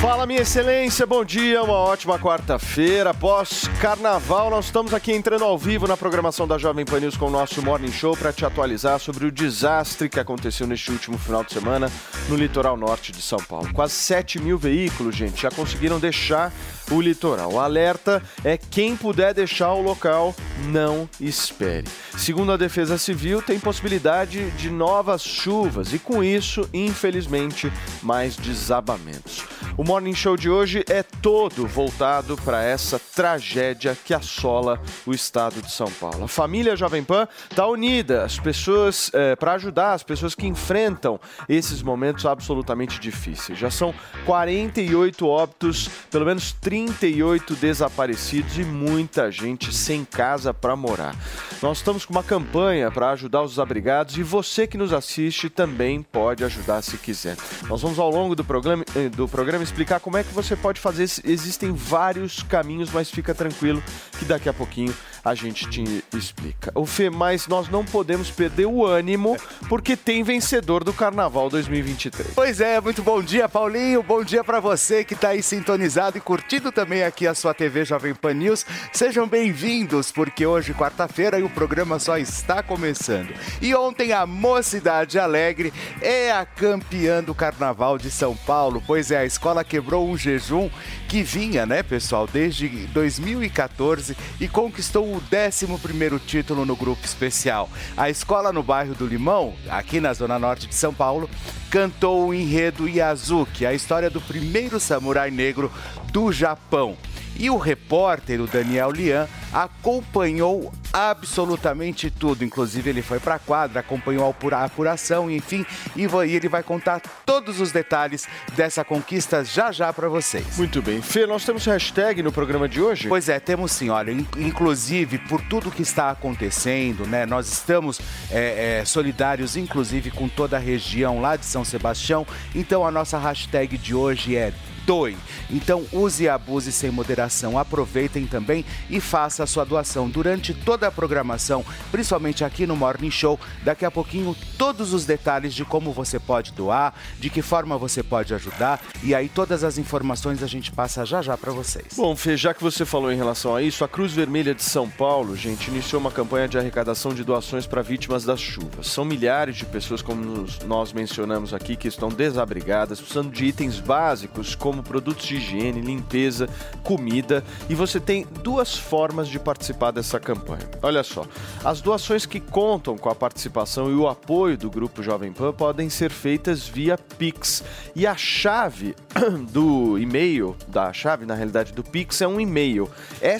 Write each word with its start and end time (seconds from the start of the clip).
Fala, 0.00 0.26
minha 0.26 0.42
excelência, 0.42 1.04
bom 1.04 1.24
dia, 1.24 1.60
uma 1.60 1.74
ótima 1.74 2.20
quarta-feira. 2.20 3.10
Após 3.10 3.68
carnaval, 3.80 4.48
nós 4.48 4.66
estamos 4.66 4.94
aqui 4.94 5.12
entrando 5.12 5.42
ao 5.42 5.58
vivo 5.58 5.88
na 5.88 5.96
programação 5.96 6.46
da 6.46 6.56
Jovem 6.56 6.84
Pan 6.84 7.00
News 7.00 7.16
com 7.16 7.26
o 7.26 7.30
nosso 7.30 7.60
Morning 7.62 7.90
Show 7.90 8.16
para 8.16 8.32
te 8.32 8.46
atualizar 8.46 9.00
sobre 9.00 9.26
o 9.26 9.32
desastre 9.32 10.08
que 10.08 10.20
aconteceu 10.20 10.68
neste 10.68 10.92
último 10.92 11.18
final 11.18 11.42
de 11.42 11.52
semana 11.52 11.90
no 12.28 12.36
litoral 12.36 12.76
norte 12.76 13.10
de 13.10 13.20
São 13.20 13.40
Paulo. 13.40 13.72
Quase 13.74 13.94
7 13.94 14.40
mil 14.40 14.56
veículos, 14.56 15.16
gente, 15.16 15.42
já 15.42 15.50
conseguiram 15.50 15.98
deixar 15.98 16.52
o 16.92 17.00
litoral. 17.00 17.54
O 17.54 17.60
alerta 17.60 18.22
é 18.44 18.56
quem 18.56 18.96
puder 18.96 19.34
deixar 19.34 19.72
o 19.72 19.82
local, 19.82 20.34
não 20.66 21.10
espere. 21.20 21.88
Segundo 22.16 22.52
a 22.52 22.56
Defesa 22.56 22.96
Civil, 22.98 23.42
tem 23.42 23.58
possibilidade 23.58 24.50
de 24.52 24.70
novas 24.70 25.22
chuvas 25.22 25.92
e, 25.92 25.98
com 25.98 26.22
isso, 26.22 26.68
infelizmente, 26.72 27.72
mais 28.00 28.36
desabamentos. 28.36 29.44
O 29.76 29.84
Morning 29.88 30.14
Show 30.14 30.36
de 30.36 30.50
hoje 30.50 30.84
é 30.86 31.02
todo 31.02 31.66
voltado 31.66 32.36
para 32.44 32.62
essa 32.62 32.98
tragédia 32.98 33.96
que 34.04 34.12
assola 34.12 34.78
o 35.06 35.14
estado 35.14 35.62
de 35.62 35.72
São 35.72 35.90
Paulo. 35.90 36.24
A 36.24 36.28
família 36.28 36.76
Jovem 36.76 37.02
Pan 37.02 37.26
está 37.50 37.66
unida, 37.66 38.22
as 38.22 38.38
pessoas 38.38 39.10
para 39.38 39.54
ajudar 39.54 39.94
as 39.94 40.02
pessoas 40.02 40.34
que 40.34 40.46
enfrentam 40.46 41.18
esses 41.48 41.80
momentos 41.80 42.26
absolutamente 42.26 43.00
difíceis. 43.00 43.58
Já 43.58 43.70
são 43.70 43.94
48 44.26 45.26
óbitos, 45.26 45.88
pelo 46.10 46.26
menos 46.26 46.52
38 46.52 47.54
desaparecidos 47.54 48.58
e 48.58 48.64
muita 48.64 49.32
gente 49.32 49.74
sem 49.74 50.04
casa 50.04 50.52
para 50.52 50.76
morar. 50.76 51.16
Nós 51.62 51.78
estamos 51.78 52.04
com 52.04 52.12
uma 52.12 52.22
campanha 52.22 52.90
para 52.90 53.12
ajudar 53.12 53.42
os 53.42 53.52
desabrigados 53.52 54.18
e 54.18 54.22
você 54.22 54.66
que 54.66 54.76
nos 54.76 54.92
assiste 54.92 55.48
também 55.48 56.02
pode 56.02 56.44
ajudar 56.44 56.82
se 56.82 56.98
quiser. 56.98 57.38
Nós 57.66 57.80
vamos 57.80 57.98
ao 57.98 58.10
longo 58.10 58.36
do 58.36 58.44
programa, 58.44 58.84
eh, 58.94 59.08
do 59.08 59.26
programa 59.26 59.64
explicar 59.78 60.00
como 60.00 60.16
é 60.16 60.24
que 60.24 60.34
você 60.34 60.56
pode 60.56 60.80
fazer. 60.80 61.04
Existem 61.24 61.70
vários 61.70 62.42
caminhos, 62.42 62.90
mas 62.90 63.08
fica 63.08 63.32
tranquilo 63.32 63.80
que 64.18 64.24
daqui 64.24 64.48
a 64.48 64.52
pouquinho 64.52 64.92
a 65.28 65.34
gente 65.34 65.68
te 65.68 66.04
explica. 66.16 66.72
O 66.74 66.86
Fê, 66.86 67.10
mas 67.10 67.46
nós 67.46 67.68
não 67.68 67.84
podemos 67.84 68.30
perder 68.30 68.66
o 68.66 68.84
ânimo 68.84 69.36
porque 69.68 69.96
tem 69.96 70.22
vencedor 70.22 70.82
do 70.82 70.92
Carnaval 70.92 71.50
2023. 71.50 72.32
Pois 72.34 72.60
é, 72.60 72.80
muito 72.80 73.02
bom 73.02 73.22
dia, 73.22 73.48
Paulinho. 73.48 74.02
Bom 74.02 74.24
dia 74.24 74.42
para 74.42 74.58
você 74.58 75.04
que 75.04 75.12
está 75.14 75.30
aí 75.30 75.42
sintonizado 75.42 76.16
e 76.16 76.20
curtindo 76.20 76.72
também 76.72 77.02
aqui 77.02 77.26
a 77.26 77.34
sua 77.34 77.52
TV 77.52 77.84
Jovem 77.84 78.14
Pan 78.14 78.32
News. 78.34 78.64
Sejam 78.92 79.28
bem-vindos, 79.28 80.10
porque 80.10 80.46
hoje, 80.46 80.72
quarta-feira, 80.72 81.38
e 81.38 81.42
o 81.42 81.50
programa 81.50 81.98
só 81.98 82.16
está 82.16 82.62
começando. 82.62 83.34
E 83.60 83.74
ontem 83.74 84.12
a 84.12 84.24
Mocidade 84.26 85.18
Alegre 85.18 85.72
é 86.00 86.32
a 86.32 86.46
campeã 86.46 87.22
do 87.22 87.34
Carnaval 87.34 87.98
de 87.98 88.10
São 88.10 88.34
Paulo. 88.34 88.82
Pois 88.86 89.10
é, 89.10 89.18
a 89.18 89.24
escola 89.26 89.62
quebrou 89.62 90.08
um 90.08 90.16
jejum 90.16 90.70
que 91.08 91.22
vinha, 91.22 91.64
né, 91.64 91.82
pessoal, 91.82 92.28
desde 92.30 92.68
2014 92.88 94.14
e 94.38 94.46
conquistou 94.46 95.10
o 95.10 95.20
11º 95.22 96.20
título 96.24 96.66
no 96.66 96.76
grupo 96.76 97.02
especial. 97.02 97.70
A 97.96 98.10
escola 98.10 98.52
no 98.52 98.62
bairro 98.62 98.94
do 98.94 99.06
Limão, 99.06 99.54
aqui 99.70 100.00
na 100.00 100.12
zona 100.12 100.38
norte 100.38 100.66
de 100.66 100.74
São 100.74 100.92
Paulo, 100.92 101.28
cantou 101.70 102.28
o 102.28 102.34
enredo 102.34 102.86
Yazuki, 102.86 103.64
a 103.64 103.72
história 103.72 104.10
do 104.10 104.20
primeiro 104.20 104.78
samurai 104.78 105.30
negro 105.30 105.72
do 106.12 106.30
Japão. 106.30 106.94
E 107.38 107.48
o 107.48 107.56
repórter, 107.56 108.40
o 108.40 108.46
Daniel 108.46 108.90
Lian, 108.90 109.28
acompanhou 109.52 110.72
absolutamente 110.92 112.10
tudo. 112.10 112.44
Inclusive, 112.44 112.90
ele 112.90 113.02
foi 113.02 113.20
para 113.20 113.36
a 113.36 113.38
quadra, 113.38 113.80
acompanhou 113.80 114.26
a 114.26 114.30
apura- 114.30 114.56
a 114.58 114.64
apuração, 114.64 115.30
enfim, 115.30 115.64
e 115.96 116.02
ele 116.34 116.48
vai 116.48 116.62
contar 116.62 117.00
todos 117.24 117.60
os 117.60 117.70
detalhes 117.70 118.26
dessa 118.56 118.84
conquista 118.84 119.44
já 119.44 119.70
já 119.70 119.92
para 119.92 120.08
vocês. 120.08 120.56
Muito 120.56 120.82
bem. 120.82 121.00
Fê, 121.00 121.26
nós 121.26 121.44
temos 121.44 121.64
hashtag 121.66 122.22
no 122.22 122.32
programa 122.32 122.68
de 122.68 122.80
hoje? 122.80 123.08
Pois 123.08 123.28
é, 123.28 123.38
temos 123.38 123.72
sim, 123.72 123.88
olha, 123.88 124.10
in- 124.10 124.26
inclusive 124.36 125.18
por 125.18 125.40
tudo 125.42 125.70
que 125.70 125.82
está 125.82 126.10
acontecendo, 126.10 127.06
né? 127.06 127.24
Nós 127.24 127.50
estamos 127.52 128.00
é, 128.30 128.80
é, 128.80 128.84
solidários, 128.84 129.56
inclusive, 129.56 130.10
com 130.10 130.28
toda 130.28 130.56
a 130.56 130.60
região 130.60 131.20
lá 131.20 131.36
de 131.36 131.44
São 131.46 131.64
Sebastião. 131.64 132.26
Então 132.54 132.86
a 132.86 132.90
nossa 132.90 133.18
hashtag 133.18 133.78
de 133.78 133.94
hoje 133.94 134.36
é 134.36 134.52
doe. 134.88 135.18
Então 135.50 135.84
use 135.92 136.24
e 136.24 136.28
abuse 136.30 136.72
sem 136.72 136.90
moderação. 136.90 137.58
Aproveitem 137.58 138.26
também 138.26 138.64
e 138.88 139.00
faça 139.00 139.44
a 139.44 139.46
sua 139.46 139.64
doação 139.64 140.08
durante 140.08 140.54
toda 140.54 140.88
a 140.88 140.90
programação, 140.90 141.62
principalmente 141.92 142.42
aqui 142.42 142.66
no 142.66 142.74
Morning 142.74 143.10
Show. 143.10 143.38
Daqui 143.62 143.84
a 143.84 143.90
pouquinho, 143.90 144.34
todos 144.56 144.94
os 144.94 145.04
detalhes 145.04 145.52
de 145.52 145.62
como 145.62 145.92
você 145.92 146.18
pode 146.18 146.52
doar, 146.52 146.94
de 147.20 147.28
que 147.28 147.42
forma 147.42 147.76
você 147.76 148.02
pode 148.02 148.32
ajudar. 148.32 148.80
E 149.02 149.14
aí 149.14 149.28
todas 149.28 149.62
as 149.62 149.76
informações 149.76 150.42
a 150.42 150.46
gente 150.46 150.72
passa 150.72 151.04
já 151.04 151.20
já 151.20 151.36
para 151.36 151.52
vocês. 151.52 151.88
Bom, 151.94 152.16
Fê, 152.16 152.34
já 152.34 152.54
que 152.54 152.62
você 152.62 152.86
falou 152.86 153.12
em 153.12 153.16
relação 153.16 153.54
a 153.54 153.62
isso, 153.62 153.84
a 153.84 153.88
Cruz 153.88 154.14
Vermelha 154.14 154.54
de 154.54 154.62
São 154.62 154.88
Paulo, 154.88 155.36
gente, 155.36 155.68
iniciou 155.68 156.00
uma 156.00 156.10
campanha 156.10 156.48
de 156.48 156.56
arrecadação 156.56 157.12
de 157.12 157.22
doações 157.22 157.66
para 157.66 157.82
vítimas 157.82 158.24
das 158.24 158.40
chuvas. 158.40 158.86
São 158.86 159.04
milhares 159.04 159.56
de 159.56 159.66
pessoas, 159.66 160.00
como 160.00 160.46
nós 160.66 160.94
mencionamos 160.94 161.52
aqui, 161.52 161.76
que 161.76 161.88
estão 161.88 162.08
desabrigadas, 162.08 162.98
precisando 162.98 163.30
de 163.30 163.44
itens 163.44 163.78
básicos 163.78 164.54
como 164.54 164.77
produtos 164.82 165.26
de 165.26 165.36
higiene, 165.36 165.80
limpeza, 165.80 166.48
comida. 166.82 167.44
E 167.68 167.74
você 167.74 168.00
tem 168.00 168.26
duas 168.42 168.76
formas 168.76 169.28
de 169.28 169.38
participar 169.38 169.90
dessa 169.90 170.18
campanha. 170.18 170.68
Olha 170.82 171.02
só, 171.02 171.26
as 171.64 171.80
doações 171.80 172.26
que 172.26 172.40
contam 172.40 172.96
com 172.96 173.08
a 173.08 173.14
participação 173.14 173.90
e 173.90 173.94
o 173.94 174.08
apoio 174.08 174.56
do 174.56 174.70
Grupo 174.70 175.02
Jovem 175.02 175.32
Pan 175.32 175.52
podem 175.52 175.90
ser 175.90 176.10
feitas 176.10 176.66
via 176.66 176.96
Pix. 176.96 177.62
E 177.94 178.06
a 178.06 178.16
chave 178.16 178.94
do 179.52 179.98
e-mail, 179.98 180.56
da 180.68 180.92
chave 180.92 181.26
na 181.26 181.34
realidade 181.34 181.72
do 181.72 181.82
Pix, 181.82 182.20
é 182.20 182.28
um 182.28 182.40
e-mail 182.40 182.88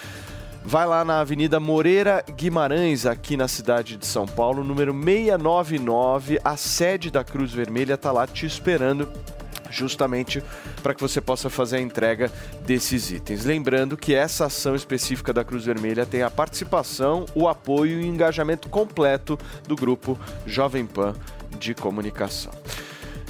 Vai 0.67 0.87
lá 0.87 1.05
na 1.05 1.19
Avenida 1.19 1.59
Moreira 1.59 2.25
Guimarães, 2.27 3.05
aqui 3.05 3.37
na 3.37 3.47
cidade 3.47 3.97
de 3.97 4.05
São 4.07 4.25
Paulo, 4.25 4.63
número 4.63 4.91
699. 4.91 6.39
A 6.43 6.57
sede 6.57 7.11
da 7.11 7.23
Cruz 7.23 7.53
Vermelha 7.53 7.93
está 7.93 8.11
lá 8.11 8.25
te 8.25 8.47
esperando 8.47 9.07
justamente 9.69 10.43
para 10.81 10.93
que 10.93 11.01
você 11.01 11.19
possa 11.19 11.49
fazer 11.49 11.77
a 11.77 11.81
entrega 11.81 12.31
desses 12.65 13.11
itens. 13.11 13.45
Lembrando 13.45 13.97
que 13.97 14.13
essa 14.13 14.45
ação 14.45 14.75
específica 14.75 15.33
da 15.33 15.43
Cruz 15.43 15.65
Vermelha 15.65 16.05
tem 16.05 16.21
a 16.21 16.29
participação, 16.29 17.25
o 17.33 17.47
apoio 17.47 17.99
e 18.01 18.03
o 18.03 18.05
engajamento 18.05 18.69
completo 18.69 19.37
do 19.67 19.75
grupo 19.75 20.19
Jovem 20.45 20.85
Pan 20.85 21.13
de 21.59 21.73
Comunicação. 21.73 22.51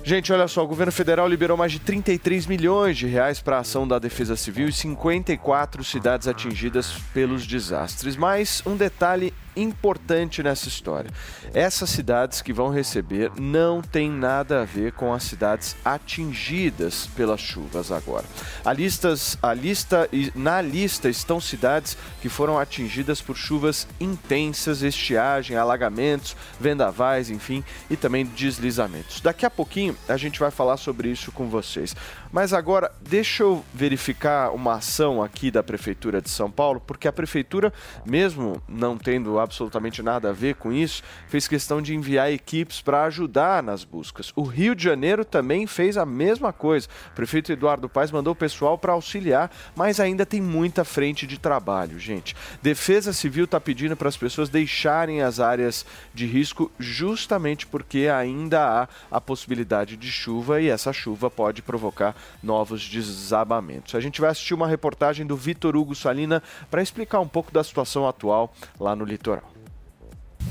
Gente, 0.04 0.32
olha 0.32 0.48
só, 0.48 0.64
o 0.64 0.68
governo 0.68 0.92
federal 0.92 1.28
liberou 1.28 1.58
mais 1.58 1.72
de 1.72 1.80
33 1.80 2.46
milhões 2.46 2.96
de 2.96 3.08
reais 3.08 3.42
para 3.42 3.58
a 3.58 3.62
ação 3.62 3.88
da 3.88 3.98
Defesa 3.98 4.36
Civil 4.36 4.70
e 4.70 4.72
54 4.72 5.84
cidades 5.84 6.28
atingidas 6.28 6.94
pelos 7.12 7.48
desastres. 7.48 8.16
Mas 8.16 8.62
um 8.68 8.76
detalhe 8.76 9.34
importante 9.56 10.44
nessa 10.44 10.68
história. 10.68 11.10
Essas 11.54 11.90
cidades 11.90 12.42
que 12.42 12.54
vão 12.54 12.70
receber 12.70 13.32
não 13.40 13.82
tem 13.82 14.10
nada 14.10 14.62
a 14.62 14.66
ver 14.66 14.92
com 14.94 15.14
as 15.14 15.24
cidades 15.24 15.76
atingidas 15.84 17.08
pelas 17.16 17.40
chuvas 17.40 17.92
agora. 17.92 18.26
A, 18.64 18.74
listas, 18.74 19.38
a 19.42 19.54
lista, 19.54 20.10
na 20.34 20.62
lista 20.62 21.10
estão 21.10 21.40
cidades 21.40 21.98
que 22.22 22.30
foram 22.30 22.58
atingidas 22.58 23.22
por 23.22 23.36
chuvas 23.36 23.88
intensas, 24.00 24.82
estiagem, 24.82 25.58
alagamentos, 25.58 26.36
vendavais, 26.60 27.30
enfim, 27.30 27.64
e 27.90 27.96
também 27.96 28.26
deslizamentos. 28.26 29.22
Daqui 29.22 29.46
a 29.46 29.50
pouquinho 29.50 29.96
a 30.08 30.18
gente 30.18 30.40
vai 30.40 30.52
falar 30.52 30.78
sobre 30.78 31.10
isso 31.10 31.32
com 31.32 31.48
vocês. 31.48 31.96
Mas 32.36 32.52
agora, 32.52 32.92
deixa 33.00 33.44
eu 33.44 33.64
verificar 33.74 34.52
uma 34.52 34.74
ação 34.74 35.24
aqui 35.24 35.50
da 35.50 35.64
Prefeitura 35.64 36.22
de 36.22 36.30
São 36.30 36.52
Paulo, 36.52 36.82
porque 36.86 37.08
a 37.08 37.14
Prefeitura, 37.14 37.72
mesmo 38.06 38.62
não 38.68 38.98
tendo 38.98 39.40
absolutamente 39.40 40.04
nada 40.04 40.32
a 40.32 40.34
ver 40.34 40.56
com 40.56 40.70
isso, 40.70 41.02
fez 41.30 41.48
questão 41.48 41.82
de 41.82 41.96
enviar 41.96 42.30
equipes 42.30 42.82
para 42.82 43.06
ajudar 43.06 43.64
nas 43.64 43.86
buscas. 43.86 44.34
O 44.36 44.44
Rio 44.44 44.76
de 44.76 44.84
Janeiro 44.84 45.24
também 45.24 45.66
fez 45.66 45.96
a 45.96 46.06
mesma 46.06 46.52
coisa. 46.52 46.90
O 47.14 47.16
prefeito 47.16 47.54
Eduardo 47.54 47.88
Paes 47.88 48.12
mandou 48.12 48.34
o 48.34 48.36
pessoal 48.36 48.78
para 48.78 48.92
auxiliar, 48.92 49.50
mas 49.74 50.02
ainda 50.02 50.26
tem 50.26 50.42
muita 50.42 50.84
frente 50.84 51.26
de 51.26 51.40
trabalho, 51.40 51.98
gente. 51.98 52.36
Defesa 52.62 53.14
Civil 53.14 53.46
está 53.46 53.62
pedindo 53.62 53.96
para 53.96 54.10
as 54.10 54.18
pessoas 54.18 54.50
deixarem 54.50 55.22
as 55.22 55.40
áreas 55.40 55.86
de 56.14 56.26
risco 56.26 56.70
justamente 56.78 57.66
porque 57.66 58.10
ainda 58.14 58.82
há 58.82 58.90
a 59.10 59.22
possibilidade 59.22 59.96
de 59.96 60.12
chuva 60.12 60.60
e 60.60 60.68
essa 60.68 60.92
chuva 60.92 61.32
pode 61.32 61.62
provocar 61.62 62.14
novos 62.42 62.88
desabamentos. 62.88 63.96
A 63.96 64.00
gente 64.00 64.22
vai 64.22 64.30
assistir 64.30 64.54
uma 64.54 64.68
reportagem 64.68 65.26
do 65.26 65.36
Vitor 65.36 65.76
Hugo 65.76 65.96
Salina 65.96 66.42
para 66.70 66.82
explicar 66.82 67.20
um 67.20 67.28
pouco 67.28 67.52
da 67.52 67.64
situação 67.64 68.08
atual 68.08 68.54
lá 68.80 68.96
no 68.96 69.06
litoral. 69.06 69.55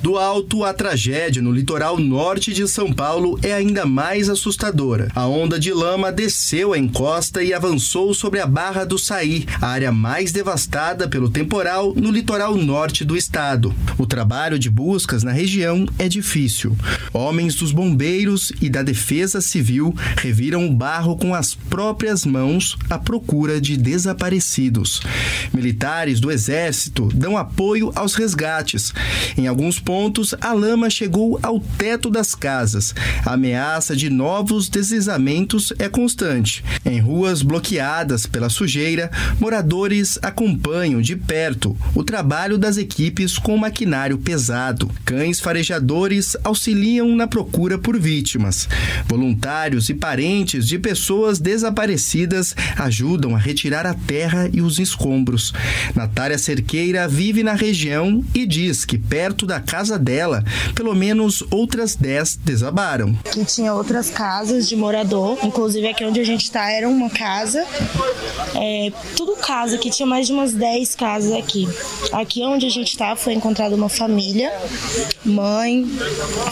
Do 0.02 0.18
alto, 0.18 0.64
a 0.64 0.74
tragédia 0.74 1.40
no 1.40 1.50
litoral 1.50 1.98
norte 1.98 2.52
de 2.52 2.68
São 2.68 2.92
Paulo 2.92 3.38
é 3.42 3.54
ainda 3.54 3.86
mais 3.86 4.28
assustadora. 4.28 5.10
A 5.14 5.26
onda 5.26 5.58
de 5.58 5.72
lama 5.72 6.12
desceu 6.12 6.72
a 6.74 6.78
encosta 6.78 7.42
e 7.42 7.54
avançou 7.54 8.12
sobre 8.12 8.38
a 8.38 8.46
Barra 8.46 8.84
do 8.84 8.98
Saí, 8.98 9.46
a 9.60 9.66
área 9.66 9.90
mais 9.90 10.30
devastada 10.30 11.08
pelo 11.08 11.30
temporal 11.30 11.94
no 11.94 12.10
litoral 12.10 12.54
norte 12.54 13.04
do 13.04 13.16
estado. 13.16 13.74
O 13.96 14.06
trabalho 14.06 14.58
de 14.58 14.68
buscas 14.68 15.22
na 15.22 15.32
região 15.32 15.86
é 15.98 16.08
difícil. 16.08 16.76
Homens 17.12 17.54
dos 17.54 17.72
bombeiros 17.72 18.52
e 18.60 18.68
da 18.68 18.82
Defesa 18.82 19.40
Civil 19.40 19.94
reviram 20.18 20.66
o 20.66 20.74
barro 20.74 21.16
com 21.16 21.34
as 21.34 21.54
próprias 21.54 22.26
mãos 22.26 22.76
à 22.90 22.98
procura 22.98 23.60
de 23.60 23.76
desaparecidos. 23.76 25.00
Militares 25.52 26.20
do 26.20 26.30
Exército 26.30 27.08
dão 27.14 27.38
apoio 27.38 27.90
aos 27.94 28.14
resgates. 28.14 28.92
Em 29.36 29.46
alguns 29.46 29.78
pontos, 29.84 30.34
a 30.40 30.52
lama 30.52 30.88
chegou 30.88 31.38
ao 31.42 31.60
teto 31.60 32.10
das 32.10 32.34
casas. 32.34 32.94
A 33.24 33.34
ameaça 33.34 33.94
de 33.94 34.08
novos 34.08 34.68
deslizamentos 34.68 35.72
é 35.78 35.88
constante. 35.88 36.64
Em 36.84 36.98
ruas 36.98 37.42
bloqueadas 37.42 38.26
pela 38.26 38.48
sujeira, 38.48 39.10
moradores 39.38 40.18
acompanham 40.22 41.02
de 41.02 41.14
perto 41.14 41.76
o 41.94 42.02
trabalho 42.02 42.56
das 42.56 42.78
equipes 42.78 43.38
com 43.38 43.56
maquinário 43.56 44.16
pesado. 44.16 44.90
Cães 45.04 45.38
farejadores 45.38 46.36
auxiliam 46.42 47.14
na 47.14 47.26
procura 47.26 47.76
por 47.78 47.98
vítimas. 47.98 48.68
Voluntários 49.06 49.90
e 49.90 49.94
parentes 49.94 50.66
de 50.66 50.78
pessoas 50.78 51.38
desaparecidas 51.38 52.56
ajudam 52.76 53.34
a 53.36 53.38
retirar 53.38 53.86
a 53.86 53.94
terra 53.94 54.48
e 54.52 54.62
os 54.62 54.78
escombros. 54.78 55.52
Natália 55.94 56.38
Cerqueira 56.38 57.06
vive 57.06 57.42
na 57.42 57.52
região 57.52 58.24
e 58.34 58.46
diz 58.46 58.84
que 58.84 58.96
perto 58.96 59.44
da 59.44 59.60
casa 59.60 59.73
dela, 59.98 60.44
pelo 60.74 60.94
menos 60.94 61.42
outras 61.50 61.94
10 61.94 62.36
desabaram. 62.36 63.16
E 63.36 63.44
tinha 63.44 63.74
outras 63.74 64.10
casas 64.10 64.68
de 64.68 64.76
morador, 64.76 65.38
inclusive 65.42 65.88
aqui 65.88 66.04
onde 66.04 66.20
a 66.20 66.24
gente 66.24 66.44
está 66.44 66.70
era 66.70 66.88
uma 66.88 67.10
casa, 67.10 67.66
é, 68.54 68.92
tudo 69.16 69.36
casa, 69.36 69.78
que 69.78 69.90
tinha 69.90 70.06
mais 70.06 70.26
de 70.26 70.32
umas 70.32 70.52
10 70.52 70.94
casas 70.94 71.32
aqui. 71.32 71.68
Aqui 72.12 72.42
onde 72.42 72.66
a 72.66 72.70
gente 72.70 72.88
está 72.88 73.16
foi 73.16 73.32
encontrada 73.34 73.74
uma 73.74 73.88
família, 73.88 74.52
mãe, 75.24 75.84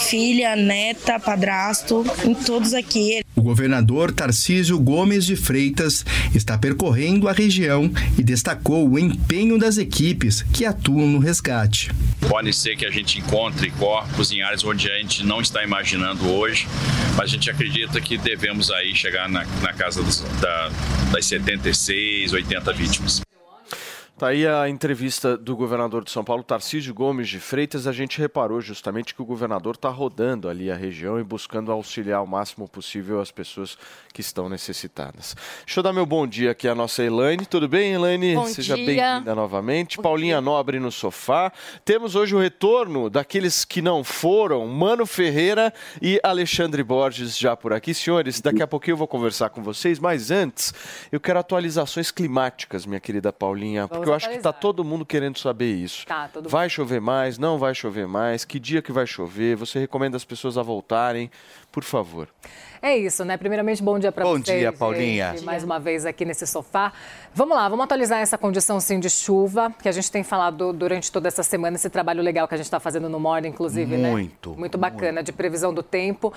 filha, 0.01 0.57
neta, 0.57 1.19
padrasto, 1.19 2.05
em 2.25 2.35
todos 2.35 2.75
aqui. 2.75 3.25
O 3.35 3.43
governador 3.43 4.13
Tarcísio 4.13 4.79
Gomes 4.79 5.25
de 5.25 5.37
Freitas 5.37 6.05
está 6.35 6.59
percorrendo 6.59 7.29
a 7.29 7.33
região 7.33 7.91
e 8.19 8.23
destacou 8.23 8.89
o 8.89 8.99
empenho 8.99 9.59
das 9.59 9.79
equipes 9.79 10.43
que 10.43 10.65
atuam 10.65 11.07
no 11.07 11.19
resgate. 11.19 11.91
Pode 12.29 12.53
ser 12.53 12.77
que 12.77 12.85
a 12.85 12.91
gente 12.91 13.19
encontre 13.19 13.71
corpos 13.73 14.31
em 14.33 14.43
áreas 14.43 14.63
onde 14.65 14.91
a 14.91 14.99
gente 14.99 15.25
não 15.25 15.41
está 15.41 15.65
imaginando 15.65 16.29
hoje, 16.31 16.67
mas 17.17 17.31
a 17.31 17.33
gente 17.33 17.51
acredita 17.51 18.01
que 18.01 18.19
devemos 18.19 18.71
aí 18.71 18.95
chegar 18.95 19.29
na, 19.29 19.45
na 19.63 19.73
casa 19.73 20.03
dos, 20.03 20.21
da, 20.41 20.71
das 21.11 21.27
76, 21.27 22.33
80 22.33 22.73
vítimas. 22.73 23.23
Tá 24.23 24.29
aí 24.29 24.47
a 24.47 24.69
entrevista 24.69 25.37
do 25.37 25.57
governador 25.57 26.05
de 26.05 26.11
São 26.13 26.23
Paulo, 26.23 26.45
Tarcísio 26.45 26.95
Gomes 26.95 27.29
de 27.29 27.41
Freitas. 27.41 27.89
A 27.89 27.93
gente 27.93 28.21
reparou 28.21 28.61
justamente 28.61 29.17
que 29.17 29.21
o 29.21 29.25
governador 29.25 29.75
está 29.75 29.89
rodando 29.89 30.49
ali 30.49 30.71
a 30.71 30.77
região 30.77 31.19
e 31.19 31.25
buscando 31.25 31.73
auxiliar 31.73 32.23
o 32.23 32.27
máximo 32.29 32.69
possível 32.69 33.21
as 33.21 33.33
pessoas 33.33 33.77
que 34.15 34.21
estão 34.21 34.49
necessitadas. 34.49 35.35
Deixa 35.67 35.81
eu 35.81 35.83
dar 35.83 35.93
meu 35.93 36.07
bom 36.07 36.25
dia 36.25 36.53
aqui 36.53 36.69
à 36.69 36.75
nossa 36.75 37.03
Elaine. 37.03 37.45
Tudo 37.45 37.67
bem, 37.67 37.95
Elaine? 37.95 38.37
Bom 38.37 38.47
Seja 38.47 38.77
bem-vinda 38.77 39.35
novamente. 39.35 39.97
Bom 39.97 40.05
Paulinha 40.05 40.37
dia. 40.37 40.41
Nobre 40.41 40.79
no 40.79 40.93
sofá. 40.93 41.53
Temos 41.85 42.15
hoje 42.15 42.33
o 42.33 42.39
retorno 42.39 43.11
daqueles 43.11 43.65
que 43.65 43.83
não 43.83 44.05
foram, 44.05 44.69
Mano 44.69 45.05
Ferreira 45.05 45.75
e 46.01 46.21
Alexandre 46.23 46.85
Borges 46.85 47.37
já 47.37 47.57
por 47.57 47.73
aqui. 47.73 47.93
Senhores, 47.93 48.41
daqui 48.41 48.63
a 48.63 48.69
pouquinho 48.69 48.93
eu 48.93 48.99
vou 48.99 49.09
conversar 49.09 49.51
com 49.51 49.65
vocês, 49.65 49.99
mas 49.99 50.31
antes 50.31 50.73
eu 51.11 51.19
quero 51.19 51.41
atualizações 51.41 52.13
climáticas, 52.13 52.87
minha 52.87 53.01
querida 53.01 53.33
Paulinha, 53.33 53.89
porque 53.89 54.12
eu 54.13 54.17
acho 54.17 54.29
que 54.29 54.37
está 54.37 54.53
todo 54.53 54.85
mundo 54.85 55.05
querendo 55.05 55.39
saber 55.39 55.73
isso. 55.73 56.07
Tá, 56.07 56.29
todo 56.29 56.49
Vai 56.49 56.69
chover 56.69 57.01
mais? 57.01 57.39
Não 57.39 57.59
vai 57.59 57.75
chover 57.75 58.07
mais? 58.07 58.45
Que 58.45 58.61
dia 58.61 58.83
que 58.83 58.93
vai 58.93 59.07
chover? 59.07 59.57
Você 59.57 59.79
recomenda 59.79 60.17
as 60.17 60.25
pessoas 60.25 60.57
a 60.59 60.63
voltarem? 60.63 61.31
Por 61.73 61.83
favor. 61.83 62.29
É 62.83 62.97
isso, 62.97 63.25
né? 63.25 63.37
Primeiramente, 63.37 63.83
bom 63.83 63.99
dia 63.99 64.13
para 64.13 64.25
Bom 64.25 64.33
vocês. 64.33 64.59
dia, 64.59 64.73
Paulinha. 64.73 65.31
gente. 65.31 65.45
Mais 65.45 65.65
uma 65.65 65.79
vez 65.79 66.05
aqui 66.05 66.25
nesse 66.25 66.47
sofá. 66.47 66.93
Vamos 67.35 67.57
lá, 67.57 67.69
vamos 67.69 67.85
atualizar 67.85 68.21
essa 68.21 68.37
condição 68.37 68.79
sim 68.79 69.01
de 69.01 69.09
chuva, 69.09 69.73
que 69.81 69.89
a 69.89 69.93
gente 69.93 70.11
tem 70.11 70.23
falado 70.23 70.73
durante 70.73 71.11
toda 71.11 71.29
essa 71.29 71.43
semana, 71.43 71.77
esse 71.77 71.89
trabalho 71.89 72.21
legal 72.23 72.47
que 72.47 72.55
a 72.55 72.57
gente 72.57 72.67
está 72.67 72.81
fazendo 72.81 73.09
no 73.09 73.19
Morning, 73.19 73.49
inclusive, 73.49 73.97
né? 73.97 74.11
Muito, 74.11 74.55
Muito 74.55 74.77
bacana, 74.77 75.23
de 75.23 75.33
previsão 75.33 75.73
do 75.73 75.83
tempo. 75.83 76.33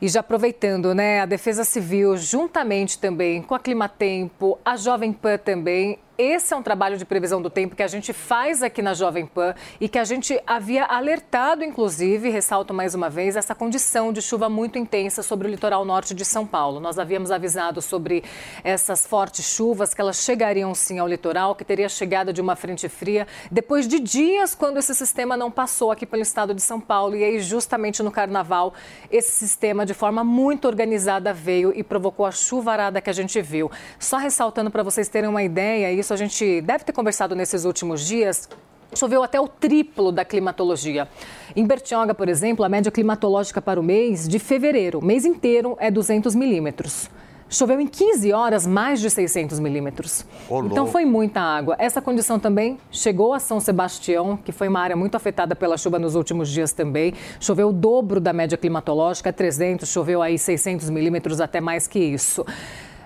E 0.00 0.08
já 0.08 0.20
aproveitando, 0.20 0.92
né, 0.94 1.20
a 1.20 1.26
Defesa 1.26 1.62
Civil, 1.64 2.16
juntamente 2.16 2.98
também 2.98 3.42
com 3.42 3.54
a 3.54 3.60
Climatempo, 3.60 4.58
a 4.64 4.76
Jovem 4.76 5.12
Pan 5.12 5.36
também, 5.36 5.98
esse 6.22 6.52
é 6.52 6.56
um 6.56 6.62
trabalho 6.62 6.98
de 6.98 7.06
previsão 7.06 7.40
do 7.40 7.48
tempo 7.48 7.74
que 7.74 7.82
a 7.82 7.86
gente 7.88 8.12
faz 8.12 8.62
aqui 8.62 8.82
na 8.82 8.92
Jovem 8.92 9.24
Pan 9.24 9.54
e 9.80 9.88
que 9.88 9.98
a 9.98 10.04
gente 10.04 10.38
havia 10.46 10.84
alertado, 10.84 11.64
inclusive, 11.64 12.28
ressalto 12.28 12.74
mais 12.74 12.94
uma 12.94 13.08
vez, 13.08 13.36
essa 13.36 13.54
condição 13.54 14.12
de 14.12 14.20
chuva 14.20 14.46
muito 14.46 14.78
intensa 14.80 15.22
sobre 15.22 15.46
o 15.46 15.50
litoral 15.50 15.84
norte 15.84 16.14
de 16.14 16.24
São 16.24 16.46
Paulo. 16.46 16.80
Nós 16.80 16.98
havíamos 16.98 17.30
avisado 17.30 17.80
sobre 17.80 18.24
essas 18.64 19.06
fortes 19.06 19.44
chuvas, 19.44 19.94
que 19.94 20.00
elas 20.00 20.16
chegariam 20.16 20.74
sim 20.74 20.98
ao 20.98 21.06
litoral, 21.06 21.54
que 21.54 21.64
teria 21.64 21.88
chegada 21.88 22.32
de 22.32 22.40
uma 22.40 22.56
frente 22.56 22.88
fria 22.88 23.26
depois 23.50 23.86
de 23.86 24.00
dias 24.00 24.54
quando 24.54 24.78
esse 24.78 24.94
sistema 24.94 25.36
não 25.36 25.50
passou 25.50 25.92
aqui 25.92 26.04
pelo 26.04 26.22
estado 26.22 26.54
de 26.54 26.62
São 26.62 26.80
Paulo. 26.80 27.14
E 27.14 27.22
aí, 27.22 27.40
justamente 27.40 28.02
no 28.02 28.10
carnaval, 28.10 28.74
esse 29.10 29.32
sistema, 29.32 29.86
de 29.86 29.94
forma 29.94 30.24
muito 30.24 30.66
organizada, 30.66 31.32
veio 31.32 31.72
e 31.76 31.82
provocou 31.82 32.26
a 32.26 32.32
chuvarada 32.32 33.00
que 33.00 33.10
a 33.10 33.12
gente 33.12 33.40
viu. 33.40 33.70
Só 33.98 34.16
ressaltando 34.16 34.70
para 34.70 34.82
vocês 34.82 35.08
terem 35.08 35.28
uma 35.28 35.42
ideia, 35.42 35.92
isso 35.92 36.12
a 36.12 36.16
gente 36.16 36.60
deve 36.62 36.84
ter 36.84 36.92
conversado 36.92 37.36
nesses 37.36 37.64
últimos 37.64 38.00
dias. 38.04 38.48
Choveu 38.94 39.22
até 39.22 39.40
o 39.40 39.46
triplo 39.46 40.10
da 40.10 40.24
climatologia. 40.24 41.08
Em 41.54 41.64
Bertioga, 41.64 42.14
por 42.14 42.28
exemplo, 42.28 42.64
a 42.64 42.68
média 42.68 42.90
climatológica 42.90 43.62
para 43.62 43.78
o 43.78 43.82
mês 43.82 44.28
de 44.28 44.38
fevereiro, 44.38 45.02
mês 45.04 45.24
inteiro, 45.24 45.76
é 45.78 45.90
200 45.90 46.34
milímetros. 46.34 47.08
Choveu 47.48 47.80
em 47.80 47.86
15 47.86 48.32
horas 48.32 48.64
mais 48.64 49.00
de 49.00 49.10
600 49.10 49.58
milímetros. 49.58 50.24
Então 50.66 50.86
foi 50.86 51.04
muita 51.04 51.40
água. 51.40 51.74
Essa 51.80 52.00
condição 52.00 52.38
também 52.38 52.78
chegou 52.92 53.34
a 53.34 53.40
São 53.40 53.58
Sebastião, 53.58 54.36
que 54.36 54.52
foi 54.52 54.68
uma 54.68 54.78
área 54.78 54.94
muito 54.94 55.16
afetada 55.16 55.56
pela 55.56 55.76
chuva 55.76 55.98
nos 55.98 56.14
últimos 56.14 56.48
dias 56.48 56.72
também. 56.72 57.12
Choveu 57.40 57.70
o 57.70 57.72
dobro 57.72 58.20
da 58.20 58.32
média 58.32 58.56
climatológica, 58.56 59.32
300, 59.32 59.88
choveu 59.88 60.22
aí 60.22 60.38
600 60.38 60.90
milímetros, 60.90 61.40
até 61.40 61.60
mais 61.60 61.88
que 61.88 61.98
isso. 61.98 62.46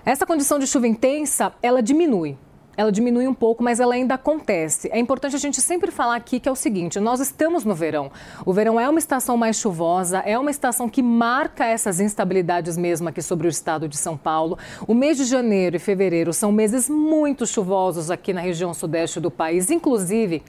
Essa 0.05 0.27
condição 0.27 0.59
de 0.59 0.67
chuva 0.67 0.87
intensa, 0.87 1.51
ela 1.63 1.81
diminui. 1.81 2.37
Ela 2.77 2.91
diminui 2.91 3.27
um 3.27 3.33
pouco, 3.33 3.63
mas 3.63 3.79
ela 3.79 3.93
ainda 3.95 4.15
acontece. 4.15 4.89
É 4.91 4.99
importante 4.99 5.35
a 5.35 5.39
gente 5.39 5.61
sempre 5.61 5.91
falar 5.91 6.15
aqui 6.15 6.39
que 6.39 6.49
é 6.49 6.51
o 6.51 6.55
seguinte: 6.55 6.99
nós 6.99 7.19
estamos 7.19 7.63
no 7.63 7.73
verão. 7.73 8.11
O 8.45 8.53
verão 8.53 8.79
é 8.79 8.89
uma 8.89 8.99
estação 8.99 9.37
mais 9.37 9.57
chuvosa, 9.57 10.19
é 10.19 10.37
uma 10.37 10.51
estação 10.51 10.89
que 10.89 11.01
marca 11.01 11.65
essas 11.65 11.99
instabilidades 11.99 12.77
mesmo 12.77 13.09
aqui 13.09 13.21
sobre 13.21 13.47
o 13.47 13.49
estado 13.49 13.87
de 13.87 13.97
São 13.97 14.17
Paulo. 14.17 14.57
O 14.87 14.93
mês 14.93 15.17
de 15.17 15.25
janeiro 15.25 15.75
e 15.75 15.79
fevereiro 15.79 16.33
são 16.33 16.51
meses 16.51 16.89
muito 16.89 17.45
chuvosos 17.45 18.11
aqui 18.11 18.33
na 18.33 18.41
região 18.41 18.73
sudeste 18.73 19.19
do 19.19 19.31
país, 19.31 19.69
inclusive 19.69 20.43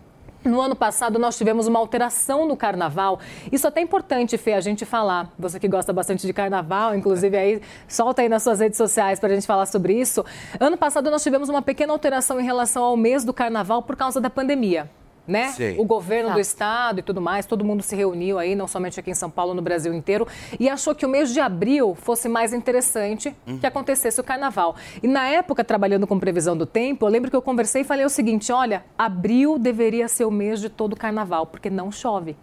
No 0.47 0.61
ano 0.61 0.77
passado, 0.77 1.19
nós 1.19 1.37
tivemos 1.37 1.67
uma 1.67 1.79
alteração 1.81 2.47
no 2.47 2.57
carnaval. 2.57 3.19
Isso 3.51 3.67
é 3.67 3.69
até 3.69 3.81
importante, 3.81 4.39
Fê, 4.39 4.53
a 4.53 4.61
gente 4.61 4.85
falar. 4.85 5.33
Você 5.37 5.59
que 5.59 5.67
gosta 5.67 5.93
bastante 5.93 6.25
de 6.25 6.33
carnaval, 6.33 6.95
inclusive 6.95 7.37
aí, 7.37 7.61
solta 7.89 8.23
aí 8.23 8.29
nas 8.29 8.45
suas 8.45 8.61
redes 8.61 8.77
sociais 8.77 9.19
para 9.19 9.31
a 9.31 9.35
gente 9.35 9.47
falar 9.47 9.67
sobre 9.67 9.95
isso. 9.95 10.25
Ano 10.61 10.77
passado, 10.77 11.11
nós 11.11 11.23
tivemos 11.23 11.49
uma 11.49 11.63
pequena 11.63 11.93
alteração 11.93 12.41
em 12.41 12.45
relação 12.45 12.85
ao 12.85 12.97
mês 12.97 13.25
do 13.25 13.33
carnaval 13.33 13.83
por 13.83 13.97
causa 13.97 14.21
da 14.21 14.31
pandemia 14.31 14.89
né? 15.27 15.49
Sei. 15.49 15.77
O 15.79 15.85
governo 15.85 16.29
Tá. 16.29 16.35
do 16.35 16.41
estado 16.41 17.01
e 17.01 17.03
tudo 17.03 17.21
mais, 17.21 17.47
todo 17.47 17.65
mundo 17.65 17.83
se 17.83 17.95
reuniu 17.97 18.39
aí, 18.39 18.55
não 18.55 18.67
somente 18.69 19.01
aqui 19.01 19.11
em 19.11 19.15
São 19.15 19.29
Paulo, 19.31 19.55
no 19.55 19.63
Brasil 19.63 19.93
inteiro, 19.93 20.27
e 20.61 20.69
achou 20.69 20.95
que 20.95 21.05
o 21.05 21.09
mês 21.09 21.33
de 21.33 21.41
abril 21.41 21.95
fosse 21.95 22.29
mais 22.29 22.53
interessante 22.53 23.35
Uhum. 23.47 23.59
que 23.59 23.67
acontecesse 23.67 24.21
o 24.21 24.25
carnaval. 24.25 24.77
E 25.03 25.09
na 25.09 25.27
época, 25.29 25.65
trabalhando 25.65 26.07
com 26.07 26.19
previsão 26.19 26.57
do 26.57 26.67
tempo, 26.67 27.05
eu 27.07 27.11
lembro 27.11 27.31
que 27.31 27.37
eu 27.37 27.43
conversei 27.43 27.83
e 27.83 27.85
falei 27.85 28.05
o 28.05 28.11
seguinte: 28.11 28.53
olha, 28.53 28.85
abril 28.97 29.59
deveria 29.59 30.09
ser 30.09 30.25
o 30.25 30.31
mês 30.31 30.61
de 30.61 30.69
todo 30.69 30.93
o 30.93 30.97
carnaval, 30.97 31.47
porque 31.47 31.69
não 31.71 31.91
chove. 31.91 32.37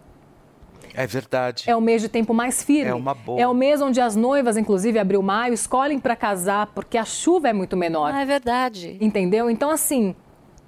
É 0.96 1.06
verdade. 1.08 1.64
É 1.66 1.74
o 1.74 1.80
mês 1.80 2.02
de 2.02 2.08
tempo 2.08 2.32
mais 2.32 2.62
firme. 2.62 2.90
É 2.90 2.94
uma 2.94 3.14
boa. 3.14 3.40
É 3.40 3.48
o 3.48 3.54
mês 3.54 3.80
onde 3.82 4.00
as 4.00 4.14
noivas, 4.14 4.56
inclusive 4.56 4.96
abril, 4.96 5.22
maio, 5.22 5.52
escolhem 5.52 5.98
para 5.98 6.14
casar 6.14 6.68
porque 6.68 6.96
a 6.96 7.04
chuva 7.04 7.48
é 7.48 7.52
muito 7.52 7.76
menor. 7.76 8.12
Ah, 8.14 8.20
é 8.22 8.24
verdade. 8.24 8.96
Entendeu? 9.00 9.50
Então, 9.50 9.70
assim, 9.70 10.14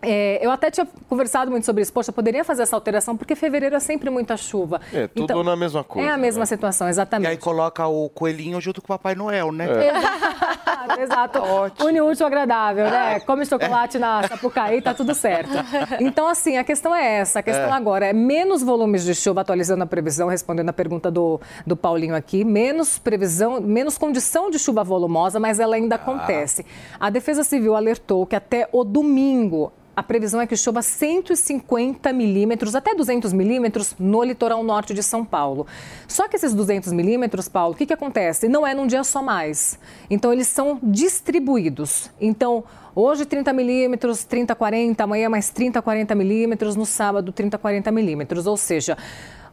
é, 0.03 0.45
eu 0.45 0.51
até 0.51 0.71
tinha 0.71 0.87
conversado 1.09 1.51
muito 1.51 1.65
sobre 1.65 1.83
isso. 1.83 1.93
Poxa, 1.93 2.13
poderia 2.13 2.45
fazer 2.45 2.63
essa 2.63 2.77
alteração 2.77 3.17
porque 3.17 3.35
fevereiro 3.35 3.75
é 3.75 3.81
sempre 3.81 4.11
muita 4.11 4.37
chuva. 4.37 4.81
É, 4.93 5.07
tudo 5.09 5.25
Então, 5.25 5.43
na 5.43 5.57
mesma 5.57 5.83
coisa. 5.83 6.09
É 6.09 6.13
a 6.13 6.17
mesma 6.17 6.41
né? 6.41 6.47
situação, 6.47 6.87
E 6.87 6.91
exatamente. 6.91 7.29
aí 7.29 7.37
coloca 7.37 7.87
o 7.87 8.09
coelhinho 8.11 8.61
junto 8.61 8.81
com 8.81 8.87
o 8.87 8.89
Papai 8.89 9.15
Noel, 9.15 9.51
né? 9.51 9.67
Exato, 9.89 11.01
exato. 11.01 11.39
Ótimo. 11.39 11.89
Une 11.89 12.01
útil 12.01 12.27
agradável, 12.27 12.85
né? 12.91 13.21
Come 13.21 13.47
chocolate 13.47 13.99
na 13.99 14.29
Sapucaí, 14.29 14.83
tá 14.83 14.93
tudo 14.95 15.15
certo. 15.15 15.51
Então, 16.01 16.29
assim, 16.29 16.57
a 16.57 16.65
questão 16.65 16.95
é 16.95 17.19
essa. 17.19 17.41
A 17.41 17.43
questão 17.43 17.73
agora 17.73 18.07
é 18.07 18.13
menos 18.13 18.63
volumes 18.63 19.05
de 19.05 19.15
chuva, 19.15 19.41
atualizando 19.41 19.83
a 19.83 19.87
previsão, 19.87 20.29
respondendo 20.29 20.69
a 20.69 20.73
pergunta 20.73 21.11
do, 21.11 21.41
do 21.67 21.77
Paulinho 21.77 22.15
aqui, 22.15 22.45
menos 22.45 22.99
previsão, 22.99 23.61
menos 23.61 23.97
condição 23.99 24.51
de 24.51 24.59
chuva 24.59 24.85
volumosa, 24.85 25.41
mas 25.41 25.59
ela 25.59 25.77
ainda 25.77 25.97
acontece. 25.97 26.65
A 27.01 27.11
Defesa 27.11 27.43
Civil 27.43 27.75
alertou 27.75 28.27
que 28.27 28.37
até 28.37 28.69
o 28.73 28.85
domingo 28.85 29.73
a 29.97 30.03
previsão 30.03 30.39
é 30.43 30.47
que 30.47 30.55
chova 30.55 30.83
150 30.83 32.13
milímetros, 32.13 32.75
até 32.75 32.95
200 32.95 33.33
milímetros, 33.33 33.97
no 33.99 34.23
litoral 34.23 34.63
norte 34.63 34.93
de 34.93 35.03
São 35.03 35.25
Paulo. 35.25 35.67
Só 36.07 36.29
que 36.29 36.37
esses 36.37 36.53
200 36.53 36.93
milímetros, 36.93 37.49
Paulo, 37.49 37.73
o 37.73 37.77
que, 37.77 37.87
que 37.87 37.95
acontece? 37.95 38.47
Não 38.47 38.67
é 38.67 38.75
num 38.75 38.87
dia 38.87 39.03
só 39.03 39.23
mais. 39.23 39.79
Então, 40.11 40.31
eles 40.35 40.49
são 40.49 40.79
distribuídos. 40.83 42.11
Então, 42.21 42.63
hoje 42.95 43.25
30 43.25 43.55
milímetros, 43.55 44.23
30, 44.25 44.55
40, 44.55 45.03
amanhã 45.03 45.31
mais 45.31 45.49
30, 45.49 45.81
40 45.81 46.15
milímetros, 46.15 46.77
no 46.77 46.85
sábado 46.85 47.33
30, 47.33 47.57
40 47.57 47.91
milímetros. 47.91 48.47
Ou 48.47 48.59
seja, 48.59 48.99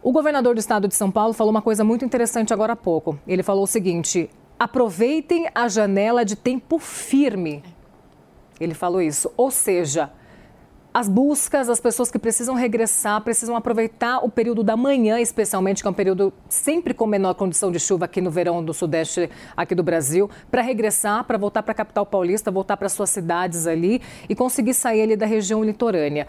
o 0.01 0.11
governador 0.11 0.55
do 0.55 0.59
estado 0.59 0.89
de 0.89 0.95
São 0.95 1.09
Paulo 1.09 1.33
falou 1.33 1.51
uma 1.51 1.61
coisa 1.61 1.85
muito 1.85 2.03
interessante 2.03 2.53
agora 2.53 2.73
há 2.73 2.75
pouco. 2.75 3.17
Ele 3.25 3.43
falou 3.43 3.63
o 3.63 3.67
seguinte: 3.67 4.29
aproveitem 4.59 5.47
a 5.55 5.69
janela 5.69 6.25
de 6.25 6.35
tempo 6.35 6.79
firme. 6.79 7.63
Ele 8.59 8.73
falou 8.73 9.01
isso. 9.01 9.31
Ou 9.37 9.49
seja, 9.49 10.11
as 10.93 11.09
buscas, 11.09 11.69
as 11.69 11.79
pessoas 11.79 12.11
que 12.11 12.19
precisam 12.19 12.53
regressar, 12.53 13.19
precisam 13.21 13.55
aproveitar 13.55 14.19
o 14.19 14.29
período 14.29 14.63
da 14.63 14.77
manhã, 14.77 15.19
especialmente, 15.19 15.81
que 15.81 15.87
é 15.87 15.89
um 15.89 15.93
período 15.93 16.31
sempre 16.47 16.93
com 16.93 17.07
menor 17.07 17.33
condição 17.33 17.71
de 17.71 17.79
chuva 17.79 18.05
aqui 18.05 18.21
no 18.21 18.29
verão 18.29 18.63
do 18.63 18.73
sudeste 18.73 19.29
aqui 19.57 19.73
do 19.73 19.81
Brasil, 19.81 20.29
para 20.51 20.61
regressar, 20.61 21.23
para 21.23 21.37
voltar 21.37 21.63
para 21.63 21.71
a 21.71 21.75
capital 21.75 22.05
paulista, 22.05 22.51
voltar 22.51 22.77
para 22.77 22.89
suas 22.89 23.09
cidades 23.09 23.65
ali 23.65 24.01
e 24.29 24.35
conseguir 24.35 24.75
sair 24.75 25.01
ali 25.01 25.15
da 25.15 25.25
região 25.25 25.63
litorânea. 25.63 26.27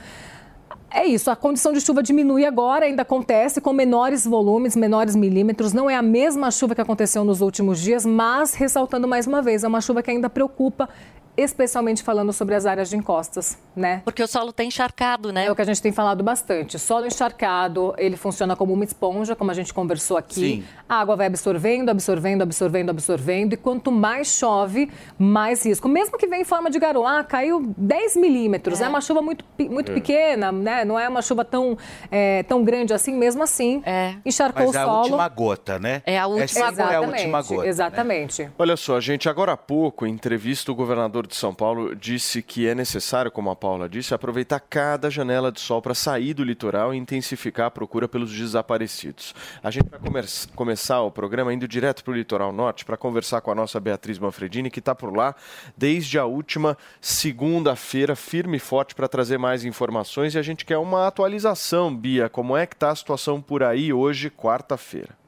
É 0.97 1.04
isso, 1.04 1.28
a 1.28 1.35
condição 1.35 1.73
de 1.73 1.80
chuva 1.80 2.04
diminui 2.04 2.47
agora, 2.47 2.85
ainda 2.85 3.02
acontece 3.02 3.61
com 3.61 3.73
menores 3.73 4.25
volumes, 4.25 4.76
menores 4.76 5.16
milímetros. 5.16 5.73
Não 5.73 5.90
é 5.90 5.97
a 5.97 6.02
mesma 6.02 6.52
chuva 6.52 6.73
que 6.73 6.80
aconteceu 6.80 7.25
nos 7.25 7.40
últimos 7.40 7.80
dias, 7.80 8.06
mas 8.06 8.54
ressaltando 8.54 9.09
mais 9.09 9.26
uma 9.26 9.42
vez, 9.42 9.64
é 9.64 9.68
uma 9.68 9.80
chuva 9.80 10.04
que 10.04 10.11
ainda 10.12 10.30
preocupa, 10.30 10.88
especialmente 11.37 12.03
falando 12.03 12.33
sobre 12.33 12.55
as 12.55 12.67
áreas 12.67 12.88
de 12.91 12.97
encostas, 12.97 13.59
né? 13.75 14.03
Porque 14.05 14.23
o 14.23 14.26
solo 14.29 14.53
tá 14.53 14.62
encharcado, 14.64 15.33
né? 15.33 15.47
É 15.47 15.50
o 15.50 15.55
que 15.57 15.62
a 15.62 15.64
gente 15.64 15.83
tem 15.83 15.93
falado 15.93 16.23
bastante. 16.23 16.79
Solo 16.79 17.07
encharcado, 17.07 17.95
ele 17.99 18.17
funciona 18.17 18.55
como 18.55 18.73
uma 18.73 18.85
esponja, 18.85 19.35
como 19.35 19.50
a 19.50 19.55
gente 19.55 19.73
conversou 19.75 20.17
aqui. 20.17 20.35
Sim. 20.35 20.64
A 20.88 21.00
água 21.00 21.17
vai 21.17 21.26
absorvendo, 21.26 21.88
absorvendo, 21.91 22.43
absorvendo, 22.43 22.91
absorvendo. 22.91 23.53
E 23.55 23.57
quanto 23.57 23.91
mais 23.91 24.29
chove, 24.29 24.91
mais 25.19 25.64
risco. 25.64 25.88
Mesmo 25.88 26.17
que 26.19 26.26
venha 26.26 26.43
em 26.43 26.45
forma 26.45 26.71
de 26.71 26.79
garoa, 26.79 27.21
ah, 27.21 27.25
caiu 27.25 27.73
10 27.76 28.17
milímetros. 28.17 28.81
É, 28.81 28.88
uma 28.88 29.00
chuva 29.00 29.21
muito, 29.23 29.45
muito 29.59 29.93
pequena, 29.93 30.53
né? 30.53 30.85
Não 30.85 30.99
é 30.99 31.09
uma 31.09 31.23
chuva 31.23 31.45
tão, 31.45 31.76
é, 32.11 32.43
tão 32.45 32.62
grande 32.62 32.93
assim. 32.95 33.12
Mesmo 33.14 33.43
assim, 33.43 33.83
É. 33.85 34.14
encharcou 34.25 34.67
Mas 34.67 34.75
o 34.75 34.79
é 34.79 34.81
a 34.83 34.85
solo. 34.85 34.99
última 35.00 35.29
gota, 35.29 35.79
né? 35.79 36.03
É 36.07 36.19
a 36.19 36.26
última 36.26 36.71
gota. 36.71 36.83
É 36.83 36.97
a 36.97 37.00
última 37.00 37.43
gota. 37.43 37.62
né? 37.62 37.69
Exatamente. 37.69 38.50
Olha 38.59 38.76
só, 38.76 39.00
gente, 39.00 39.29
agora 39.29 39.53
há 39.53 39.57
pouco, 39.57 40.07
em 40.07 40.11
entrevista, 40.12 40.71
o 40.71 40.75
governador 40.75 41.24
de 41.26 41.37
São 41.37 41.54
Paulo 41.54 41.95
disse 41.95 42.43
que 42.43 42.66
é 42.66 42.75
necessário, 42.75 43.31
como 43.31 43.50
a 43.50 43.57
Paula 43.57 43.88
disse, 43.88 44.14
aproveitar 44.14 44.61
cada 44.61 45.11
janela 45.11 45.50
de 45.50 45.61
sol 45.61 45.81
para 45.81 45.95
sair 45.95 46.35
do 46.35 46.45
litoral 46.45 46.95
e 46.95 46.97
intensificar 46.97 47.66
a 47.66 47.71
procura 47.71 48.09
pelos 48.09 48.33
desaparecidos. 48.33 49.35
A 49.62 49.71
gente 49.71 49.88
vai 49.88 50.00
começar 50.54 51.00
o 51.02 51.11
programa 51.11 51.52
indo 51.52 51.66
direto 51.66 52.04
para 52.04 52.12
o 52.12 52.16
litoral 52.16 52.52
norte 52.52 52.85
para 52.85 52.97
conversar 52.97 53.40
com 53.40 53.50
a 53.50 53.54
nossa 53.54 53.81
Beatriz 53.81 54.19
Manfredini, 54.19 54.71
que 54.71 54.78
está 54.78 54.95
por 54.95 55.14
lá 55.14 55.35
desde 55.76 56.19
a 56.19 56.25
última 56.25 56.76
segunda-feira, 57.00 58.14
firme 58.14 58.57
e 58.57 58.61
forte 58.61 58.95
para 58.95 59.09
trazer 59.09 59.38
mais 59.38 59.64
informações. 59.64 60.35
E 60.35 60.38
a 60.38 60.43
gente 60.43 60.64
quer 60.64 60.78
uma 60.78 61.07
atualização, 61.07 61.95
Bia, 61.95 62.28
como 62.28 62.57
é 62.57 62.66
que 62.66 62.75
está 62.75 62.90
a 62.90 62.97
situação 62.97 63.40
por 63.40 63.62
aí 63.62 63.93
hoje, 63.93 64.31
quarta-feira? 64.31 65.24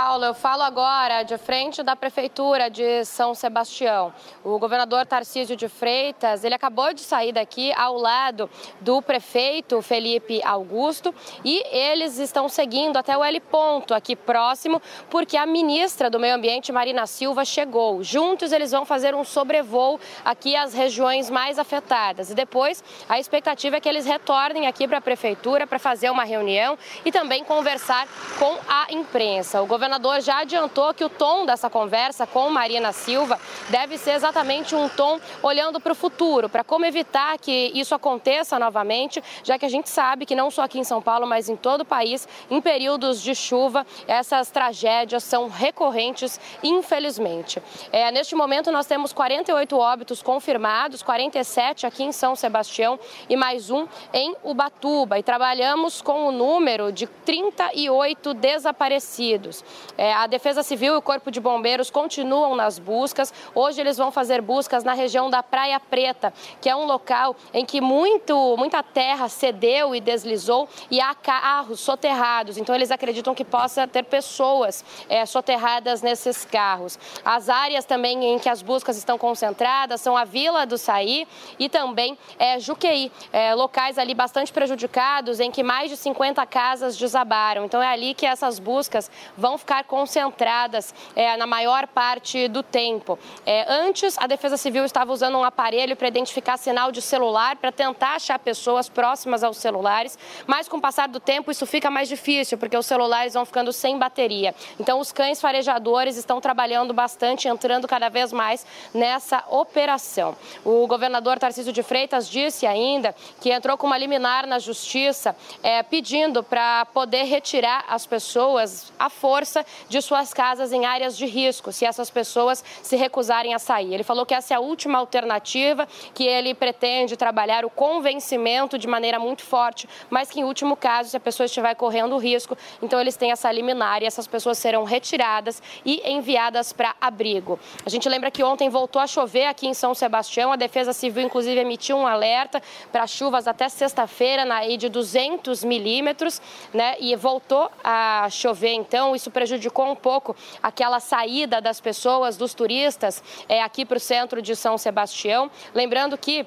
Paulo, 0.00 0.26
eu 0.26 0.32
falo 0.32 0.62
agora 0.62 1.24
de 1.24 1.36
frente 1.36 1.82
da 1.82 1.96
Prefeitura 1.96 2.70
de 2.70 3.04
São 3.04 3.34
Sebastião. 3.34 4.14
O 4.44 4.56
governador 4.56 5.04
Tarcísio 5.04 5.56
de 5.56 5.68
Freitas, 5.68 6.44
ele 6.44 6.54
acabou 6.54 6.94
de 6.94 7.00
sair 7.00 7.32
daqui 7.32 7.72
ao 7.72 7.96
lado 7.96 8.48
do 8.80 9.02
prefeito 9.02 9.82
Felipe 9.82 10.40
Augusto 10.44 11.12
e 11.44 11.64
eles 11.76 12.16
estão 12.20 12.48
seguindo 12.48 12.96
até 12.96 13.18
o 13.18 13.24
L 13.24 13.40
ponto 13.40 13.92
aqui 13.92 14.14
próximo, 14.14 14.80
porque 15.10 15.36
a 15.36 15.44
ministra 15.44 16.08
do 16.08 16.20
Meio 16.20 16.36
Ambiente, 16.36 16.70
Marina 16.70 17.04
Silva, 17.04 17.44
chegou. 17.44 18.00
Juntos 18.00 18.52
eles 18.52 18.70
vão 18.70 18.84
fazer 18.84 19.16
um 19.16 19.24
sobrevoo 19.24 19.98
aqui 20.24 20.54
às 20.54 20.74
regiões 20.74 21.28
mais 21.28 21.58
afetadas. 21.58 22.30
E 22.30 22.36
depois 22.36 22.84
a 23.08 23.18
expectativa 23.18 23.78
é 23.78 23.80
que 23.80 23.88
eles 23.88 24.06
retornem 24.06 24.68
aqui 24.68 24.86
para 24.86 24.98
a 24.98 25.02
Prefeitura 25.02 25.66
para 25.66 25.80
fazer 25.80 26.08
uma 26.08 26.22
reunião 26.22 26.78
e 27.04 27.10
também 27.10 27.42
conversar 27.42 28.06
com 28.38 28.56
a 28.68 28.92
imprensa. 28.92 29.60
O 29.60 29.66
governador 29.66 29.87
já 30.20 30.40
adiantou 30.40 30.92
que 30.92 31.04
o 31.04 31.08
tom 31.08 31.46
dessa 31.46 31.70
conversa 31.70 32.26
com 32.26 32.48
Marina 32.50 32.92
Silva 32.92 33.38
deve 33.68 33.96
ser 33.96 34.12
exatamente 34.12 34.74
um 34.74 34.88
tom 34.88 35.20
olhando 35.42 35.80
para 35.80 35.92
o 35.92 35.94
futuro, 35.94 36.48
para 36.48 36.64
como 36.64 36.84
evitar 36.84 37.38
que 37.38 37.72
isso 37.74 37.94
aconteça 37.94 38.58
novamente, 38.58 39.22
já 39.42 39.58
que 39.58 39.64
a 39.64 39.68
gente 39.68 39.88
sabe 39.88 40.26
que 40.26 40.34
não 40.34 40.50
só 40.50 40.62
aqui 40.62 40.78
em 40.78 40.84
São 40.84 41.00
Paulo, 41.00 41.26
mas 41.26 41.48
em 41.48 41.56
todo 41.56 41.82
o 41.82 41.84
país, 41.84 42.28
em 42.50 42.60
períodos 42.60 43.22
de 43.22 43.34
chuva, 43.34 43.86
essas 44.06 44.50
tragédias 44.50 45.24
são 45.24 45.48
recorrentes, 45.48 46.40
infelizmente. 46.62 47.62
É, 47.92 48.10
neste 48.10 48.34
momento, 48.34 48.70
nós 48.70 48.86
temos 48.86 49.12
48 49.12 49.76
óbitos 49.76 50.22
confirmados, 50.22 51.02
47 51.02 51.86
aqui 51.86 52.04
em 52.04 52.12
São 52.12 52.36
Sebastião 52.36 52.98
e 53.28 53.36
mais 53.36 53.70
um 53.70 53.86
em 54.12 54.34
Ubatuba. 54.42 55.18
E 55.18 55.22
trabalhamos 55.22 56.02
com 56.02 56.28
o 56.28 56.32
número 56.32 56.92
de 56.92 57.06
38 57.06 58.34
desaparecidos. 58.34 59.64
É, 59.96 60.12
a 60.12 60.26
Defesa 60.26 60.62
Civil 60.62 60.94
e 60.94 60.96
o 60.96 61.02
Corpo 61.02 61.30
de 61.30 61.40
Bombeiros 61.40 61.90
continuam 61.90 62.54
nas 62.54 62.78
buscas. 62.78 63.32
Hoje 63.54 63.80
eles 63.80 63.96
vão 63.96 64.10
fazer 64.10 64.40
buscas 64.40 64.84
na 64.84 64.92
região 64.92 65.28
da 65.28 65.42
Praia 65.42 65.80
Preta, 65.80 66.32
que 66.60 66.68
é 66.68 66.76
um 66.76 66.84
local 66.86 67.34
em 67.52 67.64
que 67.64 67.80
muito, 67.80 68.56
muita 68.56 68.82
terra 68.82 69.28
cedeu 69.28 69.94
e 69.94 70.00
deslizou 70.00 70.68
e 70.90 71.00
há 71.00 71.14
carros 71.14 71.80
soterrados. 71.80 72.56
Então 72.56 72.74
eles 72.74 72.90
acreditam 72.90 73.34
que 73.34 73.44
possa 73.44 73.86
ter 73.86 74.04
pessoas 74.04 74.84
é, 75.08 75.26
soterradas 75.26 76.00
nesses 76.00 76.44
carros. 76.44 76.98
As 77.24 77.48
áreas 77.48 77.84
também 77.84 78.24
em 78.24 78.38
que 78.38 78.48
as 78.48 78.62
buscas 78.62 78.96
estão 78.96 79.18
concentradas 79.18 80.00
são 80.00 80.16
a 80.16 80.24
Vila 80.24 80.64
do 80.64 80.78
Saí 80.78 81.26
e 81.58 81.68
também 81.68 82.16
é, 82.38 82.58
Juqueí, 82.58 83.10
é, 83.32 83.54
locais 83.54 83.98
ali 83.98 84.14
bastante 84.14 84.52
prejudicados 84.52 85.40
em 85.40 85.50
que 85.50 85.62
mais 85.62 85.90
de 85.90 85.96
50 85.96 86.44
casas 86.46 86.96
desabaram. 86.96 87.64
Então 87.64 87.82
é 87.82 87.88
ali 87.88 88.14
que 88.14 88.24
essas 88.24 88.58
buscas 88.58 89.10
vão 89.36 89.57
ficar 89.58 89.84
concentradas 89.84 90.94
é, 91.14 91.36
na 91.36 91.46
maior 91.46 91.86
parte 91.86 92.48
do 92.48 92.62
tempo. 92.62 93.18
É, 93.44 93.64
antes, 93.68 94.16
a 94.18 94.26
Defesa 94.26 94.56
Civil 94.56 94.84
estava 94.84 95.12
usando 95.12 95.36
um 95.36 95.44
aparelho 95.44 95.96
para 95.96 96.08
identificar 96.08 96.56
sinal 96.56 96.90
de 96.92 97.02
celular, 97.02 97.56
para 97.56 97.72
tentar 97.72 98.14
achar 98.14 98.38
pessoas 98.38 98.88
próximas 98.88 99.42
aos 99.42 99.58
celulares, 99.58 100.18
mas 100.46 100.68
com 100.68 100.78
o 100.78 100.80
passar 100.80 101.08
do 101.08 101.20
tempo 101.20 101.50
isso 101.50 101.66
fica 101.66 101.90
mais 101.90 102.08
difícil, 102.08 102.56
porque 102.56 102.76
os 102.76 102.86
celulares 102.86 103.34
vão 103.34 103.44
ficando 103.44 103.72
sem 103.72 103.98
bateria. 103.98 104.54
Então, 104.78 105.00
os 105.00 105.12
cães 105.12 105.40
farejadores 105.40 106.16
estão 106.16 106.40
trabalhando 106.40 106.94
bastante, 106.94 107.48
entrando 107.48 107.88
cada 107.88 108.08
vez 108.08 108.32
mais 108.32 108.64
nessa 108.94 109.44
operação. 109.50 110.36
O 110.64 110.86
governador 110.86 111.38
Tarcísio 111.38 111.72
de 111.72 111.82
Freitas 111.82 112.28
disse 112.28 112.66
ainda 112.66 113.14
que 113.40 113.50
entrou 113.50 113.76
com 113.76 113.86
uma 113.86 113.98
liminar 113.98 114.46
na 114.46 114.58
justiça 114.58 115.34
é, 115.62 115.82
pedindo 115.82 116.42
para 116.42 116.84
poder 116.86 117.24
retirar 117.24 117.84
as 117.88 118.06
pessoas 118.06 118.92
à 118.98 119.08
força 119.08 119.47
de 119.88 120.00
suas 120.00 120.32
casas 120.32 120.72
em 120.72 120.86
áreas 120.86 121.16
de 121.16 121.26
risco, 121.26 121.72
se 121.72 121.84
essas 121.84 122.10
pessoas 122.10 122.64
se 122.82 122.96
recusarem 122.96 123.54
a 123.54 123.58
sair. 123.58 123.92
Ele 123.92 124.02
falou 124.04 124.24
que 124.24 124.34
essa 124.34 124.54
é 124.54 124.56
a 124.56 124.60
última 124.60 124.98
alternativa, 124.98 125.86
que 126.14 126.24
ele 126.24 126.54
pretende 126.54 127.16
trabalhar 127.16 127.64
o 127.64 127.70
convencimento 127.70 128.78
de 128.78 128.86
maneira 128.86 129.18
muito 129.18 129.42
forte, 129.42 129.88
mas 130.08 130.30
que 130.30 130.40
em 130.40 130.44
último 130.44 130.76
caso, 130.76 131.10
se 131.10 131.16
a 131.16 131.20
pessoa 131.20 131.46
estiver 131.46 131.74
correndo 131.74 132.16
risco, 132.18 132.56
então 132.82 133.00
eles 133.00 133.16
têm 133.16 133.32
essa 133.32 133.50
liminar 133.50 134.02
e 134.02 134.06
essas 134.06 134.26
pessoas 134.26 134.58
serão 134.58 134.84
retiradas 134.84 135.62
e 135.84 136.02
enviadas 136.08 136.72
para 136.72 136.94
abrigo. 137.00 137.58
A 137.84 137.90
gente 137.90 138.08
lembra 138.08 138.30
que 138.30 138.42
ontem 138.42 138.68
voltou 138.68 139.00
a 139.00 139.06
chover 139.06 139.46
aqui 139.46 139.66
em 139.66 139.74
São 139.74 139.94
Sebastião, 139.94 140.52
a 140.52 140.56
Defesa 140.56 140.92
Civil 140.92 141.24
inclusive 141.24 141.58
emitiu 141.58 141.96
um 141.96 142.06
alerta 142.06 142.62
para 142.92 143.06
chuvas 143.06 143.48
até 143.48 143.68
sexta-feira 143.68 144.44
na 144.44 144.68
de 144.76 144.88
200 144.88 145.64
milímetros, 145.64 146.42
né? 146.72 146.96
E 147.00 147.14
voltou 147.16 147.70
a 147.82 148.28
chover, 148.30 148.72
então 148.72 149.14
isso 149.14 149.30
prejudicou 149.38 149.88
um 149.88 149.94
pouco 149.94 150.34
aquela 150.60 150.98
saída 150.98 151.60
das 151.60 151.80
pessoas, 151.80 152.36
dos 152.36 152.54
turistas, 152.54 153.22
é, 153.48 153.62
aqui 153.62 153.84
para 153.84 153.96
o 153.96 154.00
centro 154.00 154.42
de 154.42 154.56
São 154.56 154.76
Sebastião. 154.76 155.48
Lembrando 155.72 156.18
que 156.18 156.44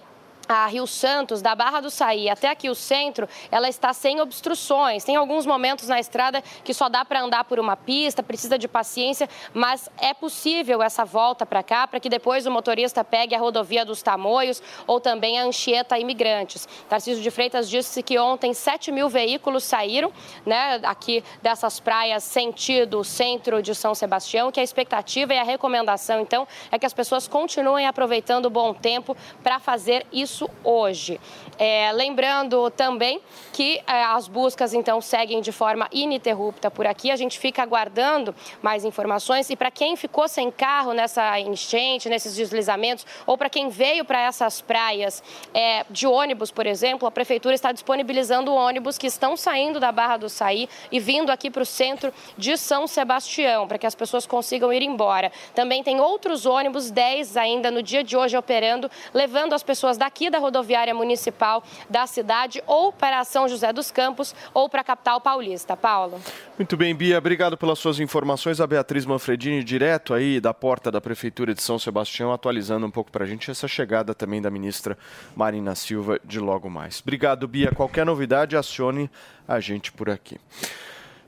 a 0.55 0.67
Rio 0.67 0.85
Santos, 0.85 1.41
da 1.41 1.55
Barra 1.55 1.81
do 1.81 1.89
Saí 1.89 2.29
até 2.29 2.49
aqui 2.49 2.69
o 2.69 2.75
centro, 2.75 3.27
ela 3.51 3.69
está 3.69 3.93
sem 3.93 4.19
obstruções. 4.19 5.03
Tem 5.03 5.15
alguns 5.15 5.45
momentos 5.45 5.87
na 5.87 5.99
estrada 5.99 6.43
que 6.63 6.73
só 6.73 6.89
dá 6.89 7.05
para 7.05 7.21
andar 7.21 7.43
por 7.45 7.59
uma 7.59 7.75
pista, 7.75 8.21
precisa 8.21 8.57
de 8.57 8.67
paciência, 8.67 9.29
mas 9.53 9.89
é 9.97 10.13
possível 10.13 10.83
essa 10.83 11.05
volta 11.05 11.45
para 11.45 11.63
cá, 11.63 11.87
para 11.87 11.99
que 11.99 12.09
depois 12.09 12.45
o 12.45 12.51
motorista 12.51 13.03
pegue 13.03 13.35
a 13.35 13.39
rodovia 13.39 13.85
dos 13.85 14.01
Tamoios 14.01 14.61
ou 14.85 14.99
também 14.99 15.39
a 15.39 15.43
Anchieta 15.43 15.97
Imigrantes. 15.97 16.67
Tarcísio 16.89 17.23
de 17.23 17.31
Freitas 17.31 17.69
disse 17.69 18.03
que 18.03 18.19
ontem 18.19 18.53
7 18.53 18.91
mil 18.91 19.09
veículos 19.09 19.63
saíram 19.63 20.11
né, 20.45 20.79
aqui 20.83 21.23
dessas 21.41 21.79
praias 21.79 22.23
sentido 22.23 23.03
centro 23.03 23.61
de 23.61 23.73
São 23.75 23.93
Sebastião, 23.93 24.51
que 24.51 24.59
a 24.59 24.63
expectativa 24.63 25.33
e 25.33 25.37
a 25.37 25.43
recomendação, 25.43 26.19
então, 26.19 26.47
é 26.71 26.77
que 26.77 26.85
as 26.85 26.93
pessoas 26.93 27.27
continuem 27.27 27.87
aproveitando 27.87 28.45
o 28.45 28.49
bom 28.49 28.73
tempo 28.73 29.15
para 29.43 29.59
fazer 29.59 30.05
isso 30.11 30.40
isso 30.41 30.49
hoje. 30.63 31.19
É, 31.63 31.91
lembrando 31.91 32.71
também 32.71 33.21
que 33.53 33.79
é, 33.85 34.03
as 34.05 34.27
buscas 34.27 34.73
então 34.73 34.99
seguem 34.99 35.41
de 35.41 35.51
forma 35.51 35.87
ininterrupta 35.91 36.71
por 36.71 36.87
aqui. 36.87 37.11
A 37.11 37.15
gente 37.15 37.37
fica 37.37 37.61
aguardando 37.61 38.33
mais 38.63 38.83
informações 38.83 39.47
e 39.51 39.55
para 39.55 39.69
quem 39.69 39.95
ficou 39.95 40.27
sem 40.27 40.49
carro 40.49 40.91
nessa 40.91 41.39
enchente, 41.39 42.09
nesses 42.09 42.35
deslizamentos, 42.35 43.05
ou 43.27 43.37
para 43.37 43.47
quem 43.47 43.69
veio 43.69 44.03
para 44.03 44.19
essas 44.19 44.59
praias 44.59 45.21
é, 45.53 45.85
de 45.87 46.07
ônibus, 46.07 46.49
por 46.49 46.65
exemplo, 46.65 47.07
a 47.07 47.11
prefeitura 47.11 47.53
está 47.53 47.71
disponibilizando 47.71 48.51
ônibus 48.51 48.97
que 48.97 49.05
estão 49.05 49.37
saindo 49.37 49.79
da 49.79 49.91
Barra 49.91 50.17
do 50.17 50.29
Saí 50.29 50.67
e 50.91 50.99
vindo 50.99 51.29
aqui 51.29 51.51
para 51.51 51.61
o 51.61 51.65
centro 51.65 52.11
de 52.35 52.57
São 52.57 52.87
Sebastião, 52.87 53.67
para 53.67 53.77
que 53.77 53.85
as 53.85 53.93
pessoas 53.93 54.25
consigam 54.25 54.73
ir 54.73 54.81
embora. 54.81 55.31
Também 55.53 55.83
tem 55.83 56.01
outros 56.01 56.47
ônibus, 56.47 56.89
10 56.89 57.37
ainda 57.37 57.69
no 57.69 57.83
dia 57.83 58.03
de 58.03 58.17
hoje 58.17 58.35
operando, 58.35 58.89
levando 59.13 59.53
as 59.53 59.61
pessoas 59.61 59.95
daqui 59.95 60.27
da 60.27 60.39
rodoviária 60.39 60.95
municipal 60.95 61.50
da 61.89 62.07
cidade 62.07 62.63
ou 62.67 62.93
para 62.93 63.23
São 63.25 63.49
José 63.49 63.73
dos 63.73 63.91
Campos 63.91 64.33
ou 64.53 64.69
para 64.69 64.81
a 64.81 64.83
capital 64.83 65.19
paulista. 65.19 65.75
Paulo. 65.75 66.21
Muito 66.57 66.77
bem, 66.77 66.93
Bia, 66.93 67.17
obrigado 67.17 67.57
pelas 67.57 67.79
suas 67.79 67.99
informações. 67.99 68.61
A 68.61 68.67
Beatriz 68.67 69.05
Manfredini, 69.05 69.63
direto 69.63 70.13
aí 70.13 70.39
da 70.39 70.53
porta 70.53 70.91
da 70.91 71.01
Prefeitura 71.01 71.55
de 71.55 71.61
São 71.61 71.79
Sebastião, 71.79 72.31
atualizando 72.31 72.85
um 72.85 72.91
pouco 72.91 73.11
para 73.11 73.25
a 73.25 73.27
gente 73.27 73.49
essa 73.49 73.67
chegada 73.67 74.13
também 74.13 74.41
da 74.41 74.51
ministra 74.51 74.97
Marina 75.35 75.73
Silva 75.73 76.19
de 76.23 76.39
logo 76.39 76.69
mais. 76.69 77.01
Obrigado, 77.01 77.47
Bia. 77.47 77.71
Qualquer 77.71 78.05
novidade, 78.05 78.55
acione 78.55 79.09
a 79.47 79.59
gente 79.59 79.91
por 79.91 80.09
aqui. 80.09 80.37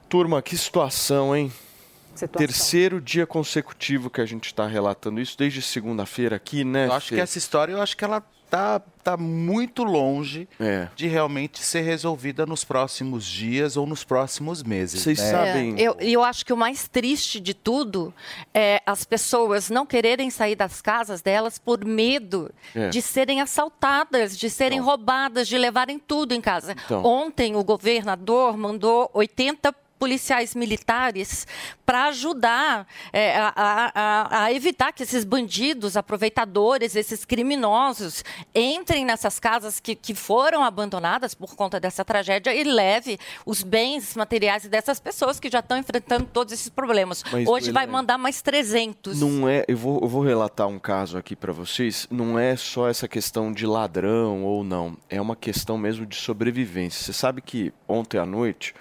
Turma, 0.07 0.41
que 0.41 0.55
situação, 0.55 1.35
hein? 1.35 1.51
Situação. 2.13 2.45
Terceiro 2.45 3.01
dia 3.01 3.25
consecutivo 3.25 4.09
que 4.09 4.21
a 4.21 4.25
gente 4.25 4.45
está 4.45 4.67
relatando 4.67 5.19
isso 5.19 5.35
desde 5.35 5.61
segunda-feira 5.63 6.35
aqui, 6.35 6.63
né? 6.63 6.85
Eu 6.85 6.93
acho 6.93 7.09
Fê? 7.09 7.15
que 7.15 7.21
essa 7.21 7.39
história, 7.39 7.73
eu 7.73 7.81
acho 7.81 7.97
que 7.97 8.05
ela 8.05 8.23
tá, 8.53 8.79
tá 9.03 9.17
muito 9.17 9.83
longe 9.83 10.47
É. 10.59 10.87
de 10.95 11.07
realmente 11.07 11.59
ser 11.63 11.81
resolvida 11.81 12.45
nos 12.45 12.63
próximos 12.63 13.25
dias 13.25 13.75
ou 13.75 13.87
nos 13.87 14.03
próximos 14.03 14.61
meses. 14.61 15.01
Vocês 15.01 15.17
né? 15.17 15.31
sabem. 15.31 15.75
É, 15.75 15.81
eu, 15.81 15.95
eu 15.99 16.23
acho 16.23 16.45
que 16.45 16.53
o 16.53 16.57
mais 16.57 16.87
triste 16.87 17.39
de 17.39 17.55
tudo 17.55 18.13
é 18.53 18.79
as 18.85 19.05
pessoas 19.05 19.71
não 19.71 19.87
quererem 19.87 20.29
sair 20.29 20.55
das 20.55 20.83
casas 20.83 21.19
delas 21.19 21.57
por 21.57 21.83
medo 21.83 22.51
É. 22.75 22.89
de 22.89 23.01
serem 23.01 23.41
assaltadas, 23.41 24.37
de 24.37 24.51
serem 24.51 24.79
roubadas, 24.79 25.47
de 25.47 25.57
levarem 25.57 25.97
tudo 25.97 26.35
em 26.35 26.41
casa. 26.41 26.75
Então. 26.85 27.03
Ontem 27.03 27.55
o 27.55 27.63
governador 27.63 28.55
mandou 28.55 29.09
80 29.15 29.73
policiais 29.99 30.53
militares 30.55 31.47
para 31.85 32.05
ajudar 32.07 32.87
é, 33.11 33.37
a, 33.37 33.53
a- 33.55 34.43
a- 34.45 34.53
evitar 34.53 34.91
que 34.91 35.03
esses 35.03 35.23
bandidos, 35.23 35.95
aproveitadores, 35.97 36.95
esses 36.95 37.23
criminosos 37.25 38.23
entrem 38.53 39.05
nessas 39.05 39.39
casas 39.39 39.79
que, 39.79 39.95
que 39.95 40.13
foram 40.13 40.63
abandonadas 40.63 41.33
por 41.33 41.55
conta 41.55 41.79
dessa 41.79 42.03
tragédia 42.03 42.53
e 42.53 42.63
leve 42.63 43.17
os 43.45 43.63
bens 43.63 44.15
materiais 44.15 44.67
dessas 44.67 44.99
pessoas 44.99 45.39
que 45.39 45.49
já 45.49 45.59
estão 45.59 45.77
enfrentando 45.77 46.25
todos 46.25 46.53
esses 46.53 46.69
problemas. 46.69 47.23
Mas, 47.31 47.47
Hoje 47.47 47.71
vai 47.71 47.85
mandar 47.87 48.17
mais 48.17 48.41
300. 48.41 49.19
Não 49.19 49.47
é, 49.47 49.63
eu 49.67 49.77
vou, 49.77 49.99
eu 50.01 50.07
vou 50.07 50.21
relatar 50.23 50.67
um 50.67 50.79
caso 50.79 51.17
aqui 51.17 51.35
para 51.35 51.53
vocês. 51.53 52.07
Não 52.09 52.37
é 52.37 52.55
só 52.55 52.87
essa 52.89 53.07
questão 53.07 53.51
de 53.51 53.65
ladrão 53.65 54.43
ou 54.43 54.63
não, 54.63 54.97
é 55.09 55.21
uma 55.21 55.35
questão 55.35 55.77
mesmo 55.77 56.05
de 56.05 56.15
sobrevivência. 56.15 57.03
Você 57.05 57.13
sabe 57.13 57.41
que 57.41 57.73
ontem 57.87 58.17
à 58.17 58.25
noite 58.25 58.73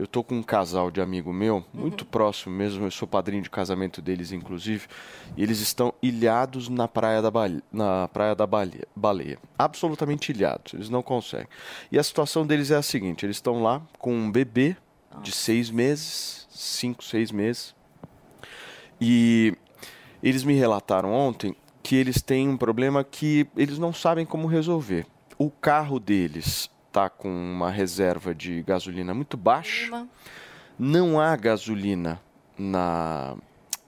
eu 0.00 0.06
tô 0.06 0.24
com 0.24 0.36
um 0.36 0.42
casal 0.42 0.90
de 0.90 0.98
amigo 0.98 1.30
meu, 1.30 1.62
muito 1.74 2.06
próximo 2.06 2.56
mesmo, 2.56 2.86
eu 2.86 2.90
sou 2.90 3.06
padrinho 3.06 3.42
de 3.42 3.50
casamento 3.50 4.00
deles 4.00 4.32
inclusive, 4.32 4.88
e 5.36 5.42
eles 5.42 5.60
estão 5.60 5.92
ilhados 6.02 6.70
na 6.70 6.88
praia 6.88 7.20
da 7.20 7.30
Baleia, 7.30 7.62
na 7.70 8.08
praia 8.08 8.34
da 8.34 8.46
Baleia, 8.46 8.88
Baleia, 8.96 9.38
absolutamente 9.58 10.32
ilhados, 10.32 10.72
eles 10.72 10.88
não 10.88 11.02
conseguem. 11.02 11.48
E 11.92 11.98
a 11.98 12.02
situação 12.02 12.46
deles 12.46 12.70
é 12.70 12.76
a 12.76 12.82
seguinte, 12.82 13.26
eles 13.26 13.36
estão 13.36 13.62
lá 13.62 13.82
com 13.98 14.14
um 14.14 14.32
bebê 14.32 14.74
de 15.22 15.32
seis 15.32 15.70
meses, 15.70 16.48
cinco, 16.48 17.04
seis 17.04 17.30
meses, 17.30 17.74
e 18.98 19.54
eles 20.22 20.44
me 20.44 20.54
relataram 20.54 21.12
ontem 21.12 21.54
que 21.82 21.94
eles 21.94 22.22
têm 22.22 22.48
um 22.48 22.56
problema 22.56 23.04
que 23.04 23.46
eles 23.54 23.78
não 23.78 23.92
sabem 23.92 24.24
como 24.24 24.46
resolver. 24.46 25.04
O 25.36 25.50
carro 25.50 26.00
deles 26.00 26.70
está 26.90 27.08
com 27.08 27.28
uma 27.28 27.70
reserva 27.70 28.34
de 28.34 28.62
gasolina 28.62 29.14
muito 29.14 29.36
baixa. 29.36 30.06
Não 30.78 31.20
há 31.20 31.34
gasolina 31.36 32.20
na, 32.58 33.36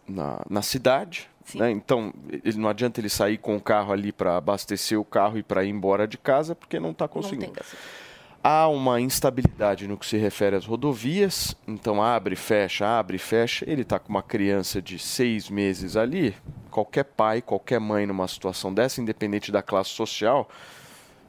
na, 0.08 0.40
na 0.48 0.62
cidade. 0.62 1.28
né? 1.54 1.70
Então, 1.72 2.14
ele, 2.44 2.56
não 2.58 2.68
adianta 2.68 3.00
ele 3.00 3.08
sair 3.08 3.38
com 3.38 3.56
o 3.56 3.60
carro 3.60 3.92
ali 3.92 4.12
para 4.12 4.36
abastecer 4.36 4.98
o 4.98 5.04
carro 5.04 5.36
e 5.36 5.42
para 5.42 5.64
ir 5.64 5.70
embora 5.70 6.06
de 6.06 6.16
casa, 6.16 6.54
porque 6.54 6.78
não 6.78 6.90
está 6.92 7.04
Não 7.06 7.08
conseguindo. 7.12 7.52
gasolina. 7.52 8.02
Há 8.44 8.66
uma 8.68 9.00
instabilidade 9.00 9.86
no 9.86 9.96
que 9.96 10.04
se 10.04 10.16
refere 10.16 10.56
às 10.56 10.66
rodovias, 10.66 11.54
então 11.66 12.02
abre, 12.02 12.34
fecha, 12.34 12.84
abre, 12.98 13.16
fecha. 13.16 13.64
Ele 13.68 13.82
está 13.82 14.00
com 14.00 14.08
uma 14.08 14.22
criança 14.22 14.82
de 14.82 14.98
seis 14.98 15.48
meses 15.48 15.96
ali. 15.96 16.34
Qualquer 16.68 17.04
pai, 17.04 17.40
qualquer 17.40 17.78
mãe 17.78 18.04
numa 18.04 18.26
situação 18.26 18.74
dessa, 18.74 19.00
independente 19.00 19.52
da 19.52 19.62
classe 19.62 19.90
social, 19.90 20.48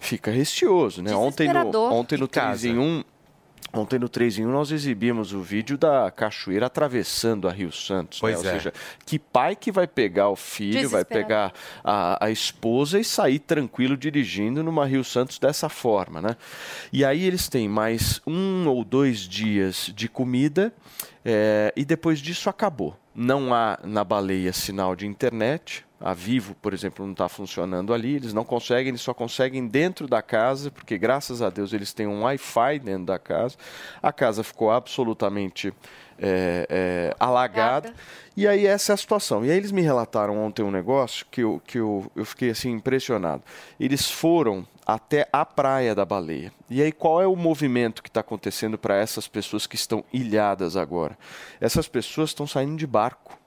fica 0.03 0.31
receoso, 0.31 1.01
né? 1.01 1.15
Ontem 1.15 1.51
no, 1.51 1.77
ontem 1.91 2.17
no 2.17 2.25
E 2.25 2.29
casa? 2.29 2.61
3 2.61 2.75
em 2.75 2.79
1, 2.79 3.03
ontem 3.73 3.97
no 3.97 4.07
3 4.07 4.39
em 4.39 4.45
1 4.45 4.51
nós 4.51 4.71
exibimos 4.71 5.33
o 5.33 5.41
vídeo 5.41 5.77
da 5.77 6.11
cachoeira 6.11 6.67
atravessando 6.67 7.47
a 7.47 7.51
Rio 7.51 7.71
Santos, 7.71 8.21
né? 8.21 8.29
Pois 8.29 8.39
Ou 8.39 8.49
é. 8.49 8.53
seja, 8.53 8.73
que 9.05 9.17
pai 9.17 9.55
que 9.55 9.71
vai 9.71 9.87
pegar 9.87 10.29
o 10.29 10.35
filho, 10.35 10.89
vai 10.89 11.05
pegar 11.05 11.53
a, 11.83 12.25
a 12.25 12.29
esposa 12.29 12.99
e 12.99 13.03
sair 13.03 13.39
tranquilo 13.39 13.97
dirigindo 13.97 14.63
numa 14.63 14.85
Rio 14.85 15.03
Santos 15.03 15.39
dessa 15.39 15.69
forma, 15.69 16.21
né? 16.21 16.35
E 16.91 17.03
aí 17.03 17.23
eles 17.25 17.47
têm 17.47 17.67
mais 17.67 18.21
um 18.27 18.67
ou 18.67 18.83
dois 18.83 19.19
dias 19.21 19.91
de 19.95 20.07
comida 20.07 20.73
é, 21.25 21.73
e 21.75 21.83
depois 21.85 22.19
disso 22.19 22.49
acabou. 22.49 22.97
Não 23.15 23.53
há 23.53 23.79
na 23.83 24.03
baleia 24.03 24.51
sinal 24.51 24.95
de 24.95 25.05
internet. 25.05 25.85
A 25.99 26.13
Vivo, 26.13 26.53
por 26.61 26.73
exemplo, 26.73 27.05
não 27.05 27.13
está 27.13 27.29
funcionando 27.29 27.93
ali. 27.93 28.15
Eles 28.15 28.33
não 28.33 28.43
conseguem, 28.43 28.89
eles 28.89 29.01
só 29.01 29.13
conseguem 29.13 29.65
dentro 29.67 30.05
da 30.05 30.21
casa, 30.21 30.69
porque 30.69 30.97
graças 30.97 31.41
a 31.41 31.49
Deus 31.49 31.71
eles 31.71 31.93
têm 31.93 32.07
um 32.07 32.23
Wi-Fi 32.23 32.79
dentro 32.79 33.05
da 33.05 33.17
casa. 33.17 33.55
A 34.01 34.11
casa 34.11 34.43
ficou 34.43 34.69
absolutamente 34.69 35.73
é, 36.19 36.67
é, 36.69 37.15
alagada. 37.19 37.93
E 38.35 38.45
aí 38.47 38.65
essa 38.65 38.91
é 38.91 38.93
a 38.95 38.97
situação. 38.97 39.45
E 39.45 39.51
aí 39.51 39.57
eles 39.57 39.71
me 39.71 39.81
relataram 39.81 40.37
ontem 40.37 40.61
um 40.63 40.71
negócio 40.71 41.25
que 41.31 41.41
eu, 41.41 41.61
que 41.65 41.77
eu, 41.77 42.11
eu 42.15 42.25
fiquei 42.25 42.49
assim 42.49 42.71
impressionado. 42.71 43.43
Eles 43.79 44.09
foram 44.09 44.67
até 44.85 45.27
a 45.31 45.45
praia 45.45 45.95
da 45.95 46.05
baleia. 46.05 46.51
E 46.69 46.81
aí 46.81 46.91
qual 46.91 47.21
é 47.21 47.27
o 47.27 47.35
movimento 47.35 48.01
que 48.03 48.09
está 48.09 48.19
acontecendo 48.19 48.77
para 48.77 48.95
essas 48.95 49.27
pessoas 49.27 49.65
que 49.65 49.75
estão 49.75 50.03
ilhadas 50.11 50.75
agora? 50.75 51.17
Essas 51.59 51.87
pessoas 51.87 52.29
estão 52.29 52.47
saindo 52.47 52.77
de 52.77 52.87
barco. 52.87 53.37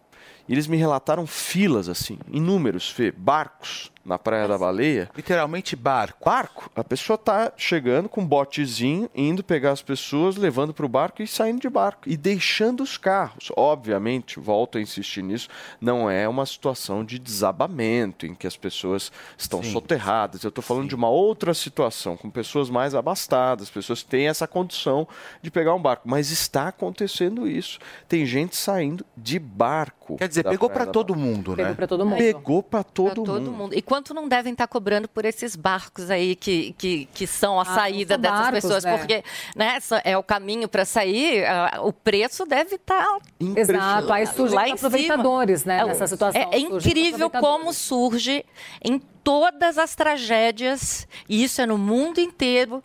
Eles 0.48 0.66
me 0.66 0.76
relataram 0.76 1.26
filas 1.26 1.88
assim, 1.88 2.18
inúmeros, 2.30 2.90
Fê, 2.90 3.10
barcos 3.10 3.90
na 4.06 4.18
Praia 4.18 4.46
da 4.46 4.56
Baleia. 4.56 5.10
Literalmente 5.16 5.74
barco. 5.74 6.24
Barco. 6.24 6.70
A 6.76 6.84
pessoa 6.84 7.18
tá 7.18 7.52
chegando 7.56 8.08
com 8.08 8.20
um 8.20 8.26
botezinho, 8.26 9.10
indo 9.14 9.42
pegar 9.42 9.72
as 9.72 9.82
pessoas, 9.82 10.36
levando 10.36 10.72
para 10.72 10.86
o 10.86 10.88
barco 10.88 11.22
e 11.22 11.26
saindo 11.26 11.60
de 11.60 11.68
barco. 11.68 12.02
E 12.08 12.16
deixando 12.16 12.82
os 12.82 12.96
carros. 12.96 13.50
Obviamente, 13.56 14.38
volto 14.38 14.78
a 14.78 14.80
insistir 14.80 15.22
nisso, 15.22 15.48
não 15.80 16.08
é 16.08 16.28
uma 16.28 16.46
situação 16.46 17.04
de 17.04 17.18
desabamento, 17.18 18.24
em 18.26 18.34
que 18.34 18.46
as 18.46 18.56
pessoas 18.56 19.10
estão 19.36 19.62
Sim. 19.62 19.72
soterradas. 19.72 20.44
Eu 20.44 20.50
estou 20.50 20.62
falando 20.62 20.84
Sim. 20.84 20.88
de 20.90 20.94
uma 20.94 21.08
outra 21.08 21.52
situação, 21.52 22.16
com 22.16 22.30
pessoas 22.30 22.70
mais 22.70 22.94
abastadas, 22.94 23.68
pessoas 23.68 24.02
que 24.02 24.08
têm 24.08 24.28
essa 24.28 24.46
condição 24.46 25.06
de 25.42 25.50
pegar 25.50 25.74
um 25.74 25.82
barco. 25.82 26.08
Mas 26.08 26.30
está 26.30 26.68
acontecendo 26.68 27.48
isso. 27.48 27.78
Tem 28.08 28.24
gente 28.24 28.56
saindo 28.56 29.04
de 29.16 29.38
barco. 29.38 30.16
Quer 30.16 30.28
dizer, 30.28 30.44
pegou 30.44 30.70
para 30.70 30.86
todo 30.86 31.16
mundo, 31.16 31.54
Pegou 31.56 31.70
né? 31.70 31.74
para 31.74 31.86
todo 31.88 32.06
mundo. 32.06 32.18
Pegou 32.18 32.62
para 32.62 32.76
Pra 32.76 32.84
todo, 32.84 33.24
todo 33.24 33.40
mundo. 33.40 33.52
mundo. 33.52 33.74
E 33.74 33.80
quanto 33.96 34.12
não 34.12 34.28
devem 34.28 34.52
estar 34.52 34.66
cobrando 34.66 35.08
por 35.08 35.24
esses 35.24 35.56
barcos 35.56 36.10
aí 36.10 36.36
que, 36.36 36.74
que, 36.76 37.08
que 37.14 37.26
são 37.26 37.58
a 37.58 37.62
Ah, 37.62 37.64
saída 37.64 38.14
são 38.14 38.20
dessas 38.20 38.38
barcos, 38.40 38.60
pessoas? 38.62 38.84
né? 38.84 38.98
Porque 38.98 39.24
né, 39.56 39.78
é 40.04 40.18
o 40.18 40.22
caminho 40.22 40.68
para 40.68 40.84
sair, 40.84 41.44
o 41.82 41.92
preço 41.94 42.44
deve 42.44 42.76
tá 42.76 43.18
estar 43.40 43.58
Exato, 43.60 44.12
aí 44.12 44.26
surgem 44.26 44.54
Lá 44.56 44.66
aproveitadores, 44.70 45.64
né, 45.64 45.80
É, 45.80 45.86
nessa 45.86 46.06
situação. 46.06 46.40
É, 46.40 46.56
é 46.56 46.58
incrível 46.58 47.30
como 47.30 47.72
surge 47.72 48.44
em 48.84 48.98
todas 49.24 49.78
as 49.78 49.94
tragédias, 49.94 51.08
e 51.26 51.42
isso 51.42 51.62
é 51.62 51.66
no 51.66 51.78
mundo 51.78 52.20
inteiro, 52.20 52.84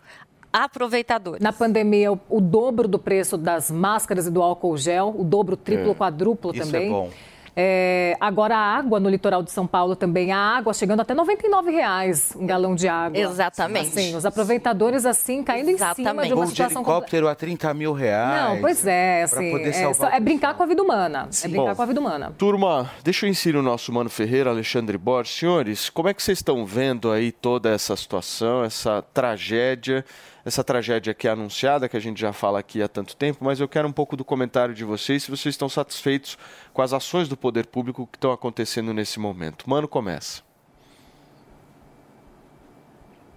aproveitadores. 0.50 1.42
Na 1.42 1.52
pandemia, 1.52 2.10
o, 2.12 2.18
o 2.28 2.40
dobro 2.40 2.88
do 2.88 2.98
preço 2.98 3.36
das 3.36 3.70
máscaras 3.70 4.26
e 4.26 4.30
do 4.30 4.42
álcool 4.42 4.76
gel, 4.78 5.14
o 5.16 5.24
dobro, 5.24 5.56
triplo, 5.56 5.92
É, 5.92 5.94
quadruplo 5.94 6.52
isso 6.54 6.64
também. 6.64 6.86
é 6.86 6.90
bom. 6.90 7.10
É, 7.54 8.16
agora 8.18 8.56
a 8.56 8.76
água 8.76 8.98
no 8.98 9.08
litoral 9.08 9.42
de 9.42 9.50
São 9.50 9.66
Paulo 9.66 9.94
também, 9.94 10.32
a 10.32 10.38
água 10.38 10.72
chegando 10.72 11.00
até 11.00 11.14
99 11.14 11.70
reais 11.70 12.32
um 12.36 12.46
galão 12.46 12.74
de 12.74 12.88
água. 12.88 13.18
Exatamente. 13.18 13.88
Assim, 13.88 14.16
os 14.16 14.24
aproveitadores 14.24 15.04
assim 15.04 15.42
caindo 15.42 15.70
em 15.70 15.76
cima 15.76 15.92
Exatamente. 15.92 16.28
de 16.28 16.34
uma 16.34 16.36
Voo 16.36 16.44
de 16.44 16.50
situação 16.50 16.82
helicóptero 16.82 17.28
a 17.28 17.34
30 17.34 17.74
mil 17.74 17.92
reais. 17.92 18.42
Não, 18.42 18.60
pois 18.60 18.86
é, 18.86 19.22
assim, 19.22 19.50
poder 19.50 19.74
é, 19.74 20.16
é 20.16 20.20
brincar 20.20 20.54
com 20.54 20.62
a 20.62 20.66
vida 20.66 20.82
humana. 20.82 21.28
É 21.44 21.48
brincar 21.48 21.70
Bom, 21.70 21.74
com 21.76 21.82
a 21.82 21.86
vida 21.86 22.00
humana. 22.00 22.32
Turma, 22.38 22.90
deixa 23.04 23.26
eu 23.26 23.30
inserir 23.30 23.58
o 23.58 23.62
nosso 23.62 23.92
Mano 23.92 24.08
Ferreira, 24.08 24.50
Alexandre 24.50 24.96
Borges. 24.96 25.36
Senhores, 25.36 25.90
como 25.90 26.08
é 26.08 26.14
que 26.14 26.22
vocês 26.22 26.38
estão 26.38 26.64
vendo 26.64 27.10
aí 27.10 27.32
toda 27.32 27.70
essa 27.70 27.96
situação, 27.96 28.64
essa 28.64 29.02
tragédia, 29.12 30.04
essa 30.44 30.64
tragédia 30.64 31.14
que 31.14 31.28
é 31.28 31.30
anunciada, 31.30 31.88
que 31.88 31.96
a 31.96 32.00
gente 32.00 32.20
já 32.20 32.32
fala 32.32 32.58
aqui 32.58 32.82
há 32.82 32.88
tanto 32.88 33.16
tempo, 33.16 33.44
mas 33.44 33.60
eu 33.60 33.68
quero 33.68 33.86
um 33.86 33.92
pouco 33.92 34.16
do 34.16 34.24
comentário 34.24 34.74
de 34.74 34.84
vocês, 34.84 35.22
se 35.22 35.30
vocês 35.30 35.54
estão 35.54 35.68
satisfeitos 35.68 36.36
com 36.72 36.82
as 36.82 36.92
ações 36.92 37.28
do 37.28 37.36
poder 37.36 37.66
público 37.66 38.08
que 38.10 38.16
estão 38.16 38.32
acontecendo 38.32 38.92
nesse 38.92 39.20
momento. 39.20 39.68
Mano, 39.68 39.86
começa. 39.86 40.42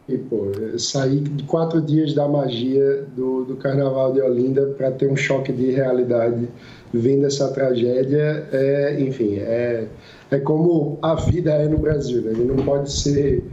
E, 0.07 0.17
pô, 0.19 0.51
saí 0.77 1.23
quatro 1.47 1.81
dias 1.81 2.13
da 2.13 2.27
magia 2.27 3.07
do, 3.15 3.43
do 3.43 3.55
Carnaval 3.55 4.13
de 4.13 4.21
Olinda 4.21 4.67
para 4.77 4.91
ter 4.91 5.11
um 5.11 5.15
choque 5.15 5.51
de 5.51 5.71
realidade 5.71 6.47
vendo 6.93 7.25
essa 7.25 7.51
tragédia. 7.51 8.47
É, 8.51 9.01
enfim, 9.01 9.37
é, 9.37 9.87
é 10.29 10.37
como 10.39 10.99
a 11.01 11.15
vida 11.15 11.53
é 11.53 11.67
no 11.67 11.79
Brasil. 11.79 12.21
Né? 12.21 12.31
A 12.31 12.33
gente 12.35 12.47
não 12.47 12.63
pode 12.63 12.91
ser, 12.91 13.43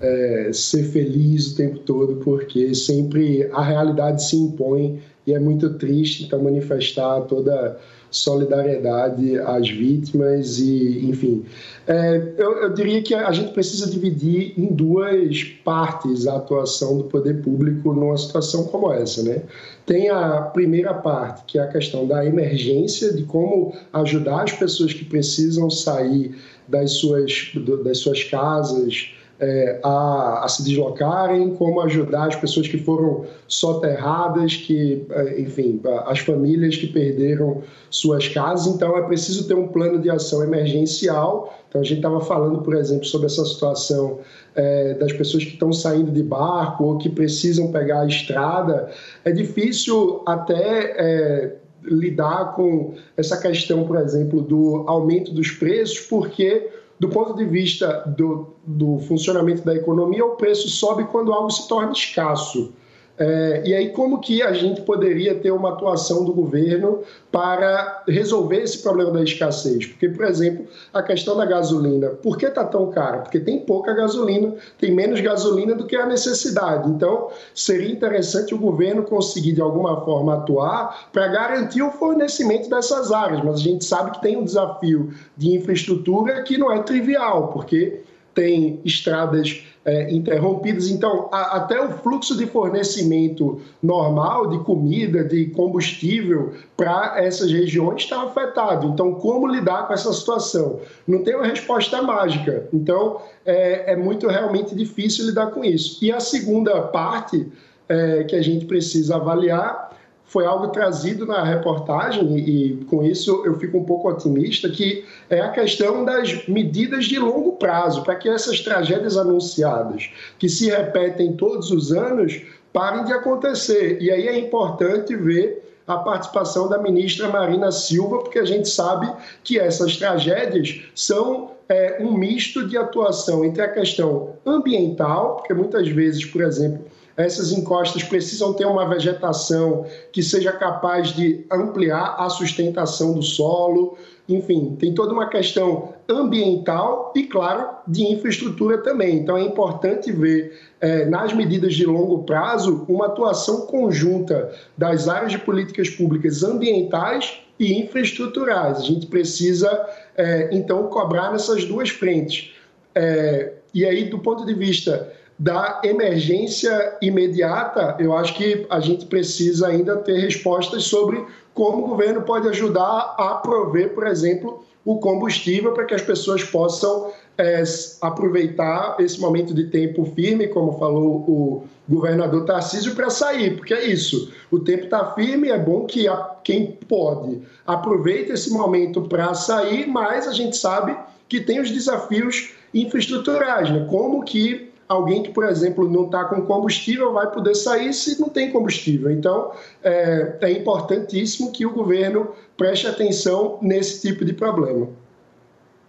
é, 0.00 0.50
ser 0.52 0.84
feliz 0.84 1.52
o 1.52 1.56
tempo 1.56 1.78
todo, 1.80 2.16
porque 2.16 2.74
sempre 2.74 3.48
a 3.52 3.62
realidade 3.62 4.22
se 4.22 4.36
impõe 4.36 5.00
e 5.26 5.34
é 5.34 5.38
muito 5.38 5.74
triste. 5.74 6.24
Então, 6.24 6.42
manifestar 6.42 7.22
toda 7.22 7.78
solidariedade 8.10 9.38
às 9.40 9.68
vítimas 9.68 10.58
e, 10.58 11.06
enfim. 11.06 11.44
É, 11.86 12.32
eu, 12.38 12.62
eu 12.62 12.72
diria 12.72 13.02
que 13.02 13.14
a 13.14 13.30
gente 13.32 13.52
precisa 13.52 13.90
dividir 13.90 14.54
em 14.56 14.66
duas 14.72 15.44
partes 15.64 16.26
a 16.26 16.36
atuação 16.36 16.98
do 16.98 17.04
poder 17.04 17.42
público 17.42 17.92
numa 17.92 18.16
situação 18.16 18.64
como 18.64 18.92
essa, 18.92 19.22
né? 19.22 19.42
Tem 19.84 20.08
a 20.08 20.40
primeira 20.42 20.94
parte, 20.94 21.44
que 21.46 21.58
é 21.58 21.62
a 21.62 21.68
questão 21.68 22.06
da 22.06 22.24
emergência, 22.24 23.12
de 23.12 23.22
como 23.24 23.74
ajudar 23.92 24.42
as 24.42 24.52
pessoas 24.52 24.92
que 24.92 25.04
precisam 25.04 25.70
sair 25.70 26.34
das 26.66 26.92
suas, 26.92 27.52
das 27.84 27.98
suas 27.98 28.24
casas, 28.24 29.12
é, 29.38 29.80
a, 29.82 30.44
a 30.44 30.48
se 30.48 30.64
deslocarem, 30.64 31.54
como 31.54 31.80
ajudar 31.82 32.28
as 32.28 32.36
pessoas 32.36 32.66
que 32.66 32.78
foram 32.78 33.26
soterradas, 33.46 34.56
que, 34.56 35.06
é, 35.10 35.40
enfim, 35.40 35.80
as 36.06 36.20
famílias 36.20 36.76
que 36.76 36.86
perderam 36.86 37.62
suas 37.90 38.28
casas. 38.28 38.74
Então, 38.74 38.96
é 38.96 39.02
preciso 39.02 39.46
ter 39.46 39.54
um 39.54 39.68
plano 39.68 39.98
de 40.00 40.08
ação 40.08 40.42
emergencial. 40.42 41.54
Então, 41.68 41.80
a 41.80 41.84
gente 41.84 41.98
estava 41.98 42.20
falando, 42.20 42.62
por 42.62 42.74
exemplo, 42.74 43.04
sobre 43.04 43.26
essa 43.26 43.44
situação 43.44 44.20
é, 44.54 44.94
das 44.94 45.12
pessoas 45.12 45.44
que 45.44 45.52
estão 45.52 45.72
saindo 45.72 46.10
de 46.10 46.22
barco 46.22 46.84
ou 46.84 46.98
que 46.98 47.08
precisam 47.08 47.70
pegar 47.70 48.00
a 48.00 48.06
estrada. 48.06 48.88
É 49.24 49.30
difícil 49.30 50.22
até. 50.26 50.94
É, 50.98 51.56
lidar 51.88 52.56
com 52.56 52.94
essa 53.16 53.40
questão, 53.40 53.86
por 53.86 53.96
exemplo, 53.96 54.42
do 54.42 54.82
aumento 54.88 55.32
dos 55.32 55.52
preços, 55.52 56.00
porque 56.00 56.68
do 56.98 57.08
ponto 57.08 57.34
de 57.34 57.44
vista 57.44 58.04
do, 58.16 58.54
do 58.66 58.98
funcionamento 59.00 59.62
da 59.64 59.74
economia, 59.74 60.24
o 60.24 60.36
preço 60.36 60.68
sobe 60.68 61.04
quando 61.04 61.32
algo 61.32 61.50
se 61.50 61.68
torna 61.68 61.92
escasso. 61.92 62.72
É, 63.18 63.62
e 63.64 63.74
aí, 63.74 63.88
como 63.90 64.20
que 64.20 64.42
a 64.42 64.52
gente 64.52 64.82
poderia 64.82 65.34
ter 65.34 65.50
uma 65.50 65.70
atuação 65.70 66.24
do 66.24 66.34
governo 66.34 67.00
para 67.32 68.04
resolver 68.06 68.62
esse 68.62 68.82
problema 68.82 69.10
da 69.10 69.22
escassez? 69.22 69.86
Porque, 69.86 70.08
por 70.08 70.26
exemplo, 70.26 70.66
a 70.92 71.02
questão 71.02 71.34
da 71.34 71.46
gasolina, 71.46 72.10
por 72.10 72.36
que 72.36 72.44
está 72.44 72.64
tão 72.64 72.90
cara? 72.90 73.20
Porque 73.20 73.40
tem 73.40 73.60
pouca 73.60 73.94
gasolina, 73.94 74.54
tem 74.78 74.94
menos 74.94 75.20
gasolina 75.20 75.74
do 75.74 75.86
que 75.86 75.96
a 75.96 76.04
necessidade. 76.04 76.90
Então, 76.90 77.30
seria 77.54 77.90
interessante 77.90 78.54
o 78.54 78.58
governo 78.58 79.02
conseguir, 79.02 79.52
de 79.52 79.62
alguma 79.62 80.04
forma, 80.04 80.34
atuar 80.34 81.08
para 81.10 81.26
garantir 81.28 81.82
o 81.82 81.90
fornecimento 81.90 82.68
dessas 82.68 83.10
áreas. 83.12 83.42
Mas 83.42 83.54
a 83.56 83.62
gente 83.62 83.84
sabe 83.84 84.10
que 84.10 84.20
tem 84.20 84.36
um 84.36 84.44
desafio 84.44 85.10
de 85.36 85.56
infraestrutura 85.56 86.42
que 86.42 86.58
não 86.58 86.70
é 86.70 86.82
trivial, 86.82 87.48
porque 87.48 88.02
tem 88.36 88.78
estradas 88.84 89.64
é, 89.82 90.12
interrompidas. 90.12 90.90
Então, 90.90 91.28
a, 91.32 91.56
até 91.56 91.80
o 91.80 91.90
fluxo 91.98 92.36
de 92.36 92.46
fornecimento 92.46 93.62
normal 93.82 94.48
de 94.48 94.58
comida, 94.62 95.24
de 95.24 95.46
combustível 95.46 96.52
para 96.76 97.14
essas 97.16 97.50
regiões 97.50 98.02
está 98.02 98.22
afetado. 98.22 98.88
Então, 98.88 99.14
como 99.14 99.46
lidar 99.48 99.88
com 99.88 99.94
essa 99.94 100.12
situação? 100.12 100.80
Não 101.08 101.24
tem 101.24 101.34
uma 101.34 101.46
resposta 101.46 102.02
mágica. 102.02 102.68
Então, 102.72 103.22
é, 103.44 103.92
é 103.92 103.96
muito 103.96 104.28
realmente 104.28 104.74
difícil 104.74 105.24
lidar 105.24 105.46
com 105.46 105.64
isso. 105.64 106.04
E 106.04 106.12
a 106.12 106.20
segunda 106.20 106.82
parte 106.82 107.50
é, 107.88 108.24
que 108.24 108.36
a 108.36 108.42
gente 108.42 108.66
precisa 108.66 109.16
avaliar 109.16 109.95
foi 110.26 110.44
algo 110.44 110.68
trazido 110.68 111.24
na 111.24 111.42
reportagem 111.44 112.36
e, 112.38 112.84
com 112.90 113.02
isso 113.02 113.42
eu 113.44 113.58
fico 113.58 113.78
um 113.78 113.84
pouco 113.84 114.08
otimista 114.08 114.68
que 114.68 115.04
é 115.30 115.40
a 115.40 115.50
questão 115.50 116.04
das 116.04 116.46
medidas 116.48 117.06
de 117.06 117.18
longo 117.18 117.52
prazo 117.52 118.02
para 118.02 118.16
que 118.16 118.28
essas 118.28 118.60
tragédias 118.60 119.16
anunciadas 119.16 120.10
que 120.38 120.48
se 120.48 120.68
repetem 120.68 121.32
todos 121.34 121.70
os 121.70 121.92
anos 121.92 122.42
parem 122.72 123.04
de 123.04 123.12
acontecer. 123.12 124.02
E 124.02 124.10
aí 124.10 124.28
é 124.28 124.38
importante 124.38 125.16
ver 125.16 125.62
a 125.86 125.96
participação 125.96 126.68
da 126.68 126.78
ministra 126.78 127.28
Marina 127.28 127.70
Silva 127.70 128.18
porque 128.18 128.40
a 128.40 128.44
gente 128.44 128.68
sabe 128.68 129.10
que 129.44 129.58
essas 129.58 129.96
tragédias 129.96 130.82
são 130.94 131.52
é, 131.68 131.98
um 132.00 132.12
misto 132.12 132.66
de 132.66 132.76
atuação 132.76 133.44
entre 133.44 133.62
a 133.62 133.68
questão 133.68 134.34
ambiental 134.44 135.36
porque 135.36 135.54
muitas 135.54 135.88
vezes 135.88 136.24
por 136.24 136.42
exemplo 136.42 136.84
Essas 137.16 137.50
encostas 137.50 138.02
precisam 138.02 138.52
ter 138.52 138.66
uma 138.66 138.86
vegetação 138.86 139.86
que 140.12 140.22
seja 140.22 140.52
capaz 140.52 141.08
de 141.08 141.46
ampliar 141.50 142.16
a 142.18 142.28
sustentação 142.28 143.14
do 143.14 143.22
solo. 143.22 143.96
Enfim, 144.28 144.76
tem 144.78 144.92
toda 144.92 145.14
uma 145.14 145.28
questão 145.28 145.94
ambiental 146.08 147.12
e, 147.16 147.22
claro, 147.22 147.68
de 147.86 148.02
infraestrutura 148.04 148.78
também. 148.78 149.16
Então, 149.16 149.36
é 149.36 149.42
importante 149.42 150.12
ver, 150.12 150.60
é, 150.80 151.06
nas 151.06 151.32
medidas 151.32 151.74
de 151.74 151.86
longo 151.86 152.24
prazo, 152.24 152.84
uma 152.86 153.06
atuação 153.06 153.62
conjunta 153.62 154.52
das 154.76 155.08
áreas 155.08 155.32
de 155.32 155.38
políticas 155.38 155.88
públicas 155.88 156.42
ambientais 156.42 157.40
e 157.58 157.80
infraestruturais. 157.80 158.78
A 158.78 158.82
gente 158.82 159.06
precisa, 159.06 159.88
é, 160.16 160.50
então, 160.52 160.88
cobrar 160.88 161.32
nessas 161.32 161.64
duas 161.64 161.88
frentes. 161.88 162.52
É, 162.94 163.54
e 163.72 163.86
aí, 163.86 164.04
do 164.10 164.18
ponto 164.18 164.44
de 164.44 164.52
vista 164.52 165.15
da 165.38 165.80
emergência 165.84 166.96
imediata, 167.02 167.96
eu 167.98 168.16
acho 168.16 168.34
que 168.34 168.66
a 168.70 168.80
gente 168.80 169.06
precisa 169.06 169.68
ainda 169.68 169.96
ter 169.96 170.18
respostas 170.18 170.84
sobre 170.84 171.22
como 171.52 171.84
o 171.84 171.88
governo 171.88 172.22
pode 172.22 172.48
ajudar 172.48 173.14
a 173.18 173.34
prover, 173.42 173.94
por 173.94 174.06
exemplo, 174.06 174.64
o 174.84 174.98
combustível 174.98 175.72
para 175.72 175.84
que 175.84 175.94
as 175.94 176.02
pessoas 176.02 176.44
possam 176.44 177.10
é, 177.36 177.62
aproveitar 178.00 178.96
esse 179.00 179.20
momento 179.20 179.52
de 179.52 179.64
tempo 179.64 180.04
firme, 180.14 180.46
como 180.46 180.78
falou 180.78 181.24
o 181.28 181.64
governador 181.88 182.44
Tarcísio, 182.44 182.94
para 182.94 183.10
sair, 183.10 183.56
porque 183.56 183.74
é 183.74 183.84
isso. 183.84 184.32
O 184.50 184.60
tempo 184.60 184.84
está 184.84 185.12
firme, 185.12 185.48
é 185.48 185.58
bom 185.58 185.84
que 185.84 186.06
a, 186.08 186.16
quem 186.42 186.78
pode 186.88 187.42
aproveite 187.66 188.32
esse 188.32 188.50
momento 188.50 189.02
para 189.02 189.34
sair, 189.34 189.86
mas 189.86 190.26
a 190.26 190.32
gente 190.32 190.56
sabe 190.56 190.96
que 191.28 191.40
tem 191.40 191.60
os 191.60 191.70
desafios 191.70 192.52
infraestruturais, 192.72 193.70
né? 193.70 193.86
Como 193.90 194.24
que 194.24 194.70
alguém 194.88 195.22
que, 195.22 195.30
por 195.30 195.44
exemplo, 195.44 195.88
não 195.88 196.06
está 196.06 196.24
com 196.24 196.42
combustível 196.42 197.12
vai 197.12 197.30
poder 197.30 197.54
sair 197.54 197.92
se 197.92 198.20
não 198.20 198.28
tem 198.28 198.50
combustível. 198.50 199.10
Então, 199.10 199.52
é, 199.82 200.36
é 200.40 200.50
importantíssimo 200.52 201.52
que 201.52 201.66
o 201.66 201.72
governo 201.72 202.30
preste 202.56 202.86
atenção 202.86 203.58
nesse 203.60 204.00
tipo 204.00 204.24
de 204.24 204.32
problema. 204.32 204.88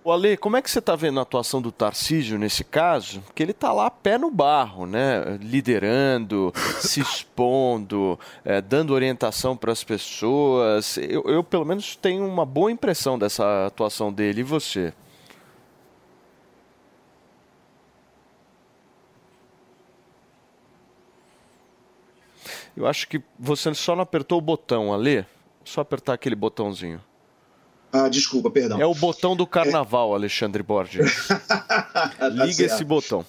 O 0.07 0.11
Ale, 0.11 0.37
como 0.37 0.55
é 0.55 0.61
que 0.61 0.71
você 0.71 0.79
está 0.79 0.95
vendo 0.95 1.19
a 1.19 1.23
atuação 1.23 1.61
do 1.61 1.69
Tarcísio 1.69 2.39
nesse 2.39 2.63
caso? 2.63 3.19
Porque 3.25 3.43
ele 3.43 3.51
está 3.51 3.73
lá 3.73 3.91
pé 3.91 4.17
no 4.17 4.31
barro, 4.31 4.85
né? 4.85 5.37
Liderando, 5.41 6.53
se 6.79 7.01
expondo, 7.01 8.17
é, 8.45 8.61
dando 8.61 8.93
orientação 8.93 9.57
para 9.57 9.73
as 9.73 9.83
pessoas. 9.83 10.97
Eu, 10.97 11.23
eu, 11.23 11.43
pelo 11.43 11.65
menos, 11.65 11.97
tenho 11.97 12.25
uma 12.25 12.45
boa 12.45 12.71
impressão 12.71 13.19
dessa 13.19 13.65
atuação 13.65 14.09
dele. 14.09 14.39
E 14.39 14.43
você? 14.43 14.93
Eu 22.77 22.85
acho 22.85 23.07
que 23.07 23.19
você 23.39 23.73
só 23.73 23.95
não 23.95 24.03
apertou 24.03 24.37
o 24.37 24.41
botão, 24.41 24.93
Ali. 24.93 25.25
Só 25.65 25.81
apertar 25.81 26.13
aquele 26.13 26.35
botãozinho. 26.35 27.01
Ah, 27.91 28.07
desculpa, 28.07 28.51
perdão. 28.51 28.79
É 28.79 28.85
o 28.85 28.93
botão 28.93 29.35
do 29.35 29.47
carnaval, 29.47 30.11
é... 30.11 30.15
Alexandre 30.15 30.61
Borges. 30.61 31.27
tá 31.47 32.29
Liga 32.29 32.53
certo. 32.53 32.73
esse 32.73 32.83
botão. 32.83 33.25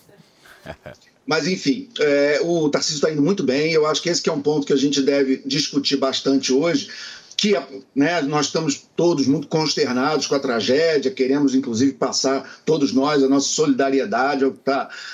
Mas, 1.27 1.49
enfim, 1.49 1.89
é, 1.99 2.41
o 2.43 2.69
Tarcísio 2.69 2.97
está 2.97 3.11
indo 3.11 3.23
muito 3.23 3.43
bem. 3.43 3.73
Eu 3.73 3.87
acho 3.87 4.03
que 4.03 4.11
esse 4.11 4.21
que 4.21 4.29
é 4.29 4.33
um 4.33 4.43
ponto 4.43 4.67
que 4.67 4.73
a 4.73 4.77
gente 4.77 5.01
deve 5.01 5.43
discutir 5.47 5.97
bastante 5.97 6.53
hoje, 6.53 6.91
que 7.35 7.55
né, 7.95 8.21
nós 8.23 8.47
estamos 8.47 8.87
todos 8.95 9.27
muito 9.27 9.49
consternados 9.49 10.27
com 10.27 10.35
a 10.35 10.41
tragédia, 10.41 11.11
queremos 11.11 11.55
inclusive 11.55 11.93
passar, 11.93 12.61
todos 12.67 12.93
nós, 12.93 13.23
a 13.23 13.29
nossa 13.29 13.49
solidariedade 13.49 14.45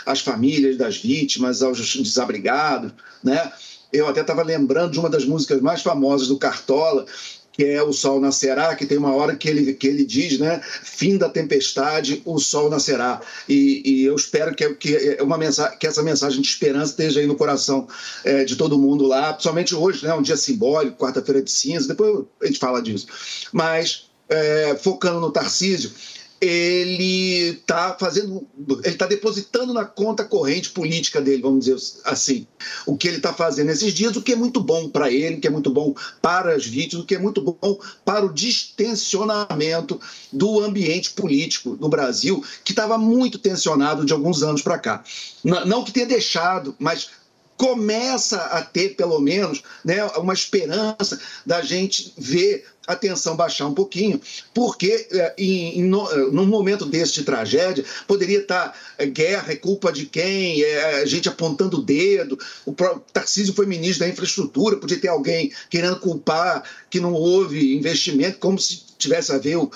às 0.05 0.21
famílias 0.21 0.77
das 0.77 0.97
vítimas, 0.97 1.63
aos 1.63 1.97
desabrigados, 1.97 2.93
né? 3.23 3.53
Eu 3.95 4.09
até 4.09 4.21
estava 4.21 4.43
lembrando 4.43 4.93
de 4.93 4.99
uma 4.99 5.09
das 5.09 5.25
músicas 5.25 5.61
mais 5.61 5.83
famosas 5.83 6.29
do 6.29 6.37
Cartola, 6.37 7.07
que 7.53 7.65
é 7.65 7.81
o 7.81 7.93
sol 7.93 8.21
nascerá, 8.21 8.75
que 8.75 8.85
tem 8.85 8.99
uma 8.99 9.15
hora 9.15 9.37
que 9.37 9.49
ele, 9.49 9.75
que 9.75 9.87
ele 9.87 10.05
diz, 10.05 10.41
né? 10.41 10.61
Fim 10.83 11.17
da 11.17 11.29
tempestade, 11.29 12.21
o 12.25 12.41
sol 12.41 12.69
nascerá. 12.69 13.21
E, 13.49 13.83
e 13.85 14.05
eu 14.05 14.17
espero 14.17 14.53
que, 14.57 14.69
que, 14.75 14.97
é 14.97 15.23
uma 15.23 15.39
mensagem, 15.39 15.79
que 15.79 15.87
essa 15.87 16.03
mensagem 16.03 16.41
de 16.41 16.49
esperança 16.49 16.91
esteja 16.91 17.21
aí 17.21 17.27
no 17.27 17.37
coração 17.37 17.87
é, 18.25 18.45
de 18.45 18.57
todo 18.57 18.77
mundo 18.77 19.07
lá, 19.07 19.33
principalmente 19.33 19.73
hoje, 19.73 20.05
né? 20.05 20.13
Um 20.15 20.23
dia 20.23 20.37
simbólico, 20.37 20.99
quarta-feira 20.99 21.41
de 21.41 21.51
cinza, 21.51 21.87
depois 21.87 22.25
a 22.43 22.47
gente 22.47 22.59
fala 22.59 22.83
disso. 22.83 23.07
Mas, 23.53 24.11
é, 24.29 24.77
focando 24.83 25.21
no 25.21 25.31
Tarcísio, 25.31 25.93
ele 26.41 27.51
está 27.51 27.97
fazendo, 27.99 28.47
ele 28.83 28.95
está 28.95 29.07
depositando 29.07 29.73
na 29.73 29.85
conta 29.85 30.25
corrente 30.25 30.71
política 30.71 31.21
dele, 31.21 31.43
vamos 31.43 31.65
dizer 31.65 31.77
assim, 32.05 32.47
o 32.87 32.97
que 32.97 33.09
ele 33.09 33.17
está 33.19 33.33
fazendo 33.33 33.69
nesses 33.69 33.93
dias, 33.95 34.17
o 34.17 34.23
que 34.23 34.33
é 34.33 34.37
muito 34.37 34.61
bom 34.61 34.89
para 34.89 35.11
ele, 35.11 35.37
o 35.37 35.41
que 35.41 35.47
é 35.47 35.51
muito 35.51 35.71
bom 35.71 35.95
para 36.21 36.55
as 36.55 36.67
vítimas, 36.67 37.05
o 37.05 37.07
que 37.07 37.15
é 37.15 37.19
muito 37.19 37.41
bom 37.41 37.79
para 38.05 38.27
o 38.27 38.33
distensionamento 38.33 40.01
do 40.33 40.61
ambiente 40.61 41.11
político 41.11 41.79
no 41.81 41.89
Brasil, 41.89 42.45
que 42.65 42.73
estava 42.73 42.99
muito 42.99 43.39
tensionado 43.39 44.05
de 44.05 44.13
alguns 44.13 44.43
anos 44.43 44.61
para 44.61 44.79
cá. 44.79 45.05
Não 45.43 45.85
que 45.85 45.93
tenha 45.93 46.07
deixado, 46.07 46.75
mas 46.79 47.11
começa 47.57 48.37
a 48.37 48.63
ter, 48.63 48.97
pelo 48.97 49.21
menos, 49.21 49.63
né, 49.85 50.05
uma 50.17 50.35
esperança 50.35 51.21
da 51.47 51.63
gente 51.63 52.13
ver 52.19 52.67
a 52.87 52.95
tensão 52.95 53.37
baixar 53.37 53.67
um 53.67 53.75
pouquinho, 53.75 54.21
porque 54.53 55.09
é, 55.13 55.35
em, 55.39 55.81
em, 55.81 55.83
no, 55.85 56.11
é, 56.11 56.17
num 56.31 56.47
momento 56.47 56.85
desse 56.85 57.15
de 57.15 57.23
tragédia, 57.25 57.85
poderia 58.07 58.41
estar 58.41 58.77
é, 58.99 59.07
guerra, 59.07 59.53
é 59.53 59.57
culpa 59.57 59.93
de 59.93 60.07
quem, 60.07 60.63
é, 60.63 61.03
a 61.03 61.07
gente 61.07 61.29
apontando 61.29 61.79
o 61.79 61.83
dedo, 61.83 62.39
o 62.67 62.73
Tarcísio 63.13 63.55
foi 63.55 63.67
ministro 63.67 64.05
da 64.05 64.11
infraestrutura, 64.11 64.77
podia 64.77 65.01
ter 65.01 65.09
alguém 65.09 65.53
querendo 65.71 65.99
culpar 65.99 66.63
que 66.91 67.01
não 67.01 67.13
houve 67.13 67.75
investimento, 67.77 68.39
como 68.39 68.59
se 68.59 68.94
tivesse 68.99 69.33
a 69.33 69.39
ver 69.39 69.57
o, 69.57 69.71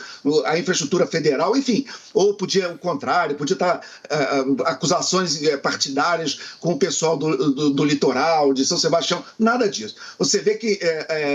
a 0.44 0.58
infraestrutura 0.58 1.06
federal, 1.06 1.56
enfim, 1.56 1.86
ou 2.14 2.34
podia 2.34 2.70
o 2.70 2.78
contrário, 2.78 3.36
podia 3.36 3.54
estar 3.54 3.78
uh, 3.78 4.62
acusações 4.64 5.38
partidárias 5.62 6.38
com 6.60 6.72
o 6.72 6.78
pessoal 6.78 7.16
do, 7.16 7.52
do, 7.52 7.70
do, 7.70 7.84
litoral, 7.84 8.52
de 8.52 8.64
São 8.64 8.78
Sebastião, 8.78 9.24
nada 9.38 9.68
disso. 9.68 9.96
Você 10.18 10.38
vê 10.38 10.54
que 10.54 10.78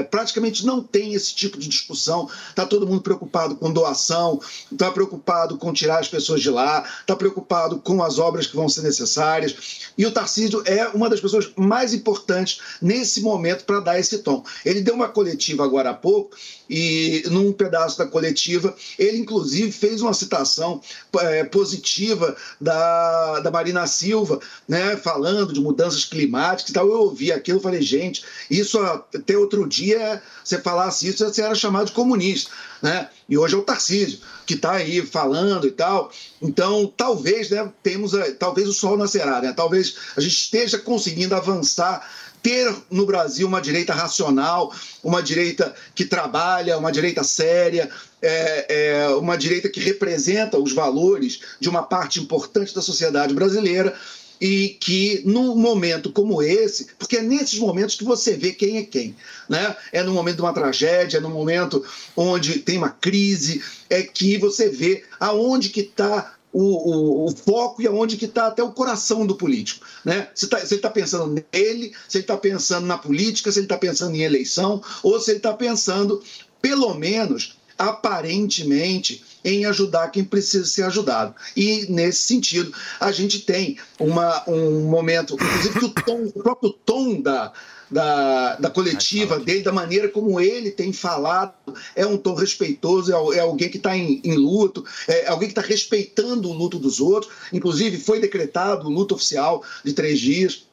praticamente 0.10 0.66
não 0.66 0.82
tem 0.82 1.14
esse 1.14 1.34
tipo 1.34 1.58
de 1.58 1.68
discussão, 1.68 2.30
está 2.50 2.66
todo 2.66 2.88
mundo 2.88 3.02
preocupado 3.02 3.56
com 3.56 3.72
doação, 3.72 4.40
está 4.72 4.92
preocupado 4.92 5.58
com 5.58 5.74
tirar 5.74 6.00
as 6.00 6.08
pessoas 6.08 6.42
de 6.42 6.50
lá, 6.50 6.84
está 7.02 7.16
preocupado 7.16 7.80
com 7.80 8.04
as 8.04 8.20
obras 8.20 8.48
que 8.48 8.56
vão 8.56 8.70
ser 8.70 8.82
necessárias, 8.82 9.92
e 9.98 10.06
o 10.06 10.12
Tarcísio 10.12 10.64
é 10.66 10.88
uma 10.90 11.10
das 11.10 11.20
pessoas 11.20 11.52
mais 11.56 11.94
importantes 11.94 12.60
nesse 12.82 13.22
momento 13.22 13.66
para 13.66 13.80
dar 13.80 14.00
esse 14.00 14.20
tom. 14.20 14.44
Ele 14.66 14.82
deu 14.82 14.96
uma 14.96 15.10
coletiva 15.10 15.64
agora 15.64 15.92
há 15.92 15.94
pouco, 15.94 16.36
e 16.70 17.24
num 17.30 17.52
pedaço 17.52 17.73
da 17.98 18.06
coletiva, 18.06 18.76
ele 18.98 19.18
inclusive 19.18 19.72
fez 19.72 20.02
uma 20.02 20.14
citação 20.14 20.82
é, 21.20 21.44
positiva 21.44 22.36
da, 22.60 23.40
da 23.40 23.52
Marina 23.52 23.88
Silva, 23.88 24.40
né, 24.68 24.96
falando 24.98 25.54
de 25.54 25.60
mudanças 25.60 26.06
climáticas 26.06 26.70
e 26.70 26.74
tal. 26.74 26.88
Eu 26.88 27.02
ouvi 27.02 27.32
aquilo 27.32 27.60
falei, 27.60 27.82
gente, 27.82 28.24
isso 28.50 28.80
até 28.80 29.38
outro 29.38 29.68
dia, 29.68 30.22
você 30.44 30.60
falasse 30.60 31.08
isso, 31.08 31.26
você 31.26 31.42
era 31.42 31.56
chamado 31.56 31.88
de 31.88 31.94
comunista. 31.94 32.52
Né? 32.82 33.08
E 33.30 33.38
hoje 33.38 33.56
é 33.56 33.58
o 33.58 33.62
Tarcísio, 33.62 34.20
que 34.46 34.56
está 34.56 34.74
aí 34.74 35.02
falando 35.02 35.66
e 35.66 35.72
tal. 35.72 36.12
Então, 36.42 36.92
talvez, 36.98 37.50
né, 37.50 37.72
temos, 37.82 38.12
talvez 38.38 38.68
o 38.68 38.74
sol 38.74 38.98
nascerá, 38.98 39.42
né? 39.42 39.54
Talvez 39.54 39.96
a 40.18 40.20
gente 40.20 40.36
esteja 40.36 40.78
conseguindo 40.78 41.34
avançar 41.34 42.06
ter 42.44 42.76
no 42.92 43.06
Brasil 43.06 43.48
uma 43.48 43.62
direita 43.62 43.94
racional, 43.94 44.72
uma 45.02 45.24
direita 45.24 45.74
que 45.96 46.04
trabalha, 46.04 46.78
uma 46.78 46.92
direita 46.92 47.24
séria, 47.24 47.90
é, 48.22 48.66
é, 48.70 49.08
uma 49.16 49.38
direita 49.38 49.70
que 49.70 49.80
representa 49.80 50.60
os 50.60 50.74
valores 50.74 51.40
de 51.60 51.70
uma 51.70 51.82
parte 51.82 52.20
importante 52.20 52.76
da 52.76 52.82
sociedade 52.82 53.34
brasileira 53.34 53.96
e 54.42 54.78
que 54.80 55.22
num 55.26 55.56
momento 55.56 56.12
como 56.12 56.42
esse, 56.42 56.88
porque 57.00 57.18
é 57.18 57.22
nesses 57.22 57.58
momentos 57.60 57.96
que 57.96 58.04
você 58.04 58.36
vê 58.36 58.52
quem 58.52 58.78
é 58.78 58.84
quem, 58.84 59.16
né? 59.48 59.74
É 59.94 60.04
no 60.04 60.14
momento 60.14 60.36
de 60.36 60.42
uma 60.42 60.54
tragédia, 60.54 61.18
é 61.18 61.22
no 61.22 61.30
momento 61.30 61.82
onde 62.14 62.60
tem 62.60 62.78
uma 62.78 62.90
crise, 62.90 63.64
é 63.90 64.04
que 64.04 64.38
você 64.38 64.68
vê 64.68 65.06
aonde 65.18 65.70
que 65.70 65.80
está 65.80 66.36
o, 66.54 66.62
o, 66.62 67.26
o, 67.26 67.36
foco 67.36 67.82
e 67.82 67.88
aonde 67.88 68.16
que 68.16 68.26
está 68.26 68.48
até 68.48 68.62
o 68.64 68.72
coração 68.72 69.26
do 69.26 69.36
político. 69.36 69.86
Né? 70.06 70.30
Se, 70.36 70.48
tá, 70.48 70.60
se 70.60 70.76
ele 70.76 70.76
está 70.76 70.90
pensando 70.90 71.44
nele, 71.52 71.94
se 72.08 72.18
ele 72.18 72.24
está 72.24 72.38
pensando 72.38 72.86
na 72.86 72.98
política, 72.98 73.52
se 73.52 73.60
ele 73.60 73.66
está 73.66 73.78
pensando 73.78 74.16
em 74.16 74.22
eleição, 74.22 74.82
ou 75.02 75.20
se 75.20 75.32
ele 75.32 75.38
está 75.38 75.54
pensando, 75.54 76.22
pelo 76.62 76.94
menos, 76.94 77.58
aparentemente, 77.78 79.24
em 79.44 79.66
ajudar 79.66 80.10
quem 80.10 80.24
precisa 80.24 80.66
ser 80.66 80.84
ajudado. 80.84 81.36
E, 81.56 81.88
nesse 81.90 82.20
sentido, 82.20 82.74
a 83.00 83.12
gente 83.12 83.40
tem 83.40 83.78
uma, 84.00 84.48
um 84.48 84.82
momento, 84.82 85.34
inclusive 85.34 85.80
que 85.80 85.86
o, 85.86 85.90
tom, 85.90 86.24
o 86.24 86.32
próprio 86.32 86.70
tom 86.70 87.20
da, 87.20 87.52
da, 87.94 88.56
da 88.56 88.70
coletiva 88.72 89.40
dele, 89.40 89.62
da 89.62 89.72
maneira 89.72 90.10
como 90.10 90.42
ele 90.42 90.72
tem 90.72 90.92
falado. 90.92 91.54
É 91.96 92.06
um 92.06 92.18
tom 92.18 92.34
respeitoso, 92.34 93.14
é, 93.14 93.38
é 93.38 93.40
alguém 93.42 93.70
que 93.70 93.78
está 93.78 93.96
em, 93.96 94.20
em, 94.24 94.36
luto, 94.36 94.84
é 95.08 95.28
alguém 95.28 95.48
que 95.48 95.58
está 95.58 95.62
respeitando 95.62 96.50
o 96.50 96.54
luto 96.54 96.80
dos 96.80 97.00
outros. 97.00 97.32
Inclusive, 97.54 98.00
foi 98.00 98.20
decretado 98.20 98.88
o 98.88 98.92
luto 98.92 99.14
oficial 99.14 99.64
de 99.86 99.94
três 99.94 100.20
dias. 100.20 100.66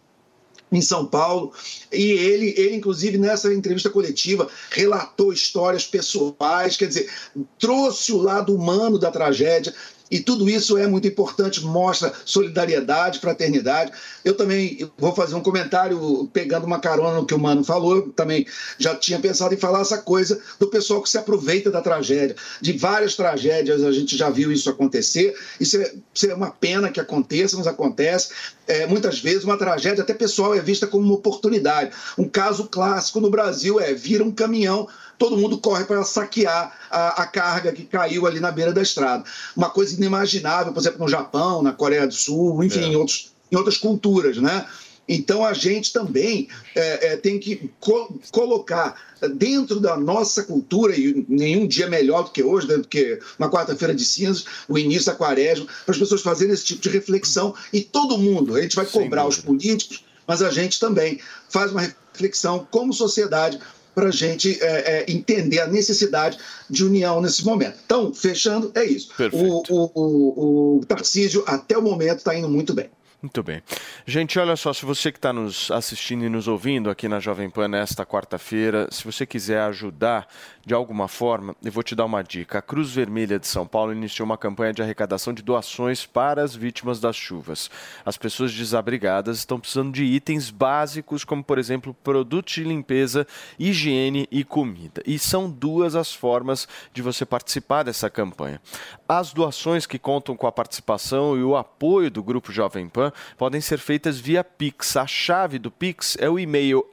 em 0.73 0.81
São 0.81 1.05
Paulo. 1.05 1.53
E 1.93 2.03
ele, 2.13 2.55
ele, 2.57 2.77
inclusive, 2.77 3.19
nessa 3.19 3.53
entrevista 3.53 3.91
coletiva, 3.91 4.49
relatou 4.71 5.33
histórias 5.33 5.85
pessoais, 5.85 6.77
quer 6.77 6.87
dizer, 6.87 7.11
trouxe 7.59 8.13
o 8.13 8.23
lado 8.23 8.55
humano 8.55 8.99
da 8.99 9.11
tragédia. 9.11 9.75
E 10.11 10.20
tudo 10.20 10.51
isso 10.51 10.77
é 10.77 10.87
muito 10.87 11.07
importante, 11.07 11.64
mostra 11.64 12.12
solidariedade, 12.25 13.20
fraternidade. 13.20 13.92
Eu 14.25 14.35
também 14.35 14.90
vou 14.99 15.14
fazer 15.14 15.35
um 15.35 15.42
comentário 15.42 16.29
pegando 16.33 16.66
uma 16.66 16.81
carona 16.81 17.16
no 17.16 17.27
que 17.27 17.35
o 17.35 17.38
Mano 17.38 17.62
falou. 17.62 17.96
Eu 17.96 18.09
também 18.12 18.46
já 18.79 18.94
tinha 18.94 19.20
pensado 19.20 19.55
em 19.55 19.59
falar 19.59 19.81
essa 19.81 19.99
coisa 19.99 20.40
do 20.59 20.66
pessoal 20.66 21.03
que 21.03 21.09
se 21.09 21.18
aproveita 21.18 21.70
da 21.70 21.81
tragédia. 21.81 22.35
De 22.61 22.73
várias 22.73 23.14
tragédias 23.14 23.85
a 23.85 23.92
gente 23.92 24.16
já 24.16 24.29
viu 24.31 24.51
isso 24.51 24.68
acontecer. 24.68 25.35
Isso 25.61 25.77
é, 25.77 25.94
isso 26.12 26.27
é 26.27 26.35
uma 26.35 26.51
pena 26.51 26.90
que 26.90 27.01
aconteça, 27.01 27.57
mas 27.57 27.66
acontece. 27.66 28.31
É, 28.66 28.87
muitas 28.87 29.20
vezes 29.20 29.44
uma 29.44 29.59
tragédia, 29.59 30.03
até 30.03 30.14
pessoal, 30.14 30.55
é 30.55 30.61
vista 30.61 30.87
como 30.87 31.05
uma 31.05 31.14
oportunidade. 31.14 31.92
Um 32.18 32.29
caso 32.29 32.68
clássico 32.68 33.20
no 33.20 33.31
Brasil 33.31 33.81
é 33.81 33.94
vira 33.94 34.25
um 34.25 34.33
caminhão 34.33 34.88
todo 35.21 35.37
mundo 35.37 35.59
corre 35.59 35.85
para 35.85 36.03
saquear 36.03 36.75
a, 36.91 37.23
a, 37.23 37.27
carga 37.27 37.73
que 37.73 37.85
caiu 37.85 38.27
ali 38.27 38.41
na 38.41 38.51
beira 38.51 38.73
da 38.73 38.81
estrada. 38.81 39.23
Uma 39.55 39.69
coisa 39.69 39.95
inimaginável, 39.95 40.73
por 40.73 40.81
exemplo, 40.81 41.01
no 41.01 41.09
Japão, 41.09 41.63
na 41.63 41.73
Coreia 41.73 42.07
do 42.07 42.15
Sul, 42.15 42.65
enfim, 42.65 42.81
é. 42.81 42.87
em, 42.87 42.97
outros, 42.97 43.31
em 43.53 43.57
outras 43.57 43.77
culturas, 43.77 44.39
né? 44.39 44.65
Então 45.07 45.45
a 45.45 45.53
gente 45.53 45.93
também 45.93 46.49
é, 46.75 47.09
é, 47.09 47.17
tem 47.19 47.39
que 47.39 47.71
co 47.79 48.15
colocar 48.31 48.95
dentro 49.35 49.79
da 49.79 49.95
nossa 49.95 50.43
cultura, 50.43 50.97
e 50.97 51.27
nenhum 51.29 51.67
dia 51.67 51.87
melhor 51.87 52.23
do 52.25 52.31
que 52.31 52.43
hoje, 52.43 52.67
né, 52.67 52.79
do 52.79 52.89
que 52.89 53.19
uma 53.39 53.51
quarta-feira 53.51 53.95
de 53.95 54.05
cinzas, 54.05 54.47
o 54.69 54.79
início 54.79 55.07
da 55.07 55.15
quaresma, 55.15 55.67
para 55.85 55.93
as 55.93 55.99
pessoas 55.99 56.23
fazerem 56.23 56.55
esse 56.55 56.65
tipo 56.65 56.81
de 56.81 56.89
reflexão. 56.89 57.55
E 57.73 57.83
todo 57.83 58.17
mundo, 58.17 58.55
a 58.55 58.63
gente 58.63 58.77
vai 58.77 58.87
cobrar 58.87 59.27
os 59.27 59.37
políticos, 59.37 60.03
mas 60.27 60.41
a 60.41 60.51
gente 60.51 60.81
também 60.81 61.21
faz 61.51 61.73
uma 61.73 61.83
reflexão 62.15 62.67
como 62.71 62.95
sociedade 62.95 63.59
para 63.94 64.09
a 64.09 64.11
gente 64.11 64.62
é, 64.62 64.66
é, 64.66 65.11
entender 65.11 65.61
a 65.61 65.66
necessidade 65.66 66.38
de 66.68 66.85
união 66.85 67.20
nesse 67.20 67.44
momento. 67.44 67.79
Então, 67.85 68.12
fechando, 68.14 68.70
é 68.74 68.85
isso. 68.85 69.11
O, 69.33 69.62
o, 69.68 69.90
o, 69.94 70.79
o 70.79 70.85
Tarcísio, 70.87 71.42
até 71.46 71.76
o 71.76 71.83
momento, 71.83 72.18
está 72.18 72.35
indo 72.35 72.48
muito 72.48 72.72
bem. 72.72 72.88
Muito 73.23 73.43
bem. 73.43 73.63
Gente, 74.07 74.39
olha 74.39 74.57
só, 74.57 74.73
se 74.73 74.87
você 74.87 75.13
que 75.13 75.19
está 75.19 75.31
nos 75.31 75.71
assistindo 75.71 76.25
e 76.25 76.29
nos 76.31 76.49
ouvindo 76.49 76.89
aqui 76.89 77.07
na 77.07 77.21
Jovem 77.21 77.51
Pan 77.51 77.69
nesta 77.69 78.07
quarta-feira, 78.07 78.89
se 78.91 79.05
você 79.05 79.27
quiser 79.27 79.61
ajudar 79.61 80.27
de 80.65 80.73
alguma 80.73 81.07
forma, 81.07 81.55
eu 81.63 81.71
vou 81.71 81.83
te 81.83 81.95
dar 81.95 82.07
uma 82.07 82.23
dica. 82.23 82.59
A 82.59 82.63
Cruz 82.63 82.91
Vermelha 82.91 83.39
de 83.39 83.47
São 83.47 83.67
Paulo 83.67 83.93
iniciou 83.93 84.25
uma 84.25 84.39
campanha 84.39 84.73
de 84.73 84.81
arrecadação 84.81 85.35
de 85.35 85.43
doações 85.43 86.07
para 86.07 86.43
as 86.43 86.55
vítimas 86.55 86.99
das 86.99 87.15
chuvas. 87.15 87.71
As 88.07 88.17
pessoas 88.17 88.55
desabrigadas 88.55 89.37
estão 89.37 89.61
precisando 89.61 89.93
de 89.93 90.03
itens 90.05 90.51
básicos, 90.51 91.23
como, 91.23 91.45
por 91.45 91.59
exemplo, 91.59 91.95
produtos 92.03 92.55
de 92.55 92.65
limpeza, 92.65 93.27
higiene 93.59 94.27
e 94.31 94.45
comida. 94.45 95.03
E 95.07 95.19
são 95.19 95.51
duas 95.51 95.95
as 95.95 96.11
formas 96.11 96.67
de 96.95 97.03
você 97.03 97.27
participar 97.27 97.83
dessa 97.83 98.09
campanha. 98.09 98.63
As 99.07 99.35
doações 99.35 99.85
que 99.85 99.99
contam 99.99 100.35
com 100.35 100.47
a 100.47 100.53
participação 100.53 101.37
e 101.37 101.43
o 101.43 101.55
apoio 101.55 102.11
do 102.11 102.23
Grupo 102.23 102.51
Jovem 102.51 102.89
Pan 102.89 103.10
podem 103.37 103.61
ser 103.61 103.79
feitas 103.79 104.18
via 104.18 104.42
Pix. 104.44 104.96
A 104.96 105.07
chave 105.07 105.59
do 105.59 105.70
Pix 105.70 106.16
é 106.20 106.29
o 106.29 106.38
e-mail 106.38 106.87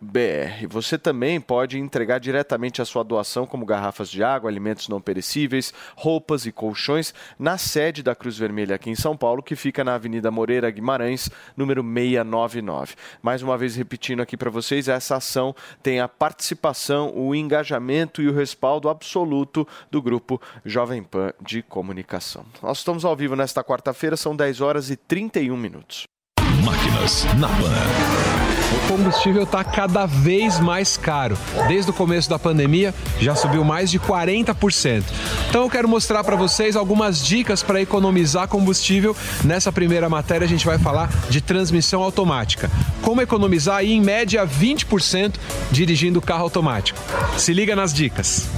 br. 0.01 0.67
Você 0.69 0.97
também 0.97 1.41
pode 1.41 1.79
entregar 1.79 2.19
diretamente 2.19 2.81
a 2.81 2.85
sua 2.85 3.05
doação, 3.05 3.47
como 3.47 3.67
garrafas 3.67 4.11
de 4.11 4.23
água, 4.23 4.49
alimentos 4.51 4.89
não 4.89 5.01
perecíveis, 5.01 5.73
roupas 5.95 6.47
e 6.47 6.53
colchões, 6.53 7.13
na 7.39 7.59
sede 7.59 8.03
da 8.03 8.15
Cruz 8.15 8.39
Vermelha 8.39 8.77
aqui 8.77 8.91
em 8.91 8.95
São 8.95 9.17
Paulo, 9.17 9.43
que 9.43 9.55
fica 9.55 9.85
na 9.85 9.95
Avenida 9.95 10.31
Moreira 10.31 10.71
Guimarães, 10.71 11.29
número 11.57 11.83
699. 11.83 12.95
Mais 13.23 13.43
uma 13.43 13.59
vez 13.59 13.77
repetindo 13.77 14.21
aqui 14.21 14.37
para 14.37 14.51
vocês, 14.51 14.89
essa 14.89 15.17
ação 15.17 15.55
tem 15.83 16.01
a 16.01 16.09
participação, 16.09 17.13
o 17.15 17.35
engajamento 17.35 18.23
e 18.23 18.29
o 18.29 18.35
respaldo 18.35 18.89
absoluto 18.89 19.67
do 19.91 20.01
grupo 20.01 20.41
Jovem 20.65 21.03
Pan 21.03 21.33
de 21.41 21.63
Comunicação. 21.63 22.47
Nós 22.63 22.79
estamos 22.79 23.05
ao 23.05 23.15
vivo 23.15 23.37
nesta 23.37 23.63
quarta-feira, 23.63 24.17
são 24.17 24.35
10 24.35 24.61
horas 24.61 24.91
e 24.91 24.97
31 24.97 25.57
minutos. 25.57 26.05
Máquinas 26.65 27.25
na 27.39 27.49
Pan. 27.49 28.54
O 28.73 28.89
combustível 28.89 29.43
está 29.43 29.63
cada 29.63 30.07
vez 30.07 30.59
mais 30.59 30.97
caro. 30.97 31.37
Desde 31.69 31.91
o 31.91 31.95
começo 31.95 32.29
da 32.29 32.39
pandemia, 32.39 32.95
já 33.21 33.35
subiu 33.35 33.65
mais 33.65 33.91
de 33.91 33.99
40%. 33.99 35.03
Então 35.49 35.63
eu 35.63 35.71
quero 35.71 35.89
mostrar 35.89 36.25
para 36.25 36.37
vocês 36.37 36.77
algumas 36.77 37.25
dicas 37.25 37.63
para 37.63 37.81
economizar 37.81 38.49
combustível. 38.49 39.17
Nessa 39.45 39.71
primeira 39.71 40.09
matéria 40.09 40.45
a 40.45 40.49
gente 40.49 40.67
vai 40.67 40.79
falar 40.79 41.11
de 41.29 41.41
transmissão 41.41 42.03
automática. 42.03 42.71
Como 43.03 43.21
economizar 43.21 43.77
aí 43.77 43.93
em 43.93 44.01
média 44.01 44.47
20% 44.47 45.35
dirigindo 45.71 46.19
o 46.19 46.23
carro 46.23 46.43
automático. 46.43 46.99
Se 47.37 47.53
liga 47.53 47.77
nas 47.77 47.93
dicas. 47.93 48.49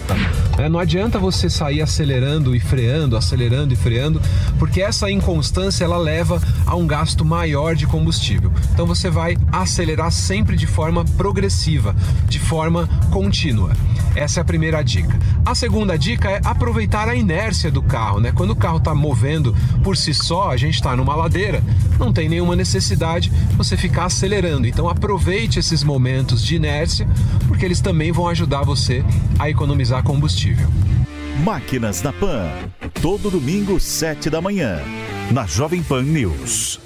É, 0.58 0.68
não 0.68 0.78
adianta 0.78 1.18
você 1.18 1.50
sair 1.50 1.82
acelerando 1.82 2.56
e 2.56 2.60
freando, 2.60 3.16
acelerando 3.16 3.74
e 3.74 3.76
freando, 3.76 4.22
porque 4.58 4.80
essa 4.80 5.10
inconstância 5.10 5.84
ela 5.84 5.98
leva 5.98 6.40
a 6.64 6.74
um 6.74 6.86
gasto 6.86 7.24
maior 7.24 7.74
de 7.74 7.86
combustível. 7.86 8.50
Então 8.72 8.86
você 8.86 9.10
vai 9.10 9.36
acelerar 9.52 9.95
sempre 10.11 10.56
de 10.56 10.66
forma 10.66 11.04
progressiva, 11.16 11.94
de 12.28 12.38
forma 12.38 12.88
contínua. 13.11 13.72
Essa 14.14 14.40
é 14.40 14.42
a 14.42 14.44
primeira 14.44 14.82
dica. 14.82 15.18
A 15.44 15.54
segunda 15.54 15.98
dica 15.98 16.30
é 16.30 16.40
aproveitar 16.44 17.09
a 17.09 17.14
inércia 17.14 17.70
do 17.70 17.82
carro, 17.82 18.18
né? 18.18 18.32
Quando 18.32 18.50
o 18.50 18.56
carro 18.56 18.78
está 18.78 18.94
movendo 18.94 19.54
por 19.85 19.96
si 19.96 20.14
só, 20.14 20.50
a 20.50 20.56
gente 20.56 20.74
está 20.74 20.96
numa 20.96 21.14
ladeira, 21.14 21.62
não 21.98 22.12
tem 22.12 22.28
nenhuma 22.28 22.56
necessidade 22.56 23.30
você 23.56 23.76
ficar 23.76 24.06
acelerando. 24.06 24.66
Então 24.66 24.88
aproveite 24.88 25.59
esses 25.59 25.85
momentos 25.85 26.42
de 26.42 26.56
inércia, 26.56 27.06
porque 27.46 27.64
eles 27.64 27.80
também 27.80 28.11
vão 28.11 28.26
ajudar 28.28 28.62
você 28.62 29.04
a 29.38 29.50
economizar 29.50 30.02
combustível. 30.02 30.68
Máquinas 31.44 32.00
da 32.00 32.12
Pan, 32.12 32.48
todo 33.02 33.30
domingo, 33.30 33.78
7 33.78 34.30
da 34.30 34.40
manhã, 34.40 34.80
na 35.30 35.46
Jovem 35.46 35.82
Pan 35.82 36.02
News. 36.02 36.86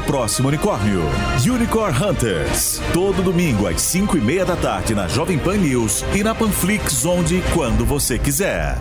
próximo 0.00 0.48
unicórnio. 0.48 1.02
Unicorn 1.44 1.96
Hunters. 1.96 2.80
Todo 2.92 3.22
domingo 3.22 3.66
às 3.66 3.80
5 3.82 4.16
e 4.16 4.20
meia 4.20 4.44
da 4.44 4.56
tarde 4.56 4.94
na 4.94 5.08
Jovem 5.08 5.38
Pan 5.38 5.56
News 5.56 6.04
e 6.14 6.22
na 6.22 6.34
Panflix, 6.34 7.04
onde 7.04 7.36
e 7.36 7.42
quando 7.52 7.84
você 7.84 8.18
quiser. 8.18 8.78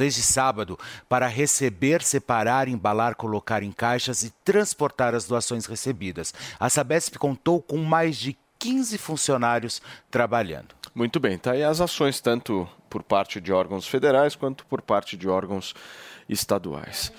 desde 0.00 0.22
sábado 0.22 0.78
para 1.10 1.26
receber, 1.26 2.02
separar, 2.02 2.68
embalar, 2.68 3.14
colocar 3.14 3.62
em 3.62 3.70
caixas 3.70 4.22
e 4.22 4.30
transportar 4.42 5.14
as 5.14 5.26
doações 5.26 5.66
recebidas. 5.66 6.32
A 6.58 6.70
Sabesp 6.70 7.18
contou 7.18 7.60
com 7.60 7.76
mais 7.76 8.16
de 8.16 8.34
15 8.58 8.96
funcionários 8.96 9.82
trabalhando. 10.10 10.74
Muito 10.94 11.20
bem, 11.20 11.36
tá 11.36 11.52
aí 11.52 11.62
as 11.62 11.82
ações 11.82 12.18
tanto 12.18 12.66
por 12.88 13.02
parte 13.02 13.42
de 13.42 13.52
órgãos 13.52 13.86
federais 13.86 14.34
quanto 14.34 14.64
por 14.64 14.80
parte 14.80 15.18
de 15.18 15.28
órgãos 15.28 15.74
estaduais 16.26 17.12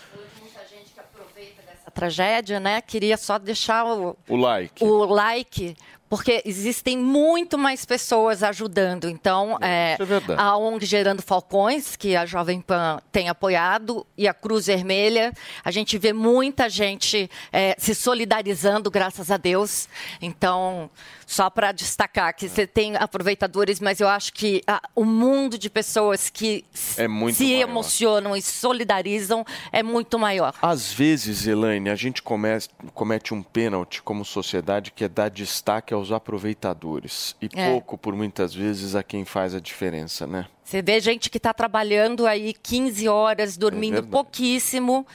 A 1.86 1.92
tragédia, 1.92 2.60
né? 2.60 2.82
Queria 2.82 3.16
só 3.16 3.38
deixar 3.38 3.86
o, 3.86 4.18
o 4.28 4.36
like. 4.36 4.84
O 4.84 5.06
like, 5.06 5.76
porque 6.12 6.42
existem 6.44 6.98
muito 6.98 7.58
mais 7.58 7.86
pessoas 7.86 8.44
ajudando. 8.44 9.10
Então, 9.10 9.58
é, 9.62 9.96
é 9.98 9.98
a 10.36 10.58
ONG 10.58 10.86
Gerando 10.86 11.22
Falcões, 11.22 11.96
que 11.96 12.18
a 12.18 12.26
Jovem 12.26 12.60
Pan 12.60 13.00
tem 13.14 13.30
apoiado, 13.30 14.06
e 14.18 14.28
a 14.28 14.34
Cruz 14.34 14.66
Vermelha, 14.66 15.32
a 15.64 15.72
gente 15.72 15.98
vê 15.98 16.12
muita 16.12 16.68
gente 16.68 17.32
é, 17.50 17.78
se 17.80 17.96
solidarizando, 17.96 18.92
graças 18.92 19.32
a 19.32 19.38
Deus. 19.38 19.88
Então, 20.22 20.92
só 21.32 21.50
para 21.50 21.72
destacar 21.72 22.36
que 22.36 22.50
você 22.50 22.68
tem 22.68 22.98
aproveitadores, 22.98 23.80
mas 23.80 24.02
eu 24.02 24.10
acho 24.10 24.34
que 24.34 24.62
a, 24.68 24.82
o 24.94 25.06
mundo 25.06 25.58
de 25.58 25.70
pessoas 25.70 26.30
que 26.30 26.66
é 26.98 27.08
se 27.08 27.08
maior. 27.08 27.62
emocionam 27.62 28.36
e 28.36 28.42
solidarizam 28.42 29.46
é 29.72 29.82
muito 29.82 30.20
maior. 30.20 30.54
Às 30.62 30.92
vezes, 30.92 31.48
Elaine, 31.48 31.90
a 31.90 31.96
gente 31.96 32.22
comete, 32.22 32.68
comete 32.94 33.34
um 33.34 33.42
pênalti 33.42 34.04
como 34.04 34.26
sociedade 34.26 34.92
que 34.92 35.06
é 35.06 35.08
dar 35.08 35.30
destaque 35.30 35.94
aos 36.02 36.12
aproveitadores 36.12 37.36
e 37.42 37.50
É. 37.54 37.72
pouco, 37.72 37.98
por 37.98 38.16
muitas 38.16 38.54
vezes, 38.54 38.96
a 38.96 39.04
quem 39.04 39.24
faz 39.26 39.56
a 39.56 39.60
diferença, 39.60 40.28
né? 40.28 40.48
Você 40.64 40.82
vê 40.82 41.00
gente 41.00 41.30
que 41.30 41.38
está 41.38 41.54
trabalhando 41.54 42.26
aí 42.28 42.54
15 42.54 43.08
horas, 43.08 43.58
dormindo 43.58 43.94
verdade. 43.94 44.12
pouquíssimo 44.12 45.06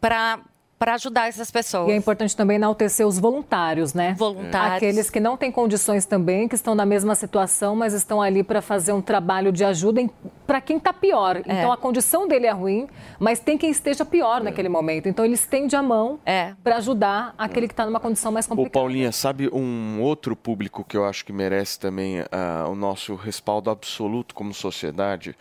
para 0.00 0.40
para 0.78 0.94
ajudar 0.94 1.28
essas 1.28 1.50
pessoas. 1.50 1.88
E 1.88 1.92
é 1.92 1.96
importante 1.96 2.36
também 2.36 2.56
enaltecer 2.56 3.06
os 3.06 3.18
voluntários, 3.18 3.94
né? 3.94 4.14
Voluntários. 4.18 4.76
Aqueles 4.76 5.08
que 5.08 5.18
não 5.18 5.36
têm 5.36 5.50
condições 5.50 6.04
também, 6.04 6.46
que 6.46 6.54
estão 6.54 6.74
na 6.74 6.84
mesma 6.84 7.14
situação, 7.14 7.74
mas 7.74 7.94
estão 7.94 8.20
ali 8.20 8.42
para 8.42 8.60
fazer 8.60 8.92
um 8.92 9.00
trabalho 9.00 9.50
de 9.50 9.64
ajuda 9.64 10.06
para 10.46 10.60
quem 10.60 10.76
está 10.76 10.92
pior. 10.92 11.38
Então 11.38 11.72
a 11.72 11.76
condição 11.76 12.28
dele 12.28 12.46
é 12.46 12.52
ruim, 12.52 12.86
mas 13.18 13.40
tem 13.40 13.56
quem 13.56 13.70
esteja 13.70 14.04
pior 14.04 14.42
naquele 14.42 14.68
momento. 14.68 15.08
Então 15.08 15.24
ele 15.24 15.34
estende 15.34 15.74
a 15.74 15.82
mão 15.82 16.20
para 16.62 16.76
ajudar 16.76 17.34
aquele 17.38 17.66
que 17.66 17.72
está 17.72 17.86
numa 17.86 18.00
condição 18.00 18.30
mais 18.30 18.46
Ô, 18.46 18.50
complicada. 18.50 18.72
Paulinha, 18.72 19.12
sabe 19.12 19.48
um 19.52 20.00
outro 20.00 20.36
público 20.36 20.84
que 20.84 20.96
eu 20.96 21.06
acho 21.06 21.24
que 21.24 21.32
merece 21.32 21.80
também 21.80 22.24
ah, 22.30 22.66
o 22.68 22.74
nosso 22.74 23.14
respaldo 23.14 23.70
absoluto 23.70 24.34
como 24.34 24.52
sociedade? 24.52 25.34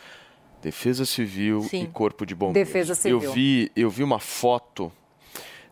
Defesa 0.61 1.05
Civil 1.05 1.61
Sim. 1.63 1.83
e 1.83 1.87
Corpo 1.87 2.25
de 2.25 2.33
Bombeiros. 2.33 2.67
Defesa 2.67 2.95
Civil. 2.95 3.21
Eu 3.21 3.31
vi, 3.31 3.71
eu 3.75 3.89
vi 3.89 4.01
uma 4.01 4.19
foto 4.19 4.91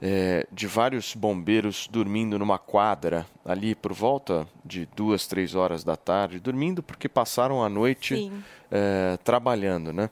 eh, 0.01 0.45
de 0.51 0.67
vários 0.67 1.15
bombeiros 1.15 1.87
dormindo 1.91 2.37
numa 2.37 2.57
quadra 2.57 3.25
ali 3.45 3.75
por 3.75 3.93
volta 3.93 4.47
de 4.63 4.87
duas, 4.95 5.27
três 5.27 5.55
horas 5.55 5.83
da 5.83 5.95
tarde, 5.95 6.39
dormindo 6.39 6.81
porque 6.83 7.07
passaram 7.07 7.63
a 7.63 7.69
noite 7.69 8.31
eh, 8.71 9.17
trabalhando, 9.23 9.93
né? 9.93 10.09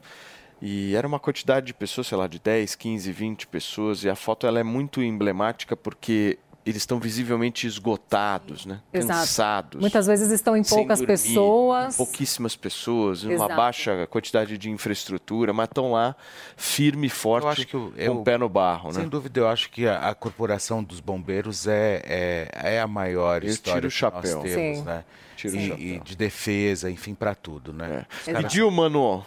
E 0.61 0.95
era 0.95 1.07
uma 1.07 1.19
quantidade 1.19 1.65
de 1.65 1.73
pessoas, 1.73 2.07
sei 2.07 2.17
lá, 2.17 2.27
de 2.27 2.39
10, 2.39 2.75
15, 2.75 3.11
20 3.11 3.47
pessoas. 3.47 4.03
E 4.03 4.09
a 4.09 4.15
foto 4.15 4.45
ela 4.45 4.59
é 4.59 4.63
muito 4.63 5.01
emblemática 5.01 5.75
porque 5.75 6.37
eles 6.65 6.81
estão 6.83 6.99
visivelmente 6.99 7.65
esgotados, 7.65 8.65
né? 8.65 8.81
Exato. 8.93 9.19
Cansados. 9.19 9.81
Muitas 9.81 10.05
vezes 10.07 10.29
estão 10.31 10.55
em 10.55 10.63
poucas 10.63 10.99
dormir, 10.99 11.07
pessoas. 11.13 11.97
Pouquíssimas 11.97 12.55
pessoas, 12.55 13.23
uma 13.23 13.33
Exato. 13.33 13.55
baixa 13.55 14.07
quantidade 14.07 14.57
de 14.57 14.69
infraestrutura, 14.69 15.53
mas 15.53 15.67
estão 15.67 15.91
lá 15.91 16.15
firme 16.55 17.07
e 17.07 17.09
forte, 17.09 17.45
Eu 17.45 17.49
acho 17.51 17.67
que 17.67 17.75
o- 17.77 17.91
com 17.91 17.97
eu- 17.99 18.19
o 18.19 18.23
pé 18.23 18.37
no 18.37 18.47
barro, 18.47 18.93
Sem 18.93 19.03
né? 19.03 19.09
dúvida, 19.09 19.39
eu 19.39 19.47
acho 19.47 19.69
que 19.71 19.87
a, 19.87 20.09
a 20.09 20.15
corporação 20.15 20.83
dos 20.83 20.99
bombeiros 20.99 21.67
é, 21.67 22.01
é, 22.05 22.75
é 22.75 22.79
a 22.81 22.87
maior 22.87 23.43
Eu 23.43 23.49
história 23.49 23.81
tiro 23.81 23.87
o 23.87 23.91
que 23.91 23.97
chapéu. 23.97 24.35
nós 24.37 24.43
temos, 24.53 24.77
Sim. 24.79 24.83
né? 24.83 25.03
Tiro 25.35 25.55
o 25.55 25.59
e, 25.59 25.67
chapéu. 25.69 25.83
e 25.85 25.99
de 25.99 26.15
defesa, 26.15 26.91
enfim, 26.91 27.15
para 27.15 27.33
tudo, 27.33 27.73
né? 27.73 28.05
Os 28.21 28.27
E 28.27 28.43
Dilmano, 28.47 29.25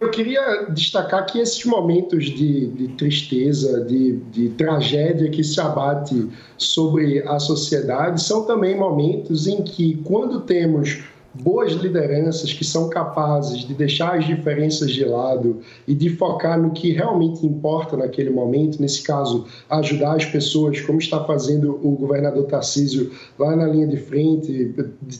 Eu 0.00 0.10
queria 0.10 0.66
destacar 0.70 1.24
que 1.24 1.38
esses 1.38 1.64
momentos 1.64 2.26
de, 2.26 2.66
de 2.66 2.88
tristeza, 2.88 3.84
de, 3.84 4.16
de 4.32 4.48
tragédia 4.50 5.30
que 5.30 5.42
se 5.42 5.60
abate 5.60 6.28
sobre 6.58 7.22
a 7.26 7.38
sociedade 7.38 8.22
são 8.22 8.44
também 8.44 8.76
momentos 8.76 9.46
em 9.46 9.62
que, 9.62 9.96
quando 10.04 10.40
temos 10.40 11.02
boas 11.34 11.72
lideranças 11.72 12.52
que 12.52 12.64
são 12.64 12.88
capazes 12.88 13.66
de 13.66 13.74
deixar 13.74 14.16
as 14.16 14.26
diferenças 14.26 14.90
de 14.90 15.04
lado 15.04 15.60
e 15.86 15.94
de 15.94 16.10
focar 16.10 16.60
no 16.60 16.70
que 16.70 16.92
realmente 16.92 17.44
importa 17.44 17.96
naquele 17.96 18.30
momento, 18.30 18.80
nesse 18.80 19.02
caso, 19.02 19.46
ajudar 19.68 20.14
as 20.14 20.24
pessoas, 20.24 20.80
como 20.80 20.98
está 20.98 21.24
fazendo 21.24 21.80
o 21.82 21.96
governador 21.96 22.44
Tarcísio 22.46 23.10
lá 23.38 23.56
na 23.56 23.66
linha 23.66 23.86
de 23.86 23.96
frente, 23.96 24.74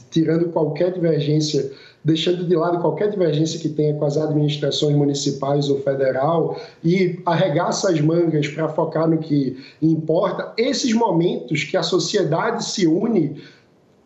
tirando 0.09 0.49
qualquer 0.49 0.93
divergência 0.93 1.69
deixando 2.05 2.45
de 2.45 2.55
lado 2.55 2.79
qualquer 2.79 3.09
divergência 3.09 3.59
que 3.59 3.67
tenha 3.67 3.95
com 3.95 4.05
as 4.05 4.15
administrações 4.15 4.95
municipais 4.95 5.69
ou 5.69 5.79
federal 5.79 6.55
e 6.83 7.19
arregaça 7.25 7.89
as 7.89 7.99
mangas 7.99 8.47
para 8.47 8.69
focar 8.69 9.09
no 9.09 9.17
que 9.17 9.57
importa, 9.81 10.53
esses 10.55 10.93
momentos 10.93 11.63
que 11.63 11.75
a 11.75 11.81
sociedade 11.81 12.63
se 12.63 12.85
une 12.85 13.41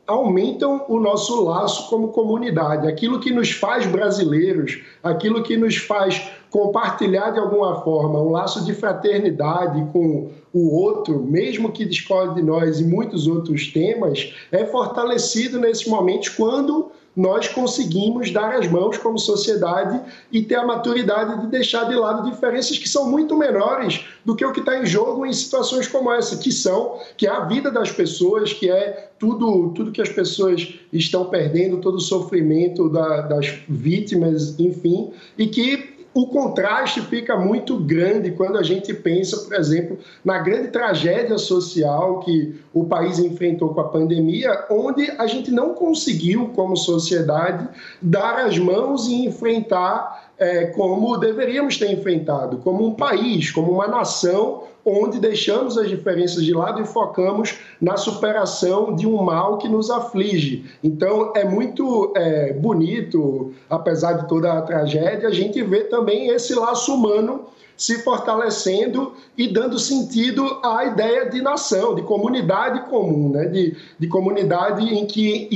aumentam 0.08 0.86
o 0.88 1.00
nosso 1.00 1.44
laço 1.44 1.88
como 1.90 2.08
comunidade, 2.08 2.88
aquilo 2.88 3.20
que 3.20 3.32
nos 3.32 3.52
faz 3.52 3.86
brasileiros, 3.86 4.82
aquilo 5.04 5.44
que 5.44 5.56
nos 5.56 5.76
faz 5.76 6.32
compartilhar 6.50 7.30
de 7.32 7.40
alguma 7.40 7.82
forma 7.82 8.20
um 8.20 8.32
laço 8.32 8.66
de 8.66 8.74
fraternidade 8.74 9.86
com 9.92 10.32
o 10.52 10.76
outro, 10.76 11.22
mesmo 11.22 11.72
que 11.72 11.86
discorde 11.86 12.36
de 12.36 12.42
nós 12.42 12.80
e 12.80 12.84
muitos 12.86 13.28
outros 13.28 13.68
temas, 13.72 14.34
é 14.52 14.66
fortalecido 14.66 15.60
nesses 15.60 15.86
momentos 15.86 16.30
quando 16.30 16.92
nós 17.20 17.50
conseguimos 17.50 18.32
dar 18.32 18.56
as 18.56 18.66
mãos 18.70 18.98
como 18.98 19.20
sociedade 19.20 20.00
e 20.32 20.42
ter 20.42 20.56
a 20.56 20.66
maturidade 20.66 21.42
de 21.42 21.48
deixar 21.48 21.84
de 21.84 21.94
lado 21.94 22.30
diferenças 22.32 22.78
que 22.78 22.88
são 22.88 23.12
muito 23.12 23.36
menores 23.36 24.06
do 24.24 24.38
que 24.38 24.46
o 24.46 24.54
que 24.54 24.62
está 24.62 24.82
em 24.82 24.86
jogo 24.86 25.26
em 25.26 25.34
situações 25.34 25.86
como 25.86 26.10
essa, 26.14 26.38
que 26.38 26.50
são, 26.50 26.98
que 27.18 27.28
é 27.28 27.30
a 27.30 27.42
vida 27.42 27.70
das 27.70 27.92
pessoas, 27.92 28.54
que 28.54 28.72
é 28.72 29.10
tudo, 29.20 29.72
tudo 29.76 29.92
que 29.92 30.02
as 30.02 30.08
pessoas 30.08 30.76
estão 30.94 31.26
perdendo, 31.26 31.82
todo 31.82 31.96
o 31.96 32.00
sofrimento 32.00 32.88
da- 32.88 33.24
das 33.24 33.48
vítimas, 33.68 34.58
enfim, 34.58 35.12
e 35.38 35.48
que 35.48 35.99
o 36.14 36.28
contraste 36.28 37.02
fica 37.02 37.38
muito 37.38 37.78
grande 37.78 38.32
quando 38.32 38.58
a 38.58 38.64
gente 38.64 38.94
pensa, 38.94 39.38
por 39.38 39.54
exemplo, 39.54 39.98
na 40.26 40.40
grande 40.40 40.70
tragédia 40.70 41.38
social 41.38 42.20
que 42.20 42.56
o 42.74 42.86
país 42.86 43.20
enfrentou 43.20 43.74
com 43.74 43.82
a 43.82 43.90
pandemia, 43.90 44.66
onde 44.72 45.10
a 45.12 45.28
gente 45.28 45.52
não 45.52 45.74
conseguiu, 45.74 46.50
como 46.56 46.76
sociedade, 46.76 47.68
dar 48.02 48.46
as 48.46 48.58
mãos 48.58 49.08
e 49.08 49.26
enfrentar 49.26 50.32
é, 50.38 50.68
como 50.68 51.18
deveríamos 51.18 51.78
ter 51.78 51.92
enfrentado, 51.92 52.58
como 52.58 52.86
um 52.86 52.94
país, 52.94 53.52
como 53.52 53.72
uma 53.72 53.88
nação 53.88 54.64
onde 54.86 55.20
deixamos 55.20 55.78
as 55.78 55.90
diferenças 55.90 56.44
de 56.44 56.54
lado 56.54 56.82
e 56.82 56.86
focamos 56.86 57.58
na 57.80 57.98
superação 57.98 58.96
de 58.96 59.06
um 59.06 59.22
mal 59.22 59.58
que 59.58 59.68
nos 59.68 59.90
aflige. 59.90 60.66
Então, 60.84 61.34
é 61.36 61.44
muito 61.44 62.14
é, 62.16 62.54
bonito, 62.54 63.54
apesar 63.70 64.14
de 64.14 64.28
toda 64.28 64.54
a 64.54 64.62
tragédia, 64.62 65.28
a 65.28 65.34
gente 65.34 65.62
ver 65.62 65.90
também 65.90 66.30
esse 66.30 66.56
laço 66.56 66.94
humano 66.94 67.46
se 67.80 68.04
fortalecendo 68.04 69.14
e 69.38 69.48
dando 69.48 69.80
sentido 69.80 70.60
à 70.62 70.84
ideia 70.84 71.30
de 71.30 71.42
nação, 71.42 71.96
de 71.96 72.02
comunidade 72.02 72.90
comum, 72.90 73.30
né? 73.30 73.46
de, 73.46 73.74
de 73.98 74.08
comunidade 74.08 74.84
em 74.84 75.06
que, 75.06 75.48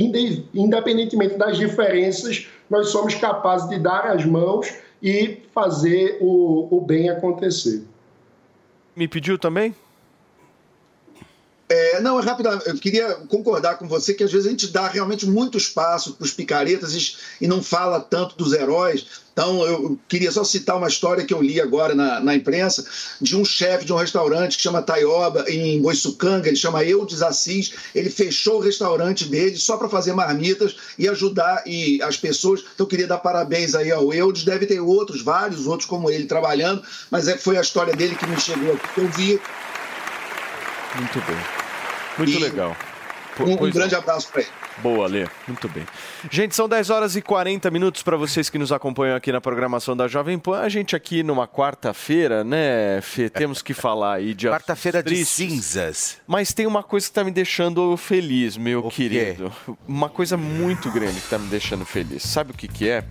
independentemente 0.54 1.36
das 1.36 1.58
diferenças, 1.58 2.48
nós 2.70 2.88
somos 2.88 3.14
capazes 3.14 3.68
de 3.68 3.78
dar 3.78 4.06
as 4.06 4.24
mãos 4.24 4.72
e 5.02 5.42
fazer 5.52 6.16
o, 6.22 6.66
o 6.74 6.80
bem 6.80 7.10
acontecer. 7.10 7.84
Me 8.96 9.08
pediu 9.08 9.36
também? 9.36 9.74
É, 11.66 12.00
não, 12.00 12.20
é 12.20 12.22
rápido. 12.22 12.48
Eu 12.66 12.76
queria 12.76 13.14
concordar 13.28 13.78
com 13.78 13.88
você 13.88 14.12
que 14.12 14.22
às 14.22 14.30
vezes 14.30 14.46
a 14.46 14.50
gente 14.50 14.66
dá 14.68 14.86
realmente 14.86 15.26
muito 15.26 15.56
espaço 15.56 16.12
para 16.12 16.24
os 16.24 16.32
picaretas 16.32 17.16
e, 17.40 17.46
não 17.46 17.62
fala 17.62 18.00
tanto 18.00 18.36
dos 18.36 18.52
heróis. 18.52 19.24
Então, 19.32 19.64
eu 19.66 19.98
queria 20.08 20.30
só 20.30 20.44
citar 20.44 20.76
uma 20.76 20.86
história 20.86 21.24
que 21.24 21.34
eu 21.34 21.42
li 21.42 21.60
agora 21.60 21.92
na, 21.92 22.20
na 22.20 22.36
imprensa 22.36 22.84
de 23.20 23.36
um 23.36 23.44
chefe 23.44 23.84
de 23.84 23.92
um 23.92 23.96
restaurante 23.96 24.56
que 24.56 24.62
chama 24.62 24.80
Taioba, 24.80 25.44
em 25.48 25.82
Boiçucanga, 25.82 26.46
ele 26.46 26.56
chama 26.56 26.84
Eudes 26.84 27.20
Assis. 27.20 27.72
Ele 27.94 28.10
fechou 28.10 28.58
o 28.58 28.60
restaurante 28.60 29.24
dele 29.24 29.56
só 29.56 29.76
para 29.76 29.88
fazer 29.88 30.12
marmitas 30.12 30.76
e 30.98 31.08
ajudar 31.08 31.64
e 31.66 32.00
as 32.02 32.16
pessoas. 32.16 32.60
Então, 32.60 32.84
eu 32.84 32.86
queria 32.86 33.06
dar 33.06 33.18
parabéns 33.18 33.74
aí 33.74 33.90
ao 33.90 34.12
Eudes. 34.12 34.44
Deve 34.44 34.66
ter 34.66 34.80
outros, 34.80 35.22
vários 35.22 35.66
outros 35.66 35.88
como 35.88 36.10
ele 36.10 36.26
trabalhando, 36.26 36.82
mas 37.10 37.26
é, 37.26 37.36
foi 37.36 37.56
a 37.56 37.62
história 37.62 37.96
dele 37.96 38.14
que 38.14 38.26
me 38.26 38.38
chegou 38.38 38.74
aqui, 38.74 38.94
que 38.94 39.00
eu 39.00 39.08
vi. 39.08 39.40
Muito 40.96 41.20
bem. 41.22 41.36
Muito 42.18 42.30
E 42.32 42.38
legal. 42.38 42.76
Um, 43.40 43.52
um 43.64 43.70
grande 43.70 43.94
abraço 43.94 44.28
para 44.30 44.42
ele. 44.42 44.50
Boa, 44.78 45.06
Lê. 45.06 45.26
Muito 45.46 45.68
bem. 45.68 45.84
Gente, 46.30 46.54
são 46.54 46.68
10 46.68 46.90
horas 46.90 47.16
e 47.16 47.22
40 47.22 47.70
minutos 47.70 48.02
para 48.02 48.16
vocês 48.16 48.50
que 48.50 48.58
nos 48.58 48.72
acompanham 48.72 49.16
aqui 49.16 49.30
na 49.32 49.40
programação 49.40 49.96
da 49.96 50.08
Jovem 50.08 50.38
Pan. 50.38 50.60
A 50.60 50.68
gente 50.68 50.96
aqui 50.96 51.22
numa 51.22 51.46
quarta-feira, 51.46 52.42
né, 52.44 53.00
Fê? 53.02 53.28
Temos 53.28 53.62
que 53.62 53.72
falar 53.74 54.14
aí 54.14 54.34
de 54.34 54.48
Quarta-feira 54.48 55.02
de 55.02 55.24
cinzas. 55.24 56.18
Mas 56.26 56.52
tem 56.52 56.66
uma 56.66 56.82
coisa 56.82 57.06
que 57.06 57.12
tá 57.12 57.24
me 57.24 57.30
deixando 57.30 57.96
feliz, 57.96 58.56
meu 58.56 58.82
querido. 58.90 59.52
Uma 59.86 60.08
coisa 60.08 60.36
muito 60.36 60.90
grande 60.90 61.20
que 61.20 61.28
tá 61.28 61.38
me 61.38 61.46
deixando 61.48 61.84
feliz. 61.84 62.22
Sabe 62.22 62.50
o 62.50 62.54
que 62.54 62.68
que 62.68 62.88
é? 62.88 63.04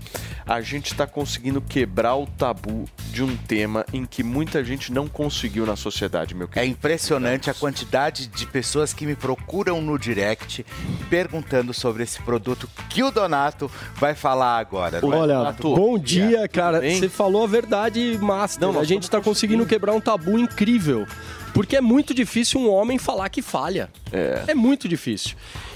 A 0.46 0.60
gente 0.62 0.94
tá 0.94 1.08
conseguindo 1.08 1.62
quebrar 1.62 2.16
o 2.16 2.26
tabu 2.28 2.86
de 3.12 3.24
um 3.24 3.36
tema 3.38 3.86
em 3.94 4.06
que 4.06 4.22
muita 4.24 4.64
gente 4.64 4.92
não 4.92 5.08
conseguiu 5.08 5.66
na 5.66 5.76
sociedade, 5.78 6.36
meu 6.36 6.48
É 6.48 6.56
querido. 6.56 6.72
impressionante 6.74 7.50
a 7.50 7.54
quantidade 7.54 8.28
de 8.28 8.46
pessoas 8.48 8.94
que 8.94 9.06
me 9.06 9.16
procuram 9.16 9.82
no 9.82 9.98
direct 10.14 10.66
perguntando 11.10 11.74
sobre 11.74 12.04
esse 12.04 12.22
produto 12.22 12.70
que 12.90 13.04
o 13.04 13.12
Donato 13.12 13.70
vai 13.96 14.14
falar 14.14 14.60
agora. 14.60 15.00
é? 15.00 15.06
Olha, 15.06 15.38
Donato? 15.38 15.76
bom 15.76 15.98
dia, 15.98 16.48
cara. 16.48 16.82
Você 16.82 17.10
falou 17.10 17.44
a 17.44 17.48
verdade, 17.48 18.18
Master. 18.22 18.68
Não, 18.68 18.80
a 18.80 18.84
gente 18.84 19.10
tá 19.10 19.20
conseguindo 19.20 19.66
quebrar 19.66 19.94
um 19.94 20.02
tabu 20.02 20.38
incrível. 20.38 21.06
Porque 21.54 21.76
é 21.76 21.82
muito 21.82 22.14
difícil 22.14 22.60
um 22.60 22.70
homem 22.70 22.98
falar 22.98 23.30
que 23.30 23.42
falha. 23.42 23.90
É. 24.12 24.44
muito 24.56 24.88
difícil. 24.88 25.36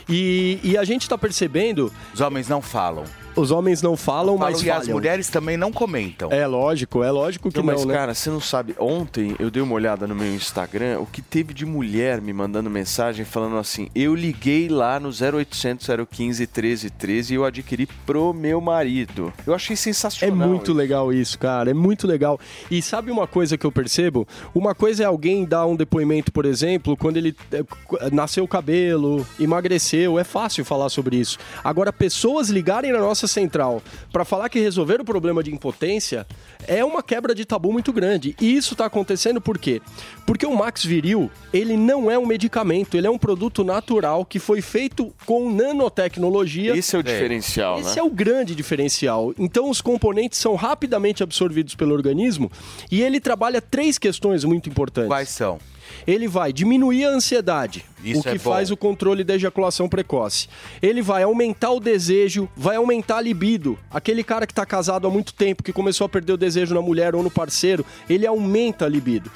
E, 0.10 0.60
e 0.64 0.78
a 0.78 0.84
gente 0.84 1.08
tá 1.08 1.18
percebendo. 1.18 1.94
Os 2.14 2.20
homens 2.20 2.48
não 2.48 2.62
falam. 2.62 3.04
Os 3.38 3.52
homens 3.52 3.82
não 3.82 3.96
falam, 3.96 4.38
Falam 4.38 4.52
mas 4.52 4.64
e 4.64 4.70
as 4.72 4.88
mulheres 4.88 5.30
também 5.30 5.56
não 5.56 5.72
comentam. 5.72 6.30
É 6.32 6.46
lógico, 6.48 7.04
é 7.04 7.12
lógico 7.12 7.50
que 7.52 7.58
Não, 7.58 7.64
não, 7.66 7.74
mas, 7.74 7.86
né? 7.86 7.94
cara, 7.94 8.14
você 8.14 8.30
não 8.30 8.42
sabe. 8.42 8.76
Ontem 8.80 9.36
eu 9.40 9.50
dei 9.52 9.62
uma 9.62 9.74
olhada 9.76 10.08
no 10.08 10.16
meu 10.16 10.28
Instagram, 10.34 11.00
o 11.00 11.06
que 11.06 11.22
teve 11.22 11.54
de 11.54 11.66
mulher 11.66 12.20
me 12.20 12.34
mandando 12.34 12.70
mensagem 12.70 13.24
falando 13.24 13.58
assim: 13.58 13.90
eu 13.96 14.16
liguei 14.16 14.68
lá 14.70 15.00
no 15.00 15.10
0800 15.10 15.88
015 16.10 16.42
1313 16.48 17.34
e 17.34 17.36
eu 17.36 17.46
adquiri 17.46 17.88
pro 18.06 18.34
meu 18.34 18.60
marido. 18.60 19.32
Eu 19.46 19.54
achei 19.54 19.74
É 19.74 19.78
sensacional. 19.78 20.48
muito 20.48 20.74
legal 20.74 21.14
isso, 21.14 21.38
cara. 21.38 21.70
É 21.70 21.74
muito 21.74 22.08
legal. 22.08 22.40
E 22.72 22.82
sabe 22.82 23.12
uma 23.12 23.28
coisa 23.28 23.58
que 23.58 23.66
eu 23.66 23.72
percebo? 23.72 24.28
Uma 24.56 24.74
coisa 24.74 25.04
é 25.04 25.06
alguém 25.06 25.46
dar 25.46 25.66
um 25.66 25.76
depoimento, 25.76 26.32
por 26.32 26.46
exemplo, 26.46 26.98
quando 26.98 27.18
ele 27.18 27.36
eh, 27.52 27.64
nasceu 28.12 28.44
o 28.44 28.48
cabelo, 28.48 29.26
emagreceu. 29.40 30.18
É 30.18 30.24
fácil 30.24 30.66
falar 30.66 30.90
sobre 30.90 31.18
isso. 31.18 31.38
Agora, 31.64 31.94
pessoas 31.94 32.50
ligarem 32.50 32.92
na 32.92 33.00
nossa 33.00 33.27
central. 33.28 33.82
Para 34.12 34.26
falar 34.26 34.50
que 34.50 34.60
resolveram 34.60 35.04
o 35.04 35.06
problema 35.06 35.44
de 35.44 35.54
impotência 35.54 36.26
é 36.68 36.84
uma 36.84 37.02
quebra 37.02 37.34
de 37.34 37.46
tabu 37.46 37.72
muito 37.72 37.92
grande. 37.92 38.36
E 38.40 38.56
isso 38.56 38.76
tá 38.76 38.86
acontecendo 38.86 39.42
por 39.42 39.58
quê? 39.58 39.82
Porque 40.26 40.46
o 40.46 40.56
Max 40.56 40.84
Viril, 40.84 41.32
ele 41.52 41.76
não 41.78 42.12
é 42.12 42.18
um 42.18 42.26
medicamento, 42.26 42.98
ele 42.98 43.08
é 43.08 43.10
um 43.10 43.18
produto 43.18 43.64
natural 43.64 44.26
que 44.26 44.40
foi 44.40 44.62
feito 44.62 45.14
com 45.26 45.52
nanotecnologia. 45.52 46.76
Esse 46.76 46.96
é 46.96 47.00
o 47.00 47.04
diferencial, 47.04 47.80
Esse 47.80 47.96
né? 47.96 48.02
é 48.02 48.04
o 48.04 48.10
grande 48.10 48.54
diferencial. 48.54 49.34
Então, 49.38 49.70
os 49.70 49.82
componentes 49.82 50.40
são 50.40 50.56
rapidamente 50.56 51.24
absorvidos 51.24 51.76
pelo 51.76 51.94
organismo 51.94 52.52
e 52.92 53.02
ele 53.02 53.20
trabalha 53.20 53.62
três 53.62 53.98
questões 53.98 54.44
muito 54.44 54.70
importantes. 54.70 55.08
Quais 55.08 55.30
são? 55.30 55.60
Ele 56.06 56.28
vai 56.28 56.54
diminuir 56.54 57.06
a 57.06 57.10
ansiedade, 57.10 57.86
Isso 58.04 58.20
o 58.20 58.24
que 58.24 58.30
é 58.30 58.38
faz 58.38 58.72
o 58.72 58.78
controle 58.78 59.24
da 59.24 59.36
ejaculação 59.36 59.88
precoce. 59.88 60.48
Ele 60.82 61.02
vai 61.02 61.24
aumentar 61.24 61.72
o 61.72 61.80
desejo, 61.80 62.50
vai 62.56 62.76
aumentar 62.76 63.18
a 63.18 63.22
libido. 63.22 63.78
Aquele 63.90 64.24
cara 64.24 64.46
que 64.46 64.52
está 64.52 64.66
casado 64.66 65.08
há 65.08 65.10
muito 65.10 65.34
tempo, 65.34 65.64
que 65.64 65.74
começou 65.74 66.06
a 66.06 66.10
perder 66.10 66.34
o 66.34 66.38
desejo 66.38 66.57
na 66.66 66.82
mulher 66.82 67.16
ou 67.16 67.24
no 67.24 67.32
parceiro, 67.32 67.86
ele 68.10 68.26
aumenta 68.26 68.86
a 68.86 68.90
libido. 68.90 69.32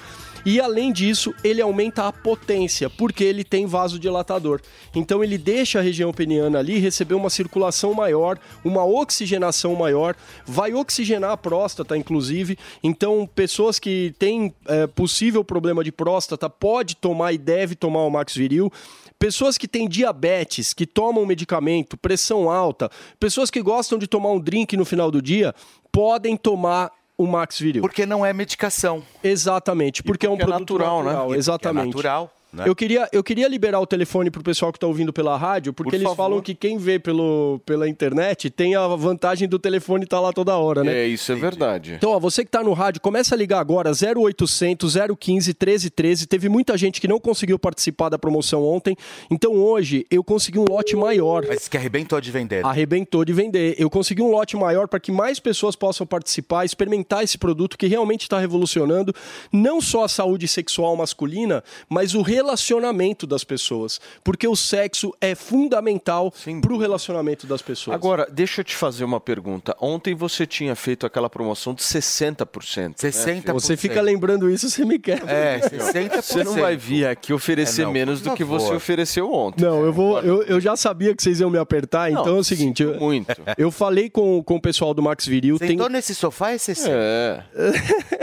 E 0.45 0.59
além 0.59 0.91
disso, 0.91 1.33
ele 1.43 1.61
aumenta 1.61 2.07
a 2.07 2.11
potência, 2.11 2.89
porque 2.89 3.23
ele 3.23 3.43
tem 3.43 3.65
vasodilatador. 3.65 4.59
Então 4.95 5.23
ele 5.23 5.37
deixa 5.37 5.79
a 5.79 5.81
região 5.81 6.11
peniana 6.11 6.59
ali 6.59 6.79
receber 6.79 7.13
uma 7.13 7.29
circulação 7.29 7.93
maior, 7.93 8.39
uma 8.63 8.83
oxigenação 8.83 9.75
maior, 9.75 10.15
vai 10.45 10.73
oxigenar 10.73 11.31
a 11.31 11.37
próstata, 11.37 11.95
inclusive. 11.95 12.57
Então, 12.83 13.29
pessoas 13.35 13.77
que 13.77 14.15
têm 14.17 14.53
é, 14.67 14.87
possível 14.87 15.43
problema 15.43 15.83
de 15.83 15.91
próstata 15.91 16.49
pode 16.49 16.95
tomar 16.95 17.33
e 17.33 17.37
deve 17.37 17.75
tomar 17.75 18.03
o 18.03 18.09
Max 18.09 18.35
Viril. 18.35 18.71
Pessoas 19.19 19.55
que 19.55 19.67
têm 19.67 19.87
diabetes, 19.87 20.73
que 20.73 20.87
tomam 20.87 21.27
medicamento, 21.27 21.95
pressão 21.95 22.49
alta, 22.49 22.89
pessoas 23.19 23.51
que 23.51 23.61
gostam 23.61 23.99
de 23.99 24.07
tomar 24.07 24.31
um 24.31 24.39
drink 24.39 24.75
no 24.75 24.85
final 24.85 25.11
do 25.11 25.21
dia, 25.21 25.53
podem 25.91 26.35
tomar 26.35 26.91
o 27.21 27.27
Max 27.27 27.59
Viril. 27.59 27.81
Porque 27.81 28.05
não 28.05 28.25
é 28.25 28.33
medicação. 28.33 29.03
Exatamente, 29.23 30.01
porque, 30.01 30.25
é 30.25 30.29
um 30.29 30.33
porque 30.33 30.43
é 30.43 30.45
produto 30.47 30.73
natural, 30.73 31.03
natural, 31.03 31.29
né? 31.29 31.37
Exatamente. 31.37 31.91
porque 31.93 32.07
é 32.07 32.09
natural, 32.09 32.33
né? 32.53 32.63
Eu 32.67 32.75
queria, 32.75 33.07
eu 33.11 33.23
queria 33.23 33.47
liberar 33.47 33.79
o 33.79 33.87
telefone 33.87 34.29
pro 34.29 34.43
pessoal 34.43 34.71
que 34.73 34.79
tá 34.79 34.87
ouvindo 34.87 35.13
pela 35.13 35.37
rádio, 35.37 35.73
porque 35.73 35.91
Por 35.91 35.95
eles 35.95 36.03
favor. 36.03 36.15
falam 36.17 36.41
que 36.41 36.53
quem 36.53 36.77
vê 36.77 36.99
pelo, 36.99 37.61
pela 37.65 37.87
internet 37.87 38.49
tem 38.49 38.75
a 38.75 38.87
vantagem 38.87 39.47
do 39.47 39.57
telefone 39.57 40.03
estar 40.03 40.19
lá 40.19 40.33
toda 40.33 40.55
hora, 40.57 40.83
né? 40.83 40.93
É, 40.93 41.07
isso 41.07 41.31
é 41.31 41.35
verdade. 41.35 41.93
Então, 41.93 42.11
ó, 42.11 42.19
você 42.19 42.43
que 42.43 42.51
tá 42.51 42.63
no 42.63 42.73
rádio, 42.73 43.01
começa 43.01 43.35
a 43.35 43.37
ligar 43.37 43.59
agora, 43.59 43.91
0800 43.91 44.95
015 45.19 45.49
1313. 45.49 46.27
Teve 46.27 46.49
muita 46.49 46.77
gente 46.77 46.99
que 46.99 47.07
não 47.07 47.19
conseguiu 47.19 47.57
participar 47.57 48.09
da 48.09 48.19
promoção 48.19 48.63
ontem. 48.63 48.95
Então, 49.29 49.53
hoje, 49.53 50.05
eu 50.09 50.23
consegui 50.23 50.59
um 50.59 50.65
lote 50.69 50.95
maior. 50.95 51.45
Mas 51.47 51.67
que 51.67 51.77
arrebentou 51.77 52.19
de 52.19 52.31
vender. 52.31 52.65
Arrebentou 52.65 53.23
de 53.23 53.33
vender. 53.33 53.75
Eu 53.77 53.89
consegui 53.89 54.21
um 54.21 54.31
lote 54.31 54.55
maior 54.57 54.87
para 54.87 54.99
que 54.99 55.11
mais 55.11 55.39
pessoas 55.39 55.75
possam 55.75 56.05
participar, 56.05 56.65
experimentar 56.65 57.23
esse 57.23 57.37
produto 57.37 57.77
que 57.77 57.87
realmente 57.87 58.21
está 58.21 58.39
revolucionando 58.39 59.13
não 59.51 59.81
só 59.81 60.03
a 60.03 60.09
saúde 60.09 60.47
sexual 60.47 60.95
masculina, 60.95 61.63
mas 61.89 62.13
o 62.13 62.21
relacionamento 62.41 63.27
das 63.27 63.43
pessoas. 63.43 64.01
Porque 64.23 64.47
o 64.47 64.55
sexo 64.55 65.13
é 65.21 65.35
fundamental 65.35 66.33
para 66.61 66.73
o 66.73 66.77
relacionamento 66.77 67.45
das 67.45 67.61
pessoas. 67.61 67.95
Agora, 67.95 68.27
deixa 68.31 68.61
eu 68.61 68.65
te 68.65 68.75
fazer 68.75 69.03
uma 69.03 69.19
pergunta. 69.19 69.75
Ontem 69.79 70.15
você 70.15 70.47
tinha 70.47 70.75
feito 70.75 71.05
aquela 71.05 71.29
promoção 71.29 71.73
de 71.73 71.83
60%. 71.83 72.95
60%. 72.95 73.53
Você 73.53 73.77
fica 73.77 74.01
lembrando 74.01 74.49
isso, 74.49 74.69
você 74.69 74.83
me 74.83 74.97
quer. 74.97 75.21
É, 75.27 75.59
60%. 75.59 76.21
Você 76.21 76.43
não 76.43 76.55
vai 76.55 76.75
vir 76.75 77.05
aqui 77.05 77.31
oferecer 77.33 77.83
É, 77.83 77.85
não, 77.85 77.91
menos 77.91 78.21
do 78.21 78.33
que 78.33 78.43
favor. 78.43 78.59
você 78.59 78.73
ofereceu 78.73 79.31
ontem. 79.31 79.63
Não, 79.63 79.85
eu 79.85 79.93
vou. 79.93 80.19
Eu, 80.19 80.43
eu 80.43 80.59
já 80.59 80.75
sabia 80.75 81.15
que 81.15 81.21
vocês 81.21 81.39
iam 81.39 81.49
me 81.49 81.57
apertar, 81.57 82.09
Não, 82.11 82.21
então 82.21 82.35
é 82.37 82.39
o 82.39 82.43
seguinte. 82.43 82.81
Eu, 82.83 82.99
Muito. 82.99 83.31
eu 83.57 83.69
falei 83.71 84.09
com, 84.09 84.41
com 84.43 84.55
o 84.55 84.61
pessoal 84.61 84.93
do 84.93 85.01
Max 85.01 85.25
Viril. 85.25 85.59
Tem, 85.59 85.69
Sentou 85.69 85.89
nesse 85.89 86.15
sofá 86.15 86.51
é 86.51 86.57
60. 86.57 86.89
É. 86.91 87.43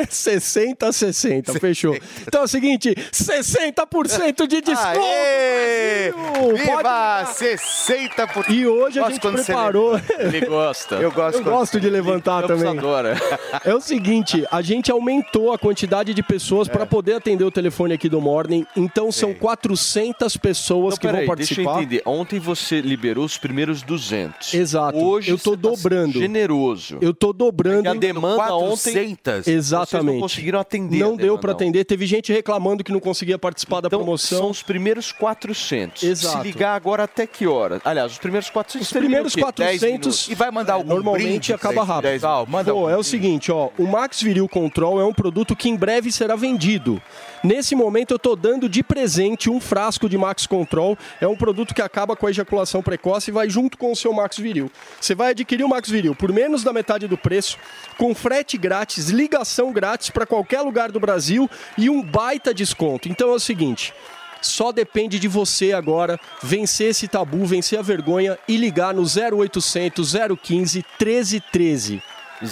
60 0.08 0.86
a 0.86 0.92
60, 0.92 1.54
fechou. 1.60 1.96
Então 2.26 2.42
é 2.42 2.44
o 2.44 2.48
seguinte, 2.48 2.94
60% 3.12 4.07
60% 4.08 4.46
de 4.46 4.60
desconto! 4.60 4.98
Aê! 5.00 6.12
Brasil! 6.12 6.56
Viva! 6.56 7.24
60%! 7.34 8.44
E 8.50 8.66
hoje 8.66 8.98
a 8.98 9.08
Gosto 9.08 9.30
gente 9.30 9.44
preparou. 9.44 10.00
Ele 10.18 10.40
gosta. 10.46 10.96
Eu 10.96 11.10
gosto. 11.12 11.38
Eu 11.38 11.44
gosto 11.44 11.80
de 11.80 11.88
levantar 11.90 12.42
Campos 12.42 12.62
também. 12.62 12.78
adora. 12.78 13.16
É 13.64 13.74
o 13.74 13.80
seguinte, 13.80 14.44
a 14.50 14.62
gente 14.62 14.90
aumentou 14.90 15.52
a 15.52 15.58
quantidade 15.58 16.14
de 16.14 16.22
pessoas 16.22 16.68
É. 16.68 16.72
para 16.72 16.86
poder 16.86 17.14
atender 17.14 17.44
o 17.44 17.50
telefone 17.50 17.94
aqui 17.94 18.08
do 18.08 18.20
Morning. 18.20 18.66
Então 18.76 19.10
são 19.12 19.32
400 19.34 20.36
pessoas 20.36 20.94
Então, 20.94 20.98
que 20.98 21.06
vão 21.16 21.26
peraí, 21.26 21.36
deixa 21.36 21.60
eu 21.60 21.64
participar. 21.64 21.82
entender. 21.82 22.02
Ontem 22.06 22.38
você 22.38 22.80
liberou 22.80 23.24
os 23.24 23.36
primeiros 23.38 23.82
200. 23.82 24.54
Exato. 24.54 24.98
Hoje 24.98 25.30
eu 25.30 25.38
tô 25.38 25.50
você 25.52 25.56
tá 25.56 25.68
dobrando. 25.68 26.18
generoso. 26.18 26.98
Eu 27.00 27.12
tô 27.14 27.32
dobrando. 27.32 27.84
Porque 27.84 27.88
a 27.88 27.94
demanda 27.94 28.54
ontem 28.54 28.92
400? 28.92 29.46
Exatamente. 29.48 29.90
Vocês 29.90 30.04
não 30.04 30.20
conseguiram 30.20 30.60
atender. 30.60 30.98
Não 30.98 31.14
a 31.14 31.16
deu 31.16 31.38
para 31.38 31.52
atender. 31.52 31.84
Teve 31.84 32.06
gente 32.06 32.32
reclamando 32.32 32.82
que 32.84 32.92
não 32.92 33.00
conseguia 33.00 33.38
participar 33.38 33.80
da 33.80 33.88
Então, 33.98 34.04
promoção. 34.04 34.38
são 34.38 34.50
os 34.50 34.62
primeiros 34.62 35.12
400. 35.12 36.02
Exato. 36.02 36.38
Se 36.38 36.42
ligar 36.42 36.74
agora 36.74 37.04
até 37.04 37.26
que 37.26 37.46
hora? 37.46 37.80
Aliás, 37.84 38.12
os 38.12 38.18
primeiros 38.18 38.48
400 38.50 38.86
Os 38.86 38.92
primeiros 38.92 39.32
terminam 39.32 39.50
o 39.50 39.52
quê? 39.52 39.62
10 39.62 39.80
400 39.80 40.04
minutos. 40.04 40.28
E 40.28 40.34
vai 40.34 40.50
mandar 40.50 40.74
algum 40.74 40.88
Normalmente 40.88 41.28
brinde 41.28 41.52
acaba 41.52 41.84
rápido. 41.84 42.02
10 42.02 42.14
Pessoal, 42.22 42.46
manda 42.48 42.72
Pô, 42.72 42.88
é 42.90 42.96
o 42.96 43.02
seguinte, 43.02 43.50
ó, 43.52 43.70
o 43.78 43.86
Max 43.86 44.20
Viril 44.22 44.48
Control 44.48 45.00
é 45.00 45.04
um 45.04 45.12
produto 45.12 45.54
que 45.56 45.68
em 45.68 45.76
breve 45.76 46.10
será 46.12 46.36
vendido. 46.36 47.00
Nesse 47.42 47.76
momento 47.76 48.12
eu 48.12 48.18
tô 48.18 48.34
dando 48.34 48.68
de 48.68 48.82
presente 48.82 49.48
um 49.48 49.60
frasco 49.60 50.08
de 50.08 50.18
Max 50.18 50.46
Control. 50.46 50.98
É 51.20 51.28
um 51.28 51.36
produto 51.36 51.74
que 51.74 51.82
acaba 51.82 52.16
com 52.16 52.26
a 52.26 52.30
ejaculação 52.30 52.82
precoce 52.82 53.30
e 53.30 53.34
vai 53.34 53.48
junto 53.48 53.78
com 53.78 53.92
o 53.92 53.96
seu 53.96 54.12
Max 54.12 54.38
Viril. 54.38 54.70
Você 55.00 55.14
vai 55.14 55.30
adquirir 55.30 55.64
o 55.64 55.68
Max 55.68 55.88
Viril 55.88 56.14
por 56.14 56.32
menos 56.32 56.64
da 56.64 56.72
metade 56.72 57.06
do 57.06 57.16
preço, 57.16 57.56
com 57.96 58.14
frete 58.14 58.58
grátis, 58.58 59.08
ligação 59.08 59.72
grátis 59.72 60.10
para 60.10 60.26
qualquer 60.26 60.62
lugar 60.62 60.90
do 60.90 60.98
Brasil 60.98 61.48
e 61.76 61.88
um 61.88 62.02
baita 62.02 62.52
desconto. 62.52 63.08
Então 63.08 63.30
é 63.30 63.34
o 63.34 63.40
seguinte, 63.40 63.94
só 64.40 64.72
depende 64.72 65.18
de 65.18 65.28
você 65.28 65.72
agora 65.72 66.18
vencer 66.42 66.90
esse 66.90 67.06
tabu, 67.06 67.44
vencer 67.44 67.78
a 67.78 67.82
vergonha 67.82 68.38
e 68.48 68.56
ligar 68.56 68.94
no 68.94 69.02
0800 69.02 70.14
015 70.42 70.84
1313. 70.98 72.02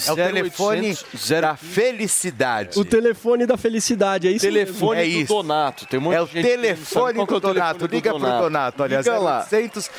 É 0.06 0.12
o 0.12 0.16
telefone 0.16 0.96
da 1.40 1.56
felicidade. 1.56 2.78
O 2.78 2.84
telefone 2.84 3.46
da 3.46 3.56
felicidade, 3.56 4.28
é 4.28 4.30
isso 4.32 4.44
Telefone 4.44 5.00
mesmo. 5.02 5.26
do 5.26 5.42
Donato. 5.42 5.86
Tem 5.86 6.00
um 6.00 6.12
É 6.12 6.20
o 6.20 6.26
sabe 6.26 6.42
telefone 6.42 7.20
é 7.20 7.26
do 7.26 7.34
o 7.36 7.40
Donato. 7.40 7.86
Liga 7.86 8.10
pro 8.10 8.18
Donato. 8.20 8.82
Olha, 8.82 8.98
Liga 8.98 9.18
lá. 9.18 9.46
0800 9.50 9.90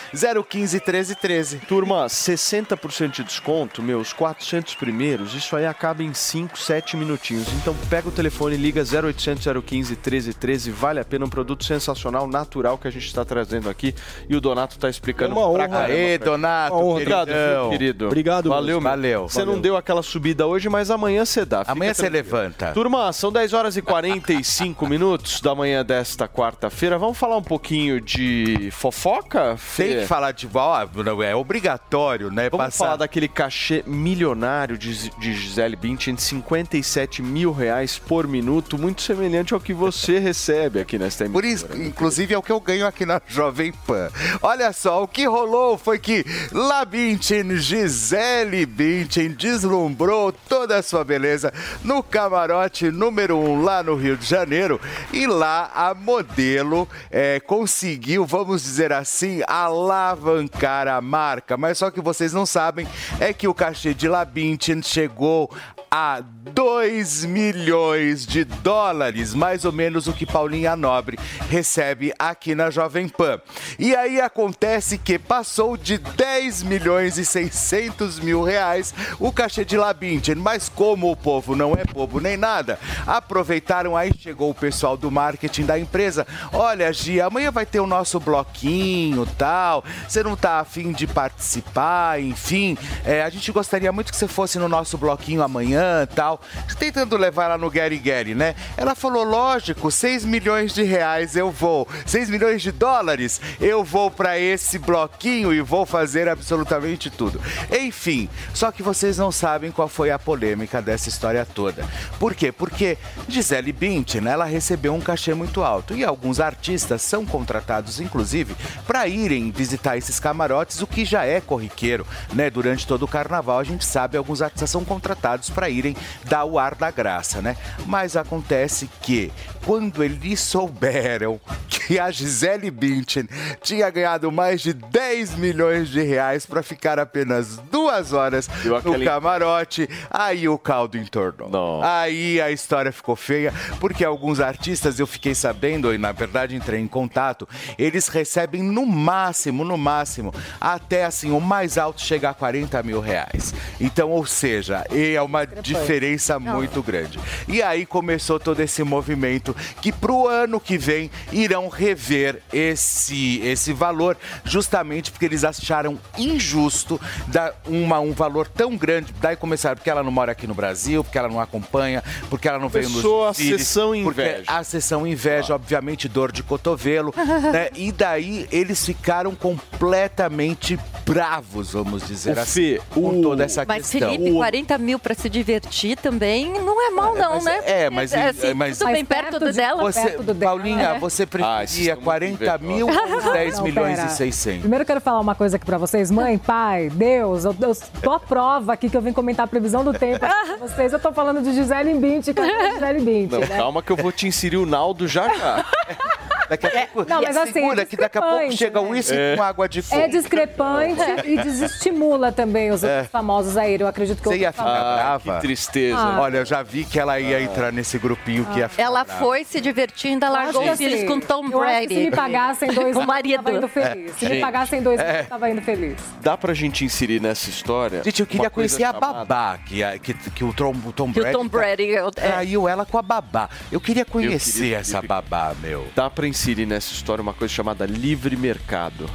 015 0.49 0.77
1313. 0.77 1.57
Turma, 1.67 2.05
60% 2.07 3.11
de 3.11 3.23
desconto, 3.23 3.81
meus 3.81 4.13
400 4.13 4.75
primeiros, 4.75 5.33
isso 5.33 5.55
aí 5.55 5.65
acaba 5.65 6.03
em 6.03 6.13
5, 6.13 6.57
7 6.59 6.97
minutinhos. 6.97 7.47
Então 7.53 7.75
pega 7.89 8.09
o 8.09 8.11
telefone, 8.11 8.57
liga 8.57 8.81
0800 8.83 9.45
015 9.65 9.91
1313, 9.93 10.71
vale 10.71 10.99
a 10.99 11.05
pena, 11.05 11.25
um 11.25 11.29
produto 11.29 11.63
sensacional, 11.63 12.27
natural 12.27 12.77
que 12.77 12.87
a 12.87 12.91
gente 12.91 13.05
está 13.07 13.23
trazendo 13.23 13.69
aqui 13.69 13.93
e 14.29 14.35
o 14.35 14.41
Donato 14.41 14.75
está 14.75 14.89
explicando 14.89 15.31
É 15.31 15.37
uma 15.37 15.41
pra 15.53 15.63
honra. 15.65 15.69
caramba. 15.69 15.93
Aê, 15.93 16.17
Donato, 16.17 16.75
Uma 16.75 16.83
honra. 16.83 16.91
Obrigado, 16.97 17.27
queridão. 17.27 17.61
viu, 17.61 17.69
querido. 17.77 18.05
Obrigado 18.07 18.49
Valeu, 18.49 18.81
meu. 18.81 18.89
Valeu, 18.89 19.29
Você 19.29 19.39
valeu. 19.39 19.53
não 19.53 19.61
deu 19.61 19.76
aquela 19.77 20.01
subida 20.01 20.45
hoje, 20.45 20.69
mas 20.69 20.89
amanhã 20.89 21.25
você 21.25 21.45
dá. 21.45 21.63
Amanhã 21.67 21.93
você 21.93 22.09
levanta. 22.09 22.71
Turma, 22.73 23.11
são 23.13 23.31
10 23.31 23.53
horas 23.53 23.77
e 23.77 23.81
45 23.81 24.87
minutos 24.89 25.41
da 25.41 25.53
manhã 25.53 25.85
desta 25.85 26.27
quarta-feira. 26.27 26.97
Vamos 26.97 27.17
falar 27.17 27.37
um 27.37 27.43
pouquinho 27.43 28.01
de 28.01 28.69
fofoca? 28.71 29.55
Fê? 29.57 29.87
Tem 29.87 29.99
que 30.01 30.07
falar 30.07 30.31
de 30.31 30.47
ó, 30.53 30.87
é 31.23 31.35
obrigatório, 31.35 32.31
né? 32.31 32.49
Vamos 32.49 32.65
passar 32.65 32.85
falar 32.85 32.95
daquele 32.97 33.27
cachê 33.27 33.83
milionário 33.85 34.77
de, 34.77 35.09
de 35.11 35.33
Gisele 35.33 35.75
Bündchen 35.75 36.15
de 36.15 36.21
57 36.21 37.21
mil 37.21 37.51
reais 37.51 37.97
por 37.99 38.27
minuto, 38.27 38.77
muito 38.77 39.01
semelhante 39.01 39.53
ao 39.53 39.59
que 39.59 39.73
você 39.73 40.19
recebe 40.19 40.79
aqui 40.79 40.97
nesta 40.97 41.25
emissora. 41.25 41.41
Por 41.41 41.45
isso, 41.45 41.67
inclusive, 41.81 42.33
é 42.33 42.37
o 42.37 42.41
que 42.41 42.51
eu 42.51 42.59
ganho 42.59 42.87
aqui 42.87 43.05
na 43.05 43.21
Jovem 43.27 43.71
Pan. 43.85 44.09
Olha 44.41 44.71
só, 44.73 45.03
o 45.03 45.07
que 45.07 45.25
rolou 45.25 45.77
foi 45.77 45.99
que 45.99 46.25
La 46.51 46.85
Bündchen, 46.85 47.57
Gisele 47.57 48.65
Bündchen, 48.65 49.35
deslumbrou 49.67 50.31
toda 50.31 50.77
a 50.77 50.81
sua 50.81 51.03
beleza 51.03 51.53
no 51.83 52.01
camarote 52.01 52.89
número 52.89 53.37
1 53.37 53.49
um, 53.49 53.61
lá 53.61 53.83
no 53.83 53.95
Rio 53.95 54.15
de 54.15 54.25
Janeiro. 54.25 54.79
E 55.11 55.27
lá 55.27 55.69
a 55.75 55.93
modelo 55.93 56.87
é, 57.11 57.39
conseguiu, 57.41 58.25
vamos 58.25 58.63
dizer 58.63 58.93
assim, 58.93 59.41
alavancar 59.45 60.87
a 60.87 61.01
marca. 61.01 61.57
Mas 61.57 61.77
só 61.77 61.91
que 61.91 61.99
vocês 61.99 62.31
não 62.31 62.45
sabem 62.45 62.87
é 63.19 63.33
que 63.33 63.47
o 63.47 63.53
cachê 63.53 63.93
de 63.93 64.07
La 64.07 64.23
Bündchen 64.23 64.81
chegou 64.81 65.51
a 65.91 66.21
2 66.53 67.25
milhões 67.25 68.25
de 68.25 68.43
dólares, 68.43 69.33
mais 69.33 69.65
ou 69.65 69.71
menos 69.71 70.07
o 70.07 70.13
que 70.13 70.25
Paulinha 70.25 70.75
Nobre 70.75 71.17
recebe 71.49 72.13
aqui 72.17 72.55
na 72.55 72.69
Jovem 72.69 73.07
Pan. 73.07 73.39
E 73.77 73.95
aí 73.95 74.19
acontece 74.21 74.97
que 74.97 75.19
passou 75.19 75.77
de 75.77 75.97
10 75.97 76.63
milhões 76.63 77.17
e 77.17 77.25
600 77.25 78.19
mil 78.19 78.43
reais 78.43 78.93
o 79.19 79.31
cachê 79.31 79.65
de 79.65 79.77
Labintien, 79.77 80.35
mas 80.35 80.69
como 80.69 81.11
o 81.11 81.15
povo 81.15 81.55
não 81.55 81.73
é 81.73 81.83
bobo 81.83 82.19
nem 82.19 82.37
nada, 82.37 82.79
aproveitaram 83.05 83.95
aí, 83.95 84.11
chegou 84.17 84.49
o 84.49 84.55
pessoal 84.55 84.95
do 84.95 85.11
marketing 85.11 85.65
da 85.65 85.79
empresa, 85.79 86.25
olha 86.53 86.91
Gia, 86.91 87.25
amanhã 87.25 87.51
vai 87.51 87.65
ter 87.65 87.79
o 87.79 87.87
nosso 87.87 88.19
bloquinho 88.19 89.25
tal, 89.37 89.83
você 90.07 90.23
não 90.23 90.35
tá 90.35 90.59
afim 90.59 90.91
de 90.91 91.07
participar, 91.07 92.21
enfim, 92.21 92.77
é, 93.05 93.23
a 93.23 93.29
gente 93.29 93.51
gostaria 93.51 93.91
muito 93.91 94.11
que 94.11 94.17
você 94.17 94.27
fosse 94.27 94.59
no 94.59 94.69
nosso 94.69 94.97
bloquinho 94.97 95.41
amanhã 95.41 96.07
tal, 96.13 96.36
tentando 96.77 97.17
levar 97.17 97.45
ela 97.45 97.57
no 97.57 97.69
Gary 97.69 97.97
Gary, 97.97 98.35
né? 98.35 98.55
Ela 98.75 98.95
falou, 98.95 99.23
lógico, 99.23 99.91
6 99.91 100.25
milhões 100.25 100.73
de 100.73 100.83
reais 100.83 101.35
eu 101.35 101.51
vou, 101.51 101.87
6 102.05 102.29
milhões 102.29 102.61
de 102.61 102.71
dólares 102.71 103.39
eu 103.59 103.83
vou 103.83 104.09
para 104.11 104.39
esse 104.39 104.79
bloquinho 104.79 105.53
e 105.53 105.61
vou 105.61 105.85
fazer 105.85 106.27
absolutamente 106.27 107.09
tudo. 107.09 107.41
Enfim, 107.71 108.29
só 108.53 108.71
que 108.71 108.83
vocês 108.83 109.17
não 109.17 109.31
sabem 109.31 109.71
qual 109.71 109.87
foi 109.87 110.11
a 110.11 110.19
polêmica 110.19 110.81
dessa 110.81 111.09
história 111.09 111.45
toda. 111.45 111.85
Por 112.19 112.35
quê? 112.35 112.51
Porque 112.51 112.97
Gisele 113.27 113.71
Bündchen, 113.71 114.27
ela 114.27 114.45
recebeu 114.45 114.93
um 114.93 115.01
cachê 115.01 115.33
muito 115.33 115.63
alto 115.63 115.95
e 115.95 116.03
alguns 116.03 116.39
artistas 116.39 117.01
são 117.01 117.25
contratados, 117.25 117.99
inclusive, 117.99 118.55
para 118.85 119.07
irem 119.07 119.51
visitar 119.51 119.97
esses 119.97 120.19
camarotes, 120.19 120.81
o 120.81 120.87
que 120.87 121.05
já 121.05 121.25
é 121.25 121.39
corriqueiro, 121.41 122.05
né? 122.33 122.49
Durante 122.49 122.87
todo 122.87 123.03
o 123.03 123.07
carnaval, 123.07 123.59
a 123.59 123.63
gente 123.63 123.85
sabe, 123.85 124.17
alguns 124.17 124.41
artistas 124.41 124.69
são 124.69 124.83
contratados 124.83 125.49
para 125.49 125.69
irem 125.69 125.95
dar 126.27 126.45
o 126.45 126.59
ar 126.59 126.75
da 126.75 126.91
graça, 126.91 127.41
né? 127.41 127.55
Mas 127.85 128.15
acontece 128.15 128.89
que 129.01 129.31
quando 129.65 130.03
eles 130.03 130.39
souberam 130.39 131.39
que 131.69 131.99
a 131.99 132.11
Gisele 132.11 132.69
Bündchen 132.69 133.27
tinha 133.61 133.89
ganhado 133.89 134.31
mais 134.31 134.61
de 134.61 134.73
10 134.73 135.35
milhões 135.35 135.89
de 135.89 136.01
reais 136.01 136.45
para 136.45 136.61
ficar 136.61 136.99
apenas 136.99 137.57
duas 137.71 138.11
horas 138.13 138.47
Deu 138.61 138.73
no 138.73 138.77
aquele- 138.77 139.05
camarote, 139.05 139.89
aí 140.09 140.47
o 140.49 140.57
caldo 140.57 140.97
entornou. 140.97 141.49
Não. 141.49 141.81
Aí 141.83 142.41
a 142.41 142.51
história 142.51 142.91
ficou 142.91 143.15
feia, 143.15 143.53
porque 143.79 144.03
alguns 144.03 144.39
artistas, 144.39 144.99
eu 144.99 145.07
fiquei 145.07 145.33
sabendo, 145.35 145.93
e 145.93 145.97
na 145.97 146.11
verdade 146.11 146.55
entrei 146.55 146.79
em 146.79 146.87
contato, 146.87 147.47
eles 147.77 148.07
recebem 148.09 148.61
no 148.63 148.85
máximo, 148.85 149.63
no 149.63 149.77
máximo, 149.77 150.33
até 150.59 151.05
assim, 151.05 151.31
o 151.31 151.39
mais 151.39 151.77
alto 151.77 152.01
chega 152.01 152.29
a 152.29 152.33
40 152.33 152.81
mil 152.83 152.99
reais. 152.99 153.53
Então, 153.79 154.09
ou 154.11 154.25
seja, 154.25 154.85
é 154.91 155.21
uma 155.21 155.45
diferença 155.45 156.16
muito 156.55 156.81
grande. 156.83 157.19
E 157.47 157.61
aí 157.61 157.85
começou 157.85 158.39
todo 158.39 158.59
esse 158.59 158.83
movimento 158.83 159.55
que 159.81 159.91
pro 159.91 160.27
ano 160.27 160.59
que 160.59 160.77
vem 160.77 161.09
irão 161.31 161.69
rever 161.69 162.41
esse, 162.53 163.39
esse 163.43 163.73
valor, 163.73 164.17
justamente 164.43 165.11
porque 165.11 165.25
eles 165.25 165.43
acharam 165.43 165.97
injusto 166.17 166.99
dar 167.27 167.53
uma, 167.65 167.99
um 167.99 168.11
valor 168.13 168.47
tão 168.47 168.75
grande. 168.75 169.13
Daí 169.21 169.35
começaram, 169.35 169.75
porque 169.75 169.89
ela 169.89 170.03
não 170.03 170.11
mora 170.11 170.31
aqui 170.31 170.47
no 170.47 170.53
Brasil, 170.53 171.03
porque 171.03 171.17
ela 171.17 171.27
não 171.29 171.39
acompanha, 171.39 172.03
porque 172.29 172.47
ela 172.47 172.59
não 172.59 172.69
veio 172.69 172.85
nos 172.89 173.01
Começou 173.01 173.25
a 173.27 173.31
desfiles, 173.31 173.61
sessão 173.61 173.95
inveja. 173.95 174.43
A 174.47 174.63
sessão 174.63 175.07
inveja, 175.07 175.55
obviamente, 175.55 176.07
dor 176.07 176.31
de 176.31 176.43
cotovelo. 176.43 177.13
né? 177.51 177.69
E 177.75 177.91
daí 177.91 178.47
eles 178.51 178.85
ficaram 178.85 179.35
completamente 179.35 180.77
bravos, 181.05 181.71
vamos 181.71 182.05
dizer 182.05 182.37
O 182.37 182.39
assim, 182.41 182.53
Fê, 182.75 182.81
com 182.89 183.19
o- 183.19 183.21
toda 183.21 183.43
essa 183.43 183.63
Mas, 183.67 183.89
questão. 183.89 184.11
Felipe, 184.11 184.31
40 184.33 184.77
mil 184.77 184.99
pra 184.99 185.13
se 185.15 185.29
divertir 185.29 185.96
também 185.97 186.53
não 186.61 186.81
é 186.87 186.89
mal, 186.91 187.15
não, 187.15 187.33
mas- 187.35 187.43
né? 187.43 187.61
é, 187.65 187.89
mas- 187.89 188.13
assim, 188.13 188.53
mas- 188.53 188.77
tudo 188.77 188.91
bem 188.91 189.03
perto, 189.05 189.31
perto 189.31 189.45
de- 189.45 189.51
dela. 189.57 189.83
Você, 189.83 190.01
perto 190.01 190.23
do 190.23 190.33
dela, 190.33 190.51
Paulinha, 190.51 190.93
né? 190.93 190.99
você 190.99 191.23
Ah, 191.23 191.27
preferia 191.27 191.63
estão 191.63 191.85
muito 191.95 192.03
40 192.03 192.57
mil 192.59 192.87
ou 192.87 193.17
os 193.17 193.23
10 193.33 193.57
Não, 193.57 193.63
milhões 193.63 193.95
pera. 193.97 194.07
e 194.07 194.11
600? 194.11 194.59
Primeiro 194.61 194.81
eu 194.83 194.85
quero 194.87 195.01
falar 195.01 195.19
uma 195.19 195.35
coisa 195.35 195.57
aqui 195.57 195.65
pra 195.65 195.77
vocês. 195.77 196.09
Mãe, 196.11 196.37
pai, 196.37 196.89
Deus, 196.93 197.45
eu, 197.45 197.55
eu 197.61 197.75
tô 198.01 198.11
a 198.11 198.19
prova 198.19 198.73
aqui 198.73 198.89
que 198.89 198.97
eu 198.97 199.01
vim 199.01 199.11
comentar 199.13 199.45
a 199.45 199.47
previsão 199.47 199.83
do 199.83 199.93
tempo 199.93 200.23
aqui 200.25 200.45
pra 200.57 200.67
vocês. 200.67 200.93
Eu 200.93 200.99
tô 200.99 201.11
falando 201.11 201.41
de 201.41 201.53
Gisele 201.53 201.93
Bündchen, 201.93 202.33
que 202.33 202.39
é 202.41 202.71
Gisele 202.73 202.99
Bündchen, 203.01 203.39
Não, 203.39 203.47
né? 203.47 203.57
calma 203.57 203.81
que 203.81 203.91
eu 203.91 203.95
vou 203.97 204.11
te 204.11 204.27
inserir 204.27 204.57
o 204.57 204.65
Naldo 204.65 205.07
já 205.07 205.27
já. 205.33 205.65
Daqui 206.49 206.67
a 206.67 206.69
pouco. 206.87 207.09
Não, 207.09 207.21
mas 207.21 207.35
E 207.35 207.39
assim, 207.39 207.53
segura 207.53 207.81
é 207.81 207.85
que 207.85 207.97
daqui 207.97 208.17
a 208.17 208.21
pouco 208.21 208.51
chega 208.51 208.81
né? 208.81 208.87
o 208.87 208.91
uísque 208.91 209.15
É. 209.17 209.35
com 209.35 209.43
água 209.43 209.67
de 209.69 209.81
coco. 209.81 209.95
É 210.01 210.07
discrepante 210.07 211.01
e 211.25 211.37
desestimula 211.37 212.31
também 212.31 212.71
os 212.71 212.83
outros 212.83 213.07
famosos 213.07 213.57
aí. 213.57 213.77
Eu 213.79 213.87
acredito 213.87 214.21
que 214.21 214.29
É. 214.29 214.31
Você 214.31 214.37
ia 214.39 214.51
ficar 214.51 214.63
brava? 214.65 215.35
que 215.35 215.41
tristeza. 215.41 215.97
Ah. 215.97 216.19
Olha, 216.21 216.37
eu 216.37 216.45
já 216.45 216.63
vi 216.63 216.83
que 216.85 216.99
ela 216.99 217.19
ia 217.19 217.41
entrar 217.41 217.71
nesse 217.71 217.97
grupinho 217.97 218.45
que 218.45 218.59
ia 218.59 218.69
ficar 218.69 218.83
Ela 218.83 219.03
brava. 219.03 219.19
foi 219.19 219.43
se 219.43 219.59
divertir, 219.61 220.11
ainda 220.11 220.29
largou 220.29 220.69
os 220.71 220.77
filhos 220.77 220.95
assim, 220.95 221.05
com 221.07 221.19
Tom 221.19 221.47
eu 221.51 221.61
acho 221.61 221.79
que 221.81 221.87
Brady. 221.87 221.95
se 221.95 221.99
me 222.09 222.11
pagassem 222.11 222.71
dois 222.73 222.95
Com 222.95 223.01
eu 223.01 223.07
marido. 223.07 223.43
tava 223.43 223.57
indo 223.57 223.67
feliz. 223.67 224.11
Se 224.17 224.29
me 224.29 224.39
pagassem 224.41 224.81
dois 224.81 224.99
É. 224.99 225.21
eu 225.21 225.25
tava 225.25 225.49
indo 225.49 225.61
feliz. 225.61 225.95
Dá 226.21 226.37
pra 226.37 226.53
gente 226.53 226.83
inserir 226.85 227.21
nessa 227.21 227.49
história? 227.49 228.01
Gente, 228.03 228.19
eu 228.21 228.25
queria 228.27 228.49
conhecer 228.49 228.83
a 228.83 228.93
babá, 228.93 229.57
que, 229.65 229.83
a- 229.83 229.97
que, 229.99 230.13
que 230.13 230.43
o 230.43 230.53
Tom, 230.53 230.73
o 230.85 230.91
Tom 230.91 231.11
Que 231.11 231.19
o 231.19 231.23
Brady. 231.23 231.37
Tom 231.37 231.47
Brady, 231.47 231.83
eu- 231.89 232.07
é. 232.07 232.11
Traiu 232.11 232.67
ela 232.67 232.85
com 232.85 232.97
a 232.97 233.01
babá. 233.01 233.49
Eu 233.71 233.79
queria 233.79 234.05
conhecer 234.05 234.73
essa 234.73 235.01
babá, 235.01 235.53
meu. 235.61 235.87
Dá 235.95 236.09
pra 236.09 236.27
inserir 236.27 236.36
nessa 236.65 236.93
história 236.93 237.21
uma 237.21 237.33
coisa 237.33 237.53
chamada 237.53 237.85
livre 237.85 238.35
mercado. 238.37 239.09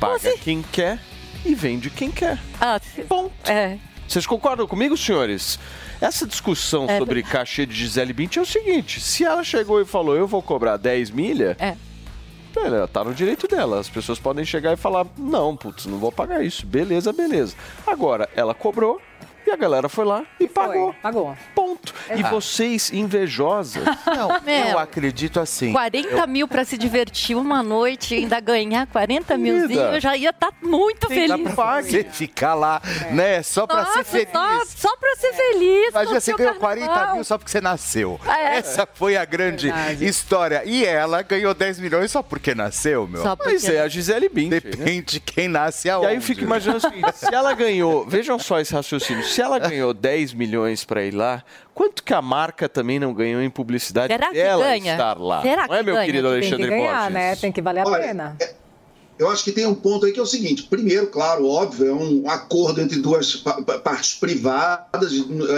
Paga 0.00 0.36
quem 0.38 0.60
quer 0.62 0.98
e 1.44 1.54
vende 1.54 1.88
quem 1.88 2.10
quer. 2.10 2.38
Ah, 2.60 2.80
Ponto. 3.08 3.32
É. 3.50 3.78
Vocês 4.08 4.26
concordam 4.26 4.66
comigo, 4.66 4.96
senhores? 4.96 5.58
Essa 6.00 6.26
discussão 6.26 6.86
É 6.88 6.98
sobre 6.98 7.22
cachê 7.22 7.64
de 7.64 7.74
Gisele 7.74 8.12
Bündchen 8.12 8.40
é 8.40 8.42
o 8.42 8.46
seguinte: 8.46 9.00
se 9.00 9.24
ela 9.24 9.42
chegou 9.44 9.80
e 9.80 9.84
falou, 9.84 10.16
eu 10.16 10.26
vou 10.26 10.42
cobrar 10.42 10.76
10 10.76 11.10
milha, 11.10 11.56
É. 11.58 11.76
ela 12.56 12.88
tá 12.88 13.02
no 13.04 13.14
direito 13.14 13.46
dela. 13.48 13.78
As 13.80 13.88
pessoas 13.88 14.18
podem 14.18 14.44
chegar 14.44 14.72
e 14.72 14.76
falar, 14.76 15.06
não, 15.16 15.56
putz, 15.56 15.86
não 15.86 15.98
vou 15.98 16.12
pagar 16.12 16.44
isso. 16.44 16.66
Beleza, 16.66 17.12
beleza. 17.12 17.54
Agora, 17.86 18.28
ela 18.34 18.52
cobrou 18.52 19.00
a 19.54 19.56
galera 19.56 19.88
foi 19.88 20.04
lá 20.04 20.22
e 20.38 20.46
pagou. 20.48 20.94
Pagou. 21.02 21.36
Ponto. 21.54 21.94
E 22.14 22.22
vocês, 22.24 22.92
invejosas, 22.92 23.82
Não, 24.06 24.28
Meu. 24.42 24.66
eu 24.72 24.78
acredito 24.78 25.40
assim. 25.40 25.72
40 25.72 26.26
mil 26.26 26.46
pra 26.46 26.64
se 26.64 26.76
divertir 26.76 27.36
uma 27.36 27.62
noite 27.62 28.14
e 28.14 28.18
ainda 28.18 28.38
ganhar 28.40 28.86
40 28.86 29.24
Querida. 29.24 29.38
milzinho, 29.38 29.80
eu 29.94 30.00
já 30.00 30.16
ia 30.16 30.30
estar 30.30 30.52
muito 30.62 31.08
Sim, 31.08 31.26
dá 31.26 31.36
feliz. 31.36 31.54
pra 31.54 31.82
você 31.82 32.04
ficar 32.04 32.54
lá, 32.54 32.82
né? 33.10 33.42
Só 33.42 33.66
pra 33.66 33.84
ser 33.86 34.04
feliz. 34.04 34.30
Só, 34.32 34.64
só 34.88 34.96
pra 34.96 35.14
ser 35.16 35.32
feliz. 35.32 35.88
Imagina, 35.90 36.20
você 36.20 36.34
ganhou 36.34 36.54
40 36.56 36.86
carnaval. 36.86 37.14
mil 37.14 37.24
só 37.24 37.38
porque 37.38 37.50
você 37.50 37.60
nasceu. 37.60 38.20
É. 38.26 38.56
Essa 38.58 38.86
foi 38.92 39.16
a 39.16 39.24
grande 39.24 39.70
história. 40.00 40.62
E 40.64 40.84
ela 40.84 41.22
ganhou 41.22 41.54
10 41.54 41.78
milhões 41.78 42.10
só 42.10 42.22
porque 42.22 42.54
nasceu, 42.54 43.06
meu. 43.06 43.22
Só 43.22 43.34
porque- 43.36 43.52
Mas 43.54 43.64
é 43.68 43.80
a 43.80 43.88
Gisele 43.88 44.28
Bündchen. 44.28 44.50
né? 44.50 44.60
Depende 44.60 45.20
quem 45.20 45.48
nasce 45.48 45.88
E 45.88 45.90
aonde. 45.90 46.06
aí 46.08 46.14
eu 46.16 46.22
fico 46.22 46.42
imaginando 46.42 46.78
o 46.78 46.80
seguinte, 46.80 47.12
se 47.16 47.34
ela 47.34 47.52
ganhou, 47.54 48.04
vejam 48.06 48.38
só 48.38 48.60
esse 48.60 48.72
raciocínio, 48.74 49.22
se 49.24 49.40
ela 49.44 49.58
ganhou 49.58 49.94
10 49.94 50.32
milhões 50.34 50.84
pra 50.84 51.04
ir 51.04 51.12
lá, 51.14 51.42
quanto 51.74 52.02
que 52.02 52.12
a 52.14 52.20
marca 52.22 52.68
também 52.68 52.98
não 52.98 53.12
ganhou 53.14 53.40
em 53.42 53.50
publicidade 53.50 54.12
Será 54.12 54.28
que 54.28 54.34
dela 54.34 54.64
ganha? 54.64 54.92
estar 54.92 55.18
lá? 55.18 55.42
Será 55.42 55.66
não 55.66 55.74
é, 55.74 55.82
meu 55.82 55.94
ganha? 55.94 56.06
querido 56.06 56.28
Tem 56.30 56.40
que 56.40 56.46
Alexandre 56.46 56.70
ganhar, 56.70 56.96
Borges? 56.98 57.12
né? 57.14 57.36
Tem 57.36 57.52
que 57.52 57.62
valer 57.62 57.80
a 57.80 57.84
Olha, 57.88 58.02
pena. 58.02 58.36
Eu 59.16 59.30
acho 59.30 59.44
que 59.44 59.52
tem 59.52 59.64
um 59.64 59.74
ponto 59.76 60.04
aí 60.06 60.12
que 60.12 60.18
é 60.18 60.22
o 60.22 60.26
seguinte: 60.26 60.64
primeiro, 60.64 61.06
claro, 61.06 61.46
óbvio, 61.46 61.88
é 61.88 61.92
um 61.92 62.28
acordo 62.28 62.80
entre 62.80 62.98
duas 63.00 63.36
pa- 63.36 63.62
pa- 63.62 63.78
partes 63.78 64.14
privadas. 64.16 65.12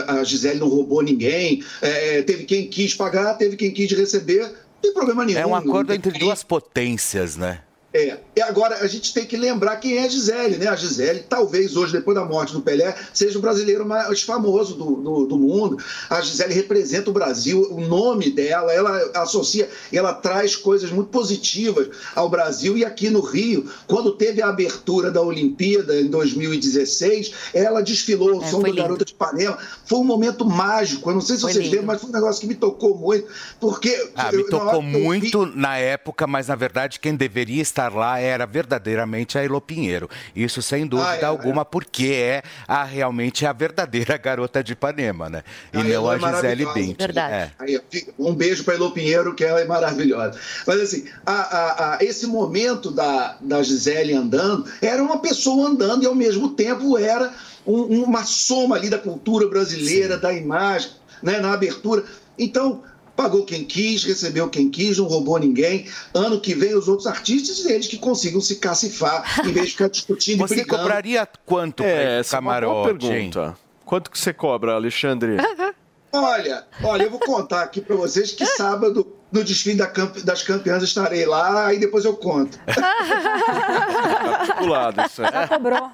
A 0.08 0.22
Gisele 0.24 0.60
não 0.60 0.68
roubou 0.68 1.00
ninguém. 1.02 1.64
é, 1.80 2.20
teve 2.22 2.44
quem 2.44 2.66
quis 2.68 2.94
pagar, 2.94 3.32
teve 3.38 3.56
quem 3.56 3.70
quis 3.70 3.90
receber. 3.92 4.42
Não 4.42 4.52
tem 4.82 4.92
problema 4.92 5.24
nenhum. 5.24 5.38
É 5.38 5.46
um 5.46 5.56
acordo 5.56 5.94
entre 5.94 6.18
duas 6.18 6.42
potências, 6.42 7.34
né? 7.36 7.60
É. 7.96 8.18
E 8.36 8.42
agora 8.42 8.76
a 8.82 8.86
gente 8.86 9.14
tem 9.14 9.24
que 9.24 9.36
lembrar 9.36 9.76
quem 9.76 9.96
é 9.96 10.04
a 10.04 10.08
Gisele, 10.08 10.58
né? 10.58 10.66
A 10.68 10.76
Gisele, 10.76 11.20
talvez 11.28 11.76
hoje, 11.76 11.92
depois 11.92 12.14
da 12.14 12.24
morte 12.24 12.52
do 12.52 12.60
Pelé, 12.60 12.94
seja 13.14 13.38
o 13.38 13.40
brasileiro 13.40 13.86
mais 13.86 14.22
famoso 14.22 14.74
do, 14.74 14.96
do, 14.96 15.26
do 15.26 15.38
mundo. 15.38 15.78
A 16.10 16.20
Gisele 16.20 16.52
representa 16.52 17.08
o 17.08 17.12
Brasil, 17.12 17.66
o 17.70 17.80
nome 17.80 18.30
dela, 18.30 18.72
ela 18.72 19.10
associa, 19.14 19.68
ela 19.92 20.12
traz 20.12 20.54
coisas 20.56 20.90
muito 20.90 21.08
positivas 21.08 21.88
ao 22.14 22.28
Brasil. 22.28 22.76
E 22.76 22.84
aqui 22.84 23.08
no 23.08 23.20
Rio, 23.20 23.66
quando 23.86 24.12
teve 24.12 24.42
a 24.42 24.48
abertura 24.48 25.10
da 25.10 25.22
Olimpíada 25.22 25.98
em 25.98 26.08
2016, 26.08 27.32
ela 27.54 27.80
desfilou 27.82 28.38
o 28.38 28.42
É, 28.44 28.46
som 28.48 28.60
do 28.60 28.66
lindo. 28.66 28.76
Garota 28.82 29.04
de 29.04 29.14
Panela. 29.14 29.58
Foi 29.86 29.98
um 29.98 30.04
momento 30.04 30.44
mágico. 30.44 31.08
Eu 31.10 31.14
não 31.14 31.20
sei 31.20 31.36
se 31.36 31.42
Foi 31.42 31.52
vocês 31.52 31.64
lindo. 31.64 31.76
lembram, 31.76 31.94
mas 31.94 32.00
foi 32.00 32.10
um 32.10 32.12
negócio 32.12 32.40
que 32.40 32.46
me 32.46 32.54
tocou 32.54 32.96
muito. 32.96 33.26
Porque. 33.60 34.10
Ah, 34.14 34.30
eu- 34.32 34.38
me 34.38 34.44
na 34.44 34.50
tocou 34.50 34.66
hora 34.68 34.78
que 34.78 34.84
eu 34.84 34.90
vi- 34.92 35.04
muito 35.04 35.46
na 35.46 35.78
época, 35.78 36.26
mas 36.26 36.48
na 36.48 36.54
verdade 36.54 37.00
quem 37.00 37.14
deveria 37.14 37.62
estar 37.62 37.85
lá 37.88 38.18
era 38.18 38.46
verdadeiramente 38.46 39.38
a 39.38 39.44
Elo 39.44 39.60
Pinheiro. 39.60 40.08
Isso 40.34 40.60
sem 40.62 40.86
dúvida 40.86 41.10
Ah, 41.10 41.16
é, 41.16 41.24
alguma, 41.24 41.64
porque 41.64 42.06
é 42.08 42.42
a, 42.66 42.84
realmente 42.84 43.44
a 43.46 43.52
verdadeira 43.52 44.16
garota 44.16 44.62
de 44.62 44.72
Ipanema, 44.72 45.28
né? 45.28 45.42
E 45.72 45.78
Ah, 45.78 45.84
não 45.84 46.08
a 46.08 46.16
é 46.16 46.18
Gisele. 46.18 46.64
Bündchen. 46.66 46.96
Verdade. 46.98 47.34
É. 47.34 47.50
Aí, 47.58 47.80
um 48.18 48.34
beijo 48.34 48.64
para 48.64 48.74
Elô 48.74 48.90
Pinheiro, 48.90 49.34
que 49.34 49.44
ela 49.44 49.60
é 49.60 49.64
maravilhosa. 49.64 50.38
Mas 50.66 50.80
assim, 50.80 51.04
a- 51.24 51.32
a- 51.32 51.94
a- 51.96 51.98
esse 52.04 52.26
momento 52.26 52.90
da, 52.90 53.36
da 53.40 53.62
Gisele 53.62 54.12
andando, 54.14 54.64
era 54.80 55.02
uma 55.02 55.18
pessoa 55.18 55.68
andando 55.68 56.02
e 56.02 56.06
ao 56.06 56.14
mesmo 56.14 56.50
tempo 56.50 56.98
era 56.98 57.32
um- 57.66 58.02
uma 58.04 58.24
soma 58.24 58.76
ali 58.76 58.88
da 58.88 58.98
cultura 58.98 59.48
brasileira, 59.48 60.16
da 60.16 60.32
imagem, 60.32 60.90
né, 61.22 61.38
na 61.40 61.52
abertura. 61.52 62.04
Então, 62.38 62.82
pagou 63.16 63.44
quem 63.44 63.64
quis, 63.64 64.04
recebeu 64.04 64.48
quem 64.48 64.68
quis, 64.70 64.98
não 64.98 65.06
roubou 65.06 65.38
ninguém. 65.38 65.88
Ano 66.14 66.38
que 66.40 66.54
vem, 66.54 66.74
os 66.74 66.86
outros 66.86 67.06
artistas, 67.06 67.64
eles 67.64 67.86
que 67.86 67.96
consigam 67.96 68.40
se 68.40 68.56
cacifar, 68.56 69.40
em 69.46 69.52
vez 69.52 69.66
de 69.66 69.72
ficar 69.72 69.88
discutindo 69.88 70.36
e 70.36 70.38
Você 70.48 70.56
brigando. 70.56 70.82
cobraria 70.82 71.26
quanto 71.44 71.82
É, 71.82 72.20
essa 72.20 72.36
é 72.36 72.40
uma 72.40 72.54
camarote, 72.54 72.98
pergunta. 73.08 73.56
Quanto 73.84 74.10
que 74.10 74.18
você 74.18 74.32
cobra, 74.32 74.74
Alexandre? 74.74 75.36
Olha, 76.12 76.64
olha, 76.82 77.02
eu 77.04 77.10
vou 77.10 77.20
contar 77.20 77.62
aqui 77.62 77.80
para 77.80 77.94
vocês 77.96 78.32
que 78.32 78.44
sábado, 78.46 79.06
no 79.36 79.44
desfile 79.44 79.76
da 79.76 79.86
campe- 79.86 80.22
das 80.22 80.42
campeãs, 80.42 80.82
estarei 80.82 81.24
lá 81.26 81.72
e 81.72 81.78
depois 81.78 82.04
eu 82.04 82.14
conto. 82.16 82.58
Articulado 84.38 85.02
isso 85.02 85.22
aí. 85.22 85.30
Já 85.32 85.48
cobrou. 85.48 85.90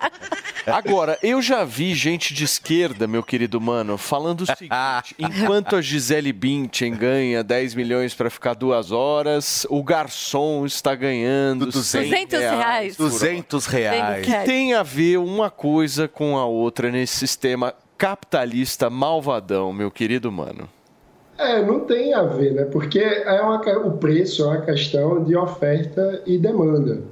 Agora, 0.66 1.18
eu 1.22 1.42
já 1.42 1.64
vi 1.64 1.92
gente 1.94 2.32
de 2.32 2.44
esquerda, 2.44 3.06
meu 3.08 3.22
querido 3.22 3.60
mano, 3.60 3.98
falando 3.98 4.42
o 4.42 4.46
seguinte: 4.46 4.70
enquanto 5.18 5.74
a 5.76 5.82
Gisele 5.82 6.32
Bündchen 6.32 6.94
ganha 6.94 7.42
10 7.42 7.74
milhões 7.74 8.14
pra 8.14 8.30
ficar 8.30 8.54
duas 8.54 8.92
horas, 8.92 9.66
o 9.68 9.82
garçom 9.82 10.64
está 10.64 10.94
ganhando 10.94 11.70
100 11.72 12.02
200 12.10 12.40
reais. 12.40 12.96
por 12.96 13.02
hora. 13.04 13.10
200 13.12 13.66
reais. 13.66 14.26
Tem 14.44 14.74
a 14.74 14.82
ver 14.82 15.18
uma 15.18 15.50
coisa 15.50 16.06
com 16.06 16.38
a 16.38 16.44
outra 16.46 16.90
nesse 16.90 17.16
sistema 17.18 17.74
capitalista 17.98 18.88
malvadão, 18.88 19.72
meu 19.72 19.90
querido 19.90 20.30
mano. 20.30 20.68
É, 21.42 21.64
não 21.64 21.80
tem 21.80 22.14
a 22.14 22.22
ver, 22.22 22.52
né? 22.52 22.64
Porque 22.64 23.00
é 23.00 23.40
uma, 23.40 23.60
o 23.84 23.98
preço 23.98 24.44
é 24.44 24.46
uma 24.46 24.60
questão 24.60 25.24
de 25.24 25.36
oferta 25.36 26.22
e 26.24 26.38
demanda. 26.38 27.02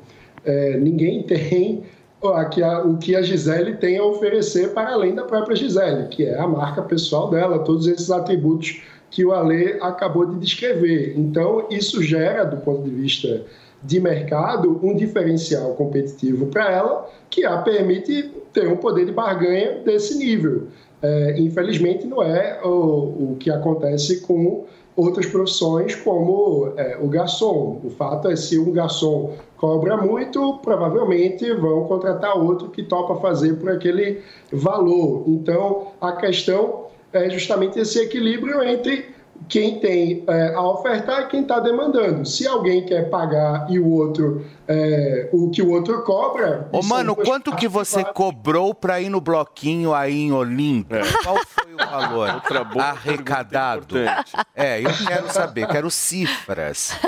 É, 0.45 0.77
ninguém 0.79 1.23
tem 1.27 1.85
o 2.23 2.97
que 2.99 3.17
a 3.17 3.23
Gisele 3.23 3.77
tem 3.77 3.97
a 3.97 4.05
oferecer 4.05 4.75
para 4.75 4.93
além 4.93 5.15
da 5.15 5.25
própria 5.25 5.57
Gisele, 5.57 6.09
que 6.09 6.27
é 6.27 6.39
a 6.39 6.47
marca 6.47 6.83
pessoal 6.83 7.31
dela, 7.31 7.61
todos 7.61 7.87
esses 7.87 8.11
atributos 8.11 8.83
que 9.11 9.25
o 9.25 9.33
Ale 9.33 9.79
acabou 9.81 10.27
de 10.27 10.39
descrever. 10.39 11.15
Então, 11.17 11.67
isso 11.71 12.03
gera, 12.03 12.45
do 12.45 12.59
ponto 12.59 12.83
de 12.83 12.91
vista 12.91 13.43
de 13.83 13.99
mercado, 13.99 14.79
um 14.83 14.95
diferencial 14.95 15.75
competitivo 15.75 16.47
para 16.47 16.71
ela, 16.71 17.11
que 17.31 17.45
a 17.45 17.59
permite 17.59 18.31
ter 18.53 18.69
um 18.69 18.77
poder 18.77 19.07
de 19.07 19.13
barganha 19.13 19.81
desse 19.85 20.17
nível. 20.19 20.69
É, 21.03 21.39
infelizmente, 21.39 22.07
não 22.07 22.23
é 22.23 22.61
o, 22.63 23.33
o 23.33 23.37
que 23.39 23.51
acontece 23.51 24.21
com 24.21 24.67
outras 24.95 25.27
profissões, 25.27 25.95
como 25.95 26.73
é, 26.77 26.99
o 27.01 27.09
garçom. 27.09 27.81
O 27.83 27.91
fato 27.91 28.29
é, 28.29 28.37
se 28.37 28.59
um 28.59 28.71
garçom 28.71 29.33
cobra 29.57 29.97
muito, 29.97 30.59
provavelmente 30.59 31.53
vão 31.55 31.85
contratar 31.85 32.37
outro 32.37 32.69
que 32.69 32.83
topa 32.83 33.17
fazer 33.17 33.55
por 33.55 33.71
aquele 33.71 34.21
valor. 34.53 35.25
Então, 35.27 35.89
a 36.01 36.13
questão 36.13 36.87
é 37.13 37.29
justamente 37.31 37.79
esse 37.79 37.99
equilíbrio 37.99 38.63
entre 38.63 39.07
quem 39.49 39.81
tem 39.81 40.25
é, 40.29 40.55
a 40.55 40.63
ofertar 40.63 41.23
e 41.23 41.27
quem 41.27 41.43
está 41.43 41.59
demandando. 41.61 42.25
Se 42.27 42.47
alguém 42.47 42.85
quer 42.85 43.11
pagar 43.11 43.67
e 43.71 43.79
o 43.79 43.89
outro, 43.89 44.45
é, 44.69 45.29
o 45.33 45.51
que 45.51 45.63
o 45.63 45.71
outro 45.71 46.03
cobra. 46.03 46.69
Ô, 46.73 46.83
são 46.83 46.89
mano, 46.89 47.17
quanto 47.17 47.55
que 47.57 47.67
você 47.69 48.01
iguais. 48.01 48.15
cobrou 48.15 48.75
pra 48.75 49.01
ir 49.01 49.09
no 49.09 49.21
bloquinho 49.21 49.95
aí 49.95 50.21
em 50.21 50.33
Olímpia? 50.33 51.01
Qual 51.23 51.39
foi 51.47 51.75
o 51.75 51.77
valor 51.77 52.29
É. 52.29 52.35
Outra 52.41 52.65
boa 52.65 52.85
arrecadado? 52.87 53.97
É, 54.55 54.81
eu 54.81 54.91
quero 55.07 55.33
saber, 55.33 55.67
quero 55.69 55.91
cifras. 55.91 56.93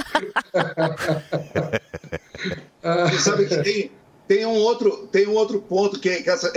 Você 2.82 3.18
sabe 3.18 3.46
que 3.46 3.62
tem, 3.62 3.90
tem 4.32 4.46
um 4.46 4.54
outro, 4.54 5.06
tem 5.12 5.28
um 5.28 5.34
outro 5.34 5.60
ponto 5.60 6.00
que, 6.00 6.22
que 6.22 6.30
essa, 6.30 6.50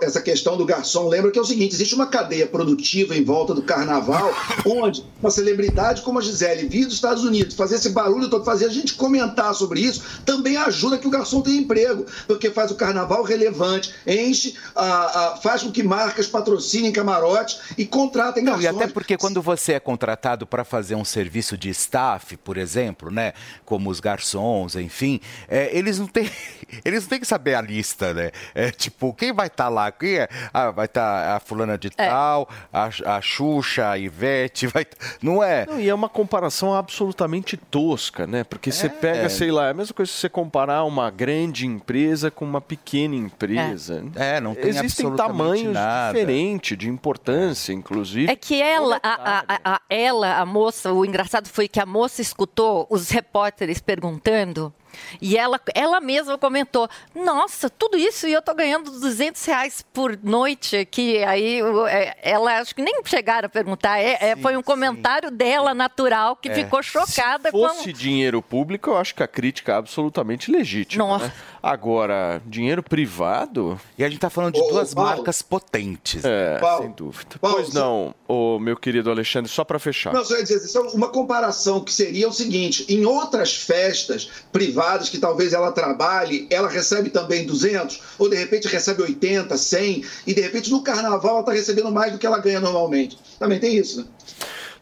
essa 0.00 0.18
questão 0.22 0.56
do 0.56 0.64
garçom 0.64 1.08
lembra 1.08 1.30
que 1.30 1.38
é 1.38 1.42
o 1.42 1.44
seguinte: 1.44 1.74
existe 1.74 1.94
uma 1.94 2.06
cadeia 2.06 2.46
produtiva 2.46 3.14
em 3.14 3.22
volta 3.22 3.52
do 3.52 3.60
carnaval, 3.60 4.32
onde 4.64 5.04
uma 5.20 5.30
celebridade 5.30 6.00
como 6.00 6.18
a 6.18 6.22
Gisele 6.22 6.66
vir 6.66 6.86
dos 6.86 6.94
Estados 6.94 7.24
Unidos, 7.24 7.54
fazer 7.54 7.74
esse 7.74 7.90
barulho 7.90 8.30
todo, 8.30 8.46
fazer 8.46 8.64
a 8.64 8.70
gente 8.70 8.94
comentar 8.94 9.54
sobre 9.54 9.80
isso, 9.80 10.02
também 10.24 10.56
ajuda 10.56 10.96
que 10.96 11.06
o 11.06 11.10
garçom 11.10 11.42
tenha 11.42 11.60
emprego, 11.60 12.06
porque 12.26 12.50
faz 12.50 12.70
o 12.70 12.76
carnaval 12.76 13.22
relevante, 13.22 13.94
enche, 14.06 14.54
a, 14.74 15.34
a, 15.34 15.36
faz 15.36 15.62
com 15.62 15.70
que 15.70 15.82
marcas 15.82 16.26
patrocinem 16.26 16.90
camarotes 16.90 17.60
e 17.76 17.84
contratem 17.84 18.42
Não, 18.42 18.52
garçons. 18.52 18.80
e 18.80 18.84
até 18.84 18.86
porque 18.90 19.18
quando 19.18 19.42
você 19.42 19.74
é 19.74 19.80
contratado 19.80 20.46
para 20.46 20.64
fazer 20.64 20.94
um 20.94 21.04
serviço 21.04 21.58
de 21.58 21.68
staff, 21.68 22.38
por 22.38 22.56
exemplo, 22.56 23.10
né, 23.10 23.34
como 23.66 23.90
os 23.90 24.00
garçons, 24.00 24.76
enfim, 24.76 25.20
é, 25.46 25.76
eles 25.76 25.98
não 25.98 26.06
têm, 26.06 26.30
eles 26.86 27.02
não 27.02 27.10
têm 27.10 27.17
que 27.20 27.26
saber 27.26 27.54
a 27.54 27.60
lista, 27.60 28.12
né? 28.14 28.30
É 28.54 28.70
tipo, 28.70 29.12
quem 29.14 29.32
vai 29.32 29.46
estar 29.48 29.68
lá? 29.68 29.90
Quem 29.90 30.16
é? 30.18 30.28
Ah, 30.52 30.70
vai 30.70 30.86
estar 30.86 31.36
a 31.36 31.40
fulana 31.40 31.76
de 31.78 31.88
É. 31.96 32.08
tal, 32.08 32.48
a, 32.72 32.88
a 33.16 33.20
Xuxa, 33.20 33.88
a 33.90 33.98
Ivete, 33.98 34.66
vai, 34.66 34.86
não 35.22 35.42
é? 35.42 35.66
Não, 35.66 35.80
e 35.80 35.88
é 35.88 35.94
uma 35.94 36.08
comparação 36.08 36.74
absolutamente 36.74 37.56
tosca, 37.56 38.26
né? 38.26 38.44
Porque 38.44 38.70
você 38.72 38.88
pega, 38.88 39.22
É. 39.26 39.28
sei 39.28 39.50
lá, 39.50 39.66
é 39.66 39.70
a 39.70 39.74
mesma 39.74 39.94
coisa 39.94 40.10
se 40.10 40.18
você 40.18 40.28
comparar 40.28 40.84
uma 40.84 41.10
grande 41.10 41.66
empresa 41.66 42.30
com 42.30 42.44
uma 42.44 42.60
pequena 42.60 43.14
empresa. 43.14 44.04
É, 44.16 44.40
não 44.40 44.54
tem 44.54 44.68
Existem 44.70 45.06
absolutamente 45.06 45.38
tamanhos 45.38 45.72
nada. 45.74 46.12
diferentes, 46.18 46.76
de 46.78 46.88
importância, 46.88 47.72
inclusive. 47.72 48.30
É 48.30 48.36
que 48.36 48.60
ela, 48.60 49.00
a, 49.02 49.44
a- 49.54 49.60
a- 49.74 49.80
ela, 49.88 50.38
a 50.38 50.46
moça, 50.46 50.92
o 50.92 51.04
engraçado 51.04 51.48
foi 51.48 51.68
que 51.68 51.80
a 51.80 51.86
moça 51.86 52.20
escutou 52.22 52.86
os 52.90 53.10
repórteres 53.10 53.80
perguntando 53.80 54.72
e 55.20 55.36
ela, 55.36 55.60
ela 55.74 56.00
mesma 56.00 56.36
comentou: 56.38 56.88
Nossa, 57.14 57.68
tudo 57.70 57.96
isso 57.96 58.26
e 58.26 58.32
eu 58.32 58.42
tô 58.42 58.54
ganhando 58.54 58.90
200 58.90 59.44
reais 59.44 59.84
por 59.92 60.18
noite 60.22 60.76
aqui. 60.76 61.22
Aí 61.24 61.60
é, 61.88 62.16
ela 62.22 62.58
acho 62.60 62.74
que 62.74 62.82
nem 62.82 63.00
chegaram 63.04 63.46
a 63.46 63.48
perguntar. 63.48 63.98
É, 63.98 64.30
é, 64.30 64.36
foi 64.36 64.56
um 64.56 64.62
comentário 64.62 65.30
dela 65.30 65.74
natural 65.74 66.36
que 66.36 66.48
É. 66.48 66.54
ficou 66.54 66.82
chocada 66.82 67.50
Se 67.50 67.52
com. 67.52 67.68
fosse 67.68 67.92
dinheiro 67.92 68.40
público, 68.42 68.90
eu 68.90 68.96
acho 68.96 69.14
que 69.14 69.22
a 69.22 69.28
crítica 69.28 69.72
é 69.72 69.76
absolutamente 69.76 70.50
legítima. 70.50 71.04
Nossa. 71.06 71.26
né? 71.26 71.32
Agora, 71.62 72.40
dinheiro 72.46 72.82
privado. 72.82 73.80
E 73.96 74.04
a 74.04 74.08
gente 74.08 74.20
tá 74.20 74.30
falando 74.30 74.54
de 74.54 74.68
duas 74.68 74.94
marcas 74.94 75.42
potentes. 75.42 76.24
É, 76.24 76.58
Paulo, 76.58 76.82
sem 76.84 76.92
dúvida. 76.92 77.38
Paulo, 77.40 77.56
pois 77.56 77.72
não, 77.72 78.14
ô, 78.26 78.58
meu 78.58 78.76
querido 78.76 79.10
Alexandre, 79.10 79.50
só 79.50 79.64
para 79.64 79.78
fechar. 79.78 80.12
Não, 80.12 80.24
só 80.24 80.36
ia 80.36 80.42
dizer, 80.42 80.60
só 80.60 80.82
uma 80.88 81.08
comparação 81.08 81.80
que 81.80 81.92
seria 81.92 82.28
o 82.28 82.32
seguinte: 82.32 82.84
em 82.88 83.04
outras 83.04 83.54
festas 83.54 84.28
privadas 84.52 85.08
que 85.08 85.18
talvez 85.18 85.52
ela 85.52 85.72
trabalhe, 85.72 86.46
ela 86.50 86.68
recebe 86.68 87.10
também 87.10 87.46
200, 87.46 88.00
ou 88.18 88.28
de 88.28 88.36
repente 88.36 88.68
recebe 88.68 89.02
80, 89.02 89.56
100, 89.56 90.04
e 90.26 90.34
de 90.34 90.40
repente 90.40 90.70
no 90.70 90.82
carnaval 90.82 91.32
ela 91.32 91.40
está 91.40 91.52
recebendo 91.52 91.90
mais 91.90 92.12
do 92.12 92.18
que 92.18 92.26
ela 92.26 92.38
ganha 92.38 92.60
normalmente. 92.60 93.18
Também 93.38 93.58
tem 93.58 93.76
isso, 93.76 94.00
né? 94.00 94.06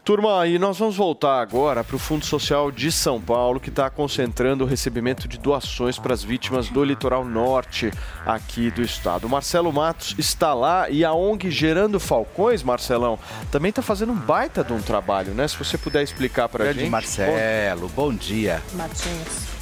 Turma, 0.07 0.47
e 0.47 0.57
nós 0.57 0.79
vamos 0.79 0.95
voltar 0.95 1.41
agora 1.41 1.83
para 1.83 1.97
o 1.97 1.99
Fundo 1.99 2.25
Social 2.25 2.71
de 2.71 2.93
São 2.93 3.19
Paulo, 3.19 3.59
que 3.59 3.67
está 3.67 3.89
concentrando 3.89 4.63
o 4.63 4.67
recebimento 4.67 5.27
de 5.27 5.37
doações 5.37 5.99
para 5.99 6.13
as 6.13 6.23
vítimas 6.23 6.69
do 6.69 6.81
litoral 6.81 7.25
norte 7.25 7.91
aqui 8.25 8.71
do 8.71 8.81
estado. 8.81 9.27
O 9.27 9.29
Marcelo 9.29 9.69
Matos 9.73 10.15
está 10.17 10.53
lá 10.53 10.89
e 10.89 11.03
a 11.03 11.11
ONG 11.11 11.51
Gerando 11.51 11.99
Falcões, 11.99 12.63
Marcelão, 12.63 13.19
também 13.51 13.67
está 13.67 13.81
fazendo 13.81 14.13
um 14.13 14.15
baita 14.15 14.63
de 14.63 14.71
um 14.71 14.81
trabalho, 14.81 15.33
né? 15.33 15.45
Se 15.45 15.57
você 15.57 15.77
puder 15.77 16.03
explicar 16.03 16.47
para 16.47 16.69
a 16.69 16.71
gente. 16.71 16.89
Marcelo, 16.89 17.89
bom 17.89 18.13
dia. 18.13 18.63
Matinhos. 18.75 19.56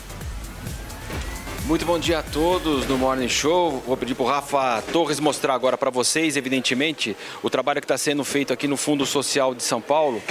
Muito 1.65 1.83
bom 1.83 1.97
dia 1.97 2.19
a 2.19 2.23
todos 2.23 2.87
no 2.87 2.95
Morning 2.95 3.27
Show. 3.27 3.81
Vou 3.87 3.97
pedir 3.97 4.13
para 4.13 4.23
o 4.23 4.27
Rafa 4.27 4.83
Torres 4.93 5.19
mostrar 5.19 5.55
agora 5.55 5.75
para 5.75 5.89
vocês, 5.89 6.37
evidentemente, 6.37 7.17
o 7.41 7.49
trabalho 7.49 7.81
que 7.81 7.85
está 7.85 7.97
sendo 7.97 8.23
feito 8.23 8.53
aqui 8.53 8.67
no 8.67 8.77
Fundo 8.77 9.03
Social 9.03 9.55
de 9.55 9.63
São 9.63 9.81
Paulo, 9.81 10.21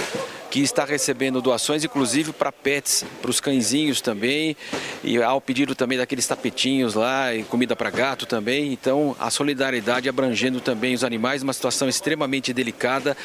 que 0.55 0.61
está 0.61 0.85
recebendo 0.85 1.41
doações, 1.41 1.83
inclusive 1.83 2.31
para 2.31 2.49
pets, 2.49 3.03
para 3.21 3.29
os 3.29 3.41
cãezinhos 3.41 3.99
também, 3.99 4.55
e 5.03 5.21
ao 5.21 5.41
pedido 5.41 5.75
também 5.75 5.97
daqueles 5.97 6.25
tapetinhos 6.25 6.93
lá 6.93 7.35
e 7.35 7.43
comida 7.43 7.75
para 7.75 7.89
gato 7.89 8.25
também. 8.25 8.71
Então, 8.71 9.13
a 9.19 9.29
solidariedade 9.29 10.07
abrangendo 10.07 10.61
também 10.61 10.93
os 10.93 11.03
animais, 11.03 11.43
uma 11.43 11.51
situação 11.51 11.89
extremamente 11.89 12.53
delicada. 12.53 13.17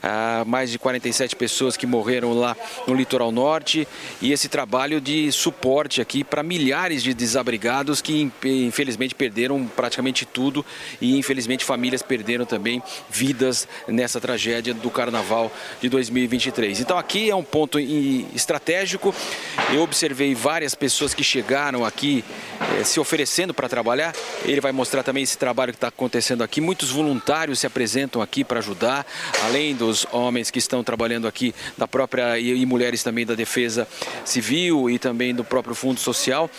Ah, 0.00 0.44
mais 0.46 0.70
de 0.70 0.78
47 0.78 1.34
pessoas 1.34 1.76
que 1.76 1.88
morreram 1.88 2.32
lá 2.32 2.56
no 2.86 2.94
litoral 2.94 3.32
norte 3.32 3.88
e 4.22 4.30
esse 4.30 4.48
trabalho 4.48 5.00
de 5.00 5.32
suporte 5.32 6.00
aqui 6.00 6.22
para 6.22 6.44
milhares 6.44 7.02
de 7.02 7.12
desabrigados 7.12 8.00
que 8.00 8.30
infelizmente 8.44 9.12
perderam 9.12 9.66
praticamente 9.66 10.24
tudo 10.24 10.64
e 11.00 11.18
infelizmente 11.18 11.64
famílias 11.64 12.00
perderam 12.00 12.46
também 12.46 12.80
vidas 13.10 13.66
nessa 13.88 14.20
tragédia 14.20 14.72
do 14.72 14.88
carnaval 14.88 15.50
de 15.80 15.88
2023. 15.88 16.75
Então 16.80 16.98
aqui 16.98 17.30
é 17.30 17.34
um 17.34 17.42
ponto 17.42 17.78
estratégico. 17.78 19.14
Eu 19.72 19.82
observei 19.82 20.34
várias 20.34 20.74
pessoas 20.74 21.14
que 21.14 21.24
chegaram 21.24 21.84
aqui 21.84 22.24
eh, 22.78 22.84
se 22.84 23.00
oferecendo 23.00 23.52
para 23.52 23.68
trabalhar. 23.68 24.14
Ele 24.44 24.60
vai 24.60 24.72
mostrar 24.72 25.02
também 25.02 25.22
esse 25.22 25.36
trabalho 25.36 25.72
que 25.72 25.76
está 25.76 25.88
acontecendo 25.88 26.42
aqui. 26.42 26.60
Muitos 26.60 26.90
voluntários 26.90 27.58
se 27.58 27.66
apresentam 27.66 28.22
aqui 28.22 28.44
para 28.44 28.58
ajudar, 28.58 29.06
além 29.44 29.74
dos 29.74 30.06
homens 30.12 30.50
que 30.50 30.58
estão 30.58 30.84
trabalhando 30.84 31.26
aqui 31.26 31.54
da 31.76 31.88
própria 31.88 32.38
e, 32.38 32.60
e 32.60 32.66
mulheres 32.66 33.02
também 33.02 33.26
da 33.26 33.34
Defesa 33.34 33.88
Civil 34.24 34.90
e 34.90 34.98
também 34.98 35.34
do 35.34 35.44
próprio 35.44 35.74
Fundo 35.74 36.00
Social. 36.00 36.50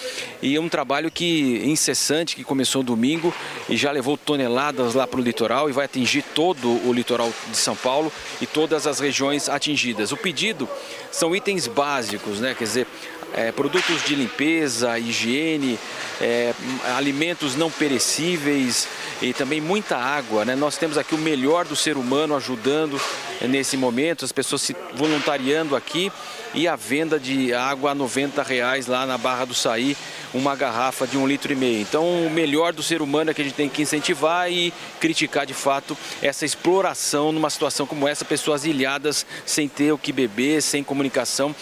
E 0.41 0.55
é 0.55 0.59
um 0.59 0.69
trabalho 0.69 1.11
que 1.11 1.61
incessante 1.65 2.35
que 2.35 2.43
começou 2.43 2.83
domingo 2.83 3.33
e 3.69 3.77
já 3.77 3.91
levou 3.91 4.17
toneladas 4.17 4.93
lá 4.93 5.07
para 5.07 5.19
o 5.19 5.23
litoral 5.23 5.69
e 5.69 5.73
vai 5.73 5.85
atingir 5.85 6.23
todo 6.33 6.67
o 6.87 6.93
litoral 6.93 7.31
de 7.49 7.57
São 7.57 7.75
Paulo 7.75 8.11
e 8.41 8.45
todas 8.45 8.87
as 8.87 8.99
regiões 8.99 9.49
atingidas. 9.49 10.06
O 10.11 10.17
pedido 10.17 10.67
são 11.11 11.35
itens 11.35 11.67
básicos, 11.67 12.39
né? 12.39 12.55
Quer 12.57 12.63
dizer, 12.63 12.87
é, 13.33 13.51
produtos 13.51 14.03
de 14.03 14.15
limpeza, 14.15 14.97
higiene, 14.97 15.77
é, 16.21 16.53
alimentos 16.95 17.55
não 17.55 17.69
perecíveis 17.69 18.87
e 19.21 19.33
também 19.33 19.61
muita 19.61 19.97
água. 19.97 20.45
Né? 20.45 20.55
Nós 20.55 20.77
temos 20.77 20.97
aqui 20.97 21.15
o 21.15 21.19
melhor 21.19 21.65
do 21.65 21.75
ser 21.75 21.97
humano 21.97 22.35
ajudando 22.35 22.99
nesse 23.41 23.77
momento, 23.77 24.25
as 24.25 24.31
pessoas 24.31 24.61
se 24.61 24.75
voluntariando 24.95 25.75
aqui 25.75 26.11
e 26.53 26.67
a 26.67 26.75
venda 26.75 27.19
de 27.19 27.53
água 27.53 27.91
a 27.91 27.95
90 27.95 28.41
reais 28.41 28.87
lá 28.87 29.05
na 29.05 29.17
Barra 29.17 29.45
do 29.45 29.53
Saí, 29.53 29.95
uma 30.33 30.55
garrafa 30.55 31.05
de 31.05 31.17
um 31.17 31.27
litro 31.27 31.51
e 31.51 31.55
meio. 31.55 31.81
Então, 31.81 32.25
o 32.25 32.29
melhor 32.29 32.73
do 32.73 32.81
ser 32.81 33.01
humano 33.01 33.29
é 33.29 33.33
que 33.33 33.41
a 33.41 33.43
gente 33.43 33.53
tem 33.53 33.69
que 33.69 33.81
incentivar 33.81 34.51
e 34.51 34.73
criticar 34.99 35.45
de 35.45 35.53
fato 35.53 35.95
essa 36.21 36.45
exploração 36.45 37.31
numa 37.31 37.49
situação 37.49 37.85
como 37.85 38.07
essa, 38.07 38.25
pessoas 38.25 38.65
ilhadas 38.65 39.25
sem 39.45 39.67
ter 39.67 39.91
o 39.91 39.97
que 39.97 40.11
beber, 40.11 40.61
sem 40.61 40.83
comunicação. 40.83 41.55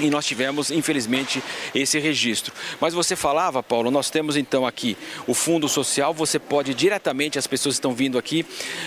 E 0.00 0.10
nós 0.10 0.26
tivemos, 0.26 0.70
infelizmente, 0.70 1.42
esse 1.74 1.98
registro. 1.98 2.52
Mas 2.80 2.94
você 2.94 3.14
falava, 3.14 3.62
Paulo, 3.62 3.90
nós 3.90 4.10
temos 4.10 4.36
então 4.36 4.66
aqui 4.66 4.96
o 5.26 5.34
Fundo 5.34 5.68
Social. 5.68 6.14
Você 6.14 6.38
pode 6.38 6.74
diretamente, 6.74 7.38
as 7.38 7.46
pessoas 7.46 7.76
estão 7.76 7.92
vindo 7.94 8.18
aqui 8.18 8.44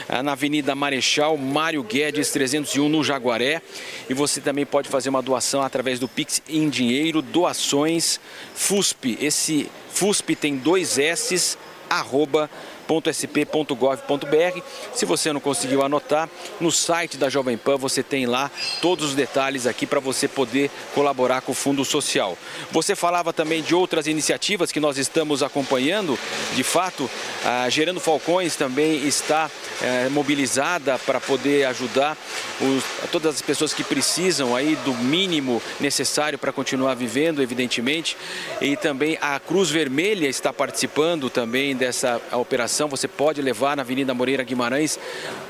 ah, 0.10 0.24
na 0.24 0.34
Avenida 0.34 0.76
Marechal 0.76 1.38
Mário 1.38 1.84
Guedes 1.84 2.32
301, 2.32 2.90
no 2.90 3.04
Jaguaré. 3.04 3.62
E 4.10 4.14
você 4.14 4.42
também 4.42 4.66
pode 4.66 4.90
fazer 4.90 5.10
uma 5.10 5.22
doação 5.22 5.62
através 5.62 6.00
do 6.00 6.08
Pix 6.08 6.42
em 6.50 6.70
dinheiro, 6.70 7.22
doações 7.22 8.20
FUSP. 8.56 9.18
Esse 9.22 9.70
FUSP 9.90 10.36
tem 10.36 10.58
dois 10.58 10.98
S's, 10.98 11.58
arroba 11.90 12.50
.sp.gov.br. 12.88 14.62
Se 14.94 15.06
você 15.06 15.32
não 15.34 15.40
conseguiu 15.40 15.84
anotar, 15.84 16.30
no 16.60 16.72
site 16.72 17.18
da 17.18 17.30
Jovem 17.30 17.58
Pan 17.58 17.78
você 17.78 18.02
tem 18.04 18.26
lá 18.26 18.50
todos 18.82 19.10
os 19.10 19.16
detalhes 19.16 19.66
aqui 19.68 19.86
para 19.86 20.00
você 20.00 20.28
poder 20.28 20.70
colaborar 20.94 21.42
com 21.42 21.52
o 21.52 21.56
Fundo 21.56 21.84
Social. 21.86 22.38
Você 22.72 22.96
falava 22.96 23.32
também 23.34 23.62
de 23.62 23.74
outras 23.76 24.08
iniciativas 24.08 24.72
que 24.72 24.80
nós 24.80 24.98
estamos 24.98 25.42
acompanhando. 25.44 26.18
De 26.56 26.64
fato, 26.64 27.10
a 27.46 27.70
Gerando 27.70 28.00
Falcões 28.00 28.56
também 28.56 29.06
está 29.08 29.50
eh, 29.82 30.10
mobilizada 30.10 30.98
para 31.00 31.20
poder 31.20 31.66
ajudar 31.66 32.18
os- 32.62 32.84
todas 33.12 33.36
as 33.36 33.42
pessoas 33.42 33.74
que 33.74 33.84
precisam 33.84 34.56
aí 34.56 34.76
do 34.78 34.94
mínimo 34.94 35.62
necessário 35.80 36.38
para 36.38 36.52
continuar 36.52 36.94
vivendo, 36.96 37.42
evidentemente. 37.42 38.16
E 38.62 38.76
também 38.76 39.18
a 39.22 39.40
Cruz 39.40 39.70
Vermelha 39.70 40.28
está 40.28 40.52
participando 40.54 41.30
também 41.30 41.76
dessa 41.76 42.22
operação 42.32 42.73
você 42.88 43.08
pode 43.08 43.42
levar 43.42 43.76
na 43.76 43.82
Avenida 43.82 44.14
Moreira 44.14 44.44
Guimarães, 44.44 45.00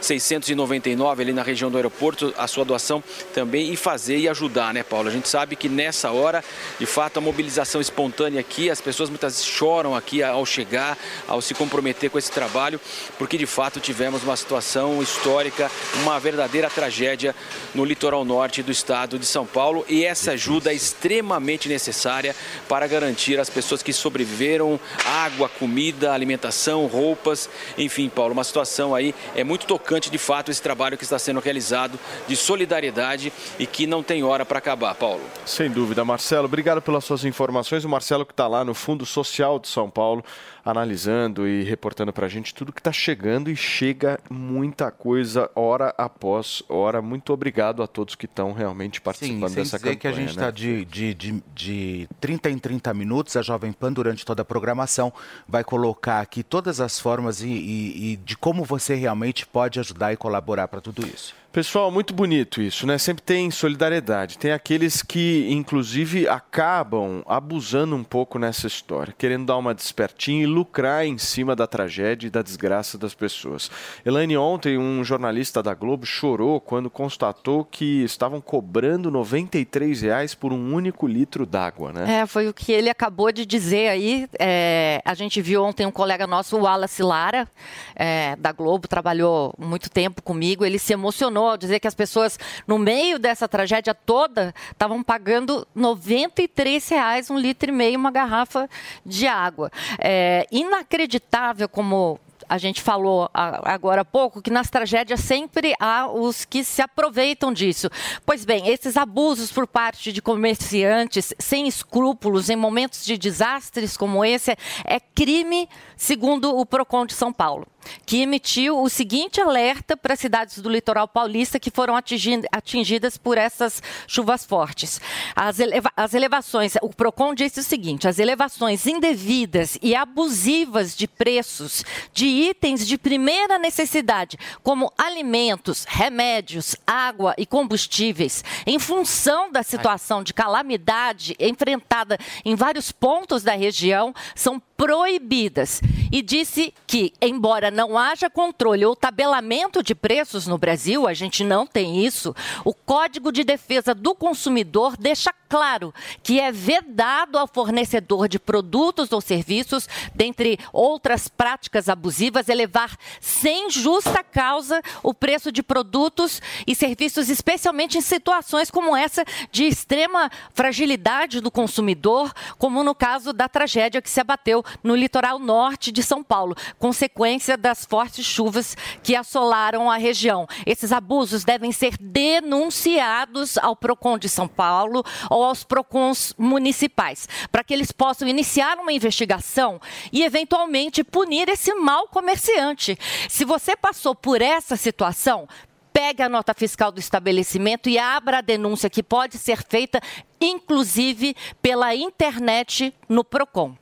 699, 0.02 1.22
ali 1.22 1.34
na 1.34 1.44
região 1.44 1.72
do 1.72 1.78
aeroporto, 1.78 2.34
a 2.38 2.48
sua 2.48 2.66
doação 2.66 3.04
também 3.34 3.72
e 3.72 3.76
fazer 3.76 4.18
e 4.18 4.28
ajudar, 4.28 4.74
né, 4.74 4.84
Paulo? 4.84 5.08
A 5.08 5.12
gente 5.12 5.28
sabe 5.28 5.56
que 5.56 5.70
nessa 5.70 6.12
hora, 6.12 6.44
de 6.80 6.86
fato, 6.86 7.18
a 7.18 7.22
mobilização 7.22 7.80
espontânea 7.80 8.40
aqui, 8.40 8.70
as 8.70 8.82
pessoas 8.82 9.10
muitas 9.10 9.34
vezes 9.34 9.46
choram 9.46 9.96
aqui 9.96 10.22
ao 10.22 10.46
chegar, 10.46 10.98
ao 11.28 11.42
se 11.42 11.54
comprometer 11.54 12.10
com 12.10 12.18
esse 12.18 12.32
trabalho, 12.32 12.80
porque 13.18 13.38
de 13.38 13.46
fato 13.46 13.80
tivemos 13.80 14.24
uma 14.24 14.36
situação 14.36 15.02
histórica, 15.02 15.72
uma 16.02 16.20
verdadeira 16.20 16.70
tragédia 16.70 17.36
no 17.74 17.86
litoral 17.86 18.26
norte 18.26 18.62
do 18.62 18.72
estado 18.72 19.18
de 19.18 19.26
São 19.26 19.46
Paulo 19.46 19.86
e 19.88 20.04
essa 20.04 20.32
ajuda 20.32 20.72
é 20.72 20.76
extremamente 20.76 21.70
necessária 21.70 22.36
para 22.68 22.88
garantir 22.88 23.40
às 23.40 23.50
pessoas 23.50 23.84
que 23.84 23.94
sobreviveram 23.94 24.80
água, 25.06 25.50
comida, 25.50 26.14
alimentação, 26.14 26.88
roupas, 27.14 27.50
enfim, 27.78 28.10
Paulo, 28.10 28.34
uma 28.34 28.44
situação 28.44 28.96
aí 28.96 29.14
é 29.36 29.44
muito 29.44 29.68
tocante 29.68 30.10
de 30.10 30.18
fato 30.18 30.50
esse 30.50 30.62
trabalho 30.62 30.98
que 30.98 31.04
está 31.04 31.20
sendo 31.20 31.40
realizado 31.40 32.00
de 32.28 32.36
solidariedade 32.36 33.32
e 33.60 33.68
que 33.68 33.86
não 33.86 34.02
tem 34.02 34.24
hora 34.24 34.44
para 34.46 34.58
acabar, 34.58 34.96
Paulo. 34.96 35.22
Sem 35.46 35.70
dúvida, 35.70 36.04
Marcelo. 36.04 36.46
Obrigado 36.46 36.82
pelas 36.82 37.06
suas 37.06 37.24
informações. 37.24 37.86
O 37.86 37.90
Marcelo 37.90 38.26
que 38.26 38.34
está 38.34 38.48
lá 38.48 38.66
no 38.66 38.74
Fundo 38.74 39.06
Social 39.06 39.60
de 39.60 39.68
São 39.68 39.90
Paulo, 39.90 40.24
analisando 40.66 41.48
e 41.48 41.64
reportando 41.64 42.14
para 42.14 42.26
a 42.26 42.30
gente 42.30 42.54
tudo 42.54 42.72
que 42.72 42.80
está 42.80 42.92
chegando 42.92 43.50
e 43.50 43.56
chega 43.56 44.20
muita 44.30 44.90
coisa 44.92 45.50
hora 45.56 45.94
após 45.98 46.64
hora. 46.70 47.02
Muito 47.02 47.34
obrigado 47.34 47.84
a 47.84 47.88
todos 47.88 48.16
que 48.16 48.26
estão 48.26 48.54
realmente 48.54 49.02
participando 49.02 49.50
Sim, 49.50 49.54
sem 49.56 49.64
dessa 49.64 49.78
dizer 49.78 49.96
campanha. 49.96 50.00
que 50.00 50.08
a 50.08 50.12
gente 50.14 50.30
está 50.30 50.46
né? 50.46 50.52
de, 50.52 50.86
de, 50.86 51.14
de, 51.14 51.44
de 51.54 52.10
30 52.22 52.50
em 52.50 52.58
30 52.58 52.94
minutos. 52.94 53.36
A 53.36 53.42
Jovem 53.42 53.72
Pan, 53.74 53.92
durante 53.92 54.26
toda 54.26 54.42
a 54.42 54.46
programação, 54.46 55.12
vai 55.48 55.64
colocar 55.64 56.22
aqui 56.22 56.44
todas 56.44 56.80
as 56.80 57.00
formas 57.00 57.42
e, 57.42 57.48
e- 57.48 58.14
e 58.14 58.16
de 58.18 58.38
como 58.38 58.64
você 58.64 58.96
realmente 58.96 59.46
pode 59.46 59.80
ajudar 59.80 60.14
e 60.14 60.18
colaborar 60.18 60.68
para 60.68 60.80
tudo 60.82 61.06
isso. 61.06 61.36
Pessoal, 61.54 61.92
muito 61.92 62.16
bonito 62.16 62.60
isso, 62.64 62.88
né? 62.88 62.98
Sempre 62.98 63.22
tem 63.22 63.52
solidariedade. 63.52 64.40
Tem 64.40 64.52
aqueles 64.52 65.04
que, 65.04 65.46
inclusive, 65.52 66.28
acabam 66.28 67.22
abusando 67.28 67.96
um 67.96 68.04
pouco 68.04 68.40
nessa 68.40 68.66
história, 68.66 69.14
querendo 69.16 69.46
dar 69.46 69.58
uma 69.58 69.72
despertinha 69.72 70.42
e 70.42 70.48
lucrar 70.48 71.06
em 71.06 71.20
cima 71.20 71.56
da 71.56 71.68
tragédia 71.68 72.26
e 72.26 72.32
da 72.32 72.42
desgraça 72.42 72.98
das 72.98 73.14
pessoas. 73.14 73.70
Elaine, 74.04 74.36
ontem, 74.36 74.80
um 74.80 75.04
jornalista 75.04 75.62
da 75.62 75.76
Globo 75.76 76.08
chorou 76.08 76.60
quando 76.60 76.90
constatou 76.90 77.64
que 77.64 78.04
estavam 78.04 78.42
cobrando 78.42 79.12
93 79.12 80.02
reais 80.02 80.34
por 80.34 80.52
um 80.52 80.74
único 80.74 81.06
litro 81.06 81.46
d'água, 81.46 81.94
né? 81.94 82.22
É, 82.22 82.26
foi 82.26 82.48
o 82.48 82.54
que 82.54 82.72
ele 82.72 82.90
acabou 82.90 83.32
de 83.32 83.46
dizer 83.46 83.90
aí. 83.90 84.28
É, 84.40 85.04
a 85.06 85.14
gente 85.14 85.40
viu 85.40 85.64
ontem 85.64 85.86
um 85.86 85.92
colega 85.92 86.26
nosso, 86.26 86.58
o 86.58 86.62
Wallace 86.62 87.04
Lara, 87.04 87.48
é, 87.96 88.36
da 88.38 88.52
Globo, 88.52 88.88
trabalhou 88.88 89.54
muito 89.56 89.88
tempo 89.88 90.20
comigo. 90.24 90.66
Ele 90.66 90.80
se 90.80 90.94
emocionou 90.94 91.43
ao 91.48 91.58
dizer 91.58 91.80
que 91.80 91.88
as 91.88 91.96
pessoas, 91.96 92.40
no 92.68 92.78
meio 92.78 93.20
dessa 93.20 93.48
tragédia 93.48 93.94
toda, 93.94 94.54
estavam 94.72 95.04
pagando 95.04 95.68
93 95.76 96.90
reais 96.90 97.30
um 97.30 97.38
litro 97.38 97.70
e 97.70 97.74
meio, 97.74 98.00
uma 98.00 98.12
garrafa 98.12 98.70
de 99.06 99.28
água. 99.28 99.72
É 100.00 100.48
inacreditável 100.52 101.68
como 101.70 102.20
a 102.50 102.58
gente 102.58 102.82
falou 102.82 103.30
agora 103.34 104.02
há 104.02 104.06
pouco 104.06 104.42
que 104.42 104.50
nas 104.52 104.70
tragédias 104.70 105.20
sempre 105.20 105.74
há 105.80 106.08
os 106.08 106.46
que 106.46 106.64
se 106.64 106.82
aproveitam 106.82 107.52
disso. 107.54 107.90
Pois 108.26 108.46
bem, 108.46 108.68
esses 108.70 108.98
abusos 108.98 109.52
por 109.52 109.68
parte 109.68 110.12
de 110.12 110.22
comerciantes 110.22 111.34
sem 111.40 111.68
escrúpulos 111.68 112.50
em 112.50 112.56
momentos 112.56 113.06
de 113.06 113.18
desastres 113.18 113.98
como 113.98 114.24
esse 114.24 114.52
é- 114.52 114.58
é 114.86 115.00
crime, 115.00 115.68
segundo 115.98 116.58
o 116.58 116.66
Procon 116.66 117.06
de 117.06 117.14
São 117.14 117.32
Paulo, 117.32 117.66
que 118.06 118.22
emitiu 118.22 118.82
o 118.82 118.90
seguinte 118.90 119.40
alerta 119.42 119.96
para 119.98 120.14
as 120.14 120.20
cidades 120.20 120.60
do 120.60 120.70
litoral 120.70 121.08
paulista 121.08 121.60
que 121.60 121.70
foram 121.72 121.96
atingi- 121.96 122.44
atingidas 122.52 123.18
por 123.18 123.38
essas 123.38 123.82
chuvas 124.08 124.46
fortes. 124.46 125.00
As, 125.36 125.60
eleva- 125.60 125.92
as 125.96 126.14
elevações, 126.14 126.76
o 126.82 126.90
Procon 126.90 127.34
disse 127.36 127.60
o 127.60 127.64
seguinte: 127.64 128.08
as 128.08 128.20
elevações 128.20 128.88
indevidas 128.88 129.78
e 129.82 129.96
abusivas 129.96 130.96
de 130.96 131.08
preços 131.08 131.84
de 132.14 132.26
itens 132.34 132.88
de 132.88 132.98
primeira 132.98 133.58
necessidade, 133.58 134.38
como 134.62 134.92
alimentos, 134.98 135.86
remédios, 135.88 136.76
água 136.86 137.34
e 137.38 137.46
combustíveis, 137.46 138.44
em 138.66 138.80
função 138.80 139.52
da 139.52 139.64
situação 139.64 140.24
de 140.24 140.34
calamidade 140.34 141.36
enfrentada 141.40 142.18
em 142.44 142.56
vários 142.56 142.92
pontos 142.92 143.44
da 143.44 143.54
região, 143.54 144.14
são 144.36 144.60
proibidas. 144.78 145.82
E 146.12 146.22
disse 146.22 146.74
que, 146.86 147.14
embora 147.22 147.72
não 147.72 147.98
haja 147.98 148.30
controle 148.30 148.86
ou 148.86 148.96
tabelamento 148.96 149.82
de 149.82 149.96
preços 149.96 150.46
no 150.46 150.58
Brasil, 150.58 151.08
a 151.08 151.14
gente 151.14 151.44
não 151.44 151.66
tem 151.66 152.06
isso, 152.06 152.36
o 152.64 152.74
Código 152.74 153.32
de 153.32 153.44
Defesa 153.44 153.96
do 153.96 154.14
Consumidor 154.14 154.96
deixa 154.98 155.34
claro 155.54 155.94
que 156.24 156.40
é 156.40 156.52
vedado 156.52 157.38
ao 157.38 157.48
fornecedor 157.48 158.28
de 158.28 158.40
produtos 158.40 159.12
ou 159.12 159.22
serviços, 159.22 159.88
dentre 160.14 160.58
outras 160.72 161.28
práticas 161.28 161.88
abusivas, 161.90 162.50
elevar 162.50 162.98
sem 163.22 163.70
justa 163.70 164.24
causa 164.24 164.82
o 165.04 165.14
preço 165.14 165.52
de 165.52 165.62
produtos 165.62 166.42
e 166.66 166.74
serviços, 166.74 167.30
especialmente 167.30 167.98
em 167.98 168.02
situações 168.02 168.72
como 168.72 168.96
essa 168.96 169.24
de 169.52 169.66
extrema 169.66 170.32
fragilidade 170.54 171.40
do 171.40 171.52
consumidor, 171.52 172.34
como 172.58 172.84
no 172.84 172.96
caso 172.96 173.32
da 173.32 173.48
tragédia 173.48 174.02
que 174.02 174.10
se 174.10 174.20
abateu 174.20 174.63
no 174.84 174.96
litoral 174.96 175.40
norte 175.40 175.92
de 175.92 176.04
São 176.04 176.24
Paulo, 176.24 176.56
consequência 176.80 177.58
das 177.58 177.86
fortes 177.86 178.26
chuvas 178.26 178.76
que 179.02 179.16
assolaram 179.16 179.90
a 179.90 179.98
região. 179.98 180.48
Esses 180.66 180.92
abusos 180.92 181.44
devem 181.44 181.72
ser 181.72 181.98
denunciados 182.00 183.58
ao 183.58 183.76
Procon 183.76 184.18
de 184.18 184.30
São 184.30 184.48
Paulo 184.48 185.04
ou 185.30 185.44
aos 185.44 185.64
Procons 185.64 186.34
municipais, 186.38 187.28
para 187.52 187.64
que 187.64 187.74
eles 187.74 187.92
possam 187.92 188.28
iniciar 188.28 188.78
uma 188.78 188.94
investigação 188.94 189.80
e 190.12 190.24
eventualmente 190.24 191.04
punir 191.04 191.50
esse 191.50 191.74
mau 191.76 192.08
comerciante. 192.08 192.98
Se 193.30 193.46
você 193.46 193.76
passou 193.76 194.16
por 194.16 194.42
essa 194.42 194.76
situação, 194.76 195.48
pegue 195.94 196.24
a 196.24 196.30
nota 196.30 196.54
fiscal 196.54 196.92
do 196.92 197.00
estabelecimento 197.00 197.88
e 197.88 198.00
abra 198.00 198.40
a 198.40 198.42
denúncia 198.42 198.90
que 198.90 199.04
pode 199.04 199.38
ser 199.38 199.64
feita, 199.64 200.02
inclusive 200.42 201.36
pela 201.62 201.96
internet 201.96 202.94
no 203.08 203.24
Procon. 203.24 203.78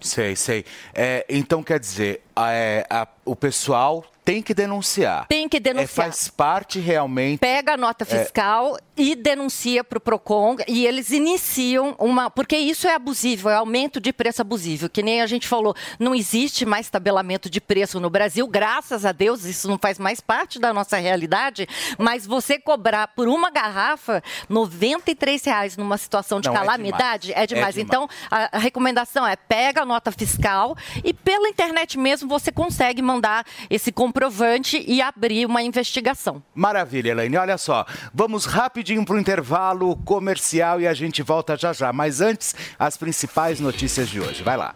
Sei, 0.00 0.36
sei. 0.36 0.64
É, 0.94 1.26
então 1.28 1.62
quer 1.62 1.80
dizer, 1.80 2.22
a- 2.34 2.52
é, 2.52 2.86
a- 2.88 3.08
o 3.24 3.34
pessoal 3.34 4.04
tem 4.28 4.42
que 4.42 4.52
denunciar. 4.52 5.26
Tem 5.26 5.48
que 5.48 5.58
denunciar. 5.58 6.06
É, 6.08 6.10
faz 6.10 6.28
parte 6.28 6.78
realmente. 6.78 7.38
Pega 7.38 7.72
a 7.72 7.76
nota 7.78 8.04
É. 8.04 8.06
fiscal 8.24 8.76
e 8.94 9.14
denuncia 9.14 9.82
para 9.82 9.96
o 9.96 10.00
PROCON 10.00 10.56
e 10.68 10.84
eles 10.84 11.10
iniciam 11.10 11.94
uma. 11.98 12.28
Porque 12.30 12.54
isso 12.56 12.86
é 12.86 12.94
abusivo, 12.94 13.48
é 13.48 13.54
aumento 13.54 13.98
de 13.98 14.12
preço 14.12 14.42
abusivo. 14.42 14.88
Que 14.90 15.02
nem 15.02 15.22
a 15.22 15.26
gente 15.26 15.48
falou, 15.48 15.74
não 15.98 16.14
existe 16.14 16.66
mais 16.66 16.90
tabelamento 16.90 17.48
de 17.48 17.58
preço 17.58 17.98
no 18.00 18.10
Brasil, 18.10 18.46
graças 18.46 19.06
a 19.06 19.12
Deus, 19.12 19.44
isso 19.44 19.66
não 19.66 19.78
faz 19.78 19.98
mais 19.98 20.20
parte 20.20 20.58
da 20.58 20.74
nossa 20.74 20.98
realidade. 20.98 21.66
Mas 21.96 22.26
você 22.26 22.58
cobrar 22.58 23.08
por 23.08 23.28
uma 23.28 23.50
garrafa 23.50 24.22
93 24.48 25.42
reais 25.44 25.76
numa 25.76 25.96
situação 25.96 26.38
de 26.40 26.48
Não, 26.48 26.54
é 26.54 26.58
calamidade 26.58 27.28
demais. 27.28 27.42
é 27.44 27.46
demais. 27.46 27.76
É 27.76 27.78
demais. 27.78 27.78
Então, 27.78 28.08
a, 28.30 28.56
a 28.56 28.58
recomendação 28.60 29.26
é 29.26 29.36
pega 29.36 29.82
a 29.82 29.86
nota 29.86 30.12
fiscal 30.12 30.76
e 31.02 31.14
pela 31.14 31.48
internet 31.48 31.98
mesmo 31.98 32.28
você 32.28 32.52
consegue 32.52 33.00
mandar 33.00 33.46
esse 33.70 33.90
comprovante 34.18 34.84
e 34.86 35.00
abrir 35.00 35.46
uma 35.46 35.62
investigação. 35.62 36.42
Maravilha, 36.52 37.10
Elaine. 37.10 37.36
Olha 37.36 37.56
só, 37.56 37.86
vamos 38.12 38.46
rapidinho 38.46 39.04
para 39.04 39.14
o 39.14 39.18
intervalo 39.18 39.94
comercial 39.98 40.80
e 40.80 40.88
a 40.88 40.92
gente 40.92 41.22
volta 41.22 41.56
já 41.56 41.72
já. 41.72 41.92
Mas 41.92 42.20
antes, 42.20 42.52
as 42.76 42.96
principais 42.96 43.60
notícias 43.60 44.08
de 44.08 44.20
hoje. 44.20 44.42
Vai 44.42 44.56
lá. 44.56 44.74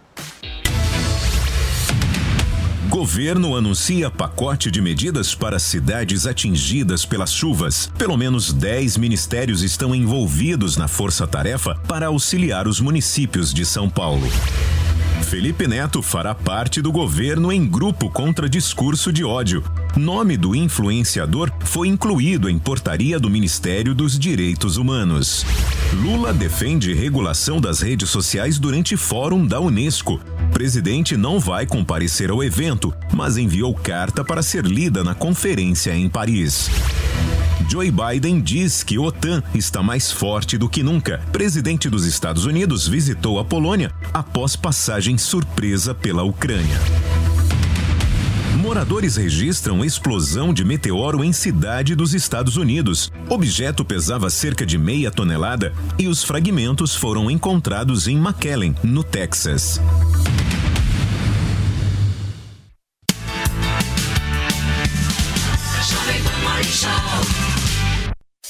Governo 2.89 3.57
anuncia 3.57 4.11
pacote 4.11 4.71
de 4.71 4.81
medidas 4.81 5.35
para 5.35 5.59
cidades 5.59 6.25
atingidas 6.25 7.05
pelas 7.05 7.33
chuvas. 7.33 7.91
Pelo 7.99 8.17
menos 8.17 8.53
10 8.53 8.97
ministérios 8.97 9.63
estão 9.63 9.93
envolvidos 9.93 10.77
na 10.77 10.87
força-tarefa 10.87 11.75
para 11.89 12.07
auxiliar 12.07 12.69
os 12.69 12.81
municípios 12.81 13.53
de 13.53 13.65
São 13.65 13.91
Paulo. 13.91 14.29
Felipe 15.23 15.67
Neto 15.67 16.03
fará 16.03 16.35
parte 16.35 16.83
do 16.83 16.93
governo 16.93 17.53
em 17.53 17.67
grupo 17.67 18.11
contra 18.11 18.49
discurso 18.49 19.13
de 19.13 19.25
ódio. 19.25 19.65
Nome 19.97 20.37
do 20.37 20.55
influenciador 20.55 21.51
foi 21.65 21.89
incluído 21.89 22.49
em 22.49 22.59
portaria 22.59 23.19
do 23.19 23.31
Ministério 23.31 23.95
dos 23.95 24.19
Direitos 24.19 24.77
Humanos. 24.77 25.47
Lula 25.95 26.33
defende 26.33 26.93
regulação 26.93 27.61
das 27.61 27.81
redes 27.81 28.11
sociais 28.11 28.59
durante 28.59 28.97
fórum 28.97 29.47
da 29.47 29.61
Unesco. 29.61 30.21
Presidente 30.53 31.17
não 31.17 31.39
vai 31.41 31.67
comparecer 31.67 32.31
ao 32.31 32.43
evento, 32.43 32.93
mas 33.13 33.37
enviou 33.37 33.75
carta 33.75 34.25
para 34.25 34.43
ser 34.43 34.65
lida 34.65 35.03
na 35.03 35.15
conferência 35.15 35.95
em 35.95 36.09
Paris. 36.09 36.71
Joe 37.69 37.91
Biden 37.91 38.41
diz 38.41 38.83
que 38.83 38.97
a 38.97 39.01
OTAN 39.01 39.43
está 39.55 39.83
mais 39.83 40.11
forte 40.11 40.59
do 40.59 40.69
que 40.69 40.83
nunca. 40.83 41.21
Presidente 41.33 41.89
dos 41.89 42.07
Estados 42.07 42.45
Unidos 42.45 42.87
visitou 42.87 43.39
a 43.39 43.45
Polônia 43.45 43.93
após 44.13 44.57
passagem 44.57 45.17
surpresa 45.19 45.95
pela 45.95 46.23
Ucrânia. 46.23 46.79
Moradores 48.63 49.17
registram 49.17 49.85
explosão 49.85 50.55
de 50.55 50.65
meteoro 50.65 51.25
em 51.25 51.33
cidade 51.33 51.95
dos 51.95 52.15
Estados 52.15 52.57
Unidos. 52.57 53.11
Objeto 53.29 53.85
pesava 53.85 54.31
cerca 54.31 54.65
de 54.65 54.79
meia 54.79 55.11
tonelada 55.11 55.75
e 55.99 56.07
os 56.07 56.23
fragmentos 56.23 56.95
foram 56.95 57.31
encontrados 57.31 58.07
em 58.07 58.17
McAllen, 58.17 58.75
no 58.85 59.03
Texas. 59.03 59.81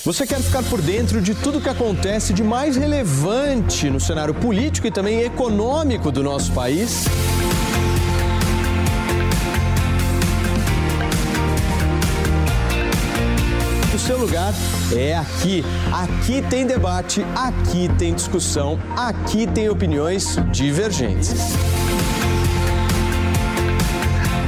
Você 0.04 0.26
quer 0.26 0.40
ficar 0.40 0.64
por 0.64 0.82
dentro 0.82 1.22
de 1.22 1.32
tudo 1.32 1.60
que 1.60 1.68
acontece 1.68 2.32
de 2.32 2.42
mais 2.42 2.76
relevante 2.76 3.88
no 3.88 4.00
cenário 4.00 4.34
político 4.34 4.88
e 4.88 4.90
também 4.90 5.20
econômico 5.20 6.10
do 6.10 6.24
nosso 6.24 6.50
país? 6.50 7.04
O 13.94 13.98
seu 13.98 14.18
lugar 14.18 14.52
é 14.92 15.16
aqui. 15.16 15.64
Aqui 15.92 16.42
tem 16.50 16.66
debate, 16.66 17.24
aqui 17.36 17.88
tem 17.96 18.12
discussão, 18.12 18.80
aqui 18.96 19.46
tem 19.46 19.68
opiniões 19.68 20.34
divergentes. 20.50 21.54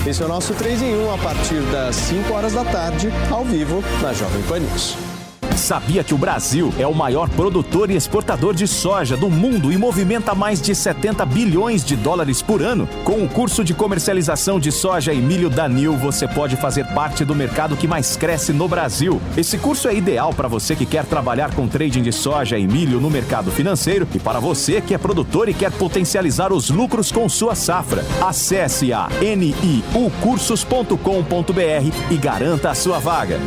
Esse 0.05 0.21
é 0.21 0.25
o 0.25 0.29
nosso 0.29 0.53
3 0.53 0.83
em 0.83 0.97
1 0.97 1.15
a 1.15 1.19
partir 1.19 1.61
das 1.71 1.95
5 1.95 2.33
horas 2.33 2.55
da 2.55 2.65
tarde, 2.65 3.09
ao 3.31 3.45
vivo, 3.45 3.85
na 4.03 4.13
Jovem 4.13 4.43
Pan 4.43 4.59
News. 4.59 5.14
Sabia 5.57 6.03
que 6.03 6.13
o 6.13 6.19
Brasil 6.19 6.75
é 6.79 6.87
o 6.87 6.95
maior 6.95 7.29
produtor 7.29 7.91
e 7.91 7.97
exportador 7.97 8.55
de 8.55 8.67
soja 8.67 9.17
do 9.17 9.31
mundo 9.31 9.73
e 9.73 9.79
movimenta 9.79 10.35
mais 10.35 10.61
de 10.61 10.75
70 10.75 11.25
bilhões 11.25 11.85
de 11.85 11.97
dólares 11.97 12.43
por 12.43 12.61
ano? 12.61 12.89
Com 13.05 13.23
o 13.23 13.29
curso 13.29 13.63
de 13.63 13.73
comercialização 13.73 14.59
de 14.59 14.73
soja 14.73 15.13
e 15.13 15.19
milho 15.19 15.49
da 15.49 15.69
Nil, 15.69 15.97
você 15.97 16.27
pode 16.27 16.57
fazer 16.57 16.85
parte 16.89 17.25
do 17.25 17.35
mercado 17.35 17.77
que 17.77 17.87
mais 17.87 18.17
cresce 18.17 18.53
no 18.53 18.67
Brasil. 18.67 19.21
Esse 19.37 19.57
curso 19.57 19.89
é 19.89 19.95
ideal 19.95 20.35
para 20.35 20.49
você 20.49 20.75
que 20.75 20.85
quer 20.85 21.05
trabalhar 21.05 21.55
com 21.55 21.69
trading 21.69 22.03
de 22.03 22.13
soja 22.13 22.59
e 22.59 22.67
milho 22.67 23.01
no 23.01 23.09
mercado 23.09 23.51
financeiro 23.51 24.09
e 24.13 24.19
para 24.19 24.41
você 24.41 24.81
que 24.81 24.93
é 24.93 24.99
produtor 24.99 25.49
e 25.49 25.55
quer 25.55 25.71
potencializar 25.71 26.53
os 26.53 26.69
lucros 26.69 27.13
com 27.13 27.29
sua 27.29 27.55
safra. 27.55 28.05
Acesse 28.21 28.93
a 28.93 29.09
niucursos.com.br 29.21 32.11
e 32.11 32.17
garanta 32.17 32.71
a 32.71 32.75
sua 32.75 32.99
vaga. 32.99 33.39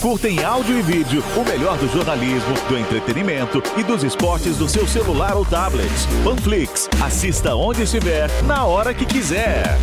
Curta 0.00 0.30
em 0.30 0.42
áudio 0.42 0.78
e 0.78 0.82
vídeo 0.82 1.22
o 1.36 1.44
melhor 1.44 1.76
do 1.76 1.86
jornalismo, 1.86 2.54
do 2.66 2.78
entretenimento 2.78 3.62
e 3.76 3.82
dos 3.82 4.02
esportes 4.02 4.56
do 4.56 4.66
seu 4.66 4.88
celular 4.88 5.36
ou 5.36 5.44
tablet. 5.44 5.90
Panflix. 6.24 6.88
Assista 7.04 7.54
onde 7.54 7.82
estiver, 7.82 8.30
na 8.44 8.64
hora 8.64 8.94
que 8.94 9.04
quiser. 9.04 9.78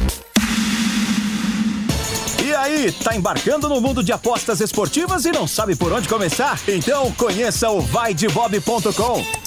E 2.43 2.55
aí, 2.55 2.91
tá 2.91 3.15
embarcando 3.15 3.69
no 3.69 3.79
mundo 3.79 4.03
de 4.03 4.11
apostas 4.11 4.59
esportivas 4.59 5.23
e 5.25 5.31
não 5.31 5.47
sabe 5.47 5.75
por 5.75 5.93
onde 5.93 6.09
começar? 6.09 6.59
Então 6.67 7.11
conheça 7.11 7.69
o 7.69 7.79
vaidebob.com. 7.79 9.46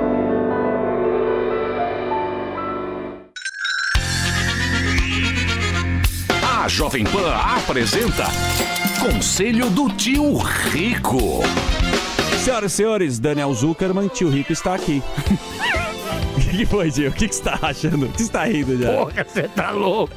Jovem 6.81 7.03
Pan 7.03 7.31
apresenta 7.35 8.25
Conselho 8.99 9.69
do 9.69 9.87
Tio 9.87 10.35
Rico. 10.39 11.43
Senhoras 12.43 12.73
e 12.73 12.75
senhores, 12.75 13.19
Daniel 13.19 13.53
Zuckerman, 13.53 14.07
tio 14.07 14.31
Rico 14.31 14.51
está 14.51 14.73
aqui. 14.73 15.03
O 16.51 16.57
que 16.57 16.65
foi, 16.65 16.91
tio? 16.91 17.09
O 17.09 17.13
que 17.13 17.27
que 17.29 17.35
você 17.35 17.41
está 17.41 17.57
achando? 17.61 18.05
O 18.07 18.09
que 18.09 18.17
você 18.17 18.23
está 18.23 18.43
rindo 18.43 18.77
já? 18.77 18.91
Porra, 18.91 19.25
você 19.25 19.43
tá 19.43 19.71
louco. 19.71 20.13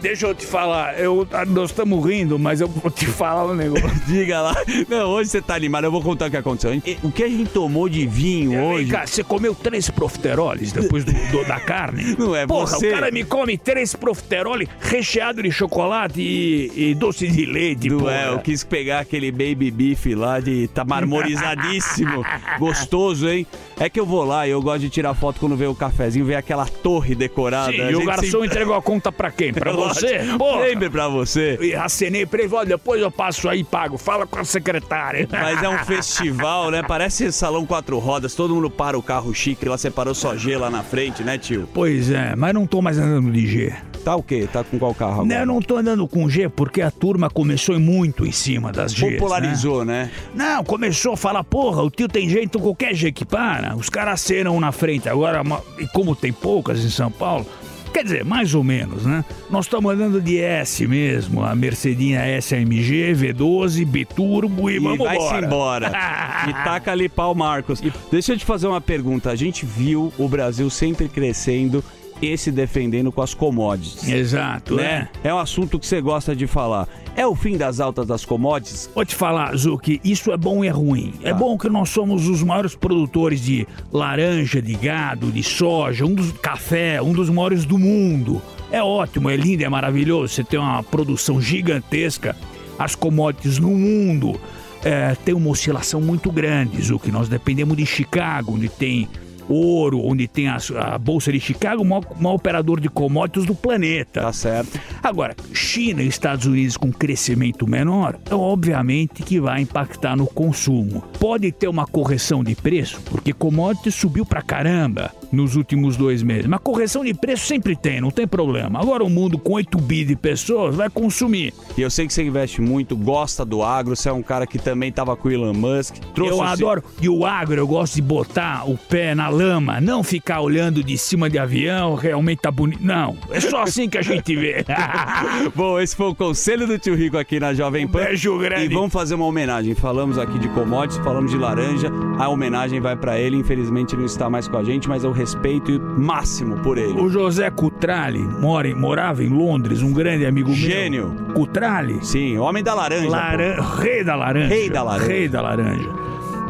Deixa 0.00 0.26
eu 0.26 0.34
te 0.34 0.46
falar, 0.46 0.98
eu, 1.00 1.26
nós 1.48 1.70
estamos 1.70 2.04
rindo, 2.06 2.38
mas 2.38 2.60
eu 2.60 2.68
vou 2.68 2.90
te 2.90 3.06
falar 3.06 3.46
um 3.46 3.54
negócio. 3.54 3.90
Diga 4.06 4.40
lá. 4.40 4.54
Não, 4.88 5.08
hoje 5.10 5.30
você 5.30 5.42
tá 5.42 5.54
animado, 5.56 5.84
eu 5.84 5.90
vou 5.90 6.00
contar 6.00 6.28
o 6.28 6.30
que 6.30 6.36
aconteceu. 6.36 6.80
O 7.02 7.10
que 7.10 7.24
a 7.24 7.28
gente 7.28 7.50
tomou 7.50 7.88
de 7.88 8.06
vinho 8.06 8.62
hoje? 8.62 8.90
Cara, 8.90 9.06
você 9.06 9.24
comeu 9.24 9.52
três 9.54 9.90
profiteroles 9.90 10.70
depois 10.72 11.04
do, 11.04 11.12
do- 11.12 11.44
da 11.44 11.58
carne? 11.58 12.14
Não 12.18 12.36
é 12.36 12.46
Porra, 12.46 12.66
você. 12.78 12.88
o 12.88 12.90
cara 12.92 13.10
me 13.10 13.24
come 13.24 13.58
três 13.58 13.94
profiteroles 13.96 14.68
recheado 14.80 15.42
de 15.42 15.50
chocolate 15.50 16.20
e, 16.20 16.90
e 16.90 16.94
doce 16.94 17.26
de 17.26 17.46
leite, 17.46 17.88
Não 17.90 17.98
porra. 17.98 18.12
é, 18.14 18.28
eu 18.28 18.38
quis 18.38 18.62
pegar 18.62 19.00
aquele 19.00 19.32
baby 19.32 19.70
beef 19.72 20.06
lá 20.14 20.38
de 20.38 20.68
tá 20.68 20.84
marmorizadíssimo, 20.84 22.24
gostoso, 22.60 23.28
hein? 23.28 23.44
É 23.78 23.88
que 23.88 23.98
eu 23.98 24.06
vou 24.06 24.24
lá 24.24 24.46
e 24.46 24.50
eu 24.50 24.62
gosto 24.62 24.80
de 24.82 24.88
tirar 24.90 25.14
foto 25.14 25.40
quando 25.40 25.56
vê 25.64 25.66
o 25.66 25.74
cafezinho, 25.74 26.24
vê 26.26 26.34
aquela 26.34 26.66
torre 26.66 27.14
decorada. 27.14 27.72
Sim, 27.72 27.90
e 27.90 27.96
o 27.96 28.04
garçom 28.04 28.44
entregou 28.44 28.74
a 28.74 28.82
conta 28.82 29.10
pra 29.10 29.30
quem? 29.30 29.52
Pra 29.52 29.72
você? 29.72 30.18
Lógico, 30.18 30.38
Porra. 30.38 30.66
Sempre 30.66 30.90
pra 30.90 31.08
você. 31.08 31.58
E 31.60 31.74
acenei 31.74 32.26
pra 32.26 32.42
ele, 32.42 32.54
olha, 32.54 32.66
depois 32.66 33.00
eu 33.00 33.10
passo 33.10 33.48
aí 33.48 33.60
e 33.60 33.64
pago. 33.64 33.96
Fala 33.96 34.26
com 34.26 34.38
a 34.38 34.44
secretária. 34.44 35.26
Mas 35.32 35.62
é 35.62 35.68
um 35.68 35.78
festival, 35.84 36.70
né? 36.70 36.82
Parece 36.86 37.32
salão 37.32 37.64
quatro 37.64 37.98
rodas, 37.98 38.34
todo 38.34 38.54
mundo 38.54 38.68
para 38.70 38.98
o 38.98 39.02
carro 39.02 39.34
chique, 39.34 39.66
lá 39.68 39.78
separou 39.78 40.14
só 40.14 40.36
G 40.36 40.56
lá 40.56 40.68
na 40.70 40.82
frente, 40.82 41.22
né, 41.22 41.38
tio? 41.38 41.68
Pois 41.72 42.10
é, 42.10 42.34
mas 42.36 42.52
não 42.54 42.66
tô 42.66 42.82
mais 42.82 42.98
andando 42.98 43.30
de 43.32 43.46
G. 43.46 43.72
Tá 44.04 44.14
o 44.16 44.22
quê? 44.22 44.46
Tá 44.52 44.62
com 44.62 44.78
qual 44.78 44.92
carro 44.94 45.16
Não, 45.16 45.22
agora? 45.22 45.40
eu 45.40 45.46
não 45.46 45.60
tô 45.62 45.78
andando 45.78 46.06
com 46.06 46.28
G 46.28 46.46
porque 46.50 46.82
a 46.82 46.90
turma 46.90 47.30
começou 47.30 47.80
muito 47.80 48.26
em 48.26 48.32
cima 48.32 48.70
das 48.70 48.92
Gs. 48.92 49.12
Popularizou, 49.12 49.82
né? 49.82 50.10
Não, 50.34 50.62
começou 50.62 51.14
a 51.14 51.16
falar, 51.16 51.42
porra, 51.42 51.82
o 51.82 51.90
tio 51.90 52.06
tem 52.06 52.28
jeito, 52.28 52.58
qualquer 52.60 52.94
G 52.94 53.10
que 53.10 53.24
para. 53.24 53.74
Os 53.76 53.88
caras 53.88 54.14
acenam 54.14 54.60
na 54.60 54.72
frente. 54.72 55.08
Agora, 55.08 55.42
ma- 55.54 55.62
e 55.82 55.86
como 55.88 56.14
tem 56.16 56.32
poucas 56.32 56.84
em 56.84 56.90
São 56.90 57.10
Paulo, 57.10 57.46
quer 57.92 58.02
dizer, 58.04 58.24
mais 58.24 58.54
ou 58.54 58.64
menos, 58.64 59.04
né? 59.04 59.24
Nós 59.50 59.66
estamos 59.66 59.92
andando 59.92 60.20
de 60.20 60.38
S 60.40 60.86
mesmo, 60.86 61.44
a 61.44 61.54
Mercedinha 61.54 62.20
SAMG, 62.42 63.14
V12, 63.14 63.84
Biturbo 63.86 64.68
e, 64.68 64.76
E 64.76 64.78
vamos 64.80 64.98
vai-se 64.98 65.24
embora. 65.24 65.46
embora. 65.46 65.92
e 66.50 66.52
taca 66.64 66.90
ali 66.92 67.08
pau, 67.08 67.34
Marcos. 67.34 67.80
Deixa 68.10 68.32
eu 68.32 68.38
te 68.38 68.44
fazer 68.44 68.66
uma 68.66 68.80
pergunta. 68.80 69.30
A 69.30 69.36
gente 69.36 69.64
viu 69.64 70.12
o 70.18 70.28
Brasil 70.28 70.68
sempre 70.70 71.08
crescendo 71.08 71.84
e 72.32 72.38
se 72.38 72.50
defendendo 72.50 73.12
com 73.12 73.20
as 73.20 73.34
commodities. 73.34 74.08
Exato, 74.08 74.76
né? 74.76 75.08
É 75.22 75.32
um 75.32 75.38
assunto 75.38 75.78
que 75.78 75.86
você 75.86 76.00
gosta 76.00 76.34
de 76.34 76.46
falar. 76.46 76.88
É 77.16 77.26
o 77.26 77.34
fim 77.34 77.56
das 77.56 77.78
altas 77.78 78.06
das 78.06 78.24
commodities? 78.24 78.90
Vou 78.94 79.04
te 79.04 79.14
falar, 79.14 79.54
Zuki, 79.56 80.00
isso 80.02 80.32
é 80.32 80.36
bom 80.36 80.64
e 80.64 80.68
é 80.68 80.70
ruim. 80.70 81.14
É 81.22 81.32
bom 81.32 81.56
que 81.56 81.68
nós 81.68 81.90
somos 81.90 82.28
os 82.28 82.42
maiores 82.42 82.74
produtores 82.74 83.40
de 83.40 83.66
laranja, 83.92 84.60
de 84.60 84.74
gado, 84.74 85.30
de 85.30 85.42
soja, 85.42 86.04
um 86.04 86.14
dos 86.14 86.32
café, 86.32 87.00
um 87.00 87.12
dos 87.12 87.30
maiores 87.30 87.64
do 87.64 87.78
mundo. 87.78 88.42
É 88.70 88.82
ótimo, 88.82 89.30
é 89.30 89.36
lindo, 89.36 89.62
é 89.62 89.68
maravilhoso. 89.68 90.34
Você 90.34 90.42
tem 90.42 90.58
uma 90.58 90.82
produção 90.82 91.40
gigantesca. 91.40 92.34
As 92.76 92.96
commodities 92.96 93.58
no 93.58 93.70
mundo 93.70 94.40
é, 94.82 95.16
tem 95.24 95.34
uma 95.34 95.50
oscilação 95.50 96.00
muito 96.00 96.32
grande, 96.32 96.82
Zuki. 96.82 97.12
Nós 97.12 97.28
dependemos 97.28 97.76
de 97.76 97.86
Chicago, 97.86 98.54
onde 98.54 98.68
tem 98.68 99.08
ouro, 99.48 100.00
onde 100.04 100.26
tem 100.26 100.48
a, 100.48 100.58
a 100.76 100.98
Bolsa 100.98 101.32
de 101.32 101.40
Chicago, 101.40 101.82
o 101.82 101.84
maior, 101.84 102.04
maior 102.18 102.34
operador 102.36 102.80
de 102.80 102.88
commodities 102.88 103.46
do 103.46 103.54
planeta. 103.54 104.22
Tá 104.22 104.32
certo. 104.32 104.78
Agora, 105.02 105.34
China 105.52 106.02
e 106.02 106.08
Estados 106.08 106.46
Unidos 106.46 106.76
com 106.76 106.92
crescimento 106.92 107.66
menor, 107.66 108.18
é 108.30 108.34
obviamente 108.34 109.22
que 109.22 109.40
vai 109.40 109.60
impactar 109.60 110.16
no 110.16 110.26
consumo. 110.26 111.02
Pode 111.18 111.50
ter 111.52 111.68
uma 111.68 111.86
correção 111.86 112.42
de 112.42 112.54
preço, 112.54 113.00
porque 113.02 113.32
commodity 113.32 113.90
subiu 113.90 114.24
pra 114.24 114.42
caramba, 114.42 115.12
nos 115.34 115.56
últimos 115.56 115.96
dois 115.96 116.22
meses. 116.22 116.46
Mas 116.46 116.60
correção 116.60 117.04
de 117.04 117.12
preço 117.12 117.46
sempre 117.46 117.76
tem, 117.76 118.00
não 118.00 118.10
tem 118.10 118.26
problema. 118.26 118.80
Agora 118.80 119.04
o 119.04 119.10
mundo 119.10 119.38
com 119.38 119.54
8 119.54 119.78
bi 119.78 120.04
de 120.04 120.16
pessoas 120.16 120.74
vai 120.74 120.88
consumir. 120.88 121.52
E 121.76 121.82
eu 121.82 121.90
sei 121.90 122.06
que 122.06 122.12
você 122.12 122.22
investe 122.22 122.60
muito, 122.60 122.96
gosta 122.96 123.44
do 123.44 123.62
agro, 123.62 123.94
você 123.94 124.08
é 124.08 124.12
um 124.12 124.22
cara 124.22 124.46
que 124.46 124.58
também 124.58 124.90
tava 124.92 125.16
com 125.16 125.28
o 125.28 125.30
Elon 125.30 125.52
Musk. 125.52 125.96
trouxe 126.14 126.32
eu 126.32 126.42
adoro. 126.42 126.84
E 127.00 127.08
o 127.08 127.26
agro, 127.26 127.60
eu 127.60 127.66
gosto 127.66 127.94
de 127.94 128.02
botar 128.02 128.68
o 128.68 128.76
pé 128.76 129.14
na 129.14 129.28
lama, 129.28 129.80
não 129.80 130.02
ficar 130.02 130.40
olhando 130.40 130.82
de 130.82 130.96
cima 130.96 131.28
de 131.28 131.38
avião, 131.38 131.94
realmente 131.94 132.40
tá 132.40 132.50
bonito. 132.50 132.84
Não, 132.84 133.16
é 133.30 133.40
só 133.40 133.62
assim 133.62 133.88
que 133.88 133.98
a 133.98 134.02
gente 134.02 134.34
vê. 134.36 134.64
Bom, 135.54 135.78
esse 135.80 135.94
foi 135.96 136.06
o 136.06 136.14
conselho 136.14 136.66
do 136.66 136.78
tio 136.78 136.94
Rico 136.94 137.18
aqui 137.18 137.40
na 137.40 137.54
Jovem 137.54 137.86
Pan. 137.86 138.04
beijo 138.04 138.38
grande. 138.38 138.66
E 138.66 138.68
vamos 138.68 138.92
fazer 138.92 139.14
uma 139.14 139.26
homenagem. 139.26 139.74
Falamos 139.74 140.18
aqui 140.18 140.38
de 140.38 140.48
commodities, 140.48 141.02
falamos 141.04 141.30
de 141.30 141.36
laranja. 141.36 141.90
A 142.18 142.28
homenagem 142.28 142.80
vai 142.80 142.96
pra 142.96 143.18
ele. 143.18 143.36
Infelizmente 143.36 143.94
ele 143.94 144.00
não 144.00 144.06
está 144.06 144.30
mais 144.30 144.48
com 144.48 144.56
a 144.56 144.64
gente, 144.64 144.88
mas 144.88 145.04
eu 145.04 145.12
respeito 145.24 145.80
máximo 145.98 146.56
por 146.58 146.76
ele. 146.76 147.00
O 147.00 147.08
José 147.08 147.50
Cutrale 147.50 148.18
mora, 148.18 148.68
em- 148.68 148.74
morava 148.74 149.24
em 149.24 149.28
Londres, 149.28 149.80
um 149.82 149.92
grande 149.92 150.26
amigo 150.26 150.48
meu. 150.50 150.56
Gênio. 150.58 151.14
Cutrale? 151.34 151.98
Sim, 152.02 152.36
homem 152.38 152.62
da 152.62 152.74
laranja. 152.74 153.08
Laran-. 153.08 153.60
Rei 153.80 154.04
da 154.04 154.14
laranja. 154.14 154.48
Rei 154.48 154.68
da 154.70 154.82
laranja. 154.82 155.06
Rei 155.08 155.28
da 155.28 155.40
laranja. 155.42 155.88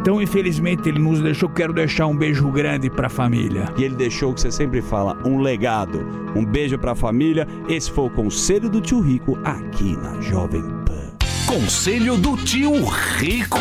Então, 0.01 0.21
infelizmente, 0.21 0.87
ele 0.89 0.99
nos 0.99 1.21
deixou. 1.23 1.49
Quero 1.49 1.73
deixar 1.73 2.07
um 2.07 2.17
beijo 2.17 2.47
grande 2.51 2.91
pra 2.91 3.09
família. 3.09 3.73
E 3.79 3.85
ele 3.85 3.95
deixou 3.95 4.33
o 4.33 4.35
que 4.35 4.41
você 4.43 4.51
sempre 4.51 4.83
fala, 4.83 5.17
um 5.25 5.39
legado. 5.41 6.05
Um 6.37 6.45
beijo 6.45 6.77
pra 6.77 6.95
família. 6.95 7.47
Esse 7.69 7.91
foi 7.91 8.05
o 8.07 8.11
conselho 8.11 8.69
do 8.69 8.81
tio 8.83 9.01
Rico 9.01 9.39
aqui 9.45 9.97
na 10.03 10.21
Jovem 10.21 10.63
Pan. 10.85 11.05
Conselho 11.47 12.17
do 12.19 12.37
tio 12.37 12.73
Rico. 13.17 13.59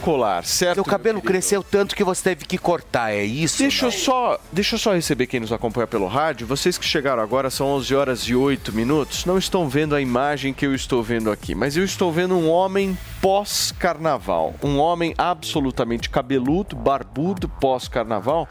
Colar, 0.00 0.44
certo? 0.44 0.76
Seu 0.76 0.84
cabelo 0.84 1.20
cresceu 1.20 1.62
tanto 1.62 1.94
que 1.94 2.02
você 2.02 2.22
teve 2.22 2.44
que 2.44 2.56
cortar, 2.56 3.12
é 3.12 3.24
isso? 3.24 3.58
Deixa 3.58 3.86
eu, 3.86 3.90
só, 3.90 4.40
deixa 4.50 4.74
eu 4.74 4.78
só 4.78 4.94
receber 4.94 5.26
quem 5.26 5.40
nos 5.40 5.52
acompanha 5.52 5.86
pelo 5.86 6.06
rádio. 6.06 6.46
Vocês 6.46 6.78
que 6.78 6.84
chegaram 6.84 7.22
agora, 7.22 7.50
são 7.50 7.66
11 7.66 7.94
horas 7.94 8.20
e 8.22 8.34
8 8.34 8.72
minutos, 8.72 9.24
não 9.24 9.38
estão 9.38 9.68
vendo 9.68 9.94
a 9.94 10.00
imagem 10.00 10.54
que 10.54 10.66
eu 10.66 10.74
estou 10.74 11.02
vendo 11.02 11.30
aqui, 11.30 11.54
mas 11.54 11.76
eu 11.76 11.84
estou 11.84 12.10
vendo 12.12 12.34
um 12.36 12.48
homem 12.48 12.96
pós-carnaval. 13.20 14.54
Um 14.62 14.78
homem 14.78 15.14
absolutamente 15.16 16.08
cabeludo, 16.08 16.74
barbudo, 16.76 17.48
pós-carnaval. 17.48 18.48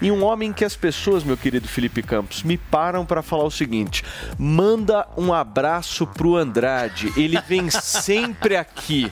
E 0.00 0.10
um 0.10 0.24
homem 0.24 0.52
que 0.52 0.64
as 0.64 0.76
pessoas, 0.76 1.24
meu 1.24 1.36
querido 1.36 1.66
Felipe 1.68 2.02
Campos, 2.02 2.42
me 2.42 2.56
param 2.56 3.04
para 3.06 3.22
falar 3.22 3.44
o 3.44 3.50
seguinte: 3.50 4.04
manda 4.38 5.06
um 5.16 5.32
abraço 5.32 6.06
pro 6.06 6.36
Andrade. 6.36 7.12
Ele 7.16 7.38
vem 7.46 7.68
sempre 7.70 8.56
aqui. 8.56 9.10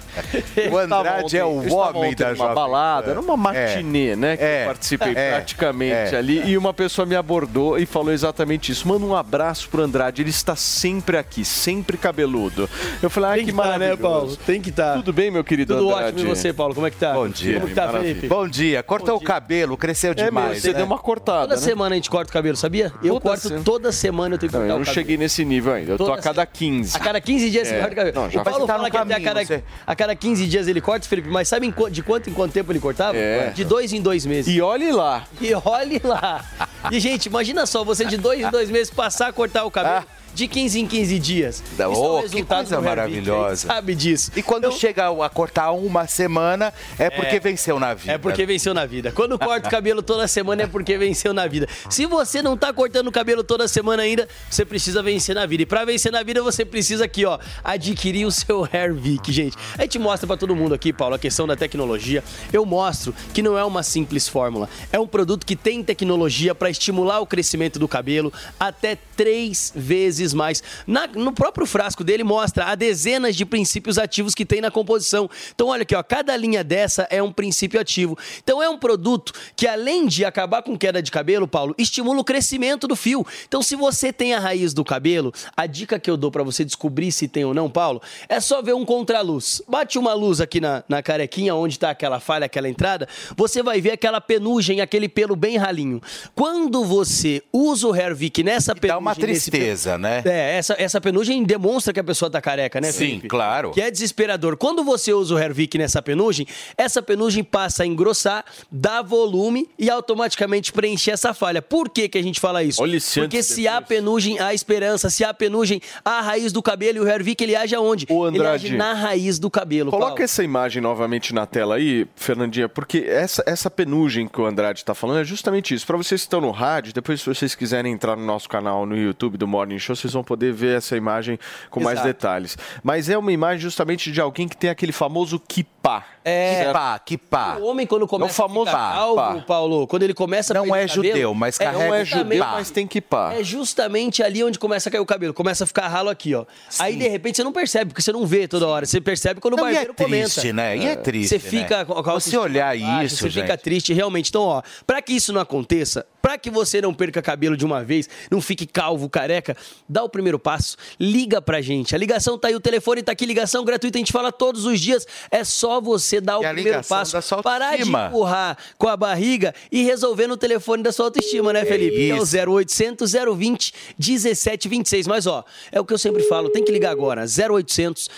O 0.71 0.77
Andrade 0.79 1.37
é 1.37 1.45
o 1.45 1.73
homem 1.75 2.15
da 2.15 2.35
Jovem 2.35 2.55
balada, 2.55 3.11
era 3.11 3.21
uma 3.21 3.37
matinê, 3.37 4.15
né? 4.17 4.37
Que 4.37 4.45
É. 4.45 4.63
eu 4.63 4.67
participei 4.67 5.13
É. 5.17 5.31
praticamente 5.37 6.15
É. 6.15 6.19
ali. 6.19 6.43
E 6.49 6.57
uma 6.59 6.75
pessoa 6.75 7.07
me 7.07 7.15
abordou 7.17 7.79
e 7.79 7.87
falou 7.87 8.13
exatamente 8.13 8.73
isso. 8.73 8.87
Manda 8.87 9.05
um 9.05 9.15
abraço 9.15 9.69
pro 9.69 9.83
Andrade, 9.83 10.23
ele 10.23 10.31
está 10.31 10.55
sempre 10.57 11.17
aqui, 11.17 11.45
sempre 11.45 11.97
cabeludo. 11.97 12.69
Eu 13.03 13.11
falei, 13.11 13.31
ah, 13.31 13.35
que 13.39 13.45
que 13.47 13.53
tá, 13.53 13.63
né, 13.63 13.69
maravilhoso. 13.71 14.03
Paulo? 14.03 14.37
Tem 14.37 14.61
que 14.61 14.71
estar. 14.71 14.98
Tudo 14.99 15.13
bem, 15.13 15.31
meu 15.31 15.45
querido 15.45 15.77
Tudo 15.77 15.91
Andrade? 15.91 16.17
ótimo. 16.17 16.21
E 16.33 16.37
você, 16.37 16.53
Paulo? 16.53 16.75
Como 16.75 16.87
é 16.87 16.91
que 16.91 16.97
tá? 16.97 17.13
Bom 17.15 17.29
dia. 17.29 17.55
Como 17.55 17.67
que 17.69 17.75
tá, 17.75 17.87
Maravilha. 17.87 18.15
Felipe? 18.15 18.29
Bom 18.29 18.49
dia. 18.49 18.83
Cortou 18.83 19.17
o 19.17 19.21
cabelo, 19.21 19.77
cresceu 19.77 20.13
É, 20.13 20.15
demais. 20.15 20.61
você 20.63 20.69
né? 20.69 20.75
deu 20.75 20.87
uma 20.87 20.99
cortada, 20.99 21.43
Toda 21.43 21.55
né? 21.57 21.61
semana 21.63 21.95
a 21.95 21.97
gente 21.97 22.11
corta 22.11 22.31
o 22.31 22.33
cabelo, 22.33 22.57
sabia? 22.57 22.93
Eu 23.03 23.15
Toda 23.15 23.21
corto 23.41 23.63
toda 23.63 23.93
semana, 23.93 24.35
eu 24.35 24.39
tenho 24.39 24.51
que 24.51 24.57
Não, 24.57 24.63
cortar 24.63 24.73
eu 24.73 24.77
o 24.77 24.79
não 24.81 24.85
cabelo. 24.87 24.95
cheguei 24.95 25.17
nesse 25.17 25.45
nível 25.45 25.73
ainda. 25.73 25.93
Eu 25.93 25.99
tô 25.99 26.07
Toda 26.07 26.19
a 26.19 26.23
cada 26.23 26.45
15. 26.47 26.97
A 26.97 27.01
cada 27.01 27.21
15 27.21 27.51
dias 27.51 27.69
É. 27.69 27.71
você 27.71 27.77
corta 27.81 27.93
o 27.93 27.97
cabelo. 27.97 28.15
Não, 28.17 28.31
já 28.31 28.41
o 28.41 28.45
Paulo 28.45 28.67
tá 28.67 28.75
fala 28.75 28.91
que 28.91 28.97
até 28.97 29.15
a 29.15 29.17
caminho, 29.17 29.29
cada, 29.29 29.45
você- 29.47 29.63
a 29.87 29.97
cada 29.97 30.15
15 30.17 30.47
dias 30.47 30.69
ele 30.69 30.81
corta, 30.81 31.07
Felipe, 31.09 31.29
mas 31.29 31.49
sabe 31.49 31.67
em 31.67 31.71
qu- 31.73 31.91
de 31.91 32.03
quanto 32.03 32.29
em 32.31 32.33
quanto 32.33 32.53
tempo 32.53 32.73
ele 32.73 32.81
cortava? 32.81 33.17
É. 33.17 33.51
De 33.51 33.65
dois 33.65 33.93
em 33.93 34.01
dois 34.01 34.27
meses. 34.27 34.55
E 34.55 34.61
olhe 34.61 34.91
lá. 34.93 35.25
E 35.41 35.53
olhe 35.65 36.01
lá. 36.05 36.45
E, 36.91 36.99
gente, 37.01 37.27
imagina 37.27 37.67
só, 37.67 37.85
você 37.85 38.05
de 38.05 38.17
dois 38.17 38.41
em 38.45 38.51
dois 38.51 38.71
meses 38.71 38.91
passar 38.91 39.29
a 39.29 39.33
cortar 39.33 39.65
o 39.65 39.71
cabelo 39.71 40.05
de 40.35 40.47
15 40.49 40.81
em 40.81 40.87
15 40.87 41.19
dias. 41.19 41.63
Isso 41.73 41.83
é 41.83 41.89
oh, 41.89 42.17
que 42.19 42.23
resultado 42.23 42.59
coisa 42.69 42.81
maravilhosa. 42.81 43.67
sabe 43.69 43.95
disso. 43.95 44.31
E 44.37 44.43
quando 44.43 44.71
chega 44.73 45.09
a 45.09 45.29
cortar 45.29 45.73
uma 45.73 46.07
semana, 46.07 46.73
é 46.99 47.11
porque 47.11 47.37
É. 47.37 47.41
venceu 47.41 47.79
na 47.81 47.95
vida. 47.95 48.13
É 48.13 48.19
porque 48.19 48.47
venceu 48.47 48.73
na 48.75 48.87
vida. 48.87 49.13
Quando 49.13 49.39
corta 49.39 49.69
o 49.69 49.71
cabelo 49.71 50.03
toda 50.03 50.27
semana 50.29 50.63
é 50.63 50.67
porque 50.67 50.97
venceu 50.99 51.33
na 51.33 51.47
vida. 51.47 51.69
Se 51.91 52.07
você 52.07 52.43
não 52.43 52.57
tá 52.57 52.73
cortando 52.73 53.09
o 53.09 53.13
cabelo 53.13 53.43
toda 53.43 53.67
semana 53.69 54.03
ainda, 54.03 54.29
você 54.51 54.65
precisa 54.65 55.03
vencer 55.03 55.35
na 55.35 55.47
vida. 55.47 55.63
E 55.63 55.67
pra 55.67 55.85
vencer 55.85 56.13
na 56.13 56.23
vida, 56.23 56.43
você 56.43 56.65
precisa 56.65 57.05
aqui, 57.05 57.25
ó, 57.25 57.39
adquirir 57.65 58.27
o 58.27 58.31
seu 58.31 58.65
Hair 58.71 58.95
Vic, 58.95 59.33
gente. 59.33 59.57
A 59.77 59.83
gente 59.83 59.99
mostra 59.99 60.27
pra 60.27 60.37
todo 60.37 60.55
mundo 60.55 60.75
aqui, 60.75 60.93
Paulo, 60.93 61.15
a 61.15 61.19
questão 61.19 61.47
da 61.47 61.57
tecnologia. 61.57 62.23
Eu 62.53 62.65
mostro 62.65 63.15
que 63.33 63.43
não 63.43 63.57
é 63.59 63.65
uma 63.65 63.83
simples 63.83 64.29
fórmula. 64.29 64.69
É 64.93 64.99
um 64.99 65.07
produto 65.07 65.45
que 65.47 65.57
tem 65.57 65.83
tecnologia 65.83 66.55
pra 66.55 66.71
estimular 66.71 67.21
o 67.21 67.27
crescimento 67.27 67.79
do 67.79 67.89
cabelo 67.89 68.33
até 68.59 68.97
três 69.17 69.73
vezes 69.75 70.28
mais. 70.33 70.63
Na- 70.87 71.07
no 71.07 71.33
próprio 71.33 71.67
frasco 71.67 72.03
dele 72.05 72.25
mostra 72.25 72.67
a 72.67 72.75
dezenas 72.75 73.37
de 73.37 73.45
princípios 73.45 73.99
ativos 73.99 74.35
que 74.35 74.45
tem 74.45 74.61
na 74.61 74.71
composição. 74.71 75.29
Então, 75.55 75.69
olha 75.69 75.83
aqui, 75.83 75.95
ó, 75.95 76.03
cada 76.03 76.37
linha 76.37 76.63
dessa 76.65 77.07
é 77.11 77.23
um 77.23 77.33
princípio 77.33 77.81
ativo. 77.81 78.17
Então, 78.43 78.63
é 78.63 78.69
um 78.69 78.79
produto 78.79 79.33
que, 79.57 79.67
além 79.67 80.07
de 80.07 80.25
acabar 80.25 80.63
com 80.63 80.77
queda 80.77 81.03
de 81.03 81.11
cabelo, 81.11 81.47
Paulo, 81.49 81.75
estimula 81.79 82.21
o 82.21 82.25
crescimento 82.25 82.87
do 82.89 82.97
fio. 82.97 83.27
Então, 83.47 83.63
se 83.63 83.77
você 83.77 84.13
tem 84.13 84.35
a 84.35 84.39
raiz 84.41 84.73
do 84.75 84.85
cabelo, 84.85 85.33
a 85.57 85.67
dica 85.67 85.99
que 85.99 86.11
eu 86.11 86.17
dou 86.17 86.31
pra 86.31 86.43
você 86.43 86.65
descobrir 86.65 87.13
se 87.13 87.29
tem 87.29 87.45
ou 87.45 87.55
não, 87.55 87.69
Paulo, 87.71 88.01
é 88.29 88.41
só 88.41 88.63
ver 88.63 88.75
um 88.75 88.85
contraluz. 88.85 89.63
Bate 89.69 89.99
uma 89.99 90.15
luz 90.15 90.41
aqui 90.41 90.61
na, 90.61 90.83
na 90.89 91.03
carequinha, 91.03 91.55
onde 91.55 91.79
tá 91.79 91.91
aquela 91.91 92.21
falha, 92.21 92.47
aquela 92.47 92.69
entrada, 92.69 93.09
você 93.37 93.63
vai 93.63 93.81
ver 93.81 93.93
aquela 93.93 94.21
penugem, 94.21 94.81
aquele 94.81 95.09
pelo 95.09 95.37
bem 95.37 95.57
ralinho. 95.57 96.01
Quando 96.35 96.85
você 96.85 97.43
usa 97.53 97.87
o 97.89 97.93
Hair 97.93 98.15
Vic 98.15 98.43
nessa 98.43 98.75
penugem... 98.75 98.89
Dá 98.89 98.99
uma 98.99 99.11
nesse 99.11 99.51
pelo- 99.51 99.63
tristeza, 99.63 99.99
né? 100.09 100.23
é, 100.25 100.57
essa, 100.59 100.75
essa 100.79 101.01
penugem 101.01 101.43
demonstra 101.43 101.93
que 101.93 102.01
a 102.01 102.05
pessoa 102.05 102.31
tá 102.31 102.41
careca, 102.41 102.81
né, 102.81 102.91
Sim, 102.93 102.99
Felipe? 102.99 103.29
claro. 103.29 103.71
Que 103.73 103.81
é 103.81 103.91
desesperador. 103.91 104.57
Quando 104.57 104.83
você 104.83 105.13
usa 105.13 105.35
o 105.35 105.39
Hair 105.39 105.55
Vic 105.55 105.77
nessa 105.79 106.03
penugem, 106.03 106.47
essa 106.77 107.03
penugem 107.03 107.45
passa 107.45 107.83
a 107.83 107.87
engrossar, 107.87 108.45
dá 108.71 109.03
volume 109.03 109.69
e 109.79 109.91
automaticamente 109.91 110.73
preencher 110.73 111.13
essa 111.13 111.33
falha. 111.35 111.61
Por 111.63 111.89
que, 111.89 112.09
que 112.09 112.19
a 112.19 112.23
gente 112.23 112.41
fala 112.41 112.63
isso? 112.63 112.83
Olha 112.83 112.99
Porque 113.15 113.43
se 113.43 113.67
há 113.69 113.81
penugem, 113.81 114.39
há 114.39 114.53
esperança. 114.55 115.11
Se 115.11 115.25
há 115.25 115.33
penugem, 115.33 115.81
há 116.05 116.19
a 116.19 116.21
raiz 116.21 116.53
do 116.53 116.63
cabelo. 116.63 116.99
E 116.99 117.01
o 117.01 117.05
Hair 117.05 117.23
Vic, 117.23 117.43
ele 117.43 117.55
age 117.55 117.75
aonde? 117.75 118.07
Ele 118.09 118.19
Andrade, 118.39 118.67
age 118.67 118.77
na 118.77 118.93
raiz 118.95 119.39
do 119.39 119.51
cabelo, 119.51 119.91
Coloca 119.91 120.09
Paulo. 120.09 120.23
essa 120.23 120.43
imagem 120.43 120.83
novamente 120.83 121.35
na 121.35 121.47
tela 121.47 121.77
aí, 121.77 122.07
Fernandinha, 122.17 122.69
porque 122.69 123.05
essa, 123.07 123.43
essa 123.47 123.71
penugem 123.71 124.27
que 124.27 124.41
o 124.41 124.47
Andrade 124.47 124.81
está 124.81 124.95
falando 124.95 125.21
é 125.21 125.25
justamente 125.25 125.75
isso. 125.75 125.87
Para 125.87 125.97
vocês 125.97 126.21
que 126.21 126.27
estão 126.27 126.41
no 126.41 126.51
rádio, 126.51 126.93
depois 126.93 127.21
se 127.21 127.27
vocês 127.27 127.55
quiserem 127.55 127.93
entrar 127.93 128.17
no 128.17 128.25
nosso 128.25 128.49
canal 128.49 128.87
no 128.87 128.97
YouTube 128.97 129.37
do 129.37 129.47
Morning 129.47 129.79
Show, 129.79 129.97
vocês 129.99 130.13
vão 130.13 130.23
poder 130.25 130.53
ver 130.53 130.77
essa 130.79 130.97
imagem 130.97 131.39
com 131.71 131.81
mais 131.81 131.95
Exato. 131.99 132.09
detalhes. 132.09 132.57
Mas 132.83 133.09
é 133.09 133.17
uma 133.19 133.33
imagem 133.33 133.61
justamente 133.61 134.11
de 134.13 134.21
alguém 134.21 134.49
que 134.49 134.57
tem 134.57 134.71
aquele 134.71 134.93
famoso 134.93 135.39
kipá. 135.41 136.05
É. 136.25 136.57
certo? 136.57 136.73
Pá, 136.75 136.99
que 136.99 137.17
pá. 137.17 137.57
O 137.57 137.65
homem, 137.65 137.87
quando 137.87 138.07
começa 138.07 138.31
É 138.31 138.33
o 138.33 138.35
famoso 138.35 138.69
a 138.69 138.73
ficar 138.73 138.93
calvo. 138.93 139.43
Paulo, 139.47 139.87
quando 139.87 140.03
ele 140.03 140.13
começa 140.13 140.53
a 140.53 140.55
Não 140.55 140.65
perder 140.65 140.79
é 140.85 140.87
cabelo, 140.89 141.07
judeu, 141.09 141.35
mas 141.35 141.57
carrega 141.57 141.85
Não 141.87 141.95
é 141.95 142.05
judeu, 142.05 142.45
mas 142.45 142.71
tem 142.71 142.87
kipá. 142.87 143.33
É 143.33 143.43
justamente 143.43 144.23
ali 144.23 144.45
onde 144.45 144.59
começa 144.59 144.89
a 144.91 144.93
cair 144.93 145.01
o 145.01 145.07
cabelo. 145.07 145.33
Começa 145.33 145.65
a 145.65 145.67
ficar 145.67 145.89
ralo 145.89 146.11
aqui, 146.11 146.35
ó. 146.35 146.45
Aí, 146.79 146.97
de 146.97 147.09
repente, 147.09 147.37
você 147.37 147.45
não 147.45 147.53
percebe, 147.53 147.87
porque 147.91 148.03
você 148.03 148.13
não 148.13 148.27
vê 148.27 148.47
toda 148.47 148.67
hora. 148.67 148.85
Você 148.85 149.01
percebe 149.01 149.41
quando 149.41 149.55
o 149.55 149.57
Não, 149.57 149.65
e 149.69 149.71
é 149.71 149.73
barbeiro 149.75 149.95
comenta. 149.95 150.29
triste, 150.29 150.53
né? 150.53 150.77
E 150.77 150.87
é 150.87 150.97
triste, 150.97 151.29
Você 151.31 151.39
fica 151.39 151.79
né? 151.79 151.85
com 151.87 151.95
a 151.95 152.03
Você 152.03 152.37
olhar 152.37 152.77
baixa, 152.79 153.05
isso, 153.05 153.17
Você 153.17 153.31
fica 153.31 153.47
gente. 153.53 153.61
triste, 153.63 153.93
realmente. 153.95 154.29
Então, 154.29 154.43
ó, 154.43 154.63
pra 154.87 155.01
que 155.01 155.15
isso 155.15 155.33
não 155.33 155.41
aconteça, 155.41 156.05
pra 156.21 156.37
que 156.37 156.51
você 156.51 156.83
não 156.83 156.93
perca 156.93 157.23
cabelo 157.23 157.57
de 157.57 157.65
uma 157.65 157.83
vez, 157.83 158.07
não 158.31 158.43
fique 158.43 158.67
calvo, 158.67 159.09
careca, 159.09 159.57
dá 159.89 160.03
o 160.05 160.09
primeiro 160.09 160.39
passo. 160.39 160.77
Liga 161.01 161.41
pra 161.41 161.61
gente. 161.61 161.95
A 161.95 161.99
ligação 161.99 162.39
tá 162.39 162.49
aí, 162.49 162.55
o 162.55 162.61
telefone 162.61 163.03
tá 163.03 163.13
aqui, 163.13 163.25
ligação 163.27 163.65
gratuita, 163.65 163.99
a 163.99 164.01
gente 164.01 164.13
fala 164.13 164.31
todos 164.31 164.65
os 164.65 164.81
dias. 164.81 165.07
É 165.31 165.45
só 165.45 165.81
você 165.81 166.21
dar 166.21 166.39
o 166.39 166.43
E 166.43 166.47
a 166.47 166.53
primeiro 166.53 166.85
passo. 166.85 167.13
da 167.13 167.23
sua 167.23 167.43
Parar 167.43 167.77
de 167.77 167.89
empurrar 167.89 168.57
com 168.77 168.89
a 168.89 168.97
barriga 168.97 169.55
e 169.73 169.83
resolver 169.83 170.27
no 170.27 170.37
telefone 170.37 170.83
da 170.83 170.93
sua 170.93 171.07
autoestima, 171.07 171.53
né, 171.53 171.65
Felipe? 171.65 171.97
Que 171.97 172.11
é 172.11 172.15
o 172.15 172.23
isso. 172.23 172.37
0800 172.37 173.13
020 173.37 173.73
1726. 173.99 175.07
Mas, 175.07 175.27
ó, 175.27 175.45
é 175.73 175.81
o 175.81 175.85
que 175.85 175.93
eu 175.95 175.99
sempre 175.99 176.23
falo, 176.25 176.49
tem 176.51 176.65
que 176.65 176.73
ligar 176.73 176.91
agora. 176.91 177.25
0800 177.25 178.09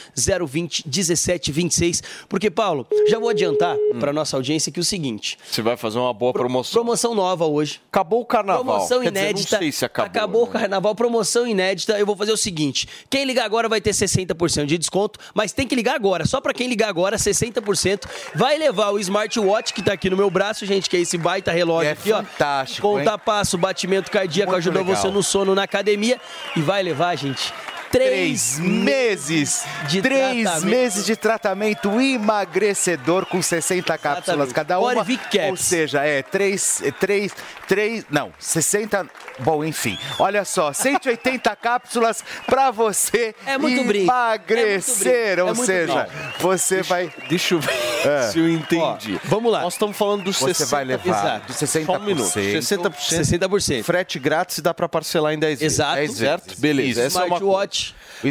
020 0.48 0.84
1726. 0.86 2.02
Porque, 2.28 2.50
Paulo, 2.50 2.86
já 3.08 3.18
vou 3.18 3.28
adiantar 3.28 3.76
pra 3.98 4.12
nossa 4.12 4.36
audiência 4.36 4.72
que 4.72 4.80
é 4.80 4.82
o 4.82 4.84
seguinte: 4.84 5.38
Você 5.50 5.62
vai 5.62 5.76
fazer 5.76 5.98
uma 5.98 6.12
boa 6.12 6.32
promoção. 6.32 6.72
promoção 6.72 7.14
nova 7.14 7.46
hoje. 7.46 7.80
Acabou 7.90 8.20
o 8.20 8.24
carnaval. 8.26 8.64
Promoção 8.64 9.02
Quer 9.02 9.12
dizer, 9.12 9.24
inédita. 9.24 9.56
não 9.56 9.62
sei 9.62 9.72
se 9.72 9.84
acabou. 9.84 10.08
Acabou 10.10 10.42
o 10.42 10.46
né? 10.46 10.52
carnaval, 10.60 10.94
promoção 10.94 11.46
inédita. 11.46 11.59
Eu 11.98 12.06
vou 12.06 12.16
fazer 12.16 12.32
o 12.32 12.36
seguinte: 12.36 12.88
quem 13.08 13.24
ligar 13.24 13.44
agora 13.44 13.68
vai 13.68 13.80
ter 13.80 13.90
60% 13.90 14.66
de 14.66 14.78
desconto, 14.78 15.18
mas 15.34 15.52
tem 15.52 15.66
que 15.66 15.74
ligar 15.74 15.94
agora. 15.94 16.26
Só 16.26 16.40
pra 16.40 16.52
quem 16.54 16.68
ligar 16.68 16.88
agora, 16.88 17.16
60%. 17.16 18.04
Vai 18.34 18.58
levar 18.58 18.90
o 18.90 18.98
smartwatch 18.98 19.72
que 19.74 19.82
tá 19.82 19.92
aqui 19.92 20.08
no 20.10 20.16
meu 20.16 20.30
braço, 20.30 20.64
gente, 20.66 20.88
que 20.88 20.96
é 20.96 21.00
esse 21.00 21.16
baita 21.18 21.50
relógio 21.52 21.88
É 21.88 21.92
aqui, 21.92 22.12
ó. 22.12 22.18
fantástico, 22.22 22.86
Conta 22.88 23.12
hein? 23.12 23.20
passo, 23.24 23.58
batimento 23.58 24.10
cardíaco, 24.10 24.52
Muito 24.52 24.60
ajuda 24.62 24.78
legal. 24.80 24.96
você 24.96 25.08
no 25.10 25.22
sono 25.22 25.54
na 25.54 25.62
academia. 25.64 26.20
E 26.56 26.60
vai 26.60 26.82
levar, 26.82 27.14
gente. 27.16 27.52
Três 27.90 28.58
meses. 28.58 29.64
de 29.88 30.00
três 30.02 30.42
tratamento. 30.42 30.66
meses 30.66 31.04
de 31.06 31.16
tratamento 31.16 32.00
emagrecedor 32.00 33.26
com 33.26 33.42
60 33.42 33.96
cápsulas 33.98 34.52
cada 34.52 34.78
uma. 34.78 34.94
Caps. 35.04 35.50
Ou 35.50 35.56
seja, 35.56 36.04
é 36.04 36.22
três, 36.22 36.80
é, 36.82 36.90
três, 36.90 37.32
três, 37.66 38.04
não, 38.10 38.32
60, 38.38 39.06
bom, 39.40 39.64
enfim. 39.64 39.98
Olha 40.18 40.44
só, 40.44 40.72
180 40.72 41.54
cápsulas 41.56 42.24
pra 42.46 42.70
você 42.70 43.34
É 43.46 43.58
muito 43.58 43.84
brinco. 43.84 44.04
emagrecer. 44.04 45.38
É 45.38 45.42
muito. 45.42 45.44
Ou 45.44 45.48
É 45.50 45.54
muito 45.54 45.66
seja, 45.66 46.02
brinco. 46.04 46.38
você 46.40 46.82
vai... 46.82 47.12
Deixa 47.28 47.54
eu 47.54 47.60
ver 47.60 47.72
É. 48.04 48.22
se 48.30 48.38
eu 48.38 48.48
entendi. 48.48 49.20
vamos 49.24 49.52
lá. 49.52 49.62
Nós 49.62 49.74
estamos 49.74 49.96
falando 49.96 50.24
dos 50.24 50.38
Você 50.38 50.64
60%. 50.64 50.70
vai 50.70 50.84
levar 50.84 51.06
Exato. 51.08 51.46
dos 51.48 51.56
60%. 51.56 51.86
Só 51.86 51.96
um 51.96 52.00
minuto. 52.02 52.28
60%. 52.30 52.94
60%. 52.98 53.82
Frete 53.84 54.18
grátis 54.18 54.58
e 54.58 54.62
dá 54.62 54.72
para 54.72 54.88
parcelar 54.88 55.32
em 55.34 55.38
10 55.38 55.58
vezes. 55.60 55.78
Exato. 55.78 55.94
10 55.96 56.12
certo? 56.16 56.54
Beleza. 56.60 57.02
É 57.02 57.06
Smartwatch. 57.06 57.79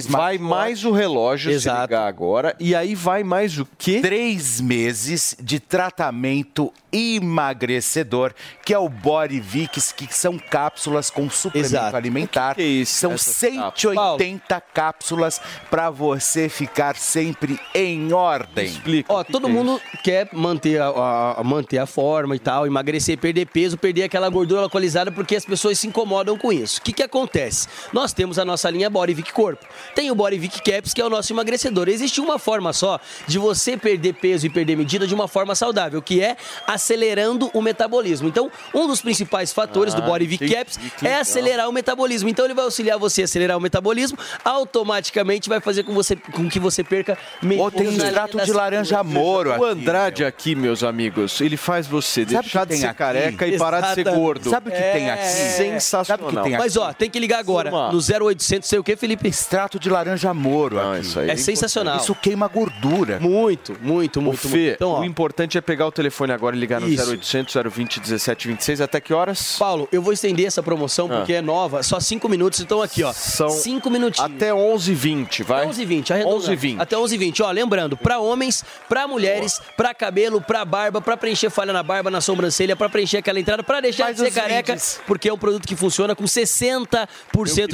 Vai 0.08 0.38
mais 0.38 0.84
o 0.86 0.92
relógio 0.92 1.60
se 1.60 1.68
ligar 1.70 2.08
agora. 2.08 2.56
E 2.60 2.76
aí 2.76 2.94
vai 2.96 3.24
mais 3.24 3.58
o 3.58 3.68
quê? 3.78 4.00
Três 4.02 4.62
meses 4.62 5.36
de 5.42 5.60
tratamento 5.60 6.72
emagrecedor, 6.92 8.34
que 8.66 8.74
é 8.74 8.80
o 8.80 8.90
Body 8.90 9.40
Vix, 9.40 9.92
que 9.92 10.12
são 10.14 10.38
cápsulas 10.40 11.10
com 11.10 11.30
suplemento 11.30 11.74
Exato. 11.76 11.96
alimentar. 11.96 12.56
que 12.56 12.62
é 12.62 12.66
isso, 12.66 12.94
São 13.00 13.12
essas 13.14 13.36
180 13.36 14.62
cápsulas 14.74 15.40
para 15.70 15.90
você 15.90 16.50
ficar 16.50 16.96
sempre 16.96 17.60
em 17.74 18.12
ordem. 18.14 18.66
Explica. 18.66 19.14
Ó, 19.14 19.24
todo 19.24 19.48
mundo 19.50 19.80
quer 20.04 20.30
manter 20.34 20.82
a, 20.82 20.88
a- 20.88 21.40
a- 21.40 21.44
manter 21.44 21.78
a 21.78 21.86
forma 21.86 22.36
e 22.36 22.40
tal, 22.40 22.66
emagrecer, 22.66 23.18
perder 23.18 23.46
peso, 23.48 23.78
perder 23.78 24.04
aquela 24.04 24.30
gordura 24.30 24.62
localizada, 24.62 25.12
porque 25.12 25.36
as 25.36 25.46
pessoas 25.46 25.80
se 25.80 25.88
incomodam 25.88 26.38
com 26.38 26.52
isso. 26.52 26.80
O 26.80 26.84
que, 26.84 26.94
que 26.94 27.04
acontece? 27.04 27.68
Nós 27.94 28.14
temos 28.14 28.38
a 28.40 28.46
nossa 28.46 28.70
linha 28.70 28.90
Body 28.90 29.14
Vic 29.14 29.32
Corpo. 29.32 29.66
Tem 29.96 30.10
o 30.12 30.16
Body 30.16 30.38
Vic 30.38 30.62
Caps, 30.62 30.94
que 30.94 31.02
é 31.02 31.06
o 31.06 31.10
nosso 31.10 31.32
emagrecedor. 31.34 31.88
Existe 31.90 32.22
uma 32.22 32.38
forma 32.40 32.74
só 32.74 33.00
de 33.28 33.38
você 33.38 33.76
perder 33.78 34.14
peso 34.14 34.46
e 34.46 34.50
perder 34.50 34.76
medida 34.76 35.06
de 35.08 35.14
uma 35.14 35.28
forma 35.28 35.56
saudável, 35.56 36.02
que 36.02 36.22
é 36.22 36.36
acelerando 36.68 37.50
o 37.54 37.62
metabolismo. 37.62 38.28
Então, 38.28 38.52
um 38.74 38.88
dos 38.88 39.02
principais 39.02 39.52
fatores 39.52 39.94
do 39.94 40.02
Ah, 40.02 40.06
Body 40.06 40.26
Vic 40.26 40.44
entendi, 40.44 40.56
Caps 40.56 40.78
que 40.78 41.06
é 41.06 41.10
legal. 41.10 41.22
acelerar 41.22 41.70
o 41.70 41.72
metabolismo. 41.74 42.30
Então, 42.30 42.46
ele 42.46 42.54
vai 42.54 42.66
auxiliar 42.66 42.98
você 42.98 43.22
a 43.22 43.26
acelerar 43.26 43.58
o 43.58 43.62
metabolismo, 43.62 44.18
automaticamente 44.44 45.50
vai 45.50 45.60
fazer 45.60 45.84
com, 45.84 45.94
você, 45.94 46.16
com 46.16 46.50
que 46.50 46.60
você 46.60 46.84
perca 46.84 47.18
medida. 47.42 47.64
Ou 47.64 47.72
tem 47.72 47.88
linha 47.88 48.06
extrato 48.06 48.38
de 48.40 48.52
laranja 48.54 49.04
moro 49.04 49.50
O 49.50 49.54
aqui, 49.54 49.64
Andrade 49.66 50.26
aqui, 50.26 50.56
meus 50.56 50.84
amigos, 50.84 51.42
ele 51.42 51.58
faz 51.58 51.88
você 51.88 52.22
Sabe 52.26 52.42
deixar 52.42 52.64
o 52.64 52.68
que 52.68 52.74
de 52.74 52.80
ser 52.80 52.86
aqui? 52.88 52.98
careca 52.98 53.48
e 53.48 53.58
parar 53.58 53.82
de 53.82 53.88
ser 53.94 54.02
Exatamente. 54.02 54.22
gordo. 54.22 54.50
Sabe 54.50 54.70
o 54.70 54.72
que 54.74 54.82
tem 54.82 55.10
aqui? 55.10 55.26
Sensacional. 55.28 56.06
Sabe 56.06 56.24
o 56.24 56.28
que 56.28 56.44
tem 56.44 56.56
aqui? 56.56 56.64
Mas 56.64 56.78
ó, 56.78 56.94
tem 56.94 57.10
que 57.10 57.20
ligar 57.20 57.40
agora 57.40 57.70
Turma. 57.70 57.92
no 57.92 58.00
0800, 58.00 58.68
sei 58.70 58.80
o 58.80 58.84
que, 58.84 58.96
Felipe? 58.96 59.28
Extrato 59.28 59.69
de 59.78 59.90
laranja 59.90 60.34
moro 60.34 60.78
Não, 60.78 60.94
aqui. 60.94 61.02
isso 61.02 61.20
aí 61.20 61.30
É 61.30 61.36
sensacional. 61.36 61.98
Isso 61.98 62.16
queima 62.16 62.48
gordura. 62.48 63.20
Muito, 63.20 63.76
muito, 63.82 64.20
Ô, 64.20 64.24
muito. 64.24 64.38
Fê, 64.48 64.48
muito. 64.58 64.74
Então, 64.76 64.90
ó, 64.92 65.00
o 65.02 65.06
importante 65.06 65.58
é 65.58 65.62
pegar 65.62 65.86
o 65.86 65.92
telefone 65.92 66.32
agora 66.32 66.56
e 66.56 66.60
ligar 66.60 66.80
no 66.80 66.88
Isso. 66.88 67.04
0800 67.12 67.54
020 67.70 68.00
1726. 68.00 68.82
Até 68.82 69.02
que 69.02 69.14
horas? 69.14 69.58
Paulo, 69.60 69.88
eu 69.92 70.02
vou 70.02 70.14
estender 70.14 70.46
essa 70.48 70.64
promoção 70.64 71.08
Ah. 71.12 71.18
porque 71.18 71.34
é 71.34 71.42
nova, 71.42 71.84
só 71.84 72.00
cinco 72.00 72.30
minutos. 72.30 72.62
Então 72.62 72.82
aqui, 72.82 73.04
ó, 73.04 73.12
São 73.12 73.50
cinco 73.50 73.90
minutinhos. 73.90 74.32
Até 74.34 74.52
11h20, 74.54 75.44
vai? 75.44 75.66
11h20, 75.68 76.12
arredondando. 76.12 76.44
11h20. 76.44 76.80
Até 76.80 76.96
11h20. 76.96 77.42
Ó, 77.44 77.52
lembrando, 77.52 77.98
pra 77.98 78.20
homens, 78.20 78.64
pra 78.88 79.08
mulheres, 79.08 79.60
pra 79.76 79.94
cabelo, 79.94 80.40
pra 80.42 80.64
barba, 80.64 81.02
pra 81.02 81.18
preencher 81.18 81.50
falha 81.50 81.74
na 81.74 81.84
barba, 81.84 82.10
na 82.10 82.22
sobrancelha, 82.22 82.76
pra 82.76 82.88
preencher 82.88 83.18
aquela 83.18 83.40
entrada, 83.40 83.64
pra 83.64 83.82
deixar 83.82 84.06
Faz 84.06 84.18
de 84.18 84.24
ser 84.24 84.32
careca, 84.32 84.74
vídeos. 84.74 85.00
porque 85.06 85.28
é 85.28 85.34
um 85.34 85.38
produto 85.38 85.68
que 85.68 85.76
funciona 85.76 86.16
com 86.16 86.24
60% 86.26 87.08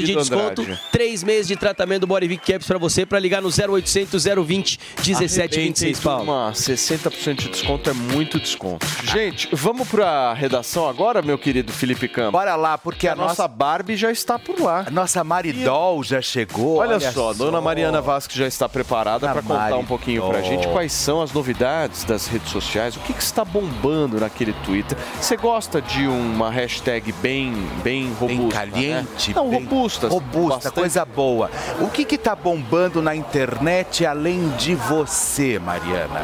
de 0.04 0.16
desconto. 0.16 0.62
Andrade. 0.62 0.80
Três 0.92 1.24
meses 1.24 1.48
de 1.48 1.56
tratamento 1.56 1.85
do 2.00 2.08
Body 2.08 2.28
Vic 2.28 2.52
Caps 2.52 2.68
pra 2.68 2.78
você, 2.78 3.06
pra 3.06 3.20
ligar 3.20 3.42
no 3.42 3.50
0800 3.50 4.24
020 4.46 4.80
1726, 5.06 6.00
Paulo. 6.00 6.24
Uma 6.24 6.52
60% 6.52 7.36
de 7.36 7.50
desconto 7.50 7.90
é 7.90 7.94
muito 7.94 8.40
desconto. 8.40 8.86
Gente, 9.04 9.48
vamos 9.52 9.88
pra 9.88 10.34
redação 10.34 10.88
agora, 10.90 11.22
meu 11.22 11.38
querido 11.38 11.72
Felipe 11.72 12.08
Campos? 12.08 12.32
Bora 12.32 12.56
lá, 12.56 12.78
porque 12.78 13.08
a, 13.08 13.14
a 13.14 13.16
nossa 13.16 13.26
nossa, 13.44 13.48
Barbie 13.48 13.96
já 13.98 14.12
está 14.12 14.38
por 14.40 14.60
lá. 14.60 14.86
a 14.88 14.92
nossa 14.92 15.24
Maridol 15.24 16.04
já 16.04 16.22
chegou. 16.22 16.78
Olha, 16.78 17.00
só, 17.12 17.34
dona 17.34 17.60
Mariana 17.62 18.02
Vasque 18.02 18.38
já 18.38 18.48
está 18.48 18.68
preparada 18.70 19.30
A 19.30 19.34
para 19.34 19.42
contar 19.42 19.56
Maridol. 19.60 19.80
um 19.82 19.86
pouquinho 19.86 20.28
pra 20.28 20.42
gente 20.42 20.68
quais 20.70 20.92
são 20.94 21.22
as 21.22 21.32
novidades 21.32 22.04
das 22.04 22.28
redes 22.28 22.50
sociais, 22.52 22.96
o 22.96 23.00
que, 23.02 23.14
que 23.14 23.22
está 23.24 23.44
bombando 23.44 24.20
naquele 24.20 24.54
Twitter. 24.64 24.98
Você 25.20 25.36
gosta 25.38 25.82
de 25.82 26.08
uma 26.08 26.50
hashtag 26.50 27.12
bem, 27.14 27.54
bem 27.84 28.12
robusta? 28.14 28.26
Bem 28.28 28.38
né? 28.40 28.50
caliente, 28.52 29.34
Não, 29.36 29.50
bem 29.50 29.64
robusta. 29.64 30.08
Robusta, 30.08 30.56
bastante. 30.56 30.74
coisa 30.76 31.06
boa. 31.06 31.50
O 31.82 31.90
que 31.90 32.06
que 32.06 32.18
tá 32.18 32.36
bombando 32.36 33.02
na 33.02 33.16
internet 33.16 34.06
além 34.06 34.50
de 34.58 34.76
você, 34.76 35.60
Mariana? 35.60 36.22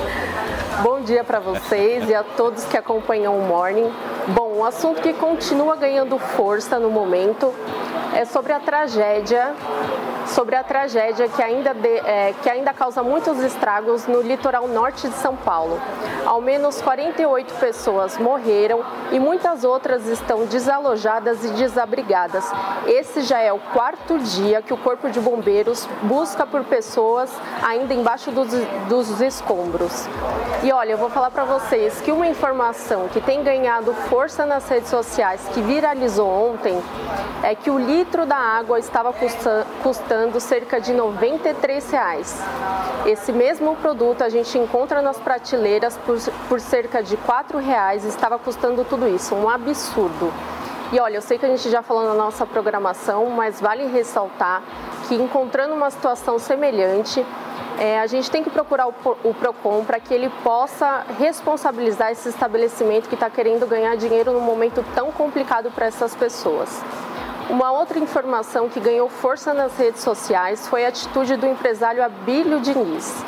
Bom 0.82 1.00
dia 1.00 1.22
para 1.24 1.38
vocês 1.38 2.08
e 2.08 2.14
a 2.14 2.22
todos 2.22 2.64
que 2.64 2.76
acompanham 2.76 3.38
o 3.38 3.42
Morning. 3.46 3.90
Bom, 4.28 4.58
um 4.58 4.64
assunto 4.64 5.00
que 5.00 5.12
continua 5.14 5.76
ganhando 5.76 6.18
força 6.18 6.78
no 6.78 6.90
momento 6.90 7.54
é 8.12 8.24
sobre 8.24 8.52
a 8.52 8.60
tragédia, 8.60 9.54
sobre 10.26 10.54
a 10.56 10.62
tragédia 10.62 11.28
que 11.28 11.42
ainda, 11.42 11.72
de- 11.74 11.88
é, 12.04 12.34
que 12.42 12.48
ainda 12.50 12.72
causa 12.72 13.02
muitos 13.02 13.38
estragos 13.40 14.06
no 14.06 14.20
litoral 14.22 14.66
norte 14.68 15.08
de 15.08 15.14
São 15.16 15.34
Paulo. 15.36 15.80
Ao 16.24 16.40
menos 16.40 16.80
48 16.80 17.54
pessoas 17.54 18.16
morreram 18.18 18.80
e 19.12 19.18
muitas 19.18 19.64
outras 19.64 20.06
estão 20.06 20.46
desalojadas 20.46 21.44
e 21.44 21.48
desabrigadas. 21.50 22.44
Esse 22.86 23.22
já 23.22 23.40
é 23.40 23.52
o 23.52 23.58
quarto 23.58 24.18
dia 24.18 24.62
que 24.66 24.72
o 24.72 24.76
Corpo 24.76 25.10
de 25.10 25.20
Bombeiros 25.20 25.86
busca 26.02 26.46
por 26.46 26.64
pessoas 26.64 27.30
ainda 27.62 27.92
embaixo 27.92 28.30
dos, 28.30 28.48
dos 28.88 29.20
escombros. 29.20 30.06
E 30.62 30.72
olha, 30.72 30.92
eu 30.92 30.98
vou 30.98 31.10
falar 31.10 31.30
para 31.30 31.44
vocês 31.44 32.00
que 32.00 32.10
uma 32.10 32.26
informação 32.26 33.08
que 33.08 33.20
tem 33.20 33.42
ganhado 33.42 33.92
força 34.08 34.46
nas 34.46 34.68
redes 34.68 34.88
sociais, 34.88 35.40
que 35.52 35.60
viralizou 35.60 36.28
ontem, 36.28 36.82
é 37.42 37.54
que 37.54 37.70
o 37.70 37.78
litro 37.78 38.24
da 38.24 38.36
água 38.36 38.78
estava 38.78 39.12
custa- 39.12 39.66
custando 39.82 40.40
cerca 40.40 40.80
de 40.80 40.92
93 40.92 41.90
reais. 41.90 42.42
Esse 43.04 43.32
mesmo 43.32 43.76
produto 43.76 44.22
a 44.22 44.28
gente 44.28 44.56
encontra 44.56 45.02
nas 45.02 45.18
prateleiras 45.18 45.98
por, 46.06 46.18
por 46.48 46.60
cerca 46.60 47.02
de 47.02 47.16
4 47.18 47.58
reais, 47.58 48.04
estava 48.04 48.38
custando 48.38 48.84
tudo 48.84 49.06
isso, 49.08 49.34
um 49.34 49.48
absurdo. 49.48 50.32
E 50.94 51.00
olha, 51.00 51.16
eu 51.16 51.22
sei 51.22 51.38
que 51.38 51.44
a 51.44 51.48
gente 51.48 51.68
já 51.70 51.82
falou 51.82 52.04
na 52.04 52.14
nossa 52.14 52.46
programação, 52.46 53.26
mas 53.26 53.60
vale 53.60 53.84
ressaltar 53.86 54.62
que 55.08 55.16
encontrando 55.16 55.74
uma 55.74 55.90
situação 55.90 56.38
semelhante, 56.38 57.26
é, 57.80 57.98
a 57.98 58.06
gente 58.06 58.30
tem 58.30 58.44
que 58.44 58.50
procurar 58.50 58.86
o, 58.86 58.94
o 59.24 59.34
PROCON 59.34 59.84
para 59.84 59.98
que 59.98 60.14
ele 60.14 60.30
possa 60.44 61.04
responsabilizar 61.18 62.12
esse 62.12 62.28
estabelecimento 62.28 63.08
que 63.08 63.16
está 63.16 63.28
querendo 63.28 63.66
ganhar 63.66 63.96
dinheiro 63.96 64.30
num 64.30 64.40
momento 64.40 64.84
tão 64.94 65.10
complicado 65.10 65.68
para 65.72 65.86
essas 65.86 66.14
pessoas. 66.14 66.80
Uma 67.50 67.72
outra 67.72 67.98
informação 67.98 68.68
que 68.68 68.78
ganhou 68.78 69.08
força 69.08 69.52
nas 69.52 69.76
redes 69.76 70.00
sociais 70.00 70.68
foi 70.68 70.84
a 70.84 70.90
atitude 70.90 71.34
do 71.34 71.44
empresário 71.44 72.04
Abílio 72.04 72.60
Diniz. 72.60 73.24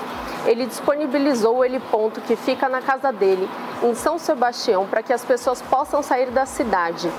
Ele 0.47 0.65
disponibilizou 0.65 1.57
o 1.57 1.65
heliponto 1.65 2.21
que 2.21 2.37
fica 2.37 2.69
na 2.69 2.81
casa 2.81 3.13
dele, 3.13 3.49
em 3.83 3.95
São 3.95 4.19
Sebastião, 4.19 4.87
para 4.87 5.03
que 5.03 5.13
as 5.13 5.25
pessoas 5.25 5.61
possam 5.61 6.03
sair 6.03 6.31
da 6.31 6.47
cidade. 6.47 7.11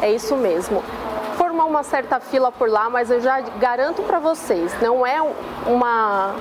É 0.00 0.10
isso 0.10 0.34
mesmo. 0.34 0.82
Formou 1.40 1.66
uma 1.66 1.82
certa 1.82 2.20
fila 2.20 2.52
por 2.52 2.68
lá, 2.68 2.90
mas 2.90 3.10
eu 3.10 3.18
já 3.18 3.40
garanto 3.40 4.02
para 4.02 4.18
vocês, 4.18 4.78
não 4.82 5.06
é 5.06 5.22
uma, 5.66 6.34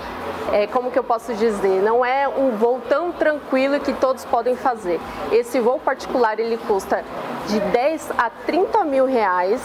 é, 0.52 0.68
como 0.68 0.92
que 0.92 1.00
eu 1.00 1.04
posso 1.06 1.34
dizer, 1.36 1.82
não 1.82 2.04
é 2.04 2.28
um 2.28 2.58
voo 2.58 2.82
tão 2.90 3.10
tranquilo 3.10 3.80
que 3.80 3.94
todos 3.94 4.26
podem 4.26 4.58
fazer. 4.58 5.00
Esse 5.32 5.58
voo 5.62 5.80
particular 5.80 6.38
ele 6.38 6.58
custa 6.68 7.02
de 7.48 7.62
10 7.62 8.12
a 8.18 8.30
30 8.30 8.84
mil 8.84 9.06
reais, 9.06 9.62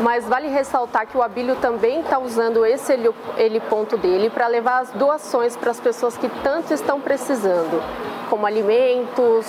mas 0.00 0.26
vale 0.26 0.48
ressaltar 0.48 1.06
que 1.06 1.16
o 1.16 1.22
Abílio 1.22 1.54
também 1.56 2.00
está 2.00 2.18
usando 2.18 2.66
esse 2.66 2.92
heliponto 3.36 3.96
dele 3.96 4.28
para 4.28 4.48
levar 4.48 4.80
as 4.80 4.90
doações 4.90 5.56
para 5.56 5.70
as 5.70 5.80
pessoas 5.80 6.16
que 6.16 6.28
tanto 6.42 6.74
estão 6.74 7.00
precisando, 7.00 7.82
como 8.28 8.46
alimentos, 8.46 9.46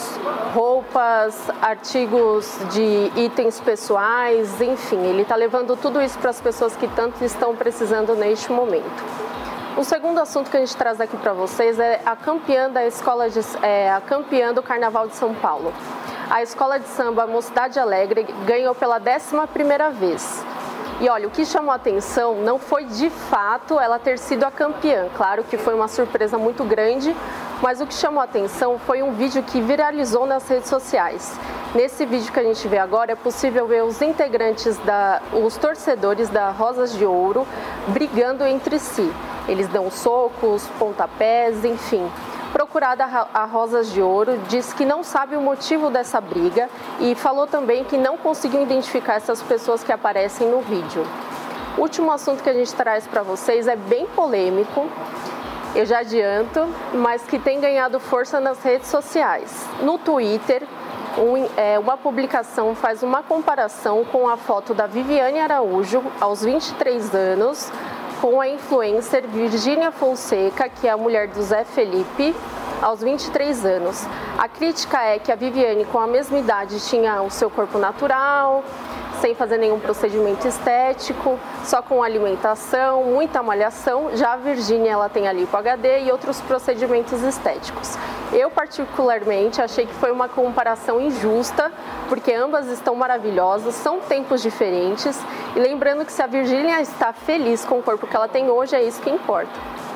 roupas, 0.53 1.49
artigos 1.61 2.57
de 2.71 3.11
itens 3.15 3.59
pessoais, 3.59 4.61
enfim, 4.61 4.98
ele 5.05 5.21
está 5.23 5.35
levando 5.35 5.75
tudo 5.75 6.01
isso 6.01 6.17
para 6.19 6.29
as 6.29 6.41
pessoas 6.41 6.75
que 6.75 6.87
tanto 6.87 7.23
estão 7.23 7.55
precisando 7.55 8.15
neste 8.15 8.51
momento. 8.51 9.03
O 9.77 9.83
segundo 9.83 10.19
assunto 10.19 10.51
que 10.51 10.57
a 10.57 10.59
gente 10.59 10.75
traz 10.75 10.99
aqui 10.99 11.15
para 11.15 11.31
vocês 11.31 11.79
é 11.79 12.01
a 12.05 12.15
campeã 12.15 12.69
da 12.69 12.85
escola 12.85 13.29
de, 13.29 13.39
é, 13.61 13.91
a 13.91 14.01
campeã 14.01 14.53
do 14.53 14.61
Carnaval 14.61 15.07
de 15.07 15.15
São 15.15 15.33
Paulo. 15.33 15.73
A 16.29 16.43
escola 16.43 16.79
de 16.79 16.87
samba 16.87 17.25
Mocidade 17.25 17.79
Alegre 17.79 18.23
ganhou 18.45 18.75
pela 18.75 18.99
11ª 18.99 19.91
vez. 19.91 20.43
E 21.01 21.07
olha, 21.07 21.29
o 21.29 21.31
que 21.31 21.45
chamou 21.45 21.71
a 21.71 21.75
atenção 21.75 22.41
não 22.41 22.59
foi 22.59 22.83
de 22.83 23.09
fato 23.09 23.79
ela 23.79 23.97
ter 23.97 24.19
sido 24.19 24.43
a 24.43 24.51
campeã. 24.51 25.07
Claro 25.15 25.45
que 25.45 25.57
foi 25.57 25.73
uma 25.73 25.87
surpresa 25.87 26.37
muito 26.37 26.65
grande, 26.65 27.15
mas 27.61 27.79
o 27.79 27.87
que 27.87 27.93
chamou 27.93 28.19
a 28.19 28.25
atenção 28.25 28.77
foi 28.77 29.01
um 29.01 29.13
vídeo 29.13 29.41
que 29.41 29.61
viralizou 29.61 30.25
nas 30.25 30.45
redes 30.49 30.67
sociais. 30.67 31.39
Nesse 31.73 32.05
vídeo 32.05 32.33
que 32.33 32.39
a 32.39 32.43
gente 32.43 32.67
vê 32.67 32.77
agora 32.77 33.13
é 33.13 33.15
possível 33.15 33.65
ver 33.65 33.83
os 33.85 34.01
integrantes 34.01 34.77
da, 34.79 35.21
os 35.31 35.55
torcedores 35.55 36.27
da 36.27 36.49
Rosas 36.49 36.91
de 36.93 37.05
Ouro 37.05 37.47
brigando 37.87 38.43
entre 38.43 38.77
si. 38.77 39.09
Eles 39.47 39.69
dão 39.69 39.89
socos, 39.89 40.67
pontapés, 40.77 41.63
enfim. 41.63 42.05
Procurada 42.59 43.05
a 43.05 43.45
Rosas 43.45 43.89
de 43.89 44.01
Ouro, 44.01 44.37
disse 44.49 44.75
que 44.75 44.83
não 44.83 45.01
sabe 45.01 45.37
o 45.37 45.39
motivo 45.39 45.89
dessa 45.89 46.19
briga 46.19 46.67
e 46.99 47.15
falou 47.15 47.47
também 47.47 47.85
que 47.85 47.97
não 47.97 48.17
conseguiu 48.17 48.61
identificar 48.61 49.13
essas 49.13 49.41
pessoas 49.41 49.81
que 49.81 49.93
aparecem 49.93 50.45
no 50.49 50.59
vídeo. 50.59 51.07
O 51.77 51.81
último 51.83 52.11
assunto 52.11 52.43
que 52.43 52.49
a 52.49 52.53
gente 52.53 52.75
traz 52.75 53.07
para 53.07 53.23
vocês 53.23 53.65
é 53.65 53.77
bem 53.77 54.05
polêmico, 54.07 54.89
eu 55.73 55.85
já 55.85 55.99
adianto, 55.99 56.67
mas 56.95 57.21
que 57.23 57.39
tem 57.39 57.61
ganhado 57.61 57.97
força 57.97 58.41
nas 58.41 58.61
redes 58.61 58.89
sociais. 58.89 59.65
No 59.81 59.97
Twitter, 59.97 60.61
um, 61.17 61.47
é, 61.55 61.79
uma 61.79 61.95
publicação 61.95 62.75
faz 62.75 63.01
uma 63.01 63.23
comparação 63.23 64.03
com 64.03 64.27
a 64.27 64.35
foto 64.35 64.73
da 64.73 64.85
Viviane 64.85 65.39
Araújo, 65.39 66.03
aos 66.19 66.43
23 66.43 67.15
anos, 67.15 67.71
com 68.21 68.41
a 68.41 68.47
influencer 68.47 69.25
Virgínia 69.27 69.91
Fonseca, 69.91 70.67
que 70.67 70.87
é 70.87 70.91
a 70.91 70.97
mulher 70.97 71.27
do 71.27 71.41
Zé 71.41 71.63
Felipe, 71.63 72.35
aos 72.81 73.01
23 73.01 73.65
anos. 73.65 74.05
A 74.37 74.47
crítica 74.47 75.01
é 75.01 75.19
que 75.19 75.31
a 75.31 75.35
Viviane, 75.35 75.85
com 75.85 75.99
a 75.99 76.07
mesma 76.07 76.37
idade, 76.37 76.79
tinha 76.81 77.21
o 77.21 77.29
seu 77.29 77.49
corpo 77.49 77.77
natural, 77.77 78.63
sem 79.19 79.35
fazer 79.35 79.57
nenhum 79.57 79.79
procedimento 79.79 80.47
estético, 80.47 81.39
só 81.63 81.81
com 81.81 82.01
alimentação, 82.01 83.03
muita 83.03 83.43
malhação. 83.43 84.15
Já 84.15 84.33
a 84.33 84.37
Virgínia, 84.37 84.91
ela 84.91 85.09
tem 85.09 85.27
a 85.27 85.33
lipo 85.33 85.55
HD 85.55 86.03
e 86.03 86.11
outros 86.11 86.41
procedimentos 86.41 87.21
estéticos. 87.21 87.97
Eu 88.31 88.49
particularmente 88.49 89.61
achei 89.61 89.85
que 89.85 89.93
foi 89.93 90.11
uma 90.11 90.29
comparação 90.29 91.01
injusta, 91.01 91.71
porque 92.07 92.33
ambas 92.33 92.67
estão 92.67 92.95
maravilhosas, 92.95 93.75
são 93.75 93.99
tempos 93.99 94.41
diferentes. 94.41 95.19
E 95.55 95.59
lembrando 95.59 96.05
que 96.05 96.11
se 96.11 96.21
a 96.21 96.27
Virgínia 96.27 96.81
está 96.81 97.11
feliz 97.11 97.65
com 97.65 97.79
o 97.79 97.83
corpo 97.83 98.07
que 98.07 98.15
ela 98.15 98.27
tem 98.27 98.49
hoje, 98.49 98.75
é 98.75 98.83
isso 98.83 99.01
que 99.01 99.09
importa. 99.09 99.88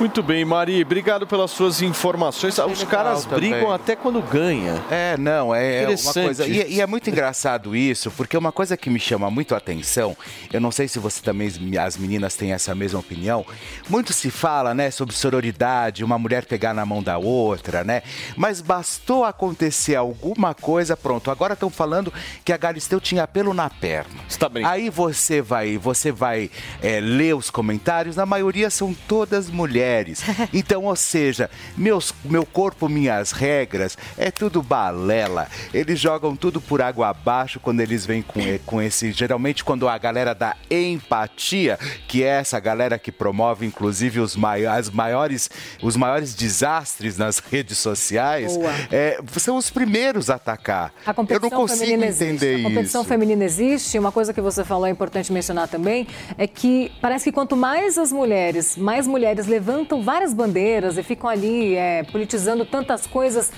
Muito 0.00 0.22
bem, 0.22 0.46
Mari, 0.46 0.80
obrigado 0.80 1.26
pelas 1.26 1.50
suas 1.50 1.82
informações. 1.82 2.56
Os 2.58 2.84
caras 2.84 3.26
também. 3.26 3.50
brigam 3.50 3.70
até 3.70 3.94
quando 3.94 4.22
ganha. 4.22 4.82
É, 4.90 5.14
não, 5.18 5.54
é 5.54 5.82
uma 5.82 5.92
Interessante. 5.92 6.24
coisa. 6.24 6.46
E, 6.46 6.76
e 6.76 6.80
é 6.80 6.86
muito 6.86 7.10
engraçado 7.10 7.76
isso, 7.76 8.10
porque 8.12 8.34
uma 8.34 8.50
coisa 8.50 8.78
que 8.78 8.88
me 8.88 8.98
chama 8.98 9.30
muito 9.30 9.54
a 9.54 9.58
atenção, 9.58 10.16
eu 10.50 10.58
não 10.58 10.70
sei 10.70 10.88
se 10.88 10.98
você 10.98 11.20
também, 11.20 11.52
as 11.78 11.98
meninas 11.98 12.34
têm 12.34 12.54
essa 12.54 12.74
mesma 12.74 12.98
opinião. 12.98 13.44
Muito 13.90 14.14
se 14.14 14.30
fala, 14.30 14.72
né, 14.72 14.90
sobre 14.90 15.14
sororidade, 15.14 16.02
uma 16.02 16.18
mulher 16.18 16.46
pegar 16.46 16.72
na 16.72 16.86
mão 16.86 17.02
da 17.02 17.18
outra, 17.18 17.84
né? 17.84 18.02
Mas 18.38 18.62
bastou 18.62 19.22
acontecer 19.22 19.96
alguma 19.96 20.54
coisa, 20.54 20.96
pronto. 20.96 21.30
Agora 21.30 21.52
estão 21.52 21.68
falando 21.68 22.10
que 22.42 22.54
a 22.54 22.56
Galisteu 22.56 23.02
tinha 23.02 23.28
pelo 23.28 23.52
na 23.52 23.68
perna. 23.68 24.18
Está 24.26 24.48
bem. 24.48 24.64
Aí 24.64 24.88
você 24.88 25.42
vai, 25.42 25.76
você 25.76 26.10
vai 26.10 26.50
é, 26.80 27.00
ler 27.00 27.36
os 27.36 27.50
comentários, 27.50 28.16
na 28.16 28.24
maioria 28.24 28.70
são 28.70 28.94
todas 29.06 29.50
mulheres. 29.50 29.89
Então, 30.52 30.84
ou 30.84 30.96
seja, 30.96 31.50
meus, 31.76 32.12
meu 32.24 32.44
corpo, 32.44 32.88
minhas 32.88 33.30
regras, 33.30 33.96
é 34.18 34.30
tudo 34.30 34.62
balela. 34.62 35.48
Eles 35.72 35.98
jogam 35.98 36.34
tudo 36.34 36.60
por 36.60 36.82
água 36.82 37.08
abaixo 37.08 37.60
quando 37.60 37.80
eles 37.80 38.04
vêm 38.04 38.20
com, 38.20 38.40
com 38.66 38.82
esse. 38.82 39.12
Geralmente, 39.12 39.64
quando 39.64 39.88
a 39.88 39.96
galera 39.96 40.34
da 40.34 40.56
empatia, 40.70 41.78
que 42.08 42.22
é 42.22 42.28
essa 42.40 42.58
galera 42.58 42.98
que 42.98 43.12
promove, 43.12 43.64
inclusive, 43.64 44.20
os, 44.20 44.36
mai, 44.36 44.66
as 44.66 44.90
maiores, 44.90 45.48
os 45.82 45.96
maiores 45.96 46.34
desastres 46.34 47.16
nas 47.16 47.38
redes 47.38 47.78
sociais, 47.78 48.58
é, 48.90 49.18
são 49.38 49.56
os 49.56 49.70
primeiros 49.70 50.30
a 50.30 50.34
atacar. 50.34 50.92
A 51.06 51.14
Eu 51.28 51.40
não 51.40 51.50
consigo 51.50 51.92
entender 51.92 52.06
existe. 52.06 52.66
A 52.66 52.68
competição 52.68 53.00
isso. 53.02 53.08
feminina 53.08 53.44
existe. 53.44 53.98
Uma 53.98 54.12
coisa 54.12 54.32
que 54.32 54.40
você 54.40 54.64
falou 54.64 54.86
é 54.86 54.90
importante 54.90 55.32
mencionar 55.32 55.68
também 55.68 56.06
é 56.36 56.46
que 56.46 56.90
parece 57.00 57.24
que 57.24 57.32
quanto 57.32 57.56
mais 57.56 57.98
as 57.98 58.12
mulheres, 58.12 58.76
mais 58.76 59.06
mulheres 59.06 59.46
levantam 59.46 59.79
várias 60.02 60.32
bandeiras 60.34 60.96
e 60.98 61.02
ficam 61.02 61.28
ali 61.28 61.74
é, 61.76 62.02
politizando 62.04 62.64
tantas 62.64 63.06
coisas 63.06 63.52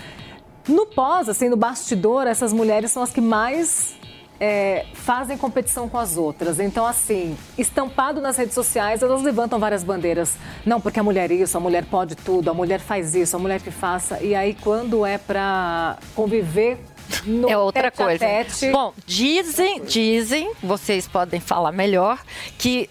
no 0.69 0.87
pós, 0.87 1.29
assim, 1.29 1.49
no 1.49 1.57
bastidor, 1.57 2.27
essas 2.27 2.53
mulheres 2.53 2.91
são 2.93 3.03
as 3.03 3.11
que 3.11 3.21
mais 3.21 3.95
é, 4.39 4.87
fazem 4.95 5.37
competição 5.37 5.89
com 5.89 5.99
as 5.99 6.17
outras. 6.17 6.59
Então, 6.61 6.87
assim, 6.87 7.37
estampado 7.59 8.21
nas 8.21 8.37
redes 8.37 8.55
sociais, 8.55 9.03
elas 9.03 9.23
levantam 9.23 9.59
várias 9.59 9.83
bandeiras. 9.85 10.37
Não, 10.65 10.81
porque 10.81 10.99
a 11.01 11.03
mulher 11.03 11.31
isso, 11.31 11.57
a 11.57 11.61
mulher 11.61 11.85
pode 11.85 12.15
tudo, 12.15 12.51
a 12.51 12.55
mulher 12.55 12.81
faz 12.81 13.15
isso, 13.15 13.35
a 13.37 13.39
mulher 13.39 13.61
que 13.61 13.71
faça. 13.71 14.21
E 14.23 14.35
aí, 14.35 14.55
quando 14.61 15.05
é 15.07 15.19
pra 15.19 15.99
conviver 16.15 16.79
no 17.27 17.49
é 17.49 17.59
outra 17.59 17.91
tete 17.91 17.97
coisa. 17.97 18.19
tete- 18.25 18.71
Bom, 18.71 18.93
dizem, 19.07 19.83
dizem, 19.85 20.53
vocês 20.63 21.07
podem 21.09 21.41
falar 21.41 21.71
melhor, 21.73 22.21
que 22.59 22.89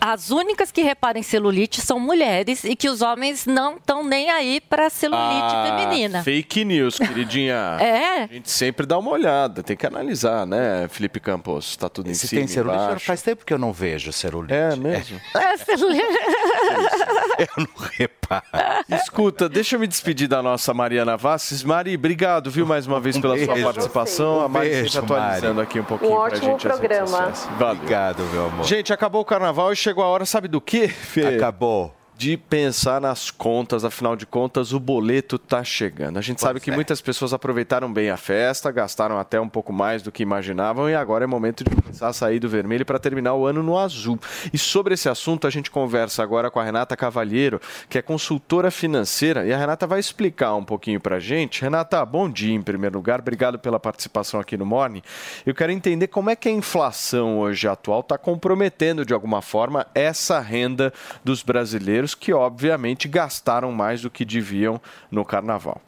as 0.00 0.30
únicas 0.30 0.70
que 0.70 0.82
reparam 0.82 1.18
em 1.18 1.22
celulite 1.22 1.80
são 1.80 1.98
mulheres 1.98 2.64
e 2.64 2.76
que 2.76 2.88
os 2.88 3.02
homens 3.02 3.46
não 3.46 3.76
estão 3.76 4.04
nem 4.04 4.30
aí 4.30 4.60
para 4.60 4.88
celulite 4.90 5.28
Ah, 5.42 5.76
feminina. 5.78 6.22
Fake 6.22 6.64
news, 6.64 6.98
queridinha. 6.98 7.76
É. 7.88 8.22
A 8.24 8.26
gente 8.26 8.50
sempre 8.50 8.86
dá 8.86 8.98
uma 8.98 9.10
olhada, 9.10 9.62
tem 9.62 9.76
que 9.76 9.86
analisar, 9.86 10.46
né, 10.46 10.86
Felipe 10.88 11.20
Campos? 11.20 11.76
Tá 11.76 11.88
tudo 11.88 12.10
em 12.10 12.14
Se 12.14 12.28
cima, 12.28 12.40
tem 12.40 12.48
celulite, 12.48 12.82
embaixo. 12.84 13.06
faz 13.06 13.22
tempo 13.22 13.44
que 13.44 13.52
eu 13.52 13.58
não 13.58 13.72
vejo 13.72 14.12
celulite. 14.12 14.54
É 14.54 14.76
mesmo? 14.76 15.20
É, 15.34 15.56
celulite. 15.56 16.04
Eu 17.38 17.48
não 17.64 17.68
reparo. 17.92 18.42
Escuta, 18.88 19.48
deixa 19.48 19.76
eu 19.76 19.80
me 19.80 19.86
despedir 19.86 20.26
da 20.26 20.42
nossa 20.42 20.74
Mariana 20.74 21.16
Vasques. 21.16 21.62
Mari, 21.62 21.94
obrigado, 21.94 22.50
viu, 22.50 22.66
mais 22.66 22.84
uma 22.86 22.98
vez 23.00 23.16
pela 23.16 23.38
sua 23.38 23.56
participação. 23.62 24.38
Um 24.38 24.40
a 24.44 24.48
Mari 24.48 24.68
beijo, 24.70 24.90
sempre 24.90 25.14
atualizando 25.14 25.54
Mari. 25.54 25.68
aqui 25.68 25.80
um 25.80 25.84
pouquinho 25.84 26.10
Um 26.10 26.14
pra 26.16 26.24
ótimo 26.24 26.50
gente 26.50 26.68
as 26.68 26.78
redes 26.80 26.98
programa. 27.10 27.32
Valeu. 27.58 27.72
Obrigado, 27.76 28.22
meu 28.24 28.46
amor. 28.46 28.64
Gente, 28.64 28.92
acabou 28.92 29.20
o 29.22 29.24
carnaval 29.24 29.72
e 29.72 29.76
chegou 29.88 30.04
a 30.04 30.08
hora, 30.08 30.26
sabe 30.26 30.48
do 30.48 30.60
quê, 30.60 30.86
Fê? 30.86 31.36
Acabou. 31.36 31.97
De 32.18 32.36
pensar 32.36 33.00
nas 33.00 33.30
contas, 33.30 33.84
afinal 33.84 34.16
de 34.16 34.26
contas, 34.26 34.72
o 34.72 34.80
boleto 34.80 35.38
tá 35.38 35.62
chegando. 35.62 36.18
A 36.18 36.20
gente 36.20 36.40
sabe 36.40 36.58
que 36.58 36.68
é. 36.68 36.74
muitas 36.74 37.00
pessoas 37.00 37.32
aproveitaram 37.32 37.92
bem 37.92 38.10
a 38.10 38.16
festa, 38.16 38.72
gastaram 38.72 39.20
até 39.20 39.40
um 39.40 39.48
pouco 39.48 39.72
mais 39.72 40.02
do 40.02 40.10
que 40.10 40.24
imaginavam 40.24 40.90
e 40.90 40.96
agora 40.96 41.22
é 41.22 41.28
momento 41.28 41.62
de 41.62 41.70
começar 41.70 42.08
a 42.08 42.12
sair 42.12 42.40
do 42.40 42.48
vermelho 42.48 42.84
para 42.84 42.98
terminar 42.98 43.34
o 43.34 43.46
ano 43.46 43.62
no 43.62 43.78
azul. 43.78 44.18
E 44.52 44.58
sobre 44.58 44.94
esse 44.94 45.08
assunto, 45.08 45.46
a 45.46 45.50
gente 45.50 45.70
conversa 45.70 46.20
agora 46.20 46.50
com 46.50 46.58
a 46.58 46.64
Renata 46.64 46.96
Cavalheiro, 46.96 47.60
que 47.88 47.98
é 47.98 48.02
consultora 48.02 48.72
financeira, 48.72 49.46
e 49.46 49.52
a 49.52 49.56
Renata 49.56 49.86
vai 49.86 50.00
explicar 50.00 50.56
um 50.56 50.64
pouquinho 50.64 51.00
pra 51.00 51.20
gente. 51.20 51.62
Renata, 51.62 52.04
bom 52.04 52.28
dia 52.28 52.52
em 52.52 52.62
primeiro 52.62 52.96
lugar, 52.96 53.20
obrigado 53.20 53.60
pela 53.60 53.78
participação 53.78 54.40
aqui 54.40 54.56
no 54.56 54.66
Morning. 54.66 55.02
Eu 55.46 55.54
quero 55.54 55.70
entender 55.70 56.08
como 56.08 56.30
é 56.30 56.34
que 56.34 56.48
a 56.48 56.52
inflação 56.52 57.38
hoje 57.38 57.68
atual 57.68 58.00
está 58.00 58.18
comprometendo 58.18 59.06
de 59.06 59.14
alguma 59.14 59.40
forma 59.40 59.86
essa 59.94 60.40
renda 60.40 60.92
dos 61.22 61.44
brasileiros 61.44 62.07
que 62.14 62.32
obviamente 62.32 63.08
gastaram 63.08 63.72
mais 63.72 64.02
do 64.02 64.10
que 64.10 64.24
deviam 64.24 64.80
no 65.10 65.24
carnaval. 65.24 65.80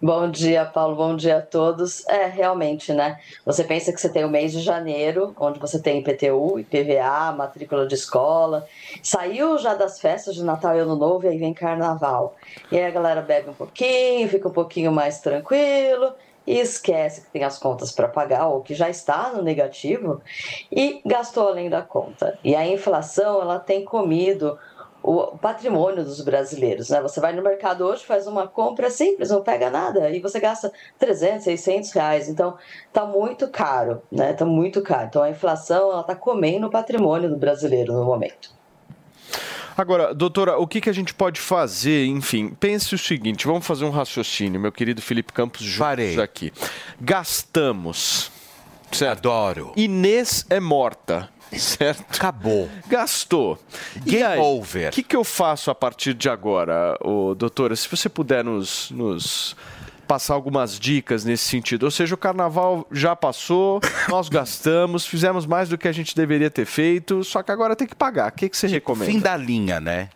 Bom 0.00 0.30
dia, 0.30 0.64
Paulo. 0.64 0.96
Bom 0.96 1.16
dia 1.16 1.38
a 1.38 1.42
todos. 1.42 2.06
É, 2.08 2.26
realmente, 2.26 2.92
né? 2.92 3.18
Você 3.44 3.64
pensa 3.64 3.92
que 3.92 4.00
você 4.00 4.08
tem 4.08 4.24
o 4.24 4.28
mês 4.28 4.52
de 4.52 4.60
janeiro, 4.60 5.34
onde 5.38 5.58
você 5.58 5.80
tem 5.80 6.00
IPTU, 6.00 6.58
IPVA, 6.58 7.32
matrícula 7.32 7.86
de 7.86 7.94
escola. 7.94 8.66
Saiu 9.02 9.58
já 9.58 9.74
das 9.74 10.00
festas 10.00 10.34
de 10.34 10.44
Natal 10.44 10.76
e 10.76 10.80
Ano 10.80 10.96
Novo 10.96 11.24
e 11.24 11.28
aí 11.28 11.38
vem 11.38 11.54
Carnaval. 11.54 12.36
E 12.70 12.76
aí 12.76 12.84
a 12.84 12.90
galera 12.90 13.22
bebe 13.22 13.50
um 13.50 13.54
pouquinho, 13.54 14.28
fica 14.28 14.48
um 14.48 14.52
pouquinho 14.52 14.92
mais 14.92 15.20
tranquilo 15.20 16.14
e 16.50 16.58
esquece 16.58 17.20
que 17.20 17.30
tem 17.30 17.44
as 17.44 17.58
contas 17.58 17.92
para 17.92 18.08
pagar 18.08 18.48
ou 18.48 18.60
que 18.60 18.74
já 18.74 18.90
está 18.90 19.30
no 19.32 19.40
negativo 19.40 20.20
e 20.70 21.00
gastou 21.06 21.46
além 21.46 21.70
da 21.70 21.80
conta. 21.80 22.36
E 22.42 22.56
a 22.56 22.66
inflação, 22.66 23.40
ela 23.40 23.60
tem 23.60 23.84
comido 23.84 24.58
o 25.00 25.38
patrimônio 25.38 26.04
dos 26.04 26.20
brasileiros, 26.20 26.90
né? 26.90 27.00
Você 27.00 27.20
vai 27.20 27.32
no 27.32 27.40
mercado 27.40 27.84
hoje, 27.86 28.04
faz 28.04 28.26
uma 28.26 28.48
compra 28.48 28.90
simples, 28.90 29.30
não 29.30 29.44
pega 29.44 29.70
nada 29.70 30.10
e 30.10 30.18
você 30.18 30.40
gasta 30.40 30.72
300, 30.98 31.44
600 31.44 31.92
reais. 31.92 32.28
Então, 32.28 32.58
tá 32.92 33.06
muito 33.06 33.48
caro, 33.48 34.02
né? 34.10 34.32
Tá 34.32 34.44
muito 34.44 34.82
caro. 34.82 35.06
Então, 35.06 35.22
a 35.22 35.30
inflação, 35.30 35.92
ela 35.92 36.02
tá 36.02 36.16
comendo 36.16 36.66
o 36.66 36.70
patrimônio 36.70 37.30
do 37.30 37.36
brasileiro 37.36 37.92
no 37.92 38.04
momento. 38.04 38.59
Agora, 39.80 40.12
doutora, 40.12 40.58
o 40.58 40.66
que, 40.66 40.78
que 40.78 40.90
a 40.90 40.92
gente 40.92 41.14
pode 41.14 41.40
fazer? 41.40 42.04
Enfim, 42.04 42.50
pense 42.60 42.94
o 42.94 42.98
seguinte: 42.98 43.46
vamos 43.46 43.66
fazer 43.66 43.86
um 43.86 43.90
raciocínio, 43.90 44.60
meu 44.60 44.70
querido 44.70 45.00
Felipe 45.00 45.32
Campos 45.32 45.62
juntos 45.62 46.18
aqui. 46.18 46.52
Gastamos. 47.00 48.30
Certo? 48.92 49.30
Adoro. 49.30 49.72
Inês 49.76 50.44
é 50.50 50.60
morta. 50.60 51.30
Certo? 51.56 52.04
Acabou. 52.14 52.68
Gastou. 52.88 53.58
Game 54.04 54.18
e 54.18 54.22
aí, 54.22 54.38
over. 54.38 54.90
O 54.90 54.92
que, 54.92 55.02
que 55.02 55.16
eu 55.16 55.24
faço 55.24 55.70
a 55.70 55.74
partir 55.74 56.12
de 56.12 56.28
agora, 56.28 56.96
ô, 57.00 57.34
doutora? 57.34 57.74
Se 57.74 57.88
você 57.88 58.08
puder 58.08 58.44
nos, 58.44 58.90
nos 58.90 59.56
passar 60.10 60.34
algumas 60.34 60.76
dicas 60.76 61.24
nesse 61.24 61.44
sentido. 61.44 61.84
Ou 61.84 61.90
seja, 61.90 62.16
o 62.16 62.18
carnaval 62.18 62.84
já 62.90 63.14
passou, 63.14 63.78
nós 64.10 64.28
gastamos, 64.28 65.06
fizemos 65.06 65.46
mais 65.46 65.68
do 65.68 65.78
que 65.78 65.86
a 65.86 65.92
gente 65.92 66.16
deveria 66.16 66.50
ter 66.50 66.66
feito, 66.66 67.22
só 67.22 67.44
que 67.44 67.52
agora 67.52 67.76
tem 67.76 67.86
que 67.86 67.94
pagar. 67.94 68.32
O 68.32 68.34
que, 68.34 68.48
que 68.48 68.56
você 68.56 68.66
recomenda? 68.66 69.12
Fim 69.12 69.20
da 69.20 69.36
linha, 69.36 69.78
né? 69.78 70.08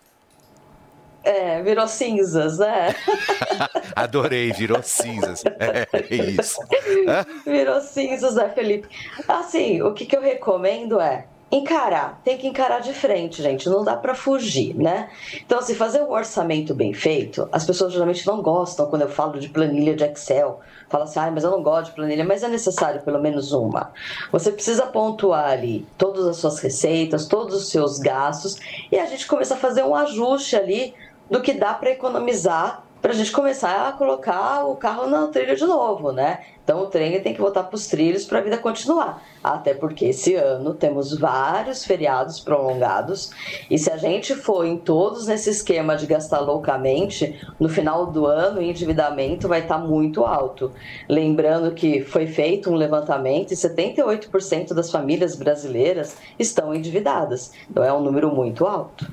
É, 1.23 1.63
virou 1.63 1.87
cinzas, 1.87 2.59
né? 2.59 2.93
Adorei, 3.95 4.51
virou 4.53 4.83
cinzas. 4.83 5.45
É 5.47 5.87
isso. 6.13 6.59
Virou 7.47 7.81
cinzas, 7.81 8.35
né, 8.35 8.49
Felipe? 8.49 8.89
Assim, 9.29 9.81
o 9.81 9.95
que, 9.95 10.07
que 10.07 10.17
eu 10.17 10.21
recomendo 10.21 11.01
é 11.01 11.27
encarar. 11.57 12.21
Tem 12.25 12.37
que 12.37 12.47
encarar 12.47 12.81
de 12.81 12.93
frente, 12.93 13.43
gente. 13.43 13.69
Não 13.69 13.85
dá 13.85 13.97
pra 13.97 14.15
fugir, 14.15 14.75
né? 14.75 15.09
Então, 15.45 15.59
assim, 15.59 15.75
fazer 15.75 16.03
um 16.03 16.11
orçamento 16.11 16.75
bem 16.75 16.93
feito, 16.93 17.49
as 17.53 17.65
pessoas 17.65 17.93
geralmente 17.93 18.27
não 18.27 18.43
gostam 18.43 18.87
quando 18.87 19.03
eu 19.03 19.09
falo 19.09 19.39
de 19.39 19.49
planilha 19.49 19.95
de 19.95 20.05
Excel. 20.05 20.61
Fala 20.89 21.05
assim, 21.05 21.19
ah, 21.21 21.31
mas 21.31 21.45
eu 21.45 21.51
não 21.51 21.63
gosto 21.63 21.91
de 21.91 21.97
planilha, 21.97 22.25
mas 22.25 22.43
é 22.43 22.49
necessário 22.49 23.03
pelo 23.03 23.21
menos 23.21 23.53
uma. 23.53 23.93
Você 24.33 24.51
precisa 24.51 24.87
pontuar 24.87 25.51
ali 25.51 25.87
todas 25.97 26.27
as 26.27 26.37
suas 26.37 26.59
receitas, 26.59 27.27
todos 27.27 27.55
os 27.55 27.69
seus 27.69 27.99
gastos, 27.99 28.59
e 28.91 28.99
a 28.99 29.07
gente 29.07 29.27
começa 29.27 29.55
a 29.55 29.57
fazer 29.57 29.83
um 29.83 29.95
ajuste 29.95 30.57
ali 30.57 30.95
do 31.31 31.41
que 31.41 31.53
dá 31.53 31.73
para 31.73 31.91
economizar 31.91 32.85
para 33.05 33.13
a 33.13 33.15
gente 33.15 33.33
começar 33.33 33.87
a 33.87 33.93
colocar 33.93 34.65
o 34.65 34.77
carro 34.77 35.07
na 35.07 35.27
trilha 35.27 35.55
de 35.55 35.67
novo, 35.67 36.11
né? 36.11 36.39
Então 36.65 36.81
o 36.81 36.87
trem 36.87 37.21
tem 37.21 37.35
que 37.35 37.41
voltar 37.41 37.65
para 37.65 37.77
os 37.77 37.87
trilhos 37.87 38.25
para 38.25 38.39
a 38.39 38.41
vida 38.41 38.57
continuar. 38.57 39.23
Até 39.43 39.75
porque 39.75 40.07
esse 40.07 40.35
ano 40.37 40.73
temos 40.73 41.19
vários 41.19 41.85
feriados 41.85 42.41
prolongados 42.41 43.31
e 43.71 43.79
se 43.79 43.93
a 43.93 43.99
gente 43.99 44.35
for 44.35 44.65
em 44.65 44.79
todos 44.79 45.27
nesse 45.27 45.51
esquema 45.51 45.99
de 45.99 46.07
gastar 46.07 46.41
loucamente, 46.41 47.39
no 47.61 47.69
final 47.69 48.07
do 48.07 48.25
ano 48.25 48.61
o 48.61 48.63
endividamento 48.63 49.49
vai 49.49 49.61
estar 49.61 49.77
muito 49.77 50.25
alto. 50.25 50.73
Lembrando 51.07 51.73
que 51.73 52.01
foi 52.01 52.27
feito 52.27 52.71
um 52.71 52.75
levantamento 52.75 53.53
e 53.53 53.55
78% 53.55 54.73
das 54.73 54.91
famílias 54.91 55.37
brasileiras 55.37 56.17
estão 56.39 56.75
endividadas. 56.75 57.53
Então 57.71 57.85
é 57.85 57.93
um 57.93 58.01
número 58.01 58.35
muito 58.35 58.65
alto. 58.65 59.07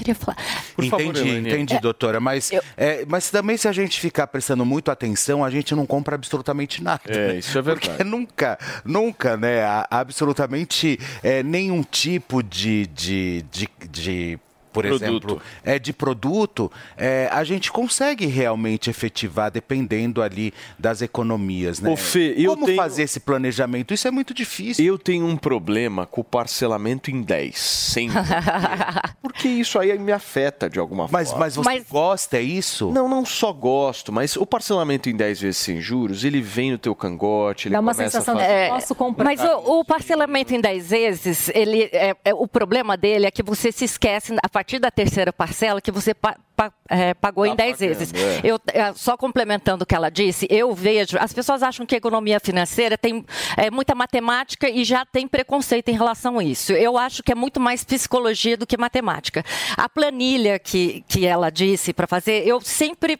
Queria 0.00 0.14
falar. 0.14 0.36
entendi, 0.78 1.28
entendi, 1.38 1.78
doutora. 1.78 2.20
Mas, 2.20 2.50
é, 2.76 3.04
mas 3.06 3.30
também 3.30 3.56
se 3.56 3.68
a 3.68 3.72
gente 3.72 4.00
ficar 4.00 4.26
prestando 4.26 4.64
muito 4.64 4.90
atenção, 4.90 5.44
a 5.44 5.50
gente 5.50 5.74
não 5.74 5.84
compra 5.84 6.14
absolutamente 6.14 6.82
nada. 6.82 7.02
É, 7.06 7.36
isso 7.36 7.58
é 7.58 7.62
verdade. 7.62 7.90
Porque 7.90 8.04
nunca, 8.04 8.58
nunca, 8.82 9.36
né, 9.36 9.62
absolutamente 9.90 10.98
é, 11.22 11.42
nenhum 11.42 11.82
tipo 11.82 12.42
de, 12.42 12.86
de, 12.86 13.44
de, 13.50 13.68
de 13.90 14.38
por 14.72 14.84
Produto. 14.84 15.02
exemplo, 15.04 15.42
é 15.64 15.78
de 15.78 15.92
produto, 15.92 16.70
é, 16.96 17.28
a 17.32 17.42
gente 17.44 17.70
consegue 17.72 18.26
realmente 18.26 18.88
efetivar 18.90 19.50
dependendo 19.50 20.22
ali 20.22 20.52
das 20.78 21.02
economias, 21.02 21.80
né? 21.80 21.90
Ô, 21.90 21.96
Fê, 21.96 22.34
eu 22.36 22.52
Como 22.54 22.66
tenho- 22.66 22.76
fazer 22.76 23.02
esse 23.02 23.20
planejamento? 23.20 23.92
Isso 23.94 24.06
é 24.06 24.10
muito 24.10 24.32
difícil. 24.34 24.84
Eu 24.84 24.98
tenho 24.98 25.26
um 25.26 25.36
problema 25.36 26.06
com 26.06 26.20
o 26.20 26.24
parcelamento 26.24 27.10
em 27.10 27.22
10, 27.22 27.58
sempre. 27.58 28.16
Porque 29.22 29.48
isso 29.48 29.78
aí 29.78 29.98
me 29.98 30.12
afeta 30.12 30.68
de 30.68 30.78
alguma 30.78 31.08
Mas, 31.10 31.28
forma. 31.30 31.44
mas 31.44 31.56
você 31.56 31.84
gosta, 31.90 32.36
é 32.38 32.42
isso? 32.42 32.90
Não, 32.90 33.08
não 33.08 33.24
só 33.24 33.52
gosto, 33.52 34.12
mas 34.12 34.36
o 34.36 34.46
parcelamento 34.46 35.08
em 35.08 35.16
10 35.16 35.40
vezes 35.40 35.56
sem 35.58 35.80
juros, 35.80 36.24
ele 36.24 36.40
vem 36.40 36.72
no 36.72 36.78
teu 36.78 36.94
cangote, 36.94 37.68
ele 37.68 37.74
Dá 37.74 37.80
uma 37.80 37.94
sensação 37.94 38.34
de 38.34 38.40
fazer... 38.42 38.64
que 38.66 38.70
posso 38.74 38.94
comprar. 38.94 39.24
Mas 39.24 39.40
o, 39.40 39.80
o 39.80 39.84
parcelamento 39.84 40.54
em 40.54 40.60
10 40.60 40.90
vezes, 40.90 41.48
ele, 41.54 41.84
é, 41.92 42.14
é- 42.24 42.34
o 42.34 42.46
problema 42.46 42.96
dele 42.96 43.26
é 43.26 43.30
que 43.30 43.42
você 43.42 43.70
se 43.72 43.84
esquece, 43.84 44.34
a 44.42 44.48
partir 44.60 44.78
da 44.78 44.90
terceira 44.90 45.32
parcela, 45.32 45.80
que 45.80 45.90
você 45.90 46.12
pa- 46.12 46.36
pa- 46.54 46.70
é, 46.86 47.14
pagou 47.14 47.46
em 47.46 47.56
10 47.56 47.78
vezes. 47.78 48.12
é. 48.12 48.40
Eu, 48.44 48.60
é, 48.74 48.92
só 48.92 49.16
complementando 49.16 49.84
o 49.84 49.86
que 49.86 49.94
ela 49.94 50.10
disse, 50.10 50.46
eu 50.50 50.74
vejo, 50.74 51.16
as 51.18 51.32
pessoas 51.32 51.62
acham 51.62 51.86
que 51.86 51.94
a 51.94 51.98
economia 51.98 52.38
financeira 52.38 52.98
tem 52.98 53.24
é, 53.56 53.70
muita 53.70 53.94
matemática 53.94 54.68
e 54.68 54.84
já 54.84 55.06
tem 55.06 55.26
preconceito 55.26 55.88
em 55.88 55.94
relação 55.94 56.38
a 56.38 56.44
isso. 56.44 56.72
Eu 56.74 56.98
acho 56.98 57.22
que 57.22 57.32
é 57.32 57.34
muito 57.34 57.58
mais 57.58 57.82
psicologia 57.84 58.54
do 58.54 58.66
que 58.66 58.76
matemática. 58.76 59.42
A 59.78 59.88
planilha 59.88 60.58
que, 60.58 61.02
que 61.08 61.24
ela 61.24 61.48
disse 61.48 61.94
para 61.94 62.06
fazer, 62.06 62.46
eu 62.46 62.60
sempre 62.60 63.18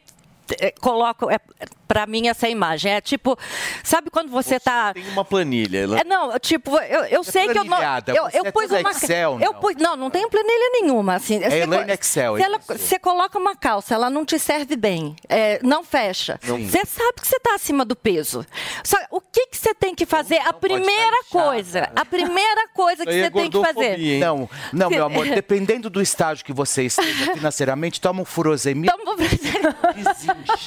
coloco 0.80 1.30
é, 1.30 1.38
para 1.86 2.06
mim 2.06 2.28
essa 2.28 2.48
imagem. 2.48 2.92
É 2.92 3.00
tipo, 3.00 3.36
sabe 3.82 4.10
quando 4.10 4.30
você 4.30 4.56
está 4.56 4.94
Tem 4.94 5.06
uma 5.08 5.24
planilha. 5.24 5.78
Ela... 5.78 5.98
é, 6.00 6.04
não, 6.04 6.38
tipo, 6.38 6.76
eu, 6.78 7.04
eu 7.06 7.24
sei 7.24 7.48
que 7.48 7.58
eu 7.58 7.64
não. 7.64 7.78
Eu, 7.82 8.24
você 8.30 8.38
eu 8.38 8.46
é 8.46 8.52
pus 8.52 8.70
uma. 8.70 8.90
Excel, 8.92 9.38
eu 9.40 9.52
não? 9.52 9.60
pus, 9.60 9.74
não, 9.76 9.96
não 9.96 10.10
tenho 10.10 10.28
planilha 10.30 10.70
nenhuma. 10.80 11.14
Assim, 11.16 11.42
É 11.42 11.50
Você 11.50 11.56
Elaine 11.62 11.92
Excel, 11.92 12.36
se 12.36 12.42
é 12.42 12.44
ela- 12.44 12.58
isso. 12.58 12.78
Você 12.78 12.98
coloca 12.98 13.38
uma 13.38 13.56
calça, 13.56 13.94
ela 13.94 14.08
não 14.08 14.24
te 14.24 14.38
serve 14.38 14.76
bem, 14.76 15.16
é, 15.28 15.58
não 15.62 15.82
fecha. 15.82 16.38
Não. 16.44 16.58
Você 16.58 16.84
sabe 16.86 17.14
que 17.20 17.26
você 17.26 17.36
está 17.36 17.54
acima 17.54 17.84
do 17.84 17.96
peso. 17.96 18.46
Só, 18.84 18.96
o 19.10 19.20
que, 19.20 19.48
que 19.48 19.56
você 19.56 19.74
tem 19.74 19.94
que 19.94 20.06
fazer? 20.06 20.38
A 20.38 20.52
primeira 20.52 21.24
coisa, 21.30 21.90
a 21.96 22.04
primeira 22.04 22.68
coisa 22.68 23.04
que 23.04 23.10
é 23.10 23.24
você 23.24 23.30
tem 23.30 23.50
que 23.50 23.60
fazer. 23.60 24.18
Não, 24.20 24.48
não, 24.72 24.88
Se- 24.88 24.94
meu 24.94 25.04
amor, 25.06 25.26
dependendo 25.34 25.90
do 25.90 26.00
estágio 26.00 26.44
que 26.44 26.52
você 26.52 26.84
esteja 26.84 27.34
financeiramente, 27.34 28.00
toma 28.00 28.22
um 28.22 28.24
furosemida. 28.24 28.92
Toma 28.96 29.16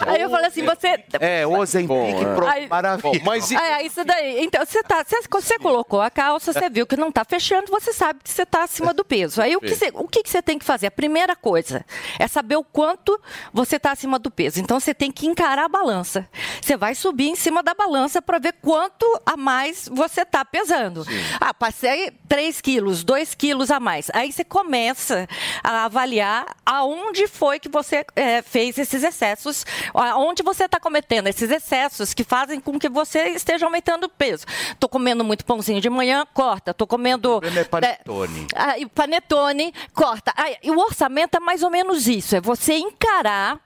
Aí 0.05 0.21
eu 0.21 0.29
falei 0.29 0.47
assim, 0.47 0.63
você. 0.63 1.03
É, 1.19 1.45
o 1.45 1.57
Ozempic, 1.57 2.17
pronto, 2.35 2.51
Aí- 2.51 2.67
maravilha. 2.67 3.21
É, 3.59 3.85
isso 3.85 4.03
daí. 4.03 4.43
Então, 4.43 4.65
você, 4.65 4.83
tá, 4.83 5.03
você, 5.05 5.21
você 5.29 5.59
colocou 5.59 6.01
a 6.01 6.09
calça, 6.09 6.53
você 6.53 6.69
viu 6.69 6.85
que 6.85 6.95
não 6.95 7.09
está 7.09 7.23
fechando, 7.25 7.69
você 7.69 7.93
sabe 7.93 8.19
que 8.23 8.29
você 8.29 8.43
está 8.43 8.63
acima 8.63 8.93
do 8.93 9.03
peso. 9.03 9.41
Aí 9.41 9.55
o, 9.55 9.59
que 9.61 9.75
você, 9.75 9.91
o 9.93 10.07
que 10.07 10.21
você 10.25 10.41
tem 10.41 10.57
que 10.59 10.65
fazer? 10.65 10.87
A 10.87 10.91
primeira 10.91 11.35
coisa 11.35 11.85
é 12.19 12.27
saber 12.27 12.55
o 12.55 12.63
quanto 12.63 13.19
você 13.51 13.77
está 13.77 13.91
acima 13.91 14.17
do 14.19 14.29
peso. 14.31 14.59
Então, 14.59 14.79
você 14.79 14.93
tem 14.93 15.11
que 15.11 15.27
encarar 15.27 15.65
a 15.65 15.69
balança. 15.69 16.27
Você 16.61 16.75
vai 16.77 16.95
subir 16.95 17.29
em 17.29 17.35
cima 17.35 17.61
da 17.63 17.73
balança 17.73 18.21
para 18.21 18.39
ver 18.39 18.53
quanto 18.61 19.05
a 19.25 19.35
mais 19.37 19.89
você 19.91 20.21
está 20.21 20.43
pesando. 20.45 21.05
Ah, 21.39 21.53
passei 21.53 22.11
3 22.27 22.61
quilos, 22.61 23.03
2 23.03 23.35
quilos 23.35 23.71
a 23.71 23.79
mais. 23.79 24.09
Aí 24.13 24.31
você 24.31 24.43
começa 24.43 25.27
a 25.63 25.85
avaliar 25.85 26.45
aonde 26.65 27.27
foi 27.27 27.59
que 27.59 27.69
você 27.69 28.05
eh, 28.15 28.41
fez 28.41 28.77
esses 28.77 29.03
excessos, 29.03 29.62
aonde 29.93 30.43
você 30.43 30.65
está 30.65 30.79
cometendo 30.79 31.27
esses 31.27 31.49
excessos 31.49 32.13
que 32.13 32.23
fazem 32.23 32.59
com 32.59 32.79
que 32.79 32.89
você 32.89 33.29
esteja 33.29 33.65
aumentando 33.65 34.05
o 34.05 34.09
peso. 34.09 34.45
Estou 34.71 34.89
comendo 34.89 35.23
muito 35.23 35.45
pãozinho 35.45 35.81
de 35.81 35.89
manhã, 35.89 36.25
corta. 36.33 36.71
Estou 36.71 36.87
comendo. 36.87 37.39
é 37.59 37.63
panetone. 37.63 38.47
Ah, 38.55 38.73
panetone, 38.93 39.73
corta. 39.93 40.33
Ah, 40.35 40.51
e 40.61 40.71
o 40.71 40.79
orçamento 40.79 41.35
é 41.35 41.39
mais 41.39 41.63
ou 41.63 41.69
menos 41.69 42.07
isso: 42.07 42.35
é 42.35 42.41
você 42.41 42.73
encarar 42.73 43.59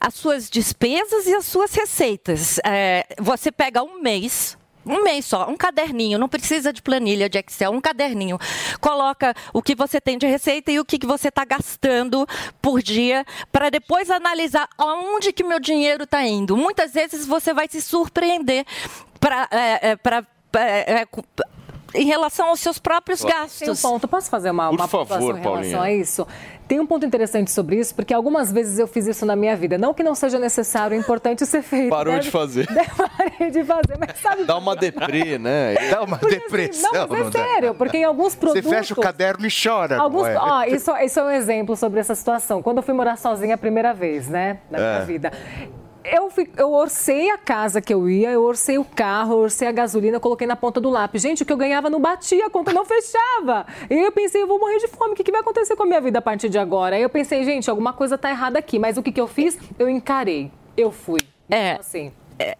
as 0.00 0.14
suas 0.14 0.48
despesas 0.50 1.26
e 1.26 1.34
as 1.34 1.46
suas 1.46 1.74
receitas. 1.74 2.58
É, 2.64 3.06
você 3.20 3.50
pega 3.50 3.82
um 3.82 4.00
mês. 4.00 4.56
Um 4.84 5.02
mês 5.02 5.24
só, 5.24 5.48
um 5.48 5.56
caderninho, 5.56 6.18
não 6.18 6.28
precisa 6.28 6.72
de 6.72 6.82
planilha 6.82 7.28
de 7.28 7.38
Excel, 7.38 7.70
um 7.70 7.80
caderninho. 7.80 8.38
Coloca 8.80 9.34
o 9.52 9.62
que 9.62 9.74
você 9.74 10.00
tem 10.00 10.18
de 10.18 10.26
receita 10.26 10.72
e 10.72 10.80
o 10.80 10.84
que 10.84 10.98
que 10.98 11.06
você 11.06 11.28
está 11.28 11.44
gastando 11.44 12.26
por 12.60 12.82
dia, 12.82 13.24
para 13.50 13.70
depois 13.70 14.10
analisar 14.10 14.68
aonde 14.76 15.32
que 15.32 15.44
meu 15.44 15.60
dinheiro 15.60 16.04
está 16.04 16.24
indo. 16.26 16.56
Muitas 16.56 16.92
vezes 16.92 17.26
você 17.26 17.54
vai 17.54 17.68
se 17.68 17.80
surpreender 17.80 18.64
para 19.20 20.26
em 21.94 22.04
relação 22.06 22.48
aos 22.48 22.60
seus 22.60 22.78
próprios 22.78 23.20
Tem 23.20 23.30
um 23.30 23.38
gastos. 23.40 23.80
ponto, 23.82 24.08
posso 24.08 24.28
fazer 24.30 24.50
uma, 24.50 24.68
Por 24.70 24.78
uma 24.78 24.88
favor, 24.88 25.20
em 25.20 25.40
relação 25.40 25.42
Paulinha. 25.42 25.80
a 25.82 25.92
isso? 25.92 26.26
Tem 26.68 26.80
um 26.80 26.86
ponto 26.86 27.04
interessante 27.04 27.50
sobre 27.50 27.76
isso, 27.76 27.94
porque 27.94 28.14
algumas 28.14 28.50
vezes 28.50 28.78
eu 28.78 28.86
fiz 28.86 29.06
isso 29.06 29.26
na 29.26 29.36
minha 29.36 29.54
vida. 29.54 29.76
Não 29.76 29.92
que 29.92 30.02
não 30.02 30.14
seja 30.14 30.38
necessário, 30.38 30.94
é 30.94 30.98
importante 30.98 31.44
ser 31.44 31.60
feito. 31.62 31.90
Parou 31.90 32.14
Deve- 32.14 32.24
de 32.24 32.30
fazer. 32.30 32.66
Parei 32.96 33.50
de 33.50 33.62
fazer, 33.62 33.98
mas 33.98 34.18
sabe... 34.20 34.44
Dá 34.44 34.56
uma 34.56 34.74
deprê, 34.74 35.38
né? 35.38 35.74
Dá 35.90 36.02
uma 36.02 36.16
depressão. 36.16 36.90
Não, 36.92 37.06
mas 37.08 37.20
é 37.20 37.24
não 37.24 37.30
dá? 37.30 37.38
sério, 37.44 37.74
porque 37.74 37.98
em 37.98 38.04
alguns 38.04 38.32
Você 38.32 38.38
produtos... 38.38 38.70
fecha 38.70 38.94
o 38.94 38.96
caderno 39.00 39.46
e 39.46 39.50
chora. 39.50 39.98
Alguns, 39.98 40.28
é? 40.28 40.36
ó, 40.38 40.62
isso, 40.64 40.90
isso 40.96 41.20
é 41.20 41.24
um 41.24 41.30
exemplo 41.30 41.76
sobre 41.76 42.00
essa 42.00 42.14
situação. 42.14 42.62
Quando 42.62 42.78
eu 42.78 42.82
fui 42.82 42.94
morar 42.94 43.18
sozinha 43.18 43.54
a 43.54 43.58
primeira 43.58 43.92
vez, 43.92 44.28
né, 44.28 44.58
na 44.70 44.78
minha 44.78 44.90
É. 44.98 45.04
vida. 45.04 45.32
Eu, 46.04 46.30
eu 46.56 46.72
orcei 46.72 47.30
a 47.30 47.38
casa 47.38 47.80
que 47.80 47.92
eu 47.92 48.08
ia, 48.08 48.30
eu 48.30 48.42
orcei 48.42 48.78
o 48.78 48.84
carro, 48.84 49.34
eu 49.34 49.38
orcei 49.38 49.68
a 49.68 49.72
gasolina, 49.72 50.16
eu 50.16 50.20
coloquei 50.20 50.46
na 50.46 50.56
ponta 50.56 50.80
do 50.80 50.90
lápis. 50.90 51.22
Gente, 51.22 51.42
o 51.42 51.46
que 51.46 51.52
eu 51.52 51.56
ganhava 51.56 51.88
não 51.88 52.00
batia, 52.00 52.46
a 52.46 52.50
conta 52.50 52.72
não 52.72 52.84
fechava. 52.84 53.66
E 53.88 53.94
eu 53.94 54.12
pensei, 54.12 54.42
eu 54.42 54.46
vou 54.46 54.58
morrer 54.58 54.78
de 54.78 54.88
fome, 54.88 55.12
o 55.12 55.14
que, 55.14 55.22
que 55.22 55.32
vai 55.32 55.40
acontecer 55.40 55.76
com 55.76 55.84
a 55.84 55.86
minha 55.86 56.00
vida 56.00 56.18
a 56.18 56.22
partir 56.22 56.48
de 56.48 56.58
agora? 56.58 56.96
Aí 56.96 57.02
eu 57.02 57.10
pensei, 57.10 57.44
gente, 57.44 57.70
alguma 57.70 57.92
coisa 57.92 58.18
tá 58.18 58.30
errada 58.30 58.58
aqui. 58.58 58.78
Mas 58.78 58.96
o 58.96 59.02
que, 59.02 59.12
que 59.12 59.20
eu 59.20 59.28
fiz? 59.28 59.58
Eu 59.78 59.88
encarei, 59.88 60.50
eu 60.76 60.90
fui. 60.90 61.20
É. 61.48 61.72
Assim. 61.72 62.12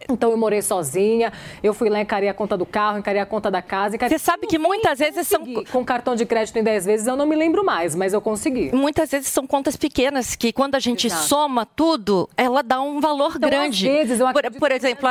Então 0.09 0.30
eu 0.30 0.36
morei 0.36 0.62
sozinha, 0.62 1.32
eu 1.62 1.72
fui 1.74 1.88
lá, 1.88 2.00
encarei 2.00 2.28
a 2.28 2.34
conta 2.34 2.56
do 2.56 2.66
carro, 2.66 2.98
encarei 2.98 3.20
a 3.20 3.26
conta 3.26 3.50
da 3.50 3.62
casa. 3.62 3.96
Você 3.98 4.18
sabe 4.18 4.46
que 4.46 4.59
muitas 4.59 4.98
vezes 4.98 5.26
são. 5.28 5.42
Com 5.70 5.84
cartão 5.84 6.14
de 6.14 6.24
crédito 6.26 6.59
em 6.59 6.62
10 6.62 6.84
vezes 6.86 7.06
eu 7.06 7.16
não 7.16 7.26
me 7.26 7.36
lembro 7.36 7.64
mais, 7.64 7.94
mas 7.94 8.12
eu 8.12 8.20
consegui. 8.20 8.70
Muitas 8.74 9.10
vezes 9.10 9.28
são 9.28 9.46
contas 9.46 9.76
pequenas 9.76 10.34
que 10.36 10.52
quando 10.52 10.74
a 10.74 10.78
gente 10.78 11.06
Exato. 11.06 11.24
soma 11.24 11.64
tudo, 11.66 12.28
ela 12.36 12.62
dá 12.62 12.80
um 12.80 13.00
valor 13.00 13.32
Então, 13.36 13.48
grande. 13.48 13.88
às 13.88 13.94
vezes, 13.96 14.20
eu 14.20 14.32
por, 14.32 14.42
por 14.59 14.72
exemplo, 14.72 15.09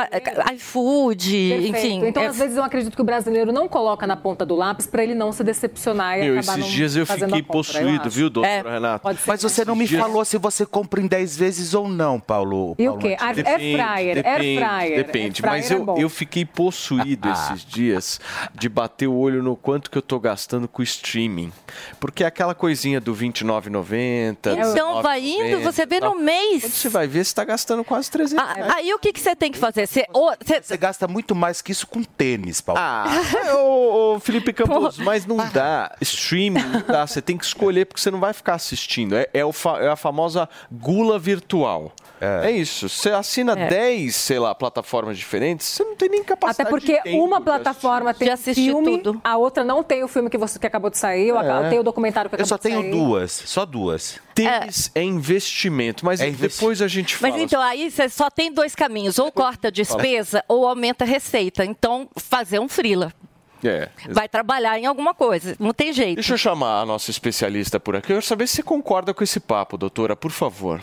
iFood, 0.54 1.68
enfim. 1.68 2.06
Então, 2.06 2.22
é- 2.22 2.26
às 2.26 2.38
vezes, 2.38 2.56
eu 2.56 2.62
acredito 2.62 2.94
que 2.94 3.00
o 3.02 3.04
brasileiro 3.04 3.52
não 3.52 3.68
coloca 3.68 4.06
na 4.06 4.16
ponta 4.16 4.44
do 4.46 4.54
lápis 4.54 4.86
para 4.86 5.02
ele 5.02 5.14
não 5.14 5.32
se 5.32 5.42
decepcionar 5.44 6.18
e 6.18 6.22
Meu, 6.24 6.38
acabar 6.38 6.58
esses 6.58 6.64
não 6.64 6.68
dias 6.76 6.96
eu 6.96 7.06
fiquei 7.06 7.22
compra, 7.28 7.38
eu 7.38 7.44
possuído, 7.44 8.00
acho. 8.02 8.10
viu, 8.10 8.30
doutora 8.30 8.52
É, 8.52 8.62
ser. 8.62 9.18
Mas 9.26 9.42
você 9.42 9.64
não 9.64 9.74
me 9.76 9.86
dias- 9.86 10.00
falou 10.00 10.24
se 10.24 10.38
você 10.38 10.64
compra 10.66 11.00
em 11.00 11.06
10 11.06 11.36
vezes 11.36 11.74
ou 11.74 11.88
não, 11.88 12.18
Paulo. 12.20 12.74
E 12.78 12.88
o 12.88 12.92
Paulo 12.92 13.00
quê? 13.00 13.16
Matias. 13.20 13.46
Air- 13.46 13.48
air 13.48 13.58
fryer, 13.76 14.26
air 14.26 14.36
fryer. 14.38 14.58
Depende. 14.96 15.42
Air 15.44 15.50
Mas 15.52 15.66
fryer 15.66 15.78
é 15.78 15.82
eu, 15.82 15.84
bom. 15.86 15.98
eu 15.98 16.08
fiquei 16.08 16.44
possuído 16.44 17.28
esses 17.30 17.64
dias 17.64 18.20
de 18.54 18.68
bater 18.68 19.06
o 19.06 19.14
olho 19.14 19.42
no 19.42 19.56
quanto 19.56 19.90
que 19.90 19.98
eu 19.98 20.02
tô 20.02 20.18
gastando 20.20 20.66
com 20.68 20.80
o 20.80 20.84
streaming. 20.84 21.52
Porque 22.00 22.24
é 22.24 22.26
aquela 22.26 22.54
coisinha 22.54 23.00
do 23.00 23.12
R$29,90. 23.12 24.36
Então 24.70 25.02
vai 25.02 25.20
indo, 25.24 25.60
você 25.60 25.86
vê 25.86 26.00
no 26.00 26.14
mês. 26.18 26.62
Você 26.64 26.88
vai 26.88 27.06
ver, 27.06 27.24
você 27.24 27.34
tá 27.34 27.44
gastando 27.44 27.84
quase 27.84 28.10
300 28.10 28.44
Ah, 28.44 28.74
Aí 28.76 28.92
o 28.92 28.98
que, 28.98 29.12
que 29.12 29.20
você 29.20 29.34
tem 29.34 29.50
que 29.50 29.58
fazer? 29.58 29.86
Você, 29.86 30.06
ou- 30.12 30.32
você- 30.42 30.62
Você 30.62 30.76
gasta 30.76 31.06
muito 31.08 31.34
mais 31.34 31.60
que 31.62 31.72
isso 31.72 31.86
com 31.86 32.02
tênis, 32.02 32.60
Paulo. 32.60 32.80
Ah, 32.82 33.06
ô, 33.56 34.14
ô, 34.16 34.20
Felipe 34.20 34.52
Campos, 34.52 34.98
mas 34.98 35.26
não 35.26 35.36
dá. 35.50 35.94
Streaming 36.00 36.62
não 36.62 36.80
dá. 36.82 37.06
Você 37.06 37.20
tem 37.22 37.36
que 37.36 37.44
escolher 37.44 37.86
porque 37.86 38.00
você 38.00 38.10
não 38.10 38.20
vai 38.20 38.32
ficar 38.32 38.54
assistindo. 38.54 39.16
É, 39.16 39.28
é 39.32 39.44
o 39.44 39.52
fa- 39.52 39.78
é 39.80 39.88
a 39.88 39.96
famosa 39.96 40.48
gula 40.70 41.18
virtual. 41.18 41.92
É. 42.24 42.50
isso. 42.52 42.88
Você 42.88 43.10
assina 43.10 43.52
É. 43.58 43.66
10, 43.68 44.14
sei 44.14 44.38
lá, 44.38 44.54
plataformas 44.54 45.18
diferentes, 45.18 45.66
você 45.66 45.82
não 45.84 45.96
tem 45.96 46.08
nem 46.08 46.20
Até 46.20 46.28
capacidade 46.28 46.70
porque 46.70 46.96
de 46.98 47.02
tempo 47.02 47.24
uma 47.24 47.38
de 47.38 47.44
plataforma 47.44 48.14
tem 48.14 48.30
assistir 48.30 48.66
filme, 48.70 48.98
tudo. 48.98 49.20
a 49.24 49.36
outra 49.36 49.64
não 49.64 49.82
tem 49.82 50.04
o 50.04 50.08
filme 50.08 50.30
que 50.30 50.38
você 50.38 50.58
que 50.58 50.66
acabou 50.66 50.88
de 50.90 50.98
sair, 50.98 51.32
ou 51.32 51.40
É. 51.40 51.68
tem 51.68 51.78
o 51.78 51.82
documentário 51.82 52.30
que 52.30 52.34
Eu 52.36 52.44
acabou 52.44 52.48
só 52.48 52.56
de 52.56 52.62
tenho 52.62 52.80
sair. 52.80 52.90
duas, 52.90 53.32
só 53.32 53.64
duas. 53.66 54.20
Tênis 54.34 54.90
é, 54.94 55.02
investimento, 55.02 56.04
mas 56.06 56.20
depois 56.20 56.80
a 56.80 56.88
gente 56.88 57.16
fala. 57.16 57.32
Mas 57.32 57.42
então 57.42 57.60
aí 57.60 57.90
você 57.90 58.08
só 58.08 58.30
tem 58.30 58.52
dois 58.52 58.74
caminhos, 58.74 59.18
ou 59.18 59.30
corta 59.32 59.68
a 59.68 59.70
despesa 59.70 60.44
ou 60.48 60.66
aumenta 60.66 61.04
a 61.04 61.06
receita. 61.06 61.64
Então 61.64 62.08
fazer 62.16 62.58
um 62.60 62.68
frila. 62.68 63.12
É. 63.64 63.88
Vai 64.10 64.28
trabalhar 64.28 64.78
em 64.78 64.86
alguma 64.86 65.14
coisa, 65.14 65.54
não 65.60 65.72
tem 65.72 65.92
jeito. 65.92 66.16
Deixa 66.16 66.34
eu 66.34 66.38
chamar 66.38 66.80
a 66.80 66.86
nossa 66.86 67.10
especialista 67.10 67.78
por 67.78 67.94
aqui. 67.94 68.06
Eu 68.12 68.16
quero 68.16 68.26
saber 68.26 68.46
se 68.48 68.56
você 68.56 68.62
concorda 68.62 69.14
com 69.14 69.22
esse 69.22 69.38
papo, 69.38 69.76
doutora, 69.76 70.16
por 70.16 70.30
favor. 70.32 70.80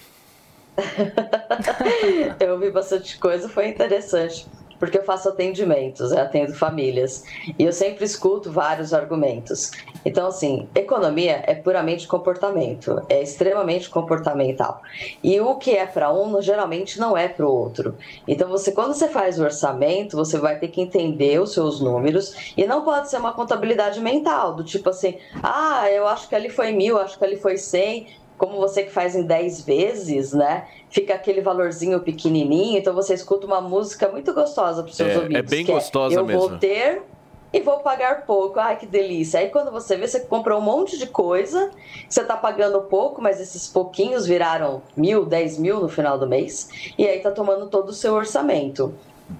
Eu 2.39 2.59
vi 2.59 2.71
bastante 2.71 3.17
coisa, 3.17 3.49
foi 3.49 3.67
interessante. 3.67 4.47
Porque 4.79 4.97
eu 4.97 5.03
faço 5.03 5.27
atendimentos, 5.27 6.13
eu 6.13 6.19
atendo 6.19 6.53
famílias. 6.53 7.25
E 7.59 7.65
eu 7.65 7.73
sempre 7.73 8.05
escuto 8.05 8.49
vários 8.49 8.93
argumentos. 8.93 9.71
Então, 10.05 10.27
assim, 10.27 10.69
economia 10.73 11.43
é 11.45 11.53
puramente 11.53 12.07
comportamento, 12.07 13.03
é 13.09 13.21
extremamente 13.21 13.89
comportamental. 13.89 14.81
E 15.21 15.39
o 15.41 15.55
que 15.55 15.71
é 15.71 15.85
para 15.85 16.13
um, 16.13 16.41
geralmente 16.41 16.97
não 16.97 17.17
é 17.17 17.27
para 17.27 17.45
o 17.45 17.53
outro. 17.53 17.97
Então, 18.25 18.47
você, 18.47 18.71
quando 18.71 18.93
você 18.93 19.09
faz 19.09 19.37
o 19.37 19.43
orçamento, 19.43 20.15
você 20.15 20.37
vai 20.37 20.57
ter 20.57 20.69
que 20.69 20.79
entender 20.79 21.41
os 21.41 21.53
seus 21.53 21.81
números 21.81 22.53
e 22.55 22.65
não 22.65 22.85
pode 22.85 23.09
ser 23.09 23.17
uma 23.17 23.33
contabilidade 23.33 23.99
mental, 23.99 24.53
do 24.53 24.63
tipo 24.63 24.89
assim, 24.89 25.17
ah, 25.43 25.91
eu 25.91 26.07
acho 26.07 26.29
que 26.29 26.35
ali 26.35 26.49
foi 26.49 26.71
mil, 26.71 26.97
acho 26.97 27.17
que 27.17 27.25
ali 27.25 27.35
foi 27.35 27.57
cem, 27.57 28.07
como 28.39 28.57
você 28.57 28.81
que 28.83 28.89
faz 28.91 29.15
em 29.15 29.21
10 29.23 29.61
vezes, 29.61 30.33
né? 30.33 30.65
Fica 30.89 31.13
aquele 31.13 31.41
valorzinho 31.41 31.99
pequenininho, 31.99 32.79
então 32.79 32.93
você 32.95 33.13
escuta 33.13 33.45
uma 33.45 33.61
música 33.61 34.07
muito 34.07 34.33
gostosa 34.33 34.81
para 34.81 34.89
os 34.89 34.95
seus 34.95 35.09
É, 35.09 35.13
é 35.13 35.17
ouvidos. 35.19 35.49
bem 35.51 35.65
que 35.65 35.71
gostosa 35.71 36.15
eu 36.15 36.25
mesmo. 36.25 36.47
vou 36.49 36.57
ter 36.57 37.03
e 37.51 37.59
vou 37.59 37.79
pagar 37.79 38.25
pouco. 38.25 38.59
Ai, 38.59 38.77
que 38.77 38.85
delícia. 38.87 39.39
Aí 39.41 39.49
quando 39.49 39.71
você 39.71 39.97
vê, 39.97 40.07
você 40.07 40.21
comprou 40.21 40.57
um 40.59 40.63
monte 40.63 40.97
de 40.97 41.05
coisa, 41.05 41.69
você 42.07 42.23
tá 42.23 42.37
pagando 42.37 42.79
pouco, 42.81 43.21
mas 43.21 43.41
esses 43.41 43.67
pouquinhos 43.67 44.25
viraram 44.25 44.81
mil, 44.95 45.25
dez 45.25 45.57
mil 45.59 45.81
no 45.81 45.89
final 45.89 46.17
do 46.17 46.25
mês, 46.25 46.69
e 46.97 47.05
aí 47.05 47.19
tá 47.19 47.29
tomando 47.31 47.67
todo 47.67 47.89
o 47.89 47.93
seu 47.93 48.13
orçamento. 48.13 48.93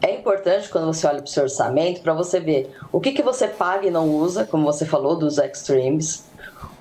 É 0.03 0.13
importante 0.13 0.69
quando 0.69 0.85
você 0.85 1.07
olha 1.07 1.17
para 1.17 1.25
o 1.25 1.29
seu 1.29 1.43
orçamento 1.43 2.01
para 2.01 2.13
você 2.13 2.39
ver 2.39 2.75
o 2.91 2.99
que, 2.99 3.11
que 3.11 3.23
você 3.23 3.47
paga 3.47 3.87
e 3.87 3.89
não 3.89 4.07
usa, 4.13 4.45
como 4.45 4.65
você 4.65 4.85
falou 4.85 5.15
dos 5.15 5.39
extremes, 5.39 6.28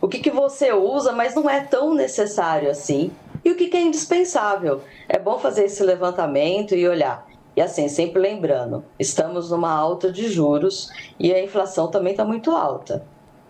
o 0.01 0.09
que, 0.09 0.19
que 0.19 0.31
você 0.31 0.73
usa, 0.73 1.13
mas 1.13 1.35
não 1.35 1.49
é 1.49 1.61
tão 1.61 1.95
necessário 1.95 2.71
assim, 2.71 3.11
e 3.45 3.51
o 3.51 3.57
que, 3.57 3.69
que 3.69 3.77
é 3.77 3.81
indispensável. 3.81 4.83
É 5.09 5.19
bom 5.19 5.39
fazer 5.39 5.65
esse 5.65 5.83
levantamento 5.83 6.75
e 6.75 6.87
olhar. 6.87 7.27
E 7.57 7.61
assim, 7.61 7.89
sempre 7.89 8.21
lembrando, 8.21 8.85
estamos 8.99 9.51
numa 9.51 9.73
alta 9.73 10.13
de 10.13 10.29
juros 10.29 10.91
e 11.19 11.33
a 11.33 11.43
inflação 11.43 11.91
também 11.91 12.13
está 12.13 12.25
muito 12.25 12.53
alta. 12.53 13.05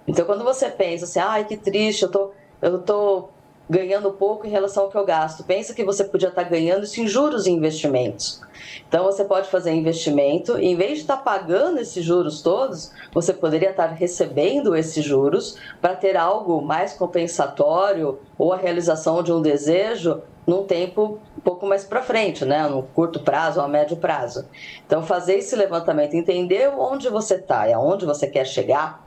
Então, 0.07 0.25
quando 0.25 0.45
você 0.45 0.70
pensa 0.70 1.05
assim, 1.05 1.20
ai, 1.20 1.45
que 1.45 1.57
triste, 1.57 2.05
eu 2.05 2.11
tô, 2.11 2.31
eu 2.62 2.81
tô 2.81 3.29
ganhando 3.69 4.12
pouco 4.12 4.47
em 4.47 4.51
relação 4.51 4.85
ao 4.85 4.90
que 4.90 4.97
eu 4.97 5.05
gasto, 5.05 5.45
pensa 5.45 5.74
que 5.74 5.85
você 5.85 6.03
podia 6.03 6.28
estar 6.28 6.45
ganhando 6.45 6.85
isso 6.85 7.01
em 7.01 7.07
juros 7.07 7.47
e 7.47 7.51
investimentos. 7.51 8.40
Então, 8.89 9.05
você 9.05 9.24
pode 9.24 9.49
fazer 9.49 9.73
investimento 9.73 10.57
em 10.59 10.74
vez 10.74 10.95
de 10.95 11.01
estar 11.01 11.19
pagando 11.19 11.78
esses 11.78 12.05
juros 12.05 12.40
todos, 12.40 12.90
você 13.12 13.32
poderia 13.32 13.70
estar 13.70 13.89
recebendo 13.89 14.74
esses 14.74 15.05
juros 15.05 15.57
para 15.81 15.95
ter 15.95 16.16
algo 16.16 16.62
mais 16.62 16.95
compensatório 16.95 18.19
ou 18.39 18.53
a 18.53 18.57
realização 18.57 19.23
de 19.23 19.32
um 19.32 19.43
desejo 19.43 20.23
num 20.47 20.65
tempo 20.65 21.19
um 21.36 21.40
pouco 21.40 21.66
mais 21.66 21.85
para 21.85 22.01
frente, 22.01 22.47
né? 22.47 22.66
No 22.66 22.82
curto 22.82 23.20
prazo 23.20 23.61
ou 23.61 23.66
a 23.66 23.69
médio 23.69 23.99
prazo. 23.99 24.47
Então, 24.86 25.03
fazer 25.03 25.35
esse 25.35 25.55
levantamento, 25.55 26.15
entender 26.15 26.73
onde 26.74 27.11
você 27.11 27.35
está 27.35 27.69
e 27.69 27.73
aonde 27.74 28.07
você 28.07 28.27
quer 28.27 28.47
chegar 28.47 29.07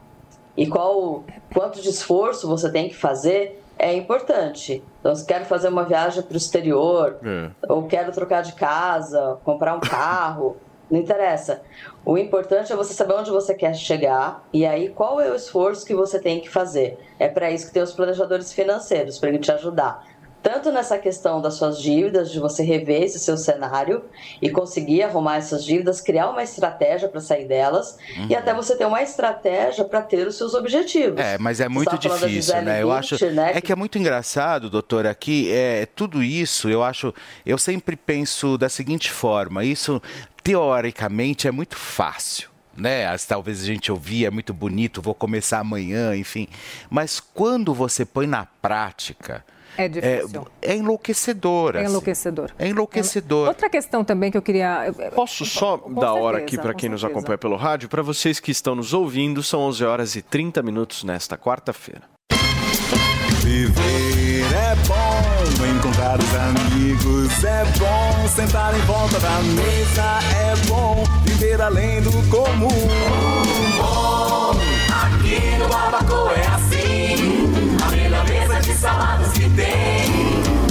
e 0.56 0.68
qual 0.68 1.24
quanto 1.52 1.82
de 1.82 1.90
esforço 1.90 2.48
você 2.48 2.72
tem 2.72 2.90
que 2.90 2.96
fazer 2.96 3.61
é 3.82 3.96
importante. 3.96 4.84
Então, 5.00 5.16
se 5.16 5.26
quero 5.26 5.44
fazer 5.46 5.68
uma 5.68 5.84
viagem 5.84 6.22
para 6.22 6.36
o 6.36 6.38
exterior, 6.38 7.18
ou 7.68 7.88
quero 7.88 8.12
trocar 8.12 8.44
de 8.44 8.54
casa, 8.54 9.40
comprar 9.44 9.76
um 9.76 9.80
carro, 9.80 10.56
não 10.90 11.00
interessa. 11.00 11.64
O 12.06 12.16
importante 12.16 12.72
é 12.72 12.76
você 12.76 12.94
saber 12.94 13.16
onde 13.16 13.32
você 13.32 13.56
quer 13.56 13.74
chegar 13.74 14.48
e 14.54 14.68
aí 14.68 14.90
qual 14.90 15.20
é 15.20 15.32
o 15.32 15.36
esforço 15.36 15.86
que 15.86 15.96
você 15.96 16.20
tem 16.20 16.40
que 16.40 16.50
fazer. 16.50 17.00
É 17.18 17.28
para 17.28 17.50
isso 17.50 17.66
que 17.68 17.74
tem 17.74 17.82
os 17.82 17.92
planejadores 17.92 18.54
financeiros, 18.54 19.18
para 19.18 19.36
te 19.40 19.52
ajudar. 19.52 20.06
Tanto 20.44 20.72
nessa 20.72 20.98
questão 20.98 21.40
das 21.40 21.54
suas 21.54 21.80
dívidas, 21.80 22.32
de 22.32 22.40
você 22.40 22.64
rever 22.64 23.04
esse 23.04 23.20
seu 23.20 23.38
cenário 23.38 24.04
e 24.42 24.50
conseguir 24.50 25.04
arrumar 25.04 25.38
essas 25.38 25.64
dívidas, 25.64 26.02
criar 26.02 26.30
uma 26.30 26.42
estratégia 26.42 27.08
para 27.08 27.22
sair 27.22 27.46
delas 27.48 27.98
e 28.16 28.20
Uhum. 28.34 28.38
até 28.40 28.54
você 28.54 28.76
ter 28.76 28.86
uma 28.86 29.04
estratégia 29.04 29.86
para 29.86 30.02
ter 30.02 30.26
os 30.28 30.36
seus 30.36 30.54
objetivos. 30.56 31.20
É, 31.20 31.38
mas 31.38 31.60
é 31.60 31.70
muito 31.70 31.96
difícil, 31.98 32.62
né? 32.64 32.82
Eu 32.82 32.92
acho 32.92 33.24
né, 33.32 33.52
é 33.56 33.62
que 33.62 33.72
é 33.72 33.76
muito 33.76 33.98
engraçado, 34.00 34.70
doutora, 34.70 35.14
que 35.14 35.52
é 35.52 35.86
tudo 35.86 36.24
isso. 36.24 36.68
Eu 36.70 36.84
acho, 36.84 37.14
eu 37.46 37.58
sempre 37.58 37.96
penso 37.96 38.58
da 38.58 38.68
seguinte 38.70 39.12
forma: 39.12 39.64
isso 39.64 40.02
teoricamente 40.44 41.48
é 41.48 41.52
muito 41.52 41.76
fácil. 41.76 42.50
Né? 42.76 43.06
As- 43.06 43.26
talvez 43.26 43.62
a 43.62 43.66
gente 43.66 43.92
ouvia, 43.92 44.28
é 44.28 44.32
muito 44.32 44.54
bonito, 44.54 45.02
vou 45.02 45.14
começar 45.14 45.60
amanhã, 45.60 46.16
enfim. 46.16 46.48
Mas 46.90 47.20
quando 47.20 47.74
você 47.74 48.06
põe 48.06 48.26
na 48.26 48.48
prática, 48.62 49.44
É 49.78 49.88
difícil. 49.88 50.48
é, 50.62 50.74
é 50.74 50.76
enlouquecedor. 50.76 51.76
É 51.76 51.80
assim. 51.80 51.90
enlouquecedor. 51.90 52.52
É 52.60 52.68
enlouquecedor. 52.68 53.48
Outra 53.48 53.70
questão 53.70 54.04
também 54.04 54.30
que 54.32 54.38
eu 54.38 54.42
queria. 54.42 54.94
Posso 55.16 55.46
só 55.46 55.78
Com 55.78 55.94
dar 55.94 56.14
hora 56.14 56.38
certeza, 56.40 56.44
aqui 56.44 56.58
para 56.58 56.74
quem 56.74 56.90
nos 56.90 57.02
certeza. 57.02 57.20
acompanha 57.20 57.38
pelo 57.38 57.56
rádio? 57.56 57.88
Para 57.90 58.02
vocês 58.02 58.40
que 58.40 58.52
estão 58.52 58.76
nos 58.76 58.94
ouvindo, 58.94 59.42
são 59.42 59.62
11 59.62 59.84
horas 59.86 60.16
e 60.16 60.22
30 60.22 60.62
minutos 60.62 61.04
nesta 61.04 61.38
quarta-feira. 61.38 62.02
Viver 63.42 64.42
é 64.54 64.76
bom, 64.88 65.66
encontrar 65.66 66.18
os 66.20 66.36
amigos 66.36 67.44
é 67.44 67.64
bom, 67.80 68.28
sentar 68.28 68.76
em 68.78 68.82
volta 68.82 69.20
da 69.20 69.40
mesa 69.42 70.20
é 70.36 70.56
bom, 70.68 71.04
viver 71.26 71.60
além 71.62 72.02
do 72.02 72.12
comum. 72.30 72.68
Bom, 73.78 74.52
aqui 75.04 75.58
no 75.58 75.68
Barbacoa 75.68 76.34
é 76.34 76.48
assim, 76.48 77.51
mesa 78.62 78.74
de 78.74 78.74
saladas 78.74 79.32
que 79.34 79.50
tem, 79.50 80.06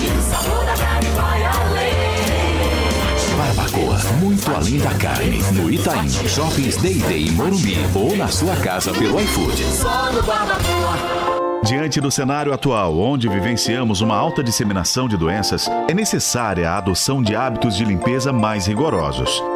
e 0.00 0.18
o 0.18 0.22
sabor 0.22 0.64
da 0.64 0.74
carne 0.74 1.08
vai 1.10 1.44
além. 1.44 2.10
Barbacoa, 3.36 3.98
muito 4.20 4.54
além 4.54 4.78
da 4.78 4.94
carne. 4.94 5.42
No 5.52 5.70
Itaim, 5.70 6.08
Shoppings 6.28 6.76
Day 6.76 6.94
Day 6.94 7.28
em 7.28 7.32
Morumbi 7.32 7.78
ou 7.94 8.16
na 8.16 8.28
sua 8.28 8.54
casa 8.56 8.92
pelo 8.92 9.20
iFood. 9.20 9.64
Só 9.64 10.12
no 10.12 10.22
Barbacoa. 10.22 11.30
Diante 11.64 12.00
do 12.00 12.10
cenário 12.10 12.52
atual, 12.52 12.98
onde 12.98 13.28
vivenciamos 13.28 14.00
uma 14.00 14.16
alta 14.16 14.42
disseminação 14.42 15.08
de 15.08 15.16
doenças, 15.16 15.68
é 15.88 15.94
necessária 15.94 16.70
a 16.70 16.78
adoção 16.78 17.22
de 17.22 17.36
hábitos 17.36 17.76
de 17.76 17.84
limpeza 17.84 18.32
mais 18.32 18.66
rigorosos. 18.66 19.42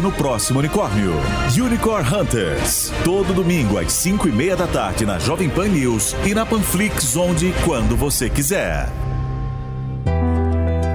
no 0.00 0.10
próximo 0.12 0.58
unicórnio. 0.58 1.12
Unicorn 1.54 2.08
Hunters. 2.08 2.92
Todo 3.04 3.34
domingo 3.34 3.78
às 3.78 3.92
5 3.92 4.28
e 4.28 4.32
meia 4.32 4.56
da 4.56 4.66
tarde 4.66 5.04
na 5.04 5.18
Jovem 5.18 5.48
Pan 5.48 5.68
News 5.68 6.14
e 6.26 6.34
na 6.34 6.46
Panflix, 6.46 7.16
onde 7.16 7.52
quando 7.64 7.96
você 7.96 8.30
quiser. 8.30 8.88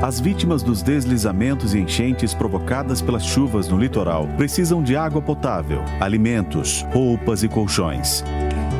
As 0.01 0.19
vítimas 0.19 0.61
dos 0.61 0.83
deslizamentos 0.83 1.73
e 1.73 1.79
enchentes 1.79 2.33
provocadas 2.33 3.01
pelas 3.01 3.25
chuvas 3.25 3.67
no 3.67 3.77
litoral 3.77 4.27
precisam 4.37 4.83
de 4.83 4.95
água 4.95 5.21
potável, 5.21 5.81
alimentos, 5.99 6.85
roupas 6.91 7.43
e 7.43 7.47
colchões. 7.47 8.23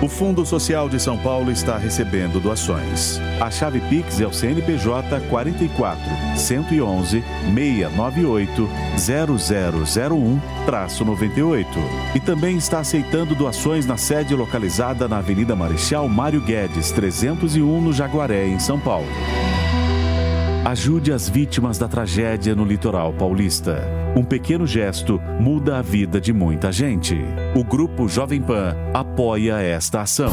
O 0.03 0.09
Fundo 0.09 0.45
Social 0.47 0.89
de 0.89 0.99
São 0.99 1.19
Paulo 1.19 1.53
está 1.53 1.77
recebendo 1.77 2.41
doações. 2.41 3.21
A 3.39 3.51
chave 3.51 3.81
Pix 3.81 4.19
é 4.19 4.27
o 4.27 4.33
CNPJ 4.33 5.21
44 5.29 6.03
111 6.37 7.23
698 7.55 8.67
0001-98. 8.97 11.67
E 12.15 12.21
também 12.21 12.57
está 12.57 12.81
aceitando 12.81 13.35
doações 13.35 13.85
na 13.85 13.99
sede 13.99 14.35
localizada 14.35 15.07
na 15.07 15.19
Avenida 15.19 15.55
Marechal 15.55 16.09
Mário 16.09 16.41
Guedes 16.41 16.91
301 16.93 17.83
no 17.83 17.93
Jaguaré, 17.93 18.47
em 18.47 18.59
São 18.59 18.81
Paulo. 18.81 19.07
Ajude 20.65 21.11
as 21.11 21.27
vítimas 21.27 21.79
da 21.79 21.89
tragédia 21.89 22.55
no 22.55 22.67
litoral 22.67 23.15
paulista. 23.15 23.83
Um 24.15 24.23
pequeno 24.23 24.67
gesto 24.67 25.19
muda 25.41 25.79
a 25.79 25.83
vida 25.83 26.21
de 26.21 26.35
muita 26.35 26.71
gente. 26.71 27.17
O 27.57 27.65
Grupo 27.65 28.07
Jovem 28.07 28.43
Pan 28.43 28.77
apoia 28.93 29.59
esta 29.59 30.03
ação. 30.03 30.33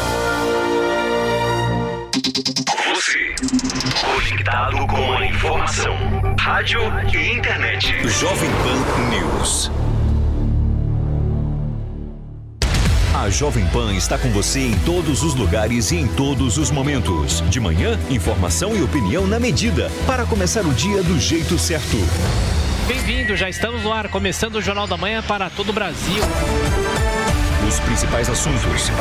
Você, 2.33 3.35
conectado 3.99 4.87
com 4.87 5.13
a 5.17 5.25
informação, 5.25 5.97
rádio 6.39 6.79
e 7.13 7.33
internet. 7.33 8.07
Jovem 8.07 8.49
Pan 8.49 9.09
News. 9.09 9.69
A 13.13 13.29
Jovem 13.29 13.65
Pan 13.67 13.93
está 13.93 14.17
com 14.17 14.29
você 14.29 14.61
em 14.61 14.79
todos 14.79 15.23
os 15.23 15.35
lugares 15.35 15.91
e 15.91 15.97
em 15.97 16.07
todos 16.07 16.57
os 16.57 16.71
momentos. 16.71 17.43
De 17.49 17.59
manhã, 17.59 17.99
informação 18.09 18.77
e 18.77 18.81
opinião 18.81 19.27
na 19.27 19.37
medida, 19.37 19.91
para 20.07 20.25
começar 20.25 20.65
o 20.65 20.73
dia 20.73 21.03
do 21.03 21.19
jeito 21.19 21.59
certo. 21.59 21.97
Bem-vindo, 22.87 23.35
já 23.35 23.49
estamos 23.49 23.83
no 23.83 23.91
ar, 23.91 24.07
começando 24.07 24.55
o 24.55 24.61
Jornal 24.61 24.87
da 24.87 24.95
Manhã 24.95 25.21
para 25.21 25.49
todo 25.49 25.71
o 25.71 25.73
Brasil. 25.73 26.23
Os 27.71 27.79
principais 27.79 28.29
assuntos. 28.29 28.91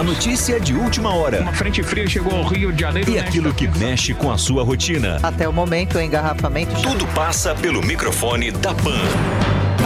A 0.00 0.02
notícia 0.02 0.58
de 0.58 0.72
última 0.72 1.14
hora. 1.14 1.42
Uma 1.42 1.52
frente 1.52 1.82
fria 1.82 2.08
chegou 2.08 2.34
ao 2.34 2.44
Rio 2.44 2.72
de 2.72 2.80
Janeiro. 2.80 3.10
E 3.10 3.18
aquilo 3.18 3.52
que 3.52 3.68
mexe 3.68 4.14
com 4.14 4.32
a 4.32 4.38
sua 4.38 4.64
rotina. 4.64 5.18
Até 5.22 5.46
o 5.46 5.52
momento, 5.52 5.98
o 5.98 6.00
engarrafamento. 6.00 6.80
Tudo 6.80 7.06
passa 7.08 7.54
pelo 7.54 7.82
microfone 7.82 8.50
da 8.52 8.72
Pan. 8.72 8.98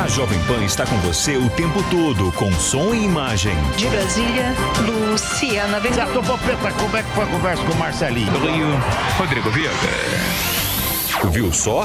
A 0.00 0.06
Jovem 0.06 0.38
Pan 0.44 0.64
está 0.64 0.86
com 0.86 0.96
você 0.98 1.36
o 1.36 1.50
tempo 1.50 1.82
todo, 1.90 2.30
com 2.36 2.52
som 2.52 2.94
e 2.94 3.04
imagem. 3.04 3.56
De 3.76 3.88
Brasília, 3.88 4.54
Luciana 4.86 5.80
Ventura. 5.80 6.06
Preta, 6.06 6.70
como 6.78 6.96
é 6.96 7.02
que 7.02 7.10
foi 7.10 7.24
a 7.24 7.26
conversa 7.26 7.64
com 7.64 7.72
o 7.72 7.78
Marcelinho? 7.78 8.32
Rio, 8.38 8.80
Rodrigo 9.18 9.50
Viega. 9.50 9.74
Viu 11.32 11.52
só? 11.52 11.84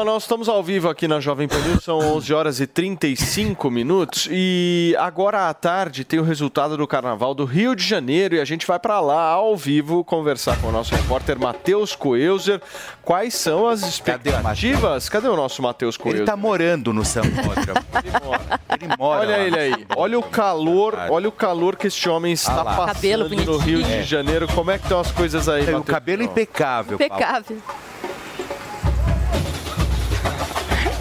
Bom, 0.00 0.04
nós 0.06 0.22
estamos 0.22 0.48
ao 0.48 0.62
vivo 0.62 0.88
aqui 0.88 1.06
na 1.06 1.20
Jovem 1.20 1.46
Pan 1.46 1.58
News, 1.58 1.84
são 1.84 1.98
11 1.98 2.32
horas 2.32 2.58
e 2.58 2.66
35 2.66 3.70
minutos 3.70 4.26
e 4.30 4.96
agora 4.98 5.50
à 5.50 5.52
tarde 5.52 6.04
tem 6.04 6.18
o 6.18 6.22
resultado 6.22 6.74
do 6.74 6.86
Carnaval 6.88 7.34
do 7.34 7.44
Rio 7.44 7.76
de 7.76 7.86
Janeiro 7.86 8.34
e 8.34 8.40
a 8.40 8.44
gente 8.46 8.66
vai 8.66 8.78
para 8.78 8.98
lá 8.98 9.24
ao 9.24 9.54
vivo 9.58 10.02
conversar 10.02 10.58
com 10.58 10.68
o 10.68 10.72
nosso 10.72 10.94
repórter 10.94 11.38
Matheus 11.38 11.94
Coelzer. 11.94 12.62
Quais 13.04 13.34
são 13.34 13.68
as 13.68 13.82
expectativas? 13.82 15.06
Cadê 15.10 15.28
o 15.28 15.36
nosso 15.36 15.60
Matheus 15.60 15.98
Coelzer? 15.98 16.22
Ele 16.22 16.26
tá 16.26 16.34
morando 16.34 16.94
no 16.94 17.04
Sambódromo. 17.04 17.84
Ele 18.72 18.96
mora 18.98 19.20
Olha 19.20 19.36
lá. 19.36 19.42
ele 19.42 19.58
aí, 19.58 19.86
olha 19.94 20.18
o 20.18 20.22
calor, 20.22 20.94
olha 21.10 21.28
o 21.28 21.32
calor 21.32 21.76
que 21.76 21.88
este 21.88 22.08
homem 22.08 22.32
está. 22.32 22.64
Cabelo 22.64 23.28
passando 23.28 23.44
no 23.52 23.58
Rio 23.58 23.82
de 23.82 24.02
Janeiro. 24.04 24.48
Como 24.54 24.70
é 24.70 24.78
que 24.78 24.84
estão 24.84 25.00
as 25.00 25.12
coisas 25.12 25.46
aí, 25.46 25.66
Tem 25.66 25.74
o 25.74 25.78
Matheus? 25.78 25.94
cabelo 25.94 26.22
impecável. 26.22 26.98
Paulo. 26.98 27.62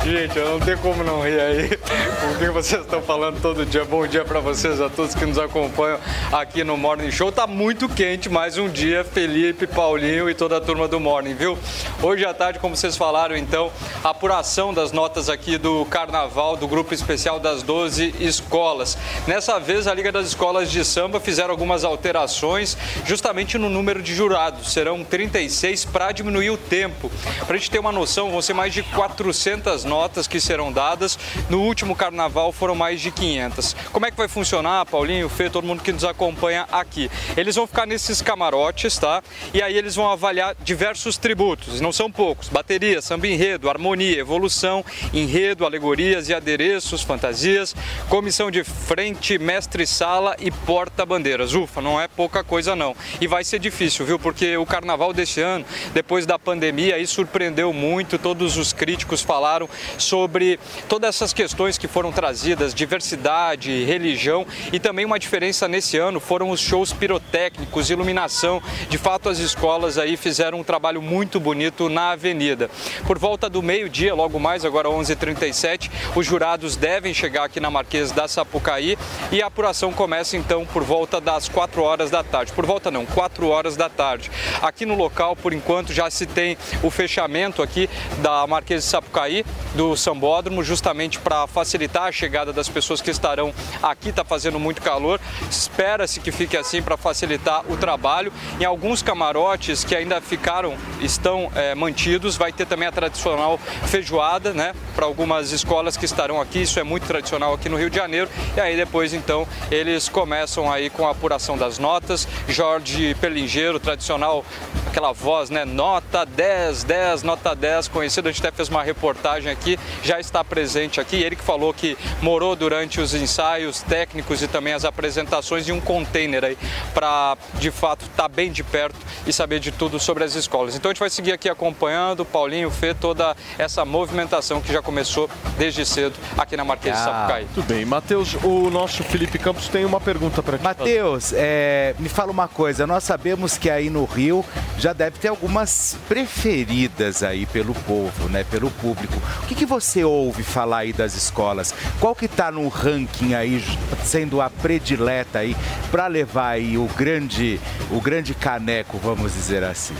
Gente, 0.09 0.39
eu 0.39 0.49
não 0.49 0.59
tenho 0.59 0.79
como 0.79 1.03
não 1.03 1.21
rir 1.21 1.39
aí 1.39 1.69
com 1.77 2.31
o 2.31 2.37
que 2.39 2.49
vocês 2.49 2.81
estão 2.81 2.99
falando 2.99 3.39
todo 3.43 3.63
dia. 3.63 3.85
Bom 3.85 4.07
dia 4.07 4.25
para 4.25 4.39
vocês, 4.39 4.81
a 4.81 4.89
todos 4.89 5.13
que 5.13 5.23
nos 5.23 5.37
acompanham 5.37 5.99
aqui 6.31 6.63
no 6.63 6.75
Morning 6.75 7.11
Show. 7.11 7.31
Tá 7.31 7.45
muito 7.45 7.87
quente, 7.87 8.27
mais 8.27 8.57
um 8.57 8.67
dia. 8.67 9.03
Felipe, 9.03 9.67
Paulinho 9.67 10.27
e 10.27 10.33
toda 10.33 10.57
a 10.57 10.61
turma 10.61 10.87
do 10.87 10.99
Morning, 10.99 11.35
viu? 11.35 11.55
Hoje 12.01 12.25
à 12.25 12.33
tarde, 12.33 12.57
como 12.57 12.75
vocês 12.75 12.97
falaram, 12.97 13.37
então, 13.37 13.71
apuração 14.03 14.73
das 14.73 14.91
notas 14.91 15.29
aqui 15.29 15.59
do 15.59 15.85
Carnaval, 15.85 16.57
do 16.57 16.67
grupo 16.67 16.91
especial 16.91 17.39
das 17.39 17.61
12 17.61 18.15
escolas. 18.19 18.97
Nessa 19.27 19.59
vez, 19.59 19.85
a 19.85 19.93
Liga 19.93 20.11
das 20.11 20.25
Escolas 20.25 20.71
de 20.71 20.83
Samba 20.83 21.19
fizeram 21.19 21.51
algumas 21.51 21.83
alterações 21.83 22.75
justamente 23.05 23.59
no 23.59 23.69
número 23.69 24.01
de 24.01 24.15
jurados. 24.15 24.73
Serão 24.73 25.03
36 25.03 25.85
para 25.85 26.11
diminuir 26.11 26.49
o 26.49 26.57
tempo. 26.57 27.11
Para 27.45 27.55
a 27.55 27.59
gente 27.59 27.69
ter 27.69 27.77
uma 27.77 27.91
noção, 27.91 28.31
vão 28.31 28.41
ser 28.41 28.55
mais 28.55 28.73
de 28.73 28.81
400 28.81 29.83
notas 29.83 29.98
notas 29.99 30.27
que 30.27 30.39
serão 30.39 30.71
dadas. 30.71 31.19
No 31.49 31.61
último 31.61 31.93
carnaval 31.93 32.53
foram 32.53 32.73
mais 32.73 33.01
de 33.01 33.11
500. 33.11 33.75
Como 33.91 34.05
é 34.05 34.11
que 34.11 34.15
vai 34.15 34.29
funcionar, 34.29 34.85
Paulinho, 34.85 35.27
Fê, 35.27 35.49
todo 35.49 35.67
mundo 35.67 35.83
que 35.83 35.91
nos 35.91 36.05
acompanha 36.05 36.65
aqui? 36.71 37.11
Eles 37.35 37.57
vão 37.57 37.67
ficar 37.67 37.85
nesses 37.85 38.21
camarotes, 38.21 38.97
tá? 38.97 39.21
E 39.53 39.61
aí 39.61 39.77
eles 39.77 39.95
vão 39.95 40.09
avaliar 40.09 40.55
diversos 40.63 41.17
tributos, 41.17 41.81
não 41.81 41.91
são 41.91 42.09
poucos: 42.09 42.47
bateria, 42.47 43.01
samba 43.01 43.27
enredo, 43.27 43.69
harmonia, 43.69 44.17
evolução, 44.17 44.85
enredo, 45.13 45.65
alegorias 45.65 46.29
e 46.29 46.33
adereços, 46.33 47.01
fantasias, 47.01 47.75
comissão 48.07 48.49
de 48.49 48.63
frente, 48.63 49.37
mestre-sala 49.37 50.37
e 50.39 50.49
porta-bandeiras. 50.49 51.53
Ufa, 51.53 51.81
não 51.81 51.99
é 51.99 52.07
pouca 52.07 52.41
coisa 52.41 52.73
não. 52.73 52.95
E 53.19 53.27
vai 53.27 53.43
ser 53.43 53.59
difícil, 53.59 54.05
viu? 54.05 54.17
Porque 54.17 54.55
o 54.55 54.65
carnaval 54.65 55.11
desse 55.11 55.41
ano, 55.41 55.65
depois 55.93 56.25
da 56.25 56.39
pandemia, 56.39 56.95
aí 56.95 57.05
surpreendeu 57.05 57.73
muito. 57.73 58.17
Todos 58.17 58.55
os 58.55 58.71
críticos 58.71 59.21
falaram 59.21 59.67
sobre 59.97 60.59
todas 60.87 61.15
essas 61.15 61.33
questões 61.33 61.77
que 61.77 61.87
foram 61.87 62.11
trazidas, 62.11 62.73
diversidade, 62.73 63.83
religião 63.83 64.45
e 64.71 64.79
também 64.79 65.05
uma 65.05 65.19
diferença 65.19 65.67
nesse 65.67 65.97
ano 65.97 66.19
foram 66.19 66.49
os 66.49 66.59
shows 66.59 66.93
pirotécnicos, 66.93 67.89
iluminação. 67.89 68.61
De 68.89 68.97
fato, 68.97 69.29
as 69.29 69.39
escolas 69.39 69.97
aí 69.97 70.17
fizeram 70.17 70.59
um 70.59 70.63
trabalho 70.63 71.01
muito 71.01 71.39
bonito 71.39 71.89
na 71.89 72.11
avenida. 72.11 72.69
Por 73.05 73.17
volta 73.17 73.49
do 73.49 73.61
meio-dia, 73.61 74.13
logo 74.13 74.39
mais, 74.39 74.65
agora 74.65 74.89
11h37, 74.89 75.89
os 76.15 76.25
jurados 76.25 76.75
devem 76.75 77.13
chegar 77.13 77.45
aqui 77.45 77.59
na 77.59 77.69
Marquês 77.69 78.11
da 78.11 78.27
Sapucaí 78.27 78.97
e 79.31 79.41
a 79.41 79.47
apuração 79.47 79.91
começa 79.91 80.37
então 80.37 80.65
por 80.65 80.83
volta 80.83 81.19
das 81.19 81.49
4 81.49 81.81
horas 81.81 82.09
da 82.09 82.23
tarde. 82.23 82.51
Por 82.51 82.65
volta 82.65 82.91
não, 82.91 83.05
4 83.05 83.47
horas 83.47 83.75
da 83.75 83.89
tarde. 83.89 84.31
Aqui 84.61 84.85
no 84.85 84.95
local, 84.95 85.35
por 85.35 85.53
enquanto, 85.53 85.93
já 85.93 86.09
se 86.09 86.25
tem 86.25 86.57
o 86.83 86.89
fechamento 86.89 87.61
aqui 87.61 87.89
da 88.21 88.45
Marquês 88.47 88.83
de 88.83 88.89
Sapucaí, 88.89 89.45
do 89.79 89.95
Sambódromo, 89.95 90.61
justamente 90.61 91.17
para 91.19 91.47
facilitar 91.47 92.03
a 92.03 92.11
chegada 92.11 92.51
das 92.51 92.67
pessoas 92.67 92.99
que 92.99 93.09
estarão 93.09 93.53
aqui. 93.81 94.09
Está 94.09 94.25
fazendo 94.25 94.59
muito 94.59 94.81
calor, 94.81 95.21
espera-se 95.49 96.19
que 96.19 96.33
fique 96.33 96.57
assim 96.57 96.81
para 96.81 96.97
facilitar 96.97 97.63
o 97.71 97.77
trabalho. 97.77 98.33
Em 98.59 98.65
alguns 98.65 99.01
camarotes 99.01 99.85
que 99.85 99.95
ainda 99.95 100.19
ficaram, 100.19 100.75
estão 100.99 101.49
eh, 101.55 101.75
mantidos, 101.75 102.35
vai 102.35 102.51
ter 102.51 102.65
também 102.65 102.89
a 102.89 102.91
tradicional 102.91 103.57
feijoada, 103.85 104.51
né, 104.51 104.73
para 104.97 105.05
algumas 105.05 105.53
escolas 105.53 105.95
que 105.95 106.03
estarão 106.03 106.41
aqui. 106.41 106.63
Isso 106.63 106.77
é 106.77 106.83
muito 106.83 107.07
tradicional 107.07 107.53
aqui 107.53 107.69
no 107.69 107.77
Rio 107.77 107.89
de 107.89 107.95
Janeiro. 107.95 108.29
E 108.57 108.59
aí 108.59 108.75
depois, 108.75 109.13
então, 109.13 109.47
eles 109.71 110.09
começam 110.09 110.69
aí 110.69 110.89
com 110.89 111.07
a 111.07 111.11
apuração 111.11 111.57
das 111.57 111.79
notas. 111.79 112.27
Jorge 112.49 113.15
Pelingeiro, 113.21 113.79
tradicional, 113.79 114.43
aquela 114.87 115.13
voz, 115.13 115.49
né, 115.49 115.63
nota 115.63 116.25
10, 116.25 116.83
10, 116.83 117.23
nota 117.23 117.55
10, 117.55 117.87
conhecido. 117.87 118.27
A 118.27 118.31
gente 118.33 118.45
até 118.45 118.53
fez 118.53 118.67
uma 118.67 118.83
reportagem 118.83 119.49
aqui, 119.49 119.58
já 120.03 120.19
está 120.19 120.43
presente 120.43 120.99
aqui. 120.99 121.17
Ele 121.17 121.35
que 121.35 121.43
falou 121.43 121.73
que 121.73 121.97
morou 122.21 122.55
durante 122.55 122.99
os 122.99 123.13
ensaios 123.13 123.81
técnicos 123.81 124.41
e 124.41 124.47
também 124.47 124.73
as 124.73 124.85
apresentações 124.85 125.67
em 125.67 125.71
um 125.71 125.81
container 125.81 126.43
aí, 126.43 126.57
para 126.93 127.37
de 127.55 127.71
fato 127.71 128.05
estar 128.05 128.27
bem 128.27 128.51
de 128.51 128.63
perto 128.63 128.97
e 129.25 129.33
saber 129.33 129.59
de 129.59 129.71
tudo 129.71 129.99
sobre 129.99 130.23
as 130.23 130.35
escolas. 130.35 130.75
Então 130.75 130.89
a 130.89 130.93
gente 130.93 130.99
vai 130.99 131.09
seguir 131.09 131.31
aqui 131.31 131.49
acompanhando, 131.49 132.25
Paulinho, 132.25 132.69
Fê, 132.69 132.93
toda 132.93 133.35
essa 133.57 133.83
movimentação 133.85 134.61
que 134.61 134.71
já 134.71 134.81
começou 134.81 135.29
desde 135.57 135.85
cedo 135.85 136.15
aqui 136.37 136.55
na 136.55 136.63
Marquês 136.63 136.95
de 136.95 137.03
Sapucaí. 137.03 137.47
Tudo 137.53 137.67
bem. 137.67 137.85
Matheus, 137.85 138.35
o 138.43 138.69
nosso 138.69 139.03
Felipe 139.03 139.37
Campos 139.37 139.67
tem 139.67 139.85
uma 139.85 139.99
pergunta 139.99 140.41
para 140.41 140.57
ti. 140.57 140.63
Matheus, 140.63 141.33
é, 141.33 141.95
me 141.99 142.09
fala 142.09 142.31
uma 142.31 142.47
coisa. 142.47 142.85
Nós 142.85 143.03
sabemos 143.03 143.57
que 143.57 143.69
aí 143.69 143.89
no 143.89 144.05
Rio 144.05 144.45
já 144.77 144.93
deve 144.93 145.19
ter 145.19 145.27
algumas 145.27 145.97
preferidas 146.07 147.23
aí 147.23 147.45
pelo 147.45 147.73
povo, 147.73 148.29
né? 148.29 148.43
Pelo 148.43 148.69
público. 148.71 149.15
Que, 149.49 149.55
que 149.55 149.65
você 149.65 150.03
ouve 150.03 150.43
falar 150.43 150.81
aí 150.81 150.93
das 150.93 151.15
escolas? 151.15 151.73
Qual 151.99 152.13
que 152.13 152.27
tá 152.27 152.51
no 152.51 152.67
ranking 152.67 153.33
aí 153.33 153.63
sendo 154.03 154.41
a 154.41 154.47
predileta 154.47 155.39
aí 155.39 155.55
para 155.89 156.05
levar 156.05 156.49
aí 156.49 156.77
o 156.77 156.85
grande, 156.95 157.59
o 157.89 157.99
grande 157.99 158.35
caneco, 158.35 158.99
vamos 158.99 159.33
dizer 159.33 159.63
assim? 159.63 159.95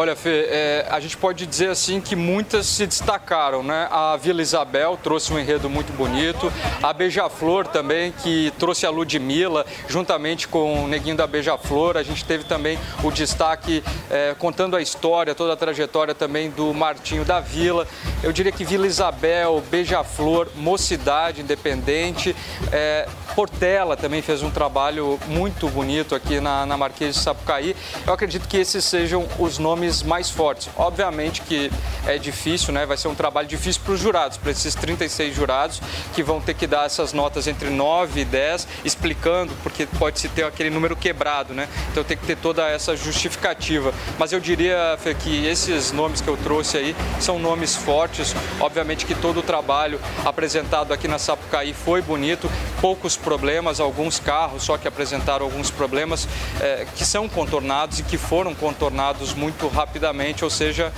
Olha, 0.00 0.14
Fê, 0.14 0.46
é, 0.48 0.86
a 0.88 1.00
gente 1.00 1.16
pode 1.16 1.44
dizer 1.44 1.70
assim 1.70 2.00
que 2.00 2.14
muitas 2.14 2.66
se 2.66 2.86
destacaram, 2.86 3.64
né? 3.64 3.88
A 3.90 4.16
Vila 4.16 4.40
Isabel 4.40 4.96
trouxe 5.02 5.32
um 5.32 5.38
enredo 5.40 5.68
muito 5.68 5.92
bonito, 5.92 6.52
a 6.80 6.92
Beija-Flor 6.92 7.66
também, 7.66 8.12
que 8.12 8.52
trouxe 8.60 8.86
a 8.86 8.90
Ludmilla, 8.90 9.66
juntamente 9.88 10.46
com 10.46 10.84
o 10.84 10.86
Neguinho 10.86 11.16
da 11.16 11.26
Beija-Flor. 11.26 11.96
A 11.96 12.04
gente 12.04 12.24
teve 12.24 12.44
também 12.44 12.78
o 13.02 13.10
destaque 13.10 13.82
é, 14.08 14.36
contando 14.38 14.76
a 14.76 14.80
história, 14.80 15.34
toda 15.34 15.54
a 15.54 15.56
trajetória 15.56 16.14
também 16.14 16.48
do 16.48 16.72
Martinho 16.72 17.24
da 17.24 17.40
Vila. 17.40 17.84
Eu 18.22 18.32
diria 18.32 18.52
que 18.52 18.64
Vila 18.64 18.86
Isabel, 18.86 19.60
Beija-Flor, 19.68 20.46
Mocidade 20.54 21.40
Independente, 21.40 22.36
é, 22.70 23.08
Portela 23.34 23.96
também 23.96 24.22
fez 24.22 24.42
um 24.42 24.50
trabalho 24.50 25.18
muito 25.26 25.68
bonito 25.68 26.14
aqui 26.14 26.40
na, 26.40 26.66
na 26.66 26.76
Marquês 26.76 27.16
de 27.16 27.20
Sapucaí. 27.20 27.74
Eu 28.06 28.12
acredito 28.12 28.48
que 28.48 28.56
esses 28.56 28.84
sejam 28.84 29.28
os 29.38 29.58
nomes 29.58 29.87
mais 30.02 30.30
fortes. 30.30 30.68
Obviamente 30.76 31.42
que 31.42 31.70
é 32.06 32.18
difícil, 32.18 32.72
né? 32.72 32.86
Vai 32.86 32.96
ser 32.96 33.08
um 33.08 33.14
trabalho 33.14 33.48
difícil 33.48 33.82
para 33.84 33.94
os 33.94 34.00
jurados, 34.00 34.36
para 34.36 34.50
esses 34.50 34.74
36 34.74 35.34
jurados 35.34 35.80
que 36.14 36.22
vão 36.22 36.40
ter 36.40 36.54
que 36.54 36.66
dar 36.66 36.86
essas 36.86 37.12
notas 37.12 37.46
entre 37.46 37.70
9 37.70 38.20
e 38.20 38.24
10, 38.24 38.68
explicando, 38.84 39.52
porque 39.62 39.86
pode 39.98 40.20
se 40.20 40.28
ter 40.28 40.44
aquele 40.44 40.70
número 40.70 40.94
quebrado, 40.94 41.54
né? 41.54 41.68
Então 41.90 42.04
tem 42.04 42.16
que 42.16 42.26
ter 42.26 42.36
toda 42.36 42.68
essa 42.68 42.96
justificativa. 42.96 43.92
Mas 44.18 44.32
eu 44.32 44.40
diria, 44.40 44.96
Fê, 45.02 45.14
que 45.14 45.46
esses 45.46 45.92
nomes 45.92 46.20
que 46.20 46.28
eu 46.28 46.36
trouxe 46.36 46.76
aí 46.76 46.96
são 47.20 47.38
nomes 47.38 47.74
fortes. 47.74 48.34
Obviamente 48.60 49.06
que 49.06 49.14
todo 49.14 49.40
o 49.40 49.42
trabalho 49.42 50.00
apresentado 50.24 50.92
aqui 50.92 51.08
na 51.08 51.18
Sapucaí 51.18 51.72
foi 51.72 52.00
bonito, 52.02 52.50
poucos 52.80 53.16
problemas, 53.16 53.80
alguns 53.80 54.18
carros 54.18 54.58
só 54.68 54.76
que 54.76 54.86
apresentaram 54.86 55.44
alguns 55.44 55.70
problemas 55.70 56.28
eh, 56.60 56.86
que 56.96 57.04
são 57.04 57.28
contornados 57.28 58.00
e 58.00 58.02
que 58.02 58.18
foram 58.18 58.54
contornados 58.54 59.34
muito 59.34 59.67
rapidamente, 59.68 60.44
ou 60.44 60.50
seja, 60.50 60.92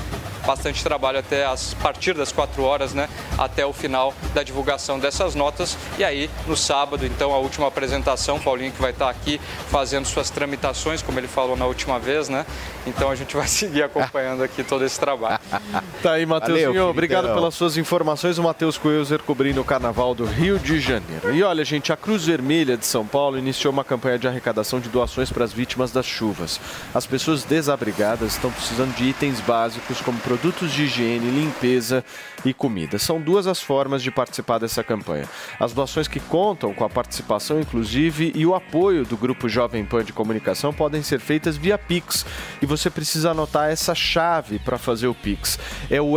bastante 0.47 0.83
trabalho 0.83 1.19
até 1.19 1.45
as, 1.45 1.75
a 1.79 1.83
partir 1.83 2.15
das 2.15 2.33
4 2.33 2.63
horas, 2.63 2.93
né, 2.93 3.09
até 3.39 3.65
o 3.65 3.73
final 3.73 4.15
da 4.35 4.43
divulgação 4.43 4.99
dessas 4.99 5.35
notas. 5.35 5.77
E 5.99 6.05
aí, 6.05 6.31
no 6.47 6.57
sábado, 6.57 7.07
então, 7.07 7.33
a 7.33 7.39
última 7.39 7.67
apresentação, 7.69 8.39
Paulinho 8.39 8.73
que 8.73 8.81
vai 8.81 8.91
estar 8.91 9.09
aqui 9.09 9.41
fazendo 9.69 10.07
suas 10.07 10.31
tramitações, 10.31 11.03
como 11.03 11.19
ele 11.19 11.29
falou 11.29 11.57
na 11.57 11.67
última 11.67 11.99
vez, 11.99 12.29
né? 12.29 12.47
Então 12.87 13.11
a 13.11 13.15
gente 13.15 13.37
vai 13.37 13.47
seguir 13.49 13.83
acompanhando 13.83 14.43
aqui 14.43 14.63
todo 14.63 14.85
esse 14.85 14.99
trabalho. 14.99 15.39
Tá 16.03 16.13
aí, 16.13 16.25
Matheusinho. 16.25 16.89
Obrigado 16.89 17.35
pelas 17.35 17.55
suas 17.55 17.77
informações. 17.77 18.39
O 18.39 18.43
Matheus 18.43 18.79
Coelzer 18.79 19.23
cobrindo 19.23 19.61
o 19.61 19.65
Carnaval 19.65 20.15
do 20.15 20.25
Rio 20.25 20.59
de 20.59 20.81
Janeiro. 20.81 21.35
E 21.35 21.43
olha, 21.43 21.63
gente, 21.63 21.93
a 21.93 21.97
Cruz 21.97 22.25
Vermelha 22.25 22.75
de 22.75 22.87
São 22.87 23.07
Paulo 23.07 23.37
iniciou 23.37 23.71
uma 23.71 23.85
campanha 23.85 24.19
de 24.19 24.27
arrecadação 24.27 24.81
de 24.81 24.89
doações 24.89 25.31
para 25.31 25.45
as 25.45 25.53
vítimas 25.53 25.93
das 25.93 26.07
chuvas. 26.07 26.59
As 26.95 27.05
pessoas 27.05 27.45
desabrigadas 27.45 28.33
estão 28.33 28.51
precisando 28.61 28.95
de 28.95 29.05
itens 29.05 29.41
básicos 29.41 30.03
como 30.03 30.21
produtos 30.21 30.71
de 30.71 30.83
higiene, 30.83 31.31
limpeza 31.31 32.05
e 32.45 32.53
comida. 32.53 32.99
São 32.99 33.19
duas 33.19 33.47
as 33.47 33.63
formas 33.63 34.03
de 34.03 34.11
participar 34.11 34.59
dessa 34.59 34.85
campanha. 34.85 35.25
As 35.59 35.73
doações 35.73 36.07
que 36.07 36.21
contam 36.21 36.75
com 36.75 36.85
a 36.85 36.91
participação, 36.91 37.59
inclusive, 37.59 38.33
e 38.35 38.45
o 38.45 38.55
apoio 38.55 39.07
do 39.07 39.17
Grupo 39.17 39.49
Jovem 39.49 39.83
Pan 39.85 40.05
de 40.05 40.13
Comunicação 40.13 40.75
podem 40.75 41.03
ser 41.03 41.21
feitas 41.21 41.57
via 41.57 41.79
Pix. 41.79 42.27
E 42.61 42.67
você 42.67 42.91
precisa 42.91 43.31
anotar 43.31 43.71
essa 43.71 43.95
chave 43.95 44.59
para 44.59 44.77
fazer 44.77 45.07
o 45.07 45.15
Pix. 45.15 45.59
É 45.91 45.99
o 46.01 46.17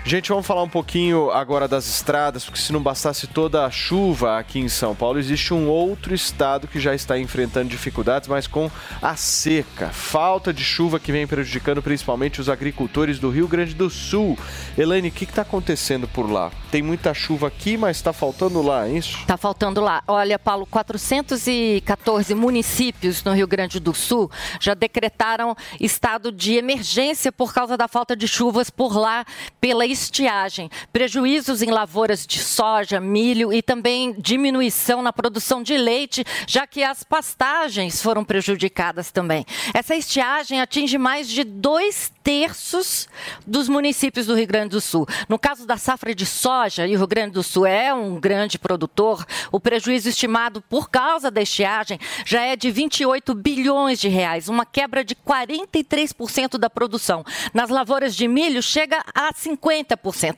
Gente, 0.05 0.29
vamos 0.29 0.47
falar 0.47 0.63
um 0.63 0.69
pouquinho 0.69 1.29
agora 1.29 1.67
das 1.67 1.85
estradas, 1.85 2.45
porque 2.45 2.59
se 2.59 2.71
não 2.71 2.81
bastasse 2.81 3.27
toda 3.27 3.65
a 3.65 3.69
chuva 3.69 4.39
aqui 4.39 4.57
em 4.57 4.69
São 4.69 4.95
Paulo, 4.95 5.19
existe 5.19 5.53
um 5.53 5.67
outro 5.67 6.15
estado 6.15 6.67
que 6.67 6.79
já 6.79 6.95
está 6.95 7.19
enfrentando 7.19 7.69
dificuldades, 7.69 8.27
mas 8.27 8.47
com 8.47 8.71
a 9.01 9.15
seca. 9.15 9.89
Falta 9.89 10.53
de 10.53 10.63
chuva 10.63 10.99
que 10.99 11.11
vem 11.11 11.27
prejudicando 11.27 11.83
principalmente 11.83 12.39
os 12.39 12.49
agricultores 12.49 13.19
do 13.19 13.29
Rio 13.29 13.47
Grande 13.47 13.75
do 13.75 13.89
Sul. 13.89 14.37
Elaine, 14.77 15.09
o 15.09 15.11
que 15.11 15.25
está 15.25 15.41
acontecendo 15.41 16.07
por 16.07 16.31
lá? 16.31 16.49
Tem 16.71 16.81
muita 16.81 17.13
chuva 17.13 17.47
aqui, 17.47 17.77
mas 17.77 17.97
está 17.97 18.13
faltando 18.13 18.61
lá, 18.61 18.87
é 18.87 18.93
isso? 18.93 19.17
Está 19.17 19.37
faltando 19.37 19.81
lá. 19.81 20.01
Olha, 20.07 20.39
Paulo, 20.39 20.65
414 20.65 22.33
municípios 22.33 23.23
no 23.23 23.33
Rio 23.33 23.47
Grande 23.47 23.79
do 23.79 23.93
Sul 23.93 24.31
já 24.59 24.73
decretaram 24.73 25.55
estado 25.79 26.31
de 26.31 26.55
emergência 26.55 27.31
por 27.31 27.53
causa 27.53 27.77
da 27.77 27.87
falta 27.87 28.15
de 28.15 28.27
chuvas 28.27 28.69
por 28.69 28.95
lá 28.95 29.25
pela 29.59 29.88
estiagem. 29.91 30.69
Prejuízos 30.91 31.61
em 31.61 31.69
lavouras 31.69 32.25
de 32.25 32.39
soja, 32.39 32.99
milho 32.99 33.51
e 33.53 33.61
também 33.61 34.15
diminuição 34.17 35.01
na 35.01 35.13
produção 35.13 35.61
de 35.61 35.77
leite, 35.77 36.23
já 36.47 36.65
que 36.65 36.83
as 36.83 37.03
pastagens 37.03 38.01
foram 38.01 38.23
prejudicadas 38.23 39.11
também. 39.11 39.45
Essa 39.73 39.95
estiagem 39.95 40.61
atinge 40.61 40.97
mais 40.97 41.27
de 41.27 41.43
dois 41.43 42.11
terços 42.23 43.07
dos 43.45 43.67
municípios 43.67 44.25
do 44.25 44.35
Rio 44.35 44.47
Grande 44.47 44.69
do 44.69 44.81
Sul. 44.81 45.07
No 45.27 45.39
caso 45.39 45.65
da 45.65 45.77
safra 45.77 46.13
de 46.13 46.25
soja, 46.25 46.85
e 46.87 46.95
o 46.95 46.97
Rio 46.97 47.07
Grande 47.07 47.33
do 47.33 47.43
Sul 47.43 47.65
é 47.65 47.93
um 47.93 48.19
grande 48.19 48.59
produtor, 48.59 49.25
o 49.51 49.59
prejuízo 49.59 50.09
estimado 50.09 50.61
por 50.61 50.89
causa 50.89 51.31
da 51.31 51.41
estiagem 51.41 51.99
já 52.25 52.41
é 52.41 52.55
de 52.55 52.69
28 52.69 53.33
bilhões 53.33 53.99
de 53.99 54.07
reais, 54.07 54.47
uma 54.47 54.65
quebra 54.65 55.03
de 55.03 55.15
43% 55.15 56.57
da 56.57 56.69
produção. 56.69 57.23
Nas 57.53 57.69
lavouras 57.69 58.15
de 58.15 58.27
milho 58.27 58.61
chega 58.61 59.03
a 59.13 59.33
50%, 59.33 59.78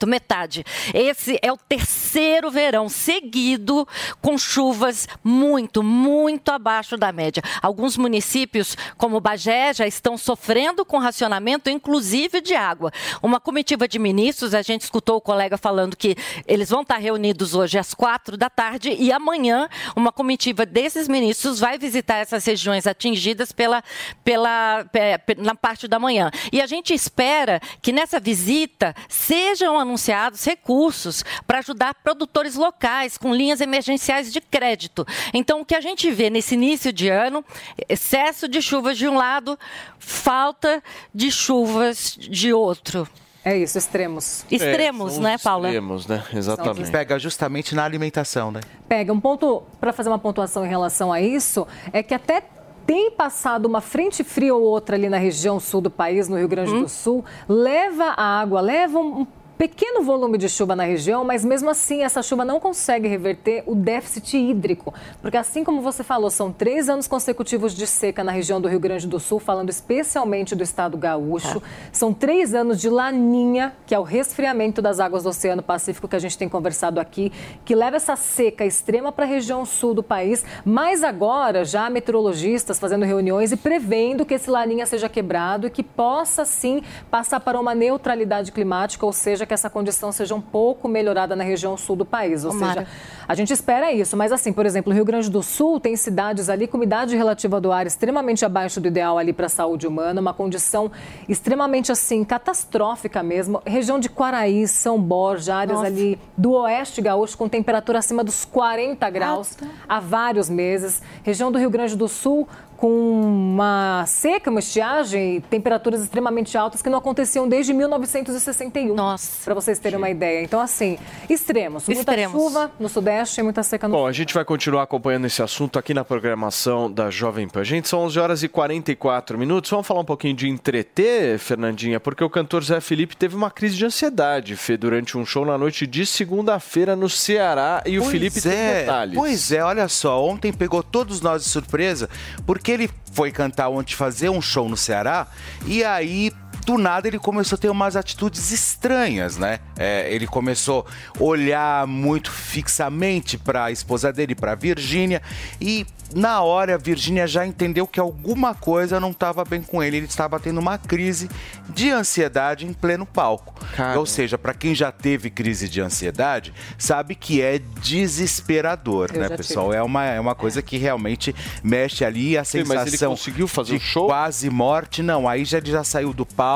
metade. 0.07 0.63
Esse 0.93 1.39
é 1.41 1.51
o 1.51 1.57
terceiro 1.57 2.49
verão 2.51 2.89
seguido 2.89 3.87
com 4.21 4.37
chuvas 4.37 5.07
muito, 5.23 5.83
muito 5.83 6.49
abaixo 6.49 6.97
da 6.97 7.11
média. 7.11 7.41
Alguns 7.61 7.97
municípios, 7.97 8.75
como 8.97 9.19
Bagé, 9.19 9.73
já 9.73 9.87
estão 9.87 10.17
sofrendo 10.17 10.85
com 10.85 10.97
racionamento, 10.97 11.69
inclusive 11.69 12.41
de 12.41 12.53
água. 12.55 12.91
Uma 13.21 13.39
comitiva 13.39 13.87
de 13.87 13.97
ministros, 13.99 14.53
a 14.53 14.61
gente 14.61 14.81
escutou 14.81 15.17
o 15.17 15.21
colega 15.21 15.57
falando 15.57 15.95
que 15.95 16.15
eles 16.47 16.69
vão 16.69 16.81
estar 16.81 16.97
reunidos 16.97 17.55
hoje 17.55 17.77
às 17.77 17.93
quatro 17.93 18.35
da 18.37 18.49
tarde 18.49 18.95
e 18.97 19.11
amanhã 19.11 19.67
uma 19.95 20.11
comitiva 20.11 20.65
desses 20.65 21.07
ministros 21.07 21.59
vai 21.59 21.77
visitar 21.77 22.17
essas 22.17 22.45
regiões 22.45 22.85
atingidas 22.87 23.51
pela, 23.51 23.83
pela, 24.23 24.85
pe- 24.91 25.17
pe- 25.19 25.35
na 25.41 25.55
parte 25.55 25.87
da 25.87 25.99
manhã. 25.99 26.31
E 26.51 26.61
a 26.61 26.65
gente 26.65 26.93
espera 26.93 27.59
que 27.81 27.91
nessa 27.91 28.19
visita 28.19 28.95
sejam 29.31 29.79
anunciados 29.79 30.43
recursos 30.43 31.23
para 31.47 31.59
ajudar 31.59 31.95
produtores 31.95 32.55
locais 32.55 33.17
com 33.17 33.33
linhas 33.33 33.61
emergenciais 33.61 34.33
de 34.33 34.41
crédito. 34.41 35.07
Então, 35.33 35.61
o 35.61 35.65
que 35.65 35.73
a 35.73 35.79
gente 35.79 36.11
vê 36.11 36.29
nesse 36.29 36.55
início 36.55 36.91
de 36.91 37.07
ano, 37.07 37.41
excesso 37.87 38.45
de 38.49 38.61
chuvas 38.61 38.97
de 38.97 39.07
um 39.07 39.15
lado, 39.15 39.57
falta 39.97 40.83
de 41.15 41.31
chuvas 41.31 42.17
de 42.19 42.51
outro. 42.51 43.07
É 43.45 43.57
isso, 43.57 43.77
extremos. 43.77 44.45
Extremos, 44.51 45.17
né, 45.17 45.37
Paula? 45.37 45.69
Extremos, 45.69 46.07
né? 46.07 46.23
Exatamente. 46.33 46.91
Pega 46.91 47.17
justamente 47.17 47.73
na 47.73 47.85
alimentação, 47.85 48.51
né? 48.51 48.59
Pega 48.89 49.13
um 49.13 49.19
ponto 49.19 49.63
para 49.79 49.93
fazer 49.93 50.09
uma 50.09 50.19
pontuação 50.19 50.65
em 50.65 50.69
relação 50.69 51.11
a 51.11 51.21
isso 51.21 51.65
é 51.93 52.03
que 52.03 52.13
até 52.13 52.43
tem 52.91 53.09
passado 53.09 53.67
uma 53.67 53.79
frente 53.79 54.21
fria 54.21 54.53
ou 54.53 54.61
outra 54.63 54.97
ali 54.97 55.07
na 55.07 55.17
região 55.17 55.61
sul 55.61 55.79
do 55.79 55.89
país, 55.89 56.27
no 56.27 56.37
Rio 56.37 56.49
Grande 56.49 56.77
do 56.77 56.89
Sul, 56.89 57.23
leva 57.47 58.03
a 58.17 58.41
água, 58.41 58.59
leva 58.59 58.99
um 58.99 59.25
pequeno 59.61 60.01
volume 60.01 60.39
de 60.39 60.49
chuva 60.49 60.75
na 60.75 60.85
região, 60.85 61.23
mas 61.23 61.45
mesmo 61.45 61.69
assim 61.69 62.01
essa 62.01 62.23
chuva 62.23 62.43
não 62.43 62.59
consegue 62.59 63.07
reverter 63.07 63.61
o 63.67 63.75
déficit 63.75 64.35
hídrico, 64.35 64.91
porque 65.21 65.37
assim 65.37 65.63
como 65.63 65.81
você 65.81 66.03
falou, 66.03 66.31
são 66.31 66.51
três 66.51 66.89
anos 66.89 67.07
consecutivos 67.07 67.75
de 67.75 67.85
seca 67.85 68.23
na 68.23 68.31
região 68.31 68.59
do 68.59 68.67
Rio 68.67 68.79
Grande 68.79 69.05
do 69.05 69.19
Sul, 69.19 69.39
falando 69.39 69.69
especialmente 69.69 70.55
do 70.55 70.63
estado 70.63 70.97
gaúcho. 70.97 71.61
São 71.91 72.11
três 72.11 72.55
anos 72.55 72.81
de 72.81 72.89
laninha, 72.89 73.71
que 73.85 73.93
é 73.93 73.99
o 73.99 74.01
resfriamento 74.01 74.81
das 74.81 74.99
águas 74.99 75.21
do 75.21 75.29
Oceano 75.29 75.61
Pacífico 75.61 76.07
que 76.07 76.15
a 76.15 76.19
gente 76.19 76.39
tem 76.39 76.49
conversado 76.49 76.99
aqui, 76.99 77.31
que 77.63 77.75
leva 77.75 77.97
essa 77.97 78.15
seca 78.15 78.65
extrema 78.65 79.11
para 79.11 79.25
a 79.25 79.27
região 79.27 79.63
sul 79.63 79.93
do 79.93 80.01
país. 80.01 80.43
Mas 80.65 81.03
agora 81.03 81.63
já 81.63 81.87
meteorologistas 81.87 82.79
fazendo 82.79 83.05
reuniões 83.05 83.51
e 83.51 83.57
prevendo 83.57 84.25
que 84.25 84.33
esse 84.33 84.49
laninha 84.49 84.87
seja 84.87 85.07
quebrado 85.07 85.67
e 85.67 85.69
que 85.69 85.83
possa 85.83 86.45
sim 86.45 86.81
passar 87.11 87.39
para 87.41 87.59
uma 87.59 87.75
neutralidade 87.75 88.51
climática, 88.51 89.05
ou 89.05 89.13
seja, 89.13 89.50
que 89.51 89.53
essa 89.53 89.69
condição 89.69 90.13
seja 90.13 90.33
um 90.33 90.39
pouco 90.39 90.87
melhorada 90.87 91.35
na 91.35 91.43
região 91.43 91.75
sul 91.75 91.97
do 91.97 92.05
país. 92.05 92.45
Ou 92.45 92.53
Tomara. 92.53 92.85
seja, 92.85 92.87
a 93.27 93.35
gente 93.35 93.51
espera 93.51 93.91
isso, 93.91 94.15
mas 94.15 94.31
assim, 94.31 94.53
por 94.53 94.65
exemplo, 94.65 94.93
o 94.93 94.95
Rio 94.95 95.03
Grande 95.03 95.29
do 95.29 95.43
Sul 95.43 95.77
tem 95.77 95.93
cidades 95.97 96.47
ali 96.47 96.67
com 96.67 96.77
umidade 96.77 97.17
relativa 97.17 97.59
do 97.59 97.69
ar 97.69 97.85
extremamente 97.85 98.45
abaixo 98.45 98.79
do 98.79 98.87
ideal 98.87 99.17
ali 99.17 99.33
para 99.33 99.47
a 99.47 99.49
saúde 99.49 99.85
humana, 99.85 100.21
uma 100.21 100.33
condição 100.33 100.89
extremamente 101.27 101.91
assim 101.91 102.23
catastrófica 102.23 103.21
mesmo. 103.21 103.61
Região 103.65 103.99
de 103.99 104.07
Quaraí, 104.09 104.65
São 104.69 104.97
Borja, 104.97 105.53
áreas 105.53 105.79
Nossa. 105.79 105.87
ali 105.87 106.17
do 106.37 106.53
oeste 106.53 107.01
gaúcho 107.01 107.37
com 107.37 107.49
temperatura 107.49 107.99
acima 107.99 108.23
dos 108.23 108.45
40 108.45 109.09
graus 109.09 109.57
há 109.85 109.99
vários 109.99 110.49
meses. 110.49 111.01
Região 111.23 111.51
do 111.51 111.59
Rio 111.59 111.69
Grande 111.69 111.97
do 111.97 112.07
Sul 112.07 112.47
com 112.81 113.21
uma 113.21 114.03
seca, 114.07 114.49
uma 114.49 114.59
estiagem, 114.59 115.39
temperaturas 115.39 116.01
extremamente 116.01 116.57
altas 116.57 116.81
que 116.81 116.89
não 116.89 116.97
aconteciam 116.97 117.47
desde 117.47 117.73
1961. 117.73 118.95
Nossa. 118.95 119.43
Para 119.45 119.53
vocês 119.53 119.77
terem 119.77 119.99
uma 119.99 120.09
ideia. 120.09 120.43
Então, 120.43 120.59
assim, 120.59 120.97
extremos. 121.29 121.85
Muita 121.85 122.01
Extremos. 122.01 122.41
chuva 122.41 122.71
no 122.79 122.89
sudeste 122.89 123.39
e 123.39 123.43
muita 123.43 123.61
seca 123.61 123.87
no 123.87 123.93
Bom, 123.93 124.07
a 124.07 124.11
gente 124.11 124.33
vai 124.33 124.43
continuar 124.43 124.81
acompanhando 124.81 125.25
esse 125.25 125.43
assunto 125.43 125.77
aqui 125.77 125.93
na 125.93 126.03
programação 126.03 126.91
da 126.91 127.11
Jovem 127.11 127.47
Pan. 127.47 127.63
Gente, 127.63 127.87
são 127.87 127.99
11 127.99 128.19
horas 128.19 128.41
e 128.41 128.47
44 128.47 129.37
minutos. 129.37 129.69
Vamos 129.69 129.85
falar 129.85 129.99
um 129.99 130.05
pouquinho 130.05 130.33
de 130.33 130.49
entreter, 130.49 131.37
Fernandinha, 131.37 131.99
porque 131.99 132.23
o 132.23 132.29
cantor 132.31 132.63
Zé 132.63 132.81
Felipe 132.81 133.15
teve 133.15 133.35
uma 133.35 133.51
crise 133.51 133.77
de 133.77 133.85
ansiedade, 133.85 134.55
Fê, 134.55 134.75
durante 134.75 135.19
um 135.19 135.23
show 135.23 135.45
na 135.45 135.55
noite 135.55 135.85
de 135.85 136.03
segunda-feira 136.03 136.95
no 136.95 137.07
Ceará. 137.07 137.83
E 137.85 137.99
o 137.99 138.01
Pois 138.01 138.11
Felipe 138.11 138.41
tem 138.41 138.51
é, 138.51 138.79
detalhes. 138.79 139.13
Pois 139.15 139.51
é, 139.51 139.63
olha 139.63 139.87
só, 139.87 140.25
ontem 140.25 140.51
pegou 140.51 140.81
todos 140.81 141.21
nós 141.21 141.43
de 141.43 141.49
surpresa, 141.49 142.09
porque 142.43 142.70
ele 142.71 142.89
foi 143.13 143.31
cantar 143.31 143.69
ontem, 143.69 143.95
fazer 143.95 144.29
um 144.29 144.41
show 144.41 144.67
no 144.67 144.77
Ceará, 144.77 145.27
e 145.65 145.83
aí. 145.83 146.31
Do 146.65 146.77
nada 146.77 147.07
ele 147.07 147.19
começou 147.19 147.55
a 147.55 147.59
ter 147.59 147.69
umas 147.69 147.95
atitudes 147.95 148.51
estranhas, 148.51 149.37
né? 149.37 149.59
É, 149.77 150.11
ele 150.13 150.27
começou 150.27 150.85
a 151.19 151.23
olhar 151.23 151.87
muito 151.87 152.31
fixamente 152.31 153.37
para 153.37 153.65
a 153.65 153.71
esposa 153.71 154.11
dele, 154.13 154.35
para 154.35 154.53
Virgínia, 154.55 155.21
e 155.59 155.85
na 156.13 156.41
hora 156.41 156.75
a 156.75 156.77
Virgínia 156.77 157.25
já 157.25 157.45
entendeu 157.45 157.87
que 157.87 157.99
alguma 157.99 158.53
coisa 158.53 158.99
não 158.99 159.11
estava 159.11 159.45
bem 159.45 159.61
com 159.61 159.81
ele. 159.81 159.97
Ele 159.97 160.05
estava 160.05 160.39
tendo 160.39 160.59
uma 160.59 160.77
crise 160.77 161.29
de 161.69 161.89
ansiedade 161.89 162.65
em 162.65 162.73
pleno 162.73 163.05
palco. 163.05 163.53
Ou 163.97 164.05
seja, 164.05 164.37
para 164.37 164.53
quem 164.53 164.75
já 164.75 164.91
teve 164.91 165.29
crise 165.29 165.69
de 165.69 165.79
ansiedade, 165.79 166.53
sabe 166.77 167.15
que 167.15 167.41
é 167.41 167.59
desesperador, 167.81 169.09
Eu 169.13 169.21
né, 169.21 169.29
pessoal? 169.29 169.67
tive. 169.67 169.77
É 169.77 169.83
uma, 169.83 170.05
é 170.05 170.19
uma 170.19 170.35
coisa 170.35 170.61
que 170.61 170.77
realmente 170.77 171.33
mexe 171.63 172.03
ali 172.03 172.37
a 172.37 172.43
Sim, 172.43 172.59
sensação 172.59 172.75
mas 172.83 172.93
ele 172.93 173.09
conseguiu 173.09 173.47
fazer 173.47 173.71
de 173.71 173.77
o 173.77 173.79
show? 173.79 174.07
quase 174.07 174.49
morte. 174.49 175.01
Não, 175.01 175.27
aí 175.29 175.45
já, 175.45 175.57
ele 175.59 175.71
já 175.71 175.83
saiu 175.83 176.11
do 176.13 176.25
palco, 176.25 176.50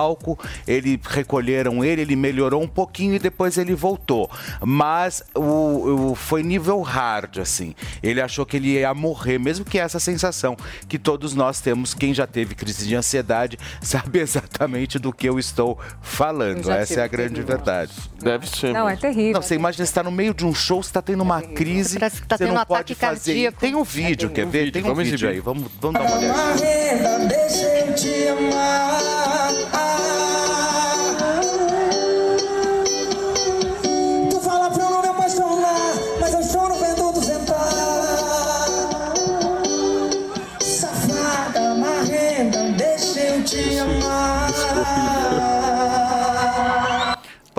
ele 0.68 1.00
recolheram 1.04 1.84
ele, 1.84 2.02
ele 2.02 2.16
melhorou 2.16 2.62
um 2.62 2.68
pouquinho 2.68 3.14
e 3.16 3.20
depois 3.20 3.58
ele 3.58 3.74
voltou. 3.76 4.30
Mas 4.64 5.24
o, 5.36 6.12
o- 6.12 6.16
foi 6.16 6.44
nível 6.44 6.82
hard, 6.82 7.38
assim. 7.40 7.74
Ele 8.04 8.22
achou 8.22 8.46
que 8.46 8.58
ele 8.58 8.74
ia 8.80 8.94
morrer, 8.94 9.38
mesmo 9.40 9.64
que 9.66 9.78
essa 9.80 10.00
sensação 10.00 10.56
que 10.88 10.98
todos 11.00 11.34
nós 11.34 11.60
temos, 11.62 11.94
quem 11.94 12.14
já 12.14 12.26
teve 12.28 12.56
crise 12.56 12.88
de 12.88 12.96
ansiedade, 12.96 13.58
sabe 13.82 14.20
exatamente 14.20 14.98
do 15.00 15.12
que 15.14 15.28
eu 15.28 15.38
estou 15.40 15.78
falando. 16.02 16.70
Eu 16.70 16.76
Essa 16.76 17.02
é 17.02 17.04
a 17.04 17.08
grande 17.08 17.36
terrível. 17.36 17.56
verdade. 17.58 17.92
Deve 18.22 18.48
ser. 18.50 18.74
Não, 18.74 18.88
é 18.90 18.96
terrível. 18.96 19.34
Não, 19.34 19.42
você 19.42 19.56
imagina, 19.56 19.86
você 19.86 19.90
está 19.92 20.04
no 20.04 20.12
meio 20.12 20.34
de 20.34 20.46
um 20.46 20.54
show, 20.54 20.82
você 20.82 20.90
está 20.90 21.02
tendo 21.02 21.22
uma 21.22 21.42
crise, 21.42 22.00
Parece 22.00 22.22
que 22.22 22.28
tá 22.28 22.38
você 22.38 22.46
tendo 22.46 22.54
não 22.56 22.62
um 22.62 22.66
pode 22.66 22.82
ataque 22.94 22.96
fazer. 22.96 23.32
cardíaco. 23.34 23.60
Tem 23.60 23.76
um 23.76 23.84
vídeo, 23.84 24.30
quer 24.30 24.46
ver? 24.46 24.72
Tem 24.72 24.82
um 24.84 24.88
vamos 24.88 25.04
vídeo 25.04 25.16
exibir. 25.16 25.34
aí, 25.36 25.40
vamos, 25.40 25.66
vamos 25.82 26.00
dar 26.02 26.08
uma 26.08 26.18
olhada. 26.18 26.38
Marrenda, 26.38 27.20
deixa 27.28 27.66
eu 27.80 27.96
te 27.96 28.28
amar. 28.28 29.25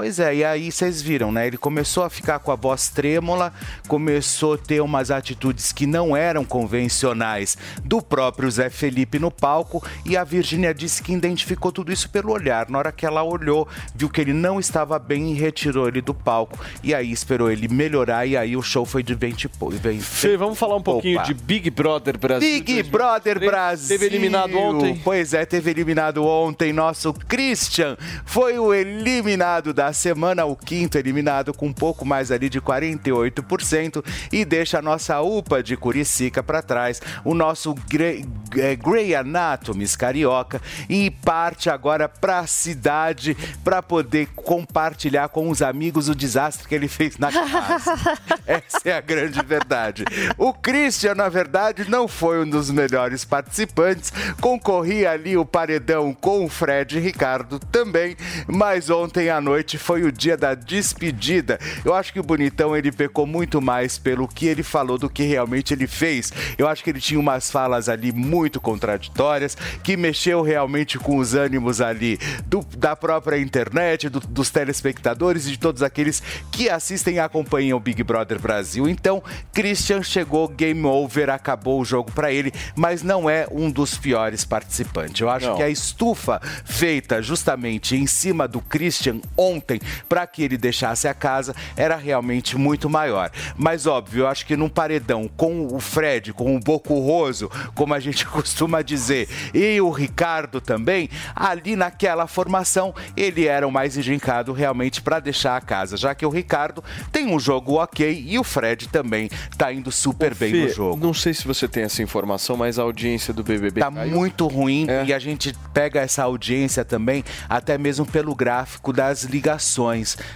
Pois 0.07 0.20
é, 0.20 0.37
e 0.37 0.45
aí 0.45 0.70
vocês 0.70 1.03
viram, 1.03 1.33
né? 1.33 1.49
Ele 1.49 1.57
começou 1.57 2.05
a 2.05 2.09
ficar 2.09 2.39
com 2.39 2.53
a 2.53 2.55
voz 2.55 2.89
trêmula, 2.89 3.53
começou 3.89 4.55
a 4.55 4.57
ter 4.59 4.81
umas 4.81 5.11
atitudes 5.11 5.73
que 5.73 5.85
não 5.85 6.16
eram 6.16 6.45
convencionais 6.45 7.59
do 7.83 8.01
próprio 8.01 8.49
Zé 8.49 8.70
Felipe 8.70 9.19
no 9.19 9.33
palco 9.33 9.85
e 10.05 10.16
a 10.16 10.23
Virgínia 10.23 10.73
disse 10.73 11.03
que 11.03 11.12
identificou 11.12 11.73
tudo 11.73 11.93
isso 11.93 12.09
pelo 12.09 12.31
olhar. 12.31 12.70
Na 12.70 12.78
hora 12.78 12.93
que 12.93 13.05
ela 13.05 13.24
olhou, 13.24 13.66
viu 13.97 14.09
que 14.09 14.20
ele 14.20 14.33
não 14.33 14.61
estava 14.61 14.97
bem 14.97 15.33
e 15.33 15.35
retirou 15.35 15.89
ele 15.89 16.01
do 16.01 16.15
palco. 16.15 16.57
E 16.85 16.95
aí 16.95 17.11
esperou 17.11 17.51
ele 17.51 17.66
melhorar 17.66 18.27
e 18.27 18.37
aí 18.37 18.57
o 18.57 18.62
show 18.62 18.87
foi 18.87 19.03
de 19.03 19.12
20 19.12 19.49
po- 19.49 19.70
vem- 19.70 19.99
Fê, 19.99 20.37
vamos 20.37 20.57
falar 20.57 20.77
um 20.77 20.83
pouquinho 20.83 21.16
Opa. 21.19 21.27
de 21.27 21.35
Big 21.35 21.69
Brother 21.69 22.16
Brasil. 22.16 22.49
Big 22.62 22.83
Brother 22.85 23.41
Brasil. 23.41 23.99
Teve 23.99 24.07
eliminado 24.15 24.57
ontem. 24.57 25.01
Pois 25.03 25.35
é, 25.35 25.45
teve 25.45 25.73
eliminado 25.73 26.24
ontem. 26.24 26.73
Nosso 26.73 27.12
Christian 27.12 27.97
foi 28.24 28.57
o 28.57 28.73
eliminado 28.73 29.74
da 29.74 29.95
semana, 29.97 30.44
o 30.44 30.55
quinto 30.55 30.98
eliminado, 30.98 31.52
com 31.52 31.66
um 31.66 31.73
pouco 31.73 32.05
mais 32.05 32.31
ali 32.31 32.48
de 32.48 32.60
48%. 32.60 34.05
E 34.32 34.44
deixa 34.44 34.78
a 34.78 34.82
nossa 34.82 35.20
UPA 35.20 35.62
de 35.62 35.77
Curicica 35.77 36.43
para 36.43 36.62
trás, 36.62 37.01
o 37.24 37.35
nosso 37.35 37.74
Grey, 37.89 38.24
é, 38.56 38.77
Grey 38.77 39.14
Anatomies 39.14 39.97
carioca. 39.97 40.60
E 40.89 41.10
parte 41.10 41.70
agora 41.70 42.09
para 42.09 42.40
a 42.40 42.47
cidade 42.47 43.36
para 43.64 43.82
poder 43.82 44.28
compartilhar 44.36 45.28
com 45.28 45.48
os 45.48 45.62
amigos 45.62 46.09
o 46.09 46.14
desastre 46.14 46.68
que 46.68 46.74
ele 46.74 46.89
fez 46.89 47.18
na 47.18 47.32
casa. 47.32 47.94
Essa 48.47 48.81
é 48.85 48.93
a 48.93 49.01
grande 49.01 49.40
verdade. 49.44 50.05
O 50.36 50.52
Christian, 50.52 51.14
na 51.14 51.28
verdade, 51.28 51.89
não 51.89 52.06
foi 52.06 52.43
um 52.43 52.48
dos 52.48 52.70
melhores 52.70 53.24
participantes. 53.24 54.12
Concorria 54.40 55.10
ali 55.10 55.36
o 55.36 55.44
paredão 55.44 56.12
com 56.14 56.44
o 56.44 56.48
Fred 56.48 56.97
e 56.97 57.01
Ricardo 57.01 57.59
também. 57.59 58.16
Mas 58.47 58.90
ontem 58.90 59.31
à 59.31 59.40
noite 59.40 59.78
foi 59.87 60.03
o 60.03 60.11
dia 60.11 60.37
da 60.37 60.53
despedida. 60.55 61.61
Eu 61.85 61.95
acho 61.95 62.13
que 62.13 62.19
o 62.19 62.23
Bonitão 62.25 62.77
ele 62.77 62.91
pecou 62.91 63.25
muito 63.25 63.61
mais 63.61 63.99
pelo 63.99 64.27
que 64.27 64.47
ele 64.47 64.65
falou 64.65 64.99
do 64.99 65.09
que 65.09 65.23
realmente 65.23 65.73
ele 65.73 65.87
fez. 65.87 66.33
Eu 66.59 66.67
acho 66.67 66.83
que 66.83 66.91
ele 66.91 67.01
tinha 67.01 67.21
umas 67.21 67.51
falas 67.53 67.89
ali 67.89 68.11
muito 68.11 68.61
contraditórias 68.61 69.57
que 69.85 69.97
mexeu 69.97 70.43
realmente 70.43 70.99
com 70.99 71.19
os 71.19 71.35
ânimos 71.35 71.81
ali 71.81 72.19
do- 72.47 72.67
da 72.77 72.97
própria 72.97 73.39
internet, 73.39 74.09
do- 74.09 74.19
dos 74.19 74.51
telespectadores 74.51 75.47
e 75.47 75.51
de 75.53 75.59
todos 75.59 75.85
aqueles 75.85 76.21
que 76.51 76.69
assistem 76.69 77.15
e 77.15 77.21
acompanham 77.21 77.77
o 77.77 77.81
Big 77.81 78.03
Brother 78.03 78.41
Brasil. 78.41 78.89
Então, 78.89 79.23
Christian 79.53 80.03
chegou, 80.03 80.49
game 80.49 80.85
over, 80.85 81.31
acabou 81.31 81.81
o 81.81 81.85
jogo 81.85 82.11
pra 82.11 82.33
ele, 82.33 82.53
mas 82.75 83.05
não 83.05 83.31
é 83.31 83.47
um 83.53 83.71
dos 83.71 83.97
piores 83.97 84.45
participantes. 84.45 85.21
Eu 85.21 85.31
acho 85.31 85.47
Não. 85.47 85.57
que 85.57 85.63
a 85.63 85.69
estufa 85.69 86.41
feita 86.65 87.23
justamente 87.23 87.95
em 87.95 88.07
cima 88.09 88.49
do 88.49 88.61
Christian 88.61 89.21
ontem 89.37 89.76
para 90.09 90.27
que 90.27 90.43
ele 90.43 90.57
deixasse 90.57 91.09
a 91.09 91.15
casa 91.15 91.55
era 91.77 91.97
realmente 91.97 92.57
muito 92.57 92.89
maior. 92.89 93.31
Mas 93.57 93.86
óbvio, 93.86 94.23
eu 94.24 94.28
acho 94.28 94.47
que 94.47 94.57
num 94.57 94.69
paredão 94.69 95.28
com 95.36 95.66
o 95.66 95.81
Fred, 95.81 96.32
com 96.32 96.55
o 96.57 96.61
Bocurroso, 96.61 97.51
como 97.74 97.94
a 97.94 98.01
gente 98.01 98.27
costuma 98.27 98.82
dizer, 98.82 99.28
e 99.55 99.81
o 99.81 99.90
Ricardo 99.90 100.61
também, 100.61 101.09
ali 101.35 101.77
naquela 101.77 102.27
formação 102.27 102.94
ele 103.16 103.47
era 103.47 103.66
o 103.66 103.73
mais 103.73 103.97
engincado 103.97 104.53
realmente 104.53 105.01
para 105.03 105.20
deixar 105.20 105.57
a 105.57 105.61
casa, 105.61 105.97
já 105.97 106.15
que 106.15 106.24
o 106.24 106.31
Ricardo 106.31 106.82
tem 107.12 107.27
um 107.27 107.39
jogo 107.39 107.74
ok 107.82 108.24
e 108.27 108.39
o 108.39 108.44
Fred 108.44 108.89
também 108.89 109.28
tá 109.57 109.73
indo 109.73 109.90
super 109.93 110.35
bem 110.35 110.51
Fê, 110.53 110.62
no 110.62 110.69
jogo. 110.69 110.97
Não 111.07 111.15
sei 111.15 111.35
se 111.35 111.47
você 111.47 111.66
tem 111.69 111.85
essa 111.85 112.03
informação, 112.03 112.57
mas 112.57 112.78
a 112.78 112.82
audiência 112.82 113.32
do 113.32 113.43
BBB 113.43 113.81
Tá 113.81 113.90
caiu. 113.90 114.11
muito 114.15 114.47
ruim 114.47 114.86
É. 114.89 115.05
e 115.07 115.12
a 115.15 115.19
gente 115.19 115.55
pega 115.73 116.01
essa 116.01 116.23
audiência 116.23 116.85
também, 116.85 117.24
até 117.48 117.77
mesmo 117.78 118.07
pelo 118.07 118.35
gráfico 118.35 118.93
das 118.93 119.23
ligações, 119.24 119.65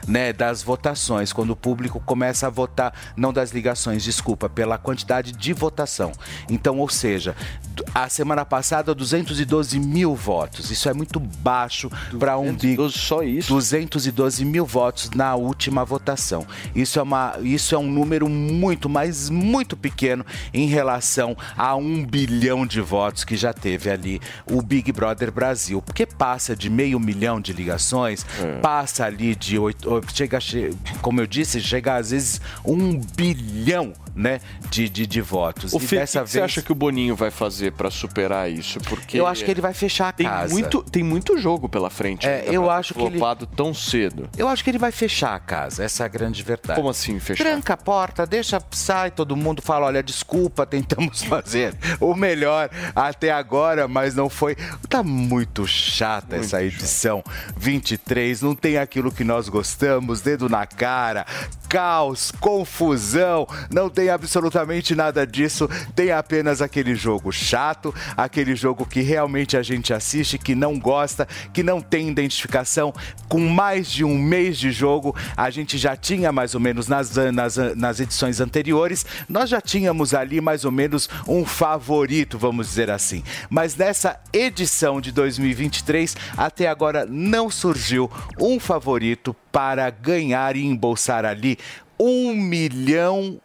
né, 0.06 0.32
das 0.32 0.62
votações, 0.62 1.32
quando 1.32 1.50
o 1.50 1.56
público 1.56 2.00
começa 2.00 2.46
a 2.46 2.50
votar, 2.50 2.92
não 3.16 3.32
das 3.32 3.50
ligações, 3.52 4.02
desculpa, 4.02 4.48
pela 4.48 4.76
quantidade 4.78 5.32
de 5.32 5.52
votação. 5.52 6.12
Então, 6.48 6.78
ou 6.78 6.88
seja, 6.88 7.36
a 7.94 8.08
semana 8.08 8.44
passada 8.44 8.94
212 8.94 9.78
mil 9.78 10.14
votos, 10.14 10.70
isso 10.70 10.88
é 10.88 10.92
muito 10.94 11.20
baixo 11.20 11.90
para 12.18 12.38
um 12.38 12.52
big. 12.54 12.76
Só 12.90 13.22
isso? 13.22 13.48
212 13.52 14.44
mil 14.44 14.66
votos 14.66 15.10
na 15.10 15.34
última 15.34 15.84
votação. 15.84 16.46
Isso 16.74 16.98
é, 16.98 17.02
uma, 17.02 17.34
isso 17.42 17.74
é 17.74 17.78
um 17.78 17.90
número 17.90 18.28
muito, 18.28 18.88
mas 18.88 19.28
muito 19.30 19.76
pequeno 19.76 20.24
em 20.52 20.66
relação 20.66 21.36
a 21.56 21.74
um 21.76 22.04
bilhão 22.04 22.66
de 22.66 22.80
votos 22.80 23.24
que 23.24 23.36
já 23.36 23.52
teve 23.52 23.90
ali 23.90 24.20
o 24.50 24.60
Big 24.62 24.90
Brother 24.92 25.30
Brasil. 25.30 25.80
Porque 25.82 26.06
passa 26.06 26.56
de 26.56 26.68
meio 26.70 26.98
milhão 26.98 27.40
de 27.40 27.52
ligações, 27.52 28.24
É. 28.40 28.58
passa 28.60 29.04
ali 29.04 29.19
de 29.34 29.58
oito. 29.58 29.92
oh, 29.92 30.00
Chega, 30.12 30.38
a 30.38 30.40
che- 30.40 30.70
como 31.02 31.20
eu 31.20 31.26
disse, 31.26 31.60
chega 31.60 31.96
às 31.96 32.10
vezes 32.10 32.40
um 32.64 32.98
bilhão 33.16 33.92
né, 34.14 34.40
de, 34.70 34.88
de, 34.88 35.06
de 35.06 35.20
votos. 35.20 35.72
O 35.72 35.76
e 35.78 35.80
Fê, 35.80 35.96
dessa 35.96 36.20
que 36.20 36.24
que 36.26 36.30
você 36.30 36.38
vez. 36.40 36.44
acha 36.52 36.62
que 36.62 36.72
o 36.72 36.74
Boninho 36.74 37.14
vai 37.16 37.30
fazer 37.30 37.72
pra 37.72 37.90
superar 37.90 38.50
isso? 38.50 38.78
Porque 38.80 39.18
Eu 39.18 39.26
acho 39.26 39.44
que 39.44 39.50
ele 39.50 39.60
vai 39.60 39.72
fechar 39.74 40.08
a 40.08 40.12
tem 40.12 40.26
casa. 40.26 40.52
Muito, 40.52 40.82
tem 40.82 41.02
muito 41.02 41.36
jogo 41.38 41.68
pela 41.68 41.90
frente. 41.90 42.26
É, 42.26 42.40
ainda 42.40 42.52
eu 42.52 42.70
acho 42.70 42.94
que 42.94 43.02
ele- 43.02 43.20
tão 43.56 43.72
cedo. 43.74 44.28
Eu 44.36 44.48
acho 44.48 44.62
que 44.64 44.70
ele 44.70 44.78
vai 44.78 44.92
fechar 44.92 45.34
a 45.34 45.38
casa, 45.40 45.84
essa 45.84 46.02
é 46.02 46.06
a 46.06 46.08
grande 46.08 46.42
verdade. 46.42 46.78
Como 46.78 46.90
assim 46.90 47.18
fechar? 47.20 47.44
Tranca 47.44 47.74
a 47.74 47.76
porta, 47.76 48.26
deixa, 48.26 48.60
sai, 48.70 49.10
todo 49.10 49.36
mundo 49.36 49.62
fala, 49.62 49.86
olha, 49.86 50.02
desculpa, 50.02 50.64
tentamos 50.66 51.22
fazer 51.24 51.74
o 52.00 52.14
melhor 52.14 52.70
até 52.94 53.30
agora, 53.30 53.86
mas 53.88 54.14
não 54.14 54.28
foi. 54.28 54.56
Tá 54.88 55.02
muito 55.02 55.66
chata 55.66 56.36
essa 56.36 56.62
edição 56.62 57.22
23, 57.56 58.42
não 58.42 58.54
tem 58.54 58.76
aquilo 58.78 59.12
que 59.12 59.24
nós 59.24 59.48
gostamos, 59.48 60.20
dedo 60.20 60.48
na 60.48 60.66
cara, 60.66 61.26
caos, 61.68 62.30
confusão, 62.40 63.46
não 63.70 63.88
tem 63.88 63.99
absolutamente 64.08 64.94
nada 64.94 65.26
disso, 65.26 65.68
tem 65.94 66.12
apenas 66.12 66.62
aquele 66.62 66.94
jogo 66.94 67.30
chato, 67.32 67.94
aquele 68.16 68.54
jogo 68.54 68.86
que 68.86 69.00
realmente 69.00 69.56
a 69.56 69.62
gente 69.62 69.92
assiste, 69.92 70.38
que 70.38 70.54
não 70.54 70.78
gosta, 70.78 71.26
que 71.52 71.62
não 71.62 71.80
tem 71.80 72.08
identificação. 72.08 72.94
Com 73.28 73.40
mais 73.40 73.90
de 73.90 74.04
um 74.04 74.16
mês 74.16 74.58
de 74.58 74.70
jogo, 74.70 75.14
a 75.36 75.50
gente 75.50 75.76
já 75.78 75.96
tinha 75.96 76.32
mais 76.32 76.54
ou 76.54 76.60
menos 76.60 76.88
nas, 76.88 77.14
nas, 77.32 77.56
nas 77.76 78.00
edições 78.00 78.40
anteriores, 78.40 79.04
nós 79.28 79.50
já 79.50 79.60
tínhamos 79.60 80.14
ali 80.14 80.40
mais 80.40 80.64
ou 80.64 80.72
menos 80.72 81.08
um 81.26 81.44
favorito, 81.44 82.38
vamos 82.38 82.68
dizer 82.68 82.90
assim. 82.90 83.22
Mas 83.48 83.76
nessa 83.76 84.20
edição 84.32 85.00
de 85.00 85.12
2023, 85.12 86.16
até 86.36 86.68
agora 86.68 87.06
não 87.06 87.50
surgiu 87.50 88.10
um 88.38 88.58
favorito 88.58 89.34
para 89.50 89.90
ganhar 89.90 90.56
e 90.56 90.64
embolsar 90.64 91.24
ali 91.24 91.58
um 91.98 92.34
milhão 92.34 93.40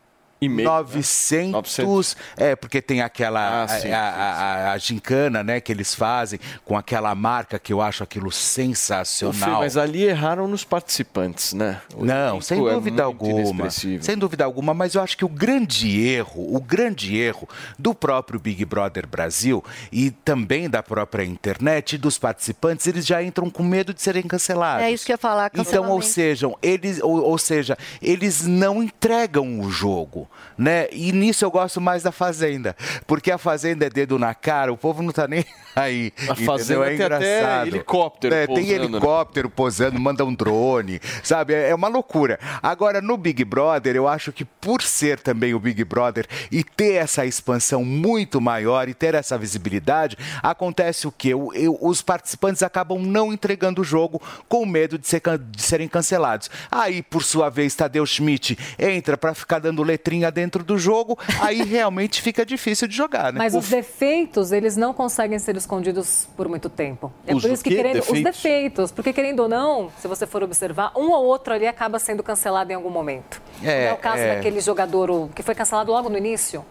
e 0.45 0.49
meio, 0.49 0.69
900, 0.69 2.15
é, 2.37 2.55
porque 2.55 2.81
tem 2.81 3.01
aquela 3.01 3.63
Ah, 3.63 3.67
sim, 3.67 3.91
a, 3.91 3.99
a, 4.01 4.31
a- 4.31 4.71
a 4.73 4.77
gincana, 4.77 5.43
né, 5.43 5.59
que 5.59 5.71
eles 5.71 5.93
fazem 5.93 6.39
com 6.63 6.77
aquela 6.77 7.13
marca 7.15 7.59
que 7.59 7.71
eu 7.73 7.81
acho 7.81 8.03
aquilo 8.03 8.31
sensacional. 8.31 9.59
mas 9.59 9.77
ali 9.77 10.03
erraram 10.03 10.47
nos 10.47 10.63
participantes, 10.63 11.53
né? 11.53 11.81
O 11.95 12.05
Não, 12.05 12.41
sem 12.41 12.57
é 12.57 12.73
dúvida 12.73 13.03
muito 13.05 13.23
alguma. 13.25 13.69
Sem 13.69 14.17
dúvida 14.17 14.43
alguma, 14.45 14.73
mas 14.73 14.95
eu 14.95 15.01
acho 15.01 15.17
que 15.17 15.25
o 15.25 15.29
grande 15.29 15.99
erro, 16.05 16.55
o 16.55 16.59
grande 16.61 17.17
erro 17.17 17.47
do 17.77 17.93
próprio 17.93 18.39
Big 18.39 18.63
Brother 18.65 19.07
Brasil 19.07 19.63
e 19.91 20.11
também 20.11 20.69
da 20.69 20.81
própria 20.83 21.23
internet 21.23 21.93
e 21.93 21.97
dos 21.97 22.17
participantes, 22.17 22.87
eles 22.87 23.05
já 23.05 23.21
entram 23.23 23.49
com 23.49 23.63
medo 23.63 23.93
de 23.93 24.01
serem 24.01 24.23
cancelados. 24.23 24.83
É 24.83 24.91
isso 24.91 25.05
que 25.05 25.11
eu 25.11 25.15
ia 25.15 25.17
falar. 25.17 25.51
Então, 25.55 25.89
ou 25.89 26.01
seja, 26.01 26.51
eles, 26.61 26.99
ou, 27.01 27.21
ou 27.23 27.37
seja, 27.37 27.77
eles 28.01 28.45
não 28.45 28.83
entregam 28.83 29.59
o 29.59 29.69
jogo, 29.69 30.29
né? 30.57 30.87
E 30.91 31.11
nisso 31.11 31.43
eu 31.45 31.51
gosto 31.51 31.79
mais 31.81 32.03
da 32.03 32.11
Fazenda, 32.11 32.75
porque 33.05 33.31
a 33.31 33.37
Fazenda 33.37 33.85
é 33.85 33.89
dedo 33.89 34.17
na 34.17 34.33
cara, 34.33 34.71
o 34.71 34.77
povo 34.77 35.03
não 35.03 35.11
tá 35.11 35.27
nem 35.27 35.45
aí. 35.75 36.11
A? 36.29 36.35
Fazenda 36.35 36.89
é 36.89 36.93
engraçado. 36.95 37.67
helicóptero 37.67 38.33
É, 38.35 38.47
tem 38.47 38.65
né? 38.67 38.73
helicóptero 38.73 39.49
posando, 39.49 39.99
manda 39.99 40.23
um 40.25 40.33
drone, 40.33 40.99
sabe? 41.23 41.53
É 41.53 41.69
é 41.69 41.75
uma 41.75 41.87
loucura. 41.87 42.39
Agora, 42.63 43.01
no 43.01 43.17
Big 43.17 43.43
Brother, 43.43 43.95
eu 43.95 44.07
acho 44.07 44.31
que 44.31 44.45
por 44.45 44.81
ser 44.81 45.19
também 45.19 45.53
o 45.53 45.59
Big 45.59 45.83
Brother 45.83 46.25
e 46.51 46.63
ter 46.63 46.93
essa 46.93 47.25
expansão 47.25 47.83
muito 47.83 48.39
maior 48.39 48.87
e 48.87 48.93
ter 48.93 49.13
essa 49.15 49.37
visibilidade, 49.37 50.15
acontece 50.41 51.07
o 51.07 51.11
quê? 51.11 51.33
O- 51.33 51.51
eu- 51.53 51.77
os 51.81 52.01
participantes 52.01 52.63
acabam 52.63 52.99
não 53.01 53.33
entregando 53.33 53.81
o 53.81 53.83
jogo 53.83 54.21
com 54.47 54.65
medo 54.65 54.97
de, 54.97 55.07
ser 55.07 55.21
de 55.51 55.61
serem 55.61 55.87
cancelados. 55.87 56.49
Aí, 56.71 57.01
por 57.01 57.23
sua 57.23 57.49
vez, 57.49 57.75
Tadeu 57.75 58.05
Schmidt 58.05 58.57
entra 58.79 59.17
para 59.17 59.33
ficar 59.33 59.59
dando 59.59 59.83
letrinha 59.83 60.14
dentro 60.31 60.63
do 60.63 60.77
jogo, 60.77 61.17
aí 61.41 61.61
realmente 61.65 62.21
fica 62.21 62.45
difícil 62.45 62.87
de 62.87 62.95
jogar, 62.95 63.33
né? 63.33 63.37
Mas 63.39 63.53
O 63.53 63.59
os 63.59 63.69
defeitos, 63.69 64.51
eles 64.51 64.77
não 64.77 64.93
conseguem 64.93 65.39
ser 65.39 65.55
escondidos 65.57 66.27
por 66.37 66.47
muito 66.47 66.69
tempo. 66.69 67.11
É 67.25 67.33
Os 67.33 67.41
por 67.41 67.51
isso 67.51 67.63
que 67.63 67.69
quê? 67.69 67.75
querendo 67.77 67.99
os 67.99 68.07
Defeitos? 68.07 68.35
defeitos, 68.35 68.91
porque 68.91 69.11
querendo 69.13 69.39
ou 69.41 69.49
não, 69.49 69.91
se 69.99 70.07
você 70.07 70.25
for 70.27 70.43
observar, 70.43 70.91
um 70.95 71.11
ou 71.11 71.25
outro 71.25 71.53
ali 71.53 71.67
acaba 71.67 71.99
sendo 71.99 72.21
cancelado 72.21 72.71
em 72.71 72.75
algum 72.75 72.89
momento. 72.89 73.41
É, 73.63 73.85
é 73.85 73.93
o 73.93 73.97
caso 73.97 74.19
é. 74.21 74.35
daquele 74.35 74.59
jogador 74.61 75.29
que 75.33 75.41
foi 75.43 75.55
cancelado 75.55 75.91
logo 75.91 76.09
no 76.09 76.17
início. 76.17 76.63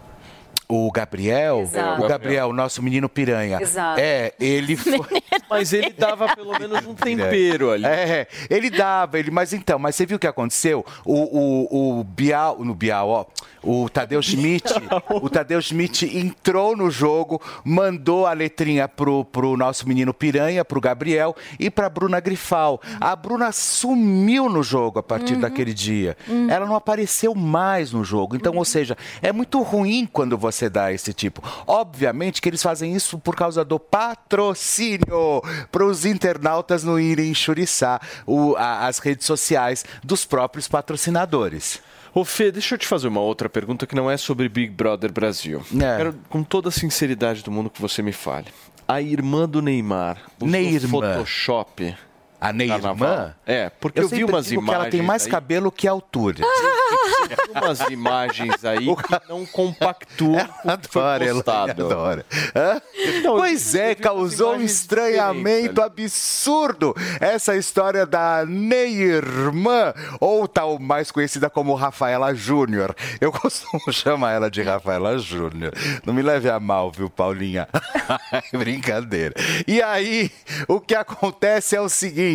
O 0.68 0.90
Gabriel, 0.90 1.60
Exato. 1.60 2.02
o 2.02 2.08
Gabriel, 2.08 2.52
nosso 2.52 2.82
menino 2.82 3.08
piranha. 3.08 3.58
Exato. 3.60 4.00
É, 4.00 4.32
ele 4.40 4.76
foi. 4.76 5.22
Mas 5.48 5.72
ele 5.72 5.90
dava 5.90 6.34
pelo 6.34 6.52
menos 6.58 6.86
um 6.86 6.94
tempero 6.94 7.70
ali. 7.70 7.84
É, 7.84 8.26
ele 8.48 8.70
dava, 8.70 9.18
ele, 9.18 9.30
mas 9.30 9.52
então, 9.52 9.78
mas 9.78 9.94
você 9.94 10.06
viu 10.06 10.16
o 10.16 10.20
que 10.20 10.26
aconteceu? 10.26 10.84
O, 11.04 11.14
o, 11.14 12.00
o 12.00 12.04
Bial, 12.04 12.58
no 12.60 12.74
Bial, 12.74 13.08
ó, 13.08 13.26
o 13.62 13.88
Tadeu 13.88 14.20
Schmidt, 14.22 14.72
o 15.10 15.28
Tadeu 15.28 15.60
Schmidt 15.60 16.16
entrou 16.16 16.76
no 16.76 16.90
jogo, 16.90 17.40
mandou 17.64 18.26
a 18.26 18.32
letrinha 18.32 18.86
pro, 18.86 19.24
pro 19.24 19.56
nosso 19.56 19.88
menino 19.88 20.12
Piranha, 20.12 20.64
pro 20.64 20.80
Gabriel 20.80 21.34
e 21.58 21.70
pra 21.70 21.88
Bruna 21.88 22.20
Grifal. 22.20 22.80
A 23.00 23.16
Bruna 23.16 23.52
sumiu 23.52 24.48
no 24.48 24.62
jogo 24.62 24.98
a 24.98 25.02
partir 25.02 25.36
daquele 25.36 25.72
dia. 25.72 26.16
Ela 26.48 26.66
não 26.66 26.76
apareceu 26.76 27.34
mais 27.34 27.92
no 27.92 28.04
jogo. 28.04 28.36
Então, 28.36 28.54
ou 28.56 28.64
seja, 28.64 28.96
é 29.22 29.32
muito 29.32 29.62
ruim 29.62 30.06
quando 30.10 30.36
você 30.36 30.63
dá 30.68 30.92
esse 30.92 31.12
tipo. 31.12 31.42
Obviamente 31.66 32.40
que 32.42 32.48
eles 32.48 32.62
fazem 32.62 32.94
isso 32.94 33.18
por 33.18 33.34
causa 33.36 33.64
do 33.64 33.78
patrocínio 33.78 35.42
para 35.70 35.84
os 35.84 36.04
internautas 36.04 36.84
não 36.84 36.98
irem 36.98 37.30
enxuriçar 37.30 38.00
o- 38.26 38.54
a- 38.56 38.86
as 38.86 38.98
redes 38.98 39.26
sociais 39.26 39.84
dos 40.02 40.24
próprios 40.24 40.68
patrocinadores. 40.68 41.80
Ô 42.14 42.24
Fê, 42.24 42.52
deixa 42.52 42.74
eu 42.74 42.78
te 42.78 42.86
fazer 42.86 43.08
uma 43.08 43.20
outra 43.20 43.48
pergunta 43.48 43.86
que 43.86 43.94
não 43.94 44.08
é 44.10 44.16
sobre 44.16 44.48
Big 44.48 44.72
Brother 44.72 45.12
Brasil. 45.12 45.60
É. 45.74 45.96
Quero, 45.96 46.14
com 46.28 46.44
toda 46.44 46.68
a 46.68 46.72
sinceridade 46.72 47.42
do 47.42 47.50
mundo, 47.50 47.68
que 47.68 47.80
você 47.82 48.02
me 48.02 48.12
fale. 48.12 48.46
A 48.86 49.00
irmã 49.00 49.48
do 49.48 49.60
Neymar 49.62 50.18
Neirmã. 50.40 50.88
Photoshop. 51.14 51.96
A 52.44 52.52
Neirmã? 52.52 53.34
É, 53.46 53.70
porque 53.70 54.00
eu, 54.00 54.02
vi 54.06 54.16
sempre 54.16 54.34
umas 54.34 54.52
imagens. 54.52 54.68
que 54.68 54.74
ela 54.74 54.90
tem 54.90 55.00
mais 55.00 55.24
aí, 55.24 55.30
cabelo 55.30 55.72
que 55.72 55.88
altura. 55.88 56.44
umas 57.54 57.80
imagens 57.88 58.62
aí 58.66 58.84
que 58.84 59.28
não 59.30 59.46
compactuam 59.46 60.46
com 60.62 60.68
o 60.68 60.78
que 60.78 60.88
foi 60.88 61.02
Adora, 61.02 61.34
postado. 61.34 61.88
Hã? 62.54 62.82
pois 63.22 63.74
é, 63.74 63.94
causou 63.94 64.56
um 64.56 64.60
estranhamento 64.60 65.80
absurdo 65.80 66.94
essa 67.18 67.56
história 67.56 68.04
da 68.04 68.44
Neirmã, 68.46 69.94
ou 70.20 70.46
tal 70.46 70.78
mais 70.78 71.10
conhecida 71.10 71.48
como 71.48 71.74
Rafaela 71.74 72.34
Júnior. 72.34 72.94
Eu 73.22 73.32
costumo 73.32 73.80
chamar 73.90 74.32
ela 74.32 74.50
de 74.50 74.60
Rafaela 74.60 75.18
Júnior. 75.18 75.72
Não 76.04 76.12
me 76.12 76.20
leve 76.20 76.50
a 76.50 76.60
mal, 76.60 76.90
viu, 76.90 77.08
Paulinha? 77.08 77.66
Brincadeira. 78.52 79.34
E 79.66 79.80
aí, 79.80 80.30
o 80.68 80.78
que 80.78 80.94
acontece 80.94 81.74
é 81.74 81.80
o 81.80 81.88
seguinte: 81.88 82.34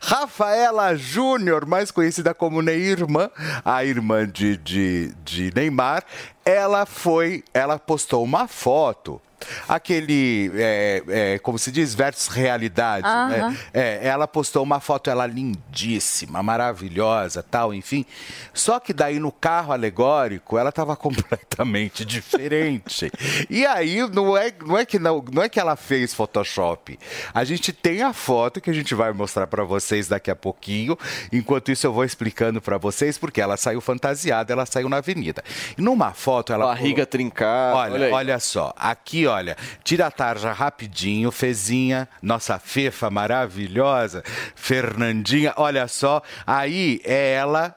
Rafaela 0.00 0.96
Júnior, 0.96 1.66
mais 1.66 1.90
conhecida 1.90 2.34
como 2.34 2.62
Neirmã, 2.62 3.30
a 3.64 3.84
irmã 3.84 4.26
de, 4.26 4.56
de, 4.56 5.12
de 5.24 5.52
Neymar, 5.54 6.04
ela 6.44 6.86
foi, 6.86 7.44
ela 7.52 7.78
postou 7.78 8.24
uma 8.24 8.48
foto. 8.48 9.20
Aquele, 9.68 10.50
é, 10.54 11.02
é, 11.08 11.38
como 11.38 11.58
se 11.58 11.70
diz, 11.70 11.94
versus 11.94 12.28
realidade. 12.28 13.06
né? 13.06 13.40
Aham. 13.40 13.56
É, 13.74 14.00
ela 14.06 14.26
postou 14.26 14.62
uma 14.62 14.80
foto, 14.80 15.10
ela 15.10 15.26
lindíssima, 15.26 16.42
maravilhosa, 16.42 17.42
tal, 17.42 17.74
enfim. 17.74 18.06
Só 18.54 18.80
que 18.80 18.92
daí 18.92 19.18
no 19.18 19.30
carro 19.30 19.72
alegórico, 19.72 20.56
ela 20.56 20.70
estava 20.70 20.94
completamente 20.96 22.04
diferente. 22.04 23.10
E 23.48 23.66
aí 23.66 24.08
não 24.08 24.36
é, 24.36 24.52
não 24.64 24.78
é 24.78 24.84
que 24.84 24.98
não, 24.98 25.24
não 25.32 25.42
é 25.42 25.48
que 25.48 25.60
ela 25.60 25.76
fez 25.76 26.14
Photoshop. 26.14 26.98
A 27.34 27.44
gente 27.44 27.72
tem 27.72 28.02
a 28.02 28.12
foto 28.12 28.60
que 28.60 28.70
a 28.70 28.74
gente 28.74 28.94
vai 28.94 29.12
mostrar 29.12 29.46
para 29.46 29.64
vocês 29.64 30.08
daqui 30.08 30.30
a 30.30 30.36
pouquinho. 30.36 30.98
Enquanto 31.32 31.70
isso 31.70 31.86
eu 31.86 31.92
vou 31.92 32.04
explicando 32.04 32.60
para 32.60 32.78
vocês 32.78 33.18
porque 33.18 33.40
ela 33.40 33.56
saiu 33.56 33.80
fantasiada, 33.80 34.52
ela 34.52 34.66
saiu 34.66 34.88
na 34.88 34.98
avenida. 34.98 35.42
E 35.76 35.82
numa 35.82 36.12
foto 36.12 36.52
ela 36.52 36.66
Barriga 36.66 37.04
trincada. 37.04 37.76
Olha, 37.76 38.14
olha 38.14 38.30
olha, 38.30 38.38
só, 38.38 38.72
aqui, 38.76 39.26
olha, 39.30 39.56
tira 39.82 40.06
a 40.06 40.10
tarja 40.10 40.52
rapidinho, 40.52 41.30
Fezinha, 41.30 42.08
nossa 42.22 42.58
fefa 42.58 43.10
maravilhosa, 43.10 44.22
Fernandinha, 44.54 45.52
olha 45.56 45.86
só, 45.88 46.22
aí 46.46 47.00
é 47.04 47.32
ela, 47.34 47.74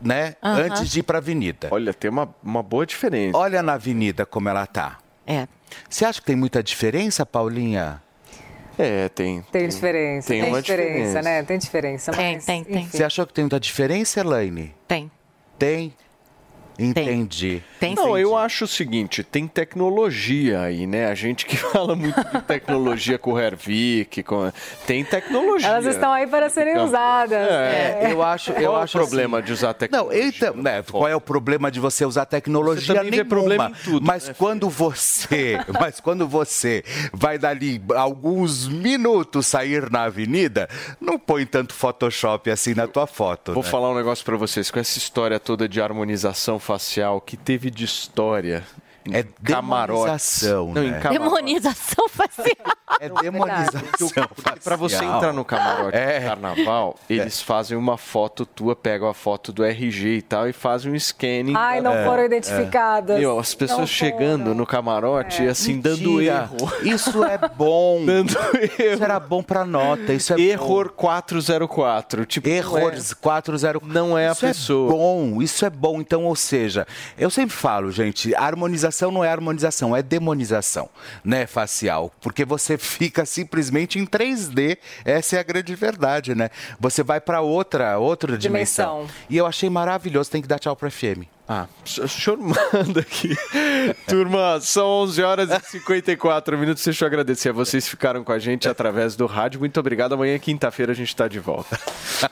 né, 0.00 0.34
Aham. 0.42 0.62
antes 0.62 0.90
de 0.90 1.00
ir 1.00 1.02
pra 1.02 1.18
avenida. 1.18 1.68
Olha, 1.70 1.92
tem 1.92 2.10
uma, 2.10 2.34
uma 2.42 2.62
boa 2.62 2.86
diferença. 2.86 3.36
Olha 3.36 3.62
na 3.62 3.74
avenida 3.74 4.24
como 4.24 4.48
ela 4.48 4.66
tá. 4.66 4.98
É. 5.26 5.46
Você 5.88 6.04
acha 6.04 6.20
que 6.20 6.26
tem 6.26 6.36
muita 6.36 6.62
diferença, 6.62 7.24
Paulinha? 7.24 8.02
É, 8.78 9.08
tem. 9.08 9.42
Tem 9.52 9.68
diferença, 9.68 10.28
tem 10.28 10.40
tem, 10.42 10.50
uma 10.50 10.60
diferença, 10.60 10.88
diferença. 10.90 11.22
né? 11.22 11.42
Tem 11.44 11.58
diferença. 11.58 12.12
Tem, 12.12 12.34
mas, 12.34 12.44
tem, 12.44 12.64
tem. 12.64 12.86
Você 12.88 13.04
achou 13.04 13.26
que 13.26 13.32
tem 13.32 13.44
muita 13.44 13.60
diferença, 13.60 14.20
Elaine? 14.20 14.74
Tem. 14.88 15.10
Tem? 15.58 15.94
Entendi. 16.78 17.62
não, 17.94 18.18
eu 18.18 18.36
acho 18.36 18.64
o 18.64 18.68
seguinte, 18.68 19.22
tem 19.22 19.46
tecnologia 19.46 20.60
aí, 20.62 20.86
né? 20.86 21.06
A 21.06 21.14
gente 21.14 21.46
que 21.46 21.56
fala 21.56 21.94
muito 21.94 22.22
de 22.24 22.42
tecnologia 22.42 23.18
com 23.18 23.32
o 23.34 23.38
Hervik, 23.38 24.22
com... 24.22 24.50
tem 24.86 25.04
tecnologia. 25.04 25.68
Elas 25.68 25.86
estão 25.86 26.12
aí 26.12 26.26
para 26.26 26.48
serem 26.48 26.72
Então, 26.72 26.86
usadas. 26.86 27.48
É, 27.48 28.08
eu 28.10 28.22
acho, 28.22 28.52
eu 28.52 28.70
Qual 28.72 28.82
acho 28.82 28.98
é 28.98 29.00
o 29.00 29.04
problema 29.04 29.38
assim- 29.38 29.46
de 29.46 29.52
usar 29.52 29.74
tecnologia? 29.74 30.20
Não, 30.20 30.28
então, 30.28 30.62
né, 30.62 30.82
qual 30.82 31.08
é 31.08 31.14
o 31.14 31.20
problema 31.20 31.70
de 31.70 31.78
você 31.78 32.04
usar 32.04 32.24
tecnologia 32.26 32.94
Você 32.94 33.10
nenhuma? 33.10 33.24
problema 33.28 33.70
em 33.70 33.84
tudo, 33.84 34.04
mas 34.06 34.28
né, 34.28 34.34
quando 34.36 34.68
você, 34.68 35.58
mas 35.80 36.00
quando 36.00 36.26
você 36.26 36.82
vai 37.12 37.38
dali 37.38 37.80
alguns 37.94 38.66
minutos 38.66 39.46
sair 39.46 39.90
na 39.90 40.04
avenida, 40.04 40.68
não 41.00 41.18
põe 41.18 41.46
tanto 41.46 41.74
Photoshop 41.74 42.50
assim 42.50 42.74
na 42.74 42.86
tua 42.86 43.06
foto. 43.06 43.52
Vou 43.52 43.62
né? 43.62 43.68
falar 43.68 43.90
um 43.90 43.94
negócio 43.94 44.24
pra 44.24 44.36
vocês, 44.36 44.70
com 44.70 44.78
essa 44.80 44.98
história 44.98 45.38
toda 45.38 45.68
de 45.68 45.80
harmonização 45.80 46.58
facial 46.64 47.20
que 47.20 47.36
teve 47.36 47.70
de 47.70 47.84
história. 47.84 48.64
É 49.12 49.24
camarotes. 49.44 50.40
demonização, 50.42 50.72
Não, 50.72 50.82
né? 50.82 51.00
Demonização 51.10 52.08
facial. 52.08 52.56
É 53.00 53.08
demonização 53.08 54.08
Pra 54.62 54.76
você 54.76 54.96
entrar 54.96 55.32
no 55.32 55.44
camarote 55.44 55.96
É. 55.96 56.20
do 56.20 56.26
carnaval, 56.26 56.94
eles 57.10 57.42
fazem 57.42 57.76
uma 57.76 57.96
foto 57.98 58.46
tua, 58.46 58.76
pegam 58.76 59.08
a 59.08 59.14
foto 59.14 59.52
do 59.52 59.64
RG 59.64 60.18
e 60.18 60.22
tal 60.22 60.48
e 60.48 60.52
fazem 60.52 60.92
um 60.92 60.98
scanning. 60.98 61.54
Ai, 61.56 61.80
não 61.80 61.92
da- 61.92 62.04
foram 62.04 62.24
identificadas. 62.24 63.18
Meu, 63.18 63.38
as 63.38 63.52
pessoas 63.52 63.88
chegando 63.88 64.54
no 64.54 64.64
camarote 64.64 65.42
e 65.42 65.48
assim, 65.48 65.80
dando 65.80 66.12
Mentira. 66.12 66.48
erro. 66.60 66.72
Isso 66.82 67.24
é 67.24 67.36
bom. 67.56 68.04
Dando 68.06 68.30
erro. 68.54 68.94
Isso 68.94 69.02
era 69.04 69.18
bom 69.18 69.42
pra 69.42 69.64
nota. 69.64 70.12
Isso 70.12 70.32
é 70.32 70.40
Error 70.40 70.90
404. 70.90 72.24
Tipo, 72.26 72.48
Errores 72.48 73.12
404. 73.12 73.80
Não 73.92 74.16
é 74.16 74.28
a 74.28 74.32
isso 74.32 74.40
pessoa. 74.40 74.88
É 74.88 74.96
bom, 74.96 75.42
isso 75.42 75.66
é 75.66 75.70
bom. 75.70 76.00
Então, 76.00 76.24
ou 76.24 76.36
seja, 76.36 76.86
eu 77.18 77.28
sempre 77.30 77.56
falo, 77.56 77.90
gente, 77.90 78.34
a 78.36 78.44
harmonização 78.94 79.10
não 79.10 79.24
é 79.24 79.28
harmonização, 79.28 79.96
é 79.96 80.02
demonização, 80.02 80.88
né, 81.24 81.46
facial. 81.46 82.12
Porque 82.20 82.44
você 82.44 82.76
fica 82.78 83.26
simplesmente 83.26 83.98
em 83.98 84.06
3D. 84.06 84.78
Essa 85.04 85.36
é 85.36 85.40
a 85.40 85.42
grande 85.42 85.74
verdade, 85.74 86.34
né? 86.34 86.50
Você 86.78 87.02
vai 87.02 87.20
pra 87.20 87.40
outra, 87.40 87.98
outra 87.98 88.38
dimensão. 88.38 88.98
Dimensão. 89.02 89.16
E 89.28 89.36
eu 89.36 89.46
achei 89.46 89.68
maravilhoso. 89.68 90.30
Tem 90.30 90.42
que 90.42 90.48
dar 90.48 90.58
tchau 90.58 90.76
pro 90.76 90.90
FM. 90.90 91.26
Ah, 91.46 91.66
o 92.02 92.08
senhor 92.08 92.38
manda 92.38 93.00
aqui. 93.00 93.36
Turma, 94.08 94.58
são 94.62 94.86
11 95.02 95.22
horas 95.22 95.50
e 95.50 95.60
54 95.72 96.56
minutos. 96.56 96.82
Deixa 96.82 97.04
eu 97.04 97.06
agradecer 97.06 97.50
a 97.50 97.52
vocês 97.52 97.84
que 97.84 97.90
ficaram 97.90 98.24
com 98.24 98.32
a 98.32 98.38
gente 98.38 98.66
através 98.66 99.14
do 99.14 99.26
rádio. 99.26 99.60
Muito 99.60 99.78
obrigado. 99.78 100.14
Amanhã, 100.14 100.38
quinta-feira, 100.38 100.92
a 100.92 100.94
gente 100.94 101.08
está 101.08 101.28
de 101.28 101.38
volta. 101.38 101.78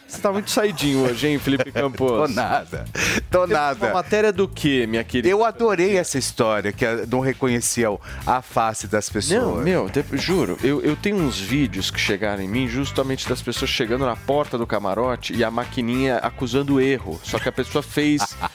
Você 0.08 0.18
tá 0.20 0.32
muito 0.32 0.50
saidinho 0.50 1.04
hoje, 1.06 1.26
hein, 1.28 1.38
Felipe 1.38 1.70
Campos? 1.70 2.08
Tô 2.08 2.28
nada. 2.28 2.84
Tô 3.30 3.46
nada. 3.46 3.86
Uma 3.86 3.94
matéria 3.94 4.32
do 4.32 4.48
quê, 4.48 4.86
minha 4.86 5.04
querida? 5.04 5.28
Eu 5.28 5.44
adorei 5.44 5.96
essa 5.98 6.16
história, 6.16 6.72
que 6.72 6.84
não 7.10 7.20
reconheciam 7.20 8.00
a 8.26 8.40
face 8.40 8.86
das 8.86 9.10
pessoas. 9.10 9.42
Não, 9.42 9.56
meu, 9.56 9.90
de- 9.90 10.04
juro, 10.16 10.58
eu, 10.62 10.80
eu 10.82 10.96
tenho 10.96 11.16
uns 11.16 11.38
vídeos 11.38 11.90
que 11.90 12.00
chegaram 12.00 12.42
em 12.42 12.48
mim 12.48 12.66
justamente 12.68 13.28
das 13.28 13.42
pessoas 13.42 13.70
chegando 13.70 14.06
na 14.06 14.16
porta 14.16 14.56
do 14.56 14.66
camarote 14.66 15.34
e 15.34 15.44
a 15.44 15.50
maquininha 15.50 16.16
acusando 16.18 16.80
erro. 16.80 17.20
Só 17.22 17.38
que 17.38 17.48
a 17.48 17.52
pessoa 17.52 17.82
fez 17.82 18.22
a 18.40 18.48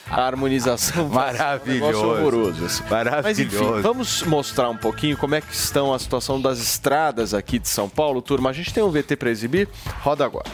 harmonização. 0.48 1.08
Maravilhoso. 1.08 2.06
Um. 2.06 2.90
Maravilhoso. 2.90 3.22
Mas 3.22 3.38
enfim, 3.38 3.80
vamos 3.82 4.22
mostrar 4.22 4.70
um 4.70 4.76
pouquinho 4.76 5.16
como 5.16 5.34
é 5.34 5.40
que 5.40 5.52
estão 5.52 5.92
a 5.92 5.98
situação 5.98 6.40
das 6.40 6.58
estradas 6.58 7.34
aqui 7.34 7.58
de 7.58 7.68
São 7.68 7.88
Paulo. 7.88 8.22
Turma, 8.22 8.50
a 8.50 8.52
gente 8.52 8.72
tem 8.72 8.82
um 8.82 8.90
VT 8.90 9.16
para 9.16 9.30
exibir. 9.30 9.68
Roda 10.02 10.24
agora. 10.24 10.48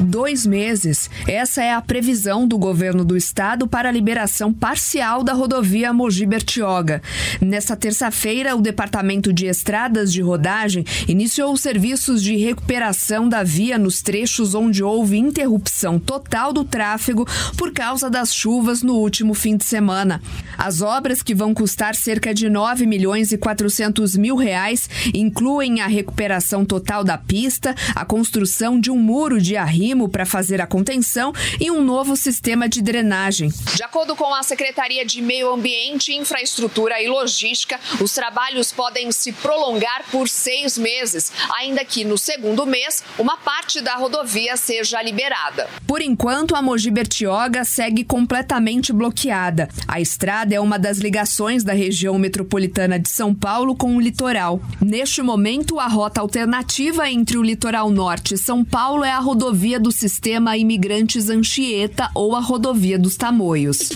Dois 0.00 0.46
meses. 0.46 1.10
Essa 1.28 1.62
é 1.62 1.72
a 1.72 1.80
previsão 1.80 2.48
do 2.48 2.58
governo 2.58 3.04
do 3.04 3.16
estado 3.16 3.68
para 3.68 3.88
a 3.88 3.92
liberação 3.92 4.52
parcial 4.52 5.22
da 5.22 5.32
rodovia 5.32 5.92
Mogi 5.92 6.24
Bertioga. 6.24 7.02
Nessa 7.40 7.76
terça-feira, 7.76 8.56
o 8.56 8.60
Departamento 8.60 9.32
de 9.32 9.46
Estradas 9.46 10.12
de 10.12 10.22
Rodagem 10.22 10.84
iniciou 11.06 11.52
os 11.52 11.60
serviços 11.60 12.22
de 12.22 12.36
recuperação 12.36 13.28
da 13.28 13.42
via 13.42 13.78
nos 13.78 14.02
trechos 14.02 14.54
onde 14.54 14.82
houve 14.82 15.18
interrupção 15.18 15.98
total 15.98 16.52
do 16.52 16.64
tráfego 16.64 17.26
por 17.56 17.72
causa 17.72 18.08
das 18.08 18.34
chuvas 18.34 18.82
no 18.82 18.94
último 18.94 19.34
fim 19.34 19.56
de 19.56 19.64
semana. 19.64 20.22
As 20.56 20.80
obras 20.80 21.22
que 21.22 21.34
vão 21.34 21.54
custar 21.54 21.94
cerca 21.94 22.34
de 22.34 22.48
9 22.48 22.86
milhões 22.86 23.30
e 23.30 23.38
400 23.38 24.16
mil 24.16 24.36
reais 24.36 24.88
incluem 25.14 25.80
a 25.80 25.86
recuperação 25.86 26.64
total 26.64 27.04
da 27.04 27.18
pista, 27.18 27.74
a 27.94 28.04
construção 28.04 28.80
de 28.80 28.90
um 28.90 28.98
muro 28.98 29.40
de 29.40 29.56
arrimo 29.56 29.81
arrimo 29.82 30.08
para 30.08 30.24
fazer 30.24 30.60
a 30.60 30.66
contenção 30.66 31.32
e 31.60 31.68
um 31.68 31.82
novo 31.82 32.14
sistema 32.16 32.68
de 32.68 32.80
drenagem. 32.80 33.50
De 33.74 33.82
acordo 33.82 34.14
com 34.14 34.32
a 34.32 34.42
Secretaria 34.44 35.04
de 35.04 35.20
Meio 35.20 35.52
Ambiente, 35.52 36.14
Infraestrutura 36.14 37.02
e 37.02 37.08
Logística, 37.08 37.80
os 38.00 38.12
trabalhos 38.12 38.70
podem 38.70 39.10
se 39.10 39.32
prolongar 39.32 40.04
por 40.12 40.28
seis 40.28 40.78
meses, 40.78 41.32
ainda 41.58 41.84
que 41.84 42.04
no 42.04 42.16
segundo 42.16 42.64
mês 42.64 43.02
uma 43.18 43.36
parte 43.36 43.80
da 43.80 43.96
rodovia 43.96 44.56
seja 44.56 45.02
liberada. 45.02 45.68
Por 45.84 46.00
enquanto, 46.00 46.54
a 46.54 46.62
Mogi 46.62 46.90
Bertioga 46.90 47.64
segue 47.64 48.04
completamente 48.04 48.92
bloqueada. 48.92 49.68
A 49.88 50.00
estrada 50.00 50.54
é 50.54 50.60
uma 50.60 50.78
das 50.78 50.98
ligações 50.98 51.64
da 51.64 51.72
região 51.72 52.16
metropolitana 52.18 53.00
de 53.00 53.08
São 53.08 53.34
Paulo 53.34 53.74
com 53.74 53.96
o 53.96 54.00
litoral. 54.00 54.60
Neste 54.80 55.22
momento, 55.22 55.80
a 55.80 55.88
rota 55.88 56.20
alternativa 56.20 57.10
entre 57.10 57.36
o 57.36 57.42
litoral 57.42 57.90
norte 57.90 58.34
e 58.34 58.38
São 58.38 58.64
Paulo 58.64 59.02
é 59.02 59.10
a 59.10 59.18
rodovia 59.18 59.71
do 59.78 59.92
sistema 59.92 60.56
Imigrantes 60.56 61.28
Anchieta 61.28 62.10
ou 62.14 62.34
a 62.34 62.40
rodovia 62.40 62.98
dos 62.98 63.16
Tamoios. 63.16 63.90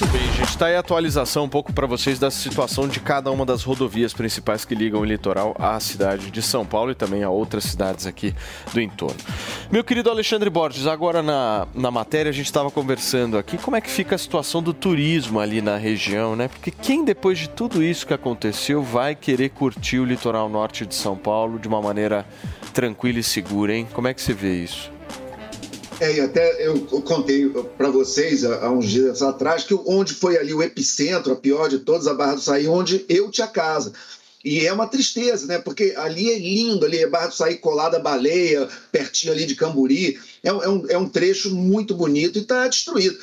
Muito 0.00 0.12
bem, 0.12 0.26
gente. 0.32 0.48
Está 0.48 0.66
aí 0.66 0.74
a 0.74 0.80
atualização 0.80 1.44
um 1.44 1.48
pouco 1.48 1.72
para 1.72 1.86
vocês 1.86 2.18
da 2.18 2.28
situação 2.28 2.88
de 2.88 2.98
cada 2.98 3.30
uma 3.30 3.46
das 3.46 3.62
rodovias 3.62 4.12
principais 4.12 4.64
que 4.64 4.74
ligam 4.74 5.00
o 5.00 5.04
litoral 5.04 5.54
à 5.56 5.78
cidade 5.78 6.32
de 6.32 6.42
São 6.42 6.66
Paulo 6.66 6.90
e 6.90 6.96
também 6.96 7.22
a 7.22 7.30
outras 7.30 7.62
cidades 7.62 8.04
aqui 8.04 8.34
do 8.72 8.80
entorno. 8.80 9.16
Meu 9.70 9.84
querido 9.84 10.10
Alexandre 10.10 10.50
Borges, 10.50 10.88
agora 10.88 11.22
na, 11.22 11.68
na 11.72 11.92
matéria 11.92 12.30
a 12.30 12.32
gente 12.32 12.46
estava 12.46 12.72
conversando 12.72 13.38
aqui 13.38 13.56
como 13.56 13.76
é 13.76 13.80
que 13.80 13.88
fica 13.88 14.16
a 14.16 14.18
situação 14.18 14.60
do 14.60 14.74
turismo 14.74 15.38
ali 15.38 15.62
na 15.62 15.76
região, 15.76 16.34
né? 16.34 16.48
Porque 16.48 16.72
quem 16.72 17.04
depois 17.04 17.38
de 17.38 17.48
tudo 17.48 17.80
isso 17.80 18.04
que 18.04 18.12
aconteceu 18.12 18.82
vai 18.82 19.14
querer 19.14 19.50
curtir 19.50 20.00
o 20.00 20.04
litoral 20.04 20.48
norte 20.48 20.84
de 20.84 20.96
São 20.96 21.16
Paulo 21.16 21.56
de 21.56 21.68
uma 21.68 21.80
maneira 21.80 22.26
tranquila 22.72 23.20
e 23.20 23.22
segura, 23.22 23.72
hein? 23.72 23.86
Como 23.92 24.08
é 24.08 24.12
que 24.12 24.20
você 24.20 24.34
vê 24.34 24.56
isso? 24.56 24.93
É, 26.00 26.16
e 26.16 26.20
até 26.20 26.66
eu 26.66 26.80
contei 27.02 27.48
para 27.78 27.88
vocês 27.88 28.44
há, 28.44 28.70
uns 28.70 28.88
dias 28.90 29.22
atrás 29.22 29.62
que 29.64 29.74
onde 29.74 30.12
foi 30.12 30.36
ali 30.36 30.52
o 30.52 30.62
epicentro, 30.62 31.32
a 31.32 31.36
pior 31.36 31.68
de 31.68 31.78
todas, 31.78 32.06
a 32.06 32.14
Barra 32.14 32.34
do 32.34 32.40
Saí, 32.40 32.66
onde 32.66 33.04
eu 33.08 33.30
tinha 33.30 33.46
casa. 33.46 33.92
E 34.44 34.66
é 34.66 34.72
uma 34.72 34.86
tristeza, 34.86 35.46
né? 35.46 35.58
Porque 35.58 35.94
ali 35.96 36.30
é 36.30 36.38
lindo, 36.38 36.84
ali 36.84 36.98
é 36.98 37.06
Barra 37.06 37.28
do 37.28 37.34
Saí 37.34 37.56
colada 37.56 37.96
a 37.96 38.00
baleia, 38.00 38.68
pertinho 38.92 39.32
ali 39.32 39.46
de 39.46 39.54
Camburi. 39.54 40.18
É, 40.42 40.52
um- 40.52 40.62
é 40.62 40.68
um, 40.68 40.86
é 40.90 40.98
um 40.98 41.08
trecho 41.08 41.54
muito 41.54 41.94
bonito 41.94 42.38
e 42.38 42.42
está 42.42 42.66
destruído. 42.68 43.16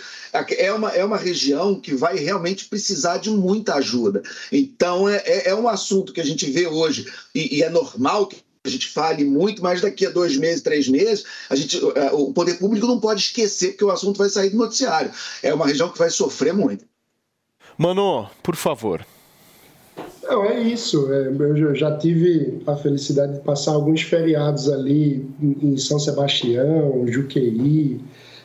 É 0.57 0.73
uma, 0.73 0.89
é 0.91 1.03
uma 1.03 1.18
região 1.18 1.80
que 1.80 1.93
vai 1.93 2.15
realmente 2.15 2.65
precisar 2.65 3.18
de 3.18 3.30
muita 3.30 3.76
ajuda. 3.76 4.23
Então, 4.52 5.07
é, 5.07 5.18
é, 5.26 5.49
é 5.49 5.56
um 5.56 5.68
assunto 5.68 6.14
que 6.14 6.22
a 6.22 6.26
gente 6.26 6.49
vê 6.49 6.65
hoje, 6.65 7.06
e, 7.35 7.57
e 7.57 7.64
é 7.64 7.69
normal 7.69 8.27
que 8.27 8.38
a 8.64 8.70
gente 8.70 8.88
fale 8.90 9.24
muito, 9.24 9.62
mas 9.64 9.82
daqui 9.82 10.06
a 10.06 10.10
dois 10.10 10.38
meses, 10.38 10.62
três 10.62 10.88
meses, 10.88 11.24
a 11.50 11.56
gente, 11.56 11.78
eh, 11.96 12.12
o 12.14 12.32
poder 12.32 12.60
público 12.60 12.86
não 12.86 13.00
pode 13.00 13.22
esquecer, 13.22 13.70
porque 13.70 13.86
o 13.86 13.90
assunto 13.90 14.18
vai 14.18 14.30
sair 14.30 14.52
do 14.52 14.58
noticiário. 14.58 15.12
É 15.42 15.52
uma 15.54 15.66
região 15.66 15.90
que 15.90 15.98
vai 15.98 16.10
sofrer 16.12 16.54
muito. 16.54 16.86
Mano, 17.78 18.30
por 18.44 18.56
favor. 18.56 19.04
Não, 20.24 20.46
é 20.46 20.60
isso. 20.62 21.12
É, 21.12 21.28
Eu 21.28 21.76
já- 21.76 21.98
tive 21.98 22.62
a 22.68 22.76
felicidade 22.76 23.34
de 23.34 23.40
passar 23.40 23.72
alguns 23.72 24.04
feriados 24.04 24.70
ali 24.70 25.28
em 25.42 25.72
em 25.74 25.78
São 25.78 25.98
Sebastião, 26.00 27.06
Juqueí, 27.08 28.00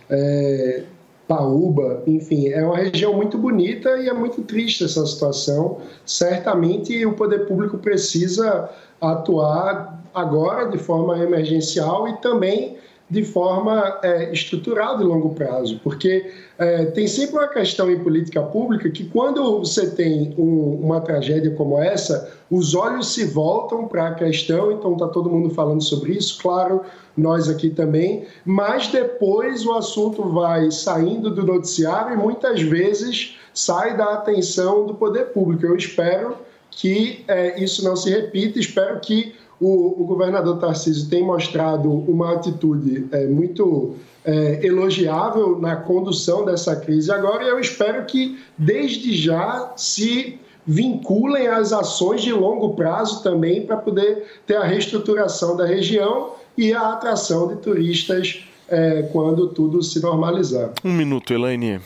é, 0.08 0.82
Paúba, 1.28 2.02
enfim, 2.06 2.48
é 2.48 2.64
uma 2.64 2.76
região 2.78 3.12
muito 3.12 3.36
bonita 3.36 3.90
e 3.98 4.08
é 4.08 4.12
muito 4.14 4.42
triste 4.42 4.84
essa 4.84 5.04
situação. 5.06 5.80
Certamente 6.06 7.04
o 7.04 7.12
poder 7.14 7.46
público 7.46 7.76
precisa 7.78 8.70
atuar 9.00 9.95
agora 10.16 10.64
de 10.70 10.78
forma 10.78 11.18
emergencial 11.22 12.08
e 12.08 12.16
também 12.16 12.78
de 13.08 13.22
forma 13.22 14.00
é, 14.02 14.32
estrutural 14.32 14.98
de 14.98 15.04
longo 15.04 15.30
prazo, 15.32 15.78
porque 15.84 16.28
é, 16.58 16.86
tem 16.86 17.06
sempre 17.06 17.36
uma 17.36 17.46
questão 17.46 17.88
em 17.88 18.00
política 18.00 18.42
pública 18.42 18.90
que 18.90 19.04
quando 19.04 19.60
você 19.60 19.90
tem 19.90 20.34
um- 20.36 20.80
uma 20.82 21.00
tragédia 21.00 21.52
como 21.52 21.78
essa, 21.80 22.32
os 22.50 22.74
olhos 22.74 23.14
se 23.14 23.24
voltam 23.24 23.86
para 23.86 24.08
a 24.08 24.14
questão, 24.14 24.72
então 24.72 24.94
está 24.94 25.06
todo 25.06 25.30
mundo 25.30 25.50
falando 25.50 25.82
sobre 25.84 26.14
isso, 26.14 26.42
claro, 26.42 26.80
nós 27.16 27.48
aqui 27.48 27.70
também, 27.70 28.24
mas 28.44 28.88
depois 28.88 29.64
o 29.64 29.74
assunto 29.74 30.28
vai 30.30 30.72
saindo 30.72 31.30
do 31.30 31.44
noticiário 31.46 32.14
e 32.14 32.16
muitas 32.16 32.60
vezes 32.60 33.36
sai 33.54 33.96
da 33.96 34.14
atenção 34.14 34.84
do 34.84 34.94
poder 34.94 35.26
público. 35.26 35.64
Eu 35.64 35.76
espero 35.76 36.34
que 36.72 37.24
é, 37.28 37.62
isso 37.62 37.84
não 37.84 37.94
se 37.94 38.10
repita, 38.10 38.58
espero 38.58 38.98
que 39.00 39.34
o, 39.60 40.02
o 40.02 40.04
governador 40.04 40.58
Tarcísio 40.58 41.08
tenha 41.08 41.24
mostrado 41.24 41.90
uma 41.90 42.34
atitude 42.34 43.06
é, 43.10 43.26
muito 43.26 43.94
é, 44.24 44.66
elogiável 44.66 45.58
na 45.58 45.76
condução 45.76 46.44
dessa 46.44 46.76
crise 46.76 47.10
agora 47.10 47.44
e 47.44 47.48
eu 47.48 47.58
espero 47.58 48.04
que 48.04 48.38
desde 48.58 49.16
já 49.16 49.72
se 49.76 50.38
vinculem 50.66 51.46
às 51.46 51.72
ações 51.72 52.22
de 52.22 52.32
longo 52.32 52.74
prazo 52.74 53.22
também 53.22 53.64
para 53.64 53.76
poder 53.76 54.40
ter 54.46 54.56
a 54.56 54.64
reestruturação 54.64 55.56
da 55.56 55.64
região 55.64 56.32
e 56.58 56.72
a 56.72 56.92
atração 56.92 57.46
de 57.48 57.56
turistas 57.56 58.44
é, 58.68 59.02
quando 59.12 59.48
tudo 59.48 59.82
se 59.82 60.00
normalizar. 60.00 60.72
Um 60.84 60.92
minuto, 60.92 61.32
Elaine. 61.32 61.80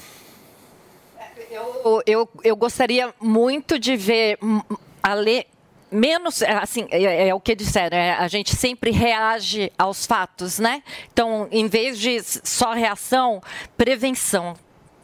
Eu, 1.85 2.03
eu, 2.07 2.29
eu 2.43 2.57
gostaria 2.57 3.13
muito 3.21 3.79
de 3.79 3.97
ver 3.97 4.39
ale, 5.03 5.47
menos, 5.91 6.43
é, 6.43 6.53
assim, 6.53 6.87
é, 6.91 7.29
é 7.29 7.35
o 7.35 7.41
que 7.41 7.55
disseram, 7.55 7.97
é, 7.97 8.13
a 8.13 8.29
gente 8.29 8.55
sempre 8.57 8.91
reage 8.91 9.73
aos 9.79 10.07
fatos, 10.07 10.59
né? 10.59 10.83
Então, 11.13 11.49
em 11.51 11.67
vez 11.67 11.99
de 11.99 12.21
só 12.23 12.73
reação, 12.73 13.43
prevenção. 13.77 14.55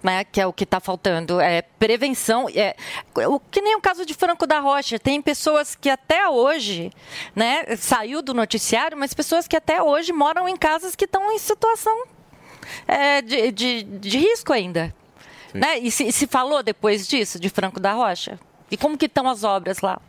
Né, 0.03 0.23
que 0.23 0.41
é 0.41 0.47
o 0.47 0.53
que 0.53 0.63
está 0.63 0.79
faltando, 0.79 1.41
é 1.41 1.63
prevenção, 1.63 2.47
é 2.55 2.77
o 3.27 3.41
que 3.41 3.61
nem 3.61 3.75
o 3.75 3.81
caso 3.81 4.07
de 4.07 4.15
Franco 4.15 4.47
da 4.47 4.61
Rocha, 4.61 5.01
tem 5.01 5.21
pessoas 5.21 5.75
que 5.75 5.91
até 5.91 6.29
hoje, 6.29 6.93
né, 7.35 7.65
saiu 7.77 8.23
do 8.23 8.33
noticiário, 8.33 8.97
mas 8.97 9.13
pessoas 9.13 9.49
que 9.49 9.57
até 9.57 9.83
hoje 9.83 10.13
moram 10.13 10.49
em 10.49 10.55
casas 10.55 10.95
que 10.95 11.07
estão 11.07 11.33
em 11.33 11.39
situação 11.39 12.05
é, 12.87 13.21
de, 13.21 13.51
de, 13.51 13.83
de 13.83 14.19
risco 14.19 14.53
ainda. 14.53 14.95
Né? 15.53 15.79
E 15.79 15.91
se, 15.91 16.13
se 16.13 16.27
falou 16.27 16.63
depois 16.63 17.09
disso, 17.09 17.41
de 17.41 17.49
Franco 17.49 17.81
da 17.81 17.93
Rocha? 17.93 18.39
E 18.71 18.77
como 18.77 18.99
que 18.99 19.07
estão 19.07 19.29
as 19.29 19.43
obras 19.43 19.81
lá? 19.81 20.01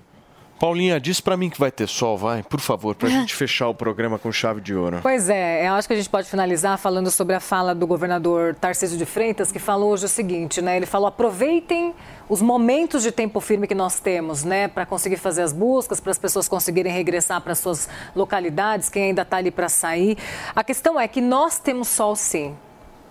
Paulinha, 0.60 1.00
diz 1.00 1.22
pra 1.22 1.38
mim 1.38 1.50
que 1.50 1.60
vai 1.60 1.72
ter 1.72 1.88
sol, 1.88 2.18
vai, 2.18 2.44
por 2.44 2.60
favor, 2.60 2.96
pra 2.96 3.10
gente 3.10 3.34
fechar 3.36 3.68
o 3.68 3.74
programa 3.74 4.18
com 4.18 4.32
chave 4.32 4.60
de 4.62 4.74
ouro. 4.74 5.00
Pois 5.02 5.30
é, 5.30 5.68
eu 5.68 5.74
acho 5.74 5.88
que 5.88 5.94
a 5.94 5.98
gente 5.98 6.10
pode 6.10 6.30
finalizar 6.30 6.78
falando 6.78 7.12
sobre 7.12 7.36
a 7.36 7.40
fala 7.40 7.76
do 7.76 7.86
governador 7.86 8.56
Tarcísio 8.56 8.98
de 8.98 9.06
Freitas, 9.06 9.52
que 9.52 9.60
falou 9.60 9.92
hoje 9.92 10.06
o 10.06 10.10
seguinte, 10.10 10.62
né? 10.62 10.78
Ele 10.78 10.86
falou: 10.86 11.08
aproveitem 11.08 11.94
os 12.30 12.42
momentos 12.42 13.04
de 13.04 13.12
tempo 13.12 13.40
firme 13.40 13.68
que 13.68 13.76
nós 13.76 14.00
temos, 14.00 14.44
né, 14.44 14.68
para 14.68 14.86
conseguir 14.86 15.18
fazer 15.18 15.44
as 15.44 15.54
buscas, 15.54 16.00
para 16.00 16.12
as 16.12 16.18
pessoas 16.18 16.48
conseguirem 16.48 16.92
regressar 16.92 17.40
para 17.42 17.56
suas 17.56 17.88
localidades, 18.16 18.90
quem 18.90 19.06
ainda 19.06 19.22
está 19.22 19.38
ali 19.38 19.52
para 19.52 19.70
sair. 19.70 20.18
A 20.56 20.64
questão 20.64 21.00
é 21.00 21.08
que 21.08 21.22
nós 21.22 21.58
temos 21.60 21.88
sol 21.88 22.16
sim. 22.16 22.56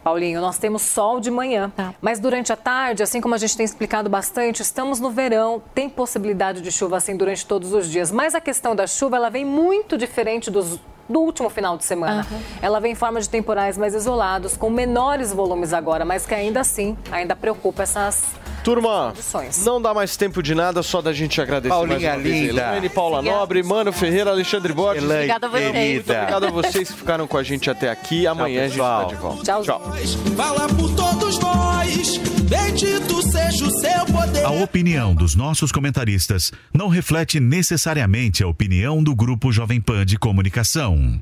Paulinho, 0.06 0.40
nós 0.40 0.56
temos 0.56 0.82
sol 0.82 1.18
de 1.18 1.32
manhã, 1.32 1.72
mas 2.00 2.20
durante 2.20 2.52
a 2.52 2.56
tarde, 2.56 3.02
assim 3.02 3.20
como 3.20 3.34
a 3.34 3.38
gente 3.38 3.56
tem 3.56 3.64
explicado 3.64 4.08
bastante, 4.08 4.62
estamos 4.62 5.00
no 5.00 5.10
verão, 5.10 5.60
tem 5.74 5.90
possibilidade 5.90 6.60
de 6.60 6.70
chuva 6.70 6.96
assim 6.96 7.16
durante 7.16 7.44
todos 7.44 7.72
os 7.72 7.90
dias. 7.90 8.12
Mas 8.12 8.32
a 8.32 8.40
questão 8.40 8.76
da 8.76 8.86
chuva, 8.86 9.16
ela 9.16 9.28
vem 9.28 9.44
muito 9.44 9.98
diferente 9.98 10.48
dos, 10.48 10.78
do 11.08 11.20
último 11.20 11.48
final 11.48 11.76
de 11.76 11.84
semana. 11.84 12.26
Ela 12.60 12.80
vem 12.80 12.92
em 12.92 12.96
forma 12.96 13.20
de 13.20 13.28
temporais 13.28 13.76
mais 13.78 13.94
isolados, 13.94 14.56
com 14.56 14.70
menores 14.70 15.32
volumes 15.32 15.72
agora, 15.72 16.04
mas 16.04 16.26
que 16.26 16.34
ainda 16.34 16.60
assim, 16.60 16.96
ainda 17.10 17.34
preocupa 17.36 17.82
essas 17.82 18.24
Turma, 18.66 19.14
não 19.64 19.80
dá 19.80 19.94
mais 19.94 20.16
tempo 20.16 20.42
de 20.42 20.52
nada, 20.52 20.82
só 20.82 21.00
da 21.00 21.12
gente 21.12 21.40
agradecer 21.40 21.72
Paulinha 21.72 22.00
mais 22.00 22.14
uma 22.16 22.22
vez. 22.24 22.48
linda. 22.48 22.62
Elaine, 22.62 22.88
Paula 22.88 23.22
Nobre, 23.22 23.62
Mano 23.62 23.92
Ferreira, 23.92 24.30
Alexandre 24.32 24.72
Borges. 24.72 25.04
Elaine, 25.04 25.30
Obrigada 25.30 25.46
a 25.46 25.50
vocês. 25.50 25.64
Muito 25.72 25.74
querida. 25.76 26.12
obrigado 26.14 26.46
a 26.46 26.50
vocês 26.50 26.90
que 26.90 26.96
ficaram 26.96 27.26
com 27.28 27.36
a 27.38 27.44
gente 27.44 27.70
até 27.70 27.88
aqui. 27.88 28.26
Amanhã 28.26 28.64
a 28.64 28.68
gente 28.68 28.78
tá 28.78 29.04
de 29.04 29.14
volta. 29.14 29.62
Tchau. 29.62 29.80
Fala 30.36 30.66
por 30.66 30.96
todos 30.96 31.38
nós, 31.38 32.18
bendito 32.46 33.22
seja 33.22 33.66
o 33.66 33.70
seu 33.70 34.06
poder. 34.06 34.44
A 34.44 34.50
opinião 34.50 35.14
dos 35.14 35.34
nossos 35.34 35.70
comentaristas 35.70 36.52
não 36.72 36.88
reflete 36.88 37.40
necessariamente 37.40 38.42
a 38.42 38.48
opinião 38.48 39.02
do 39.02 39.14
Grupo 39.14 39.52
Jovem 39.52 39.80
Pan 39.80 40.04
de 40.04 40.18
Comunicação. 40.18 41.20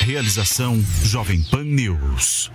Realização 0.00 0.82
Jovem 1.02 1.42
Pan 1.42 1.64
News. 1.64 2.50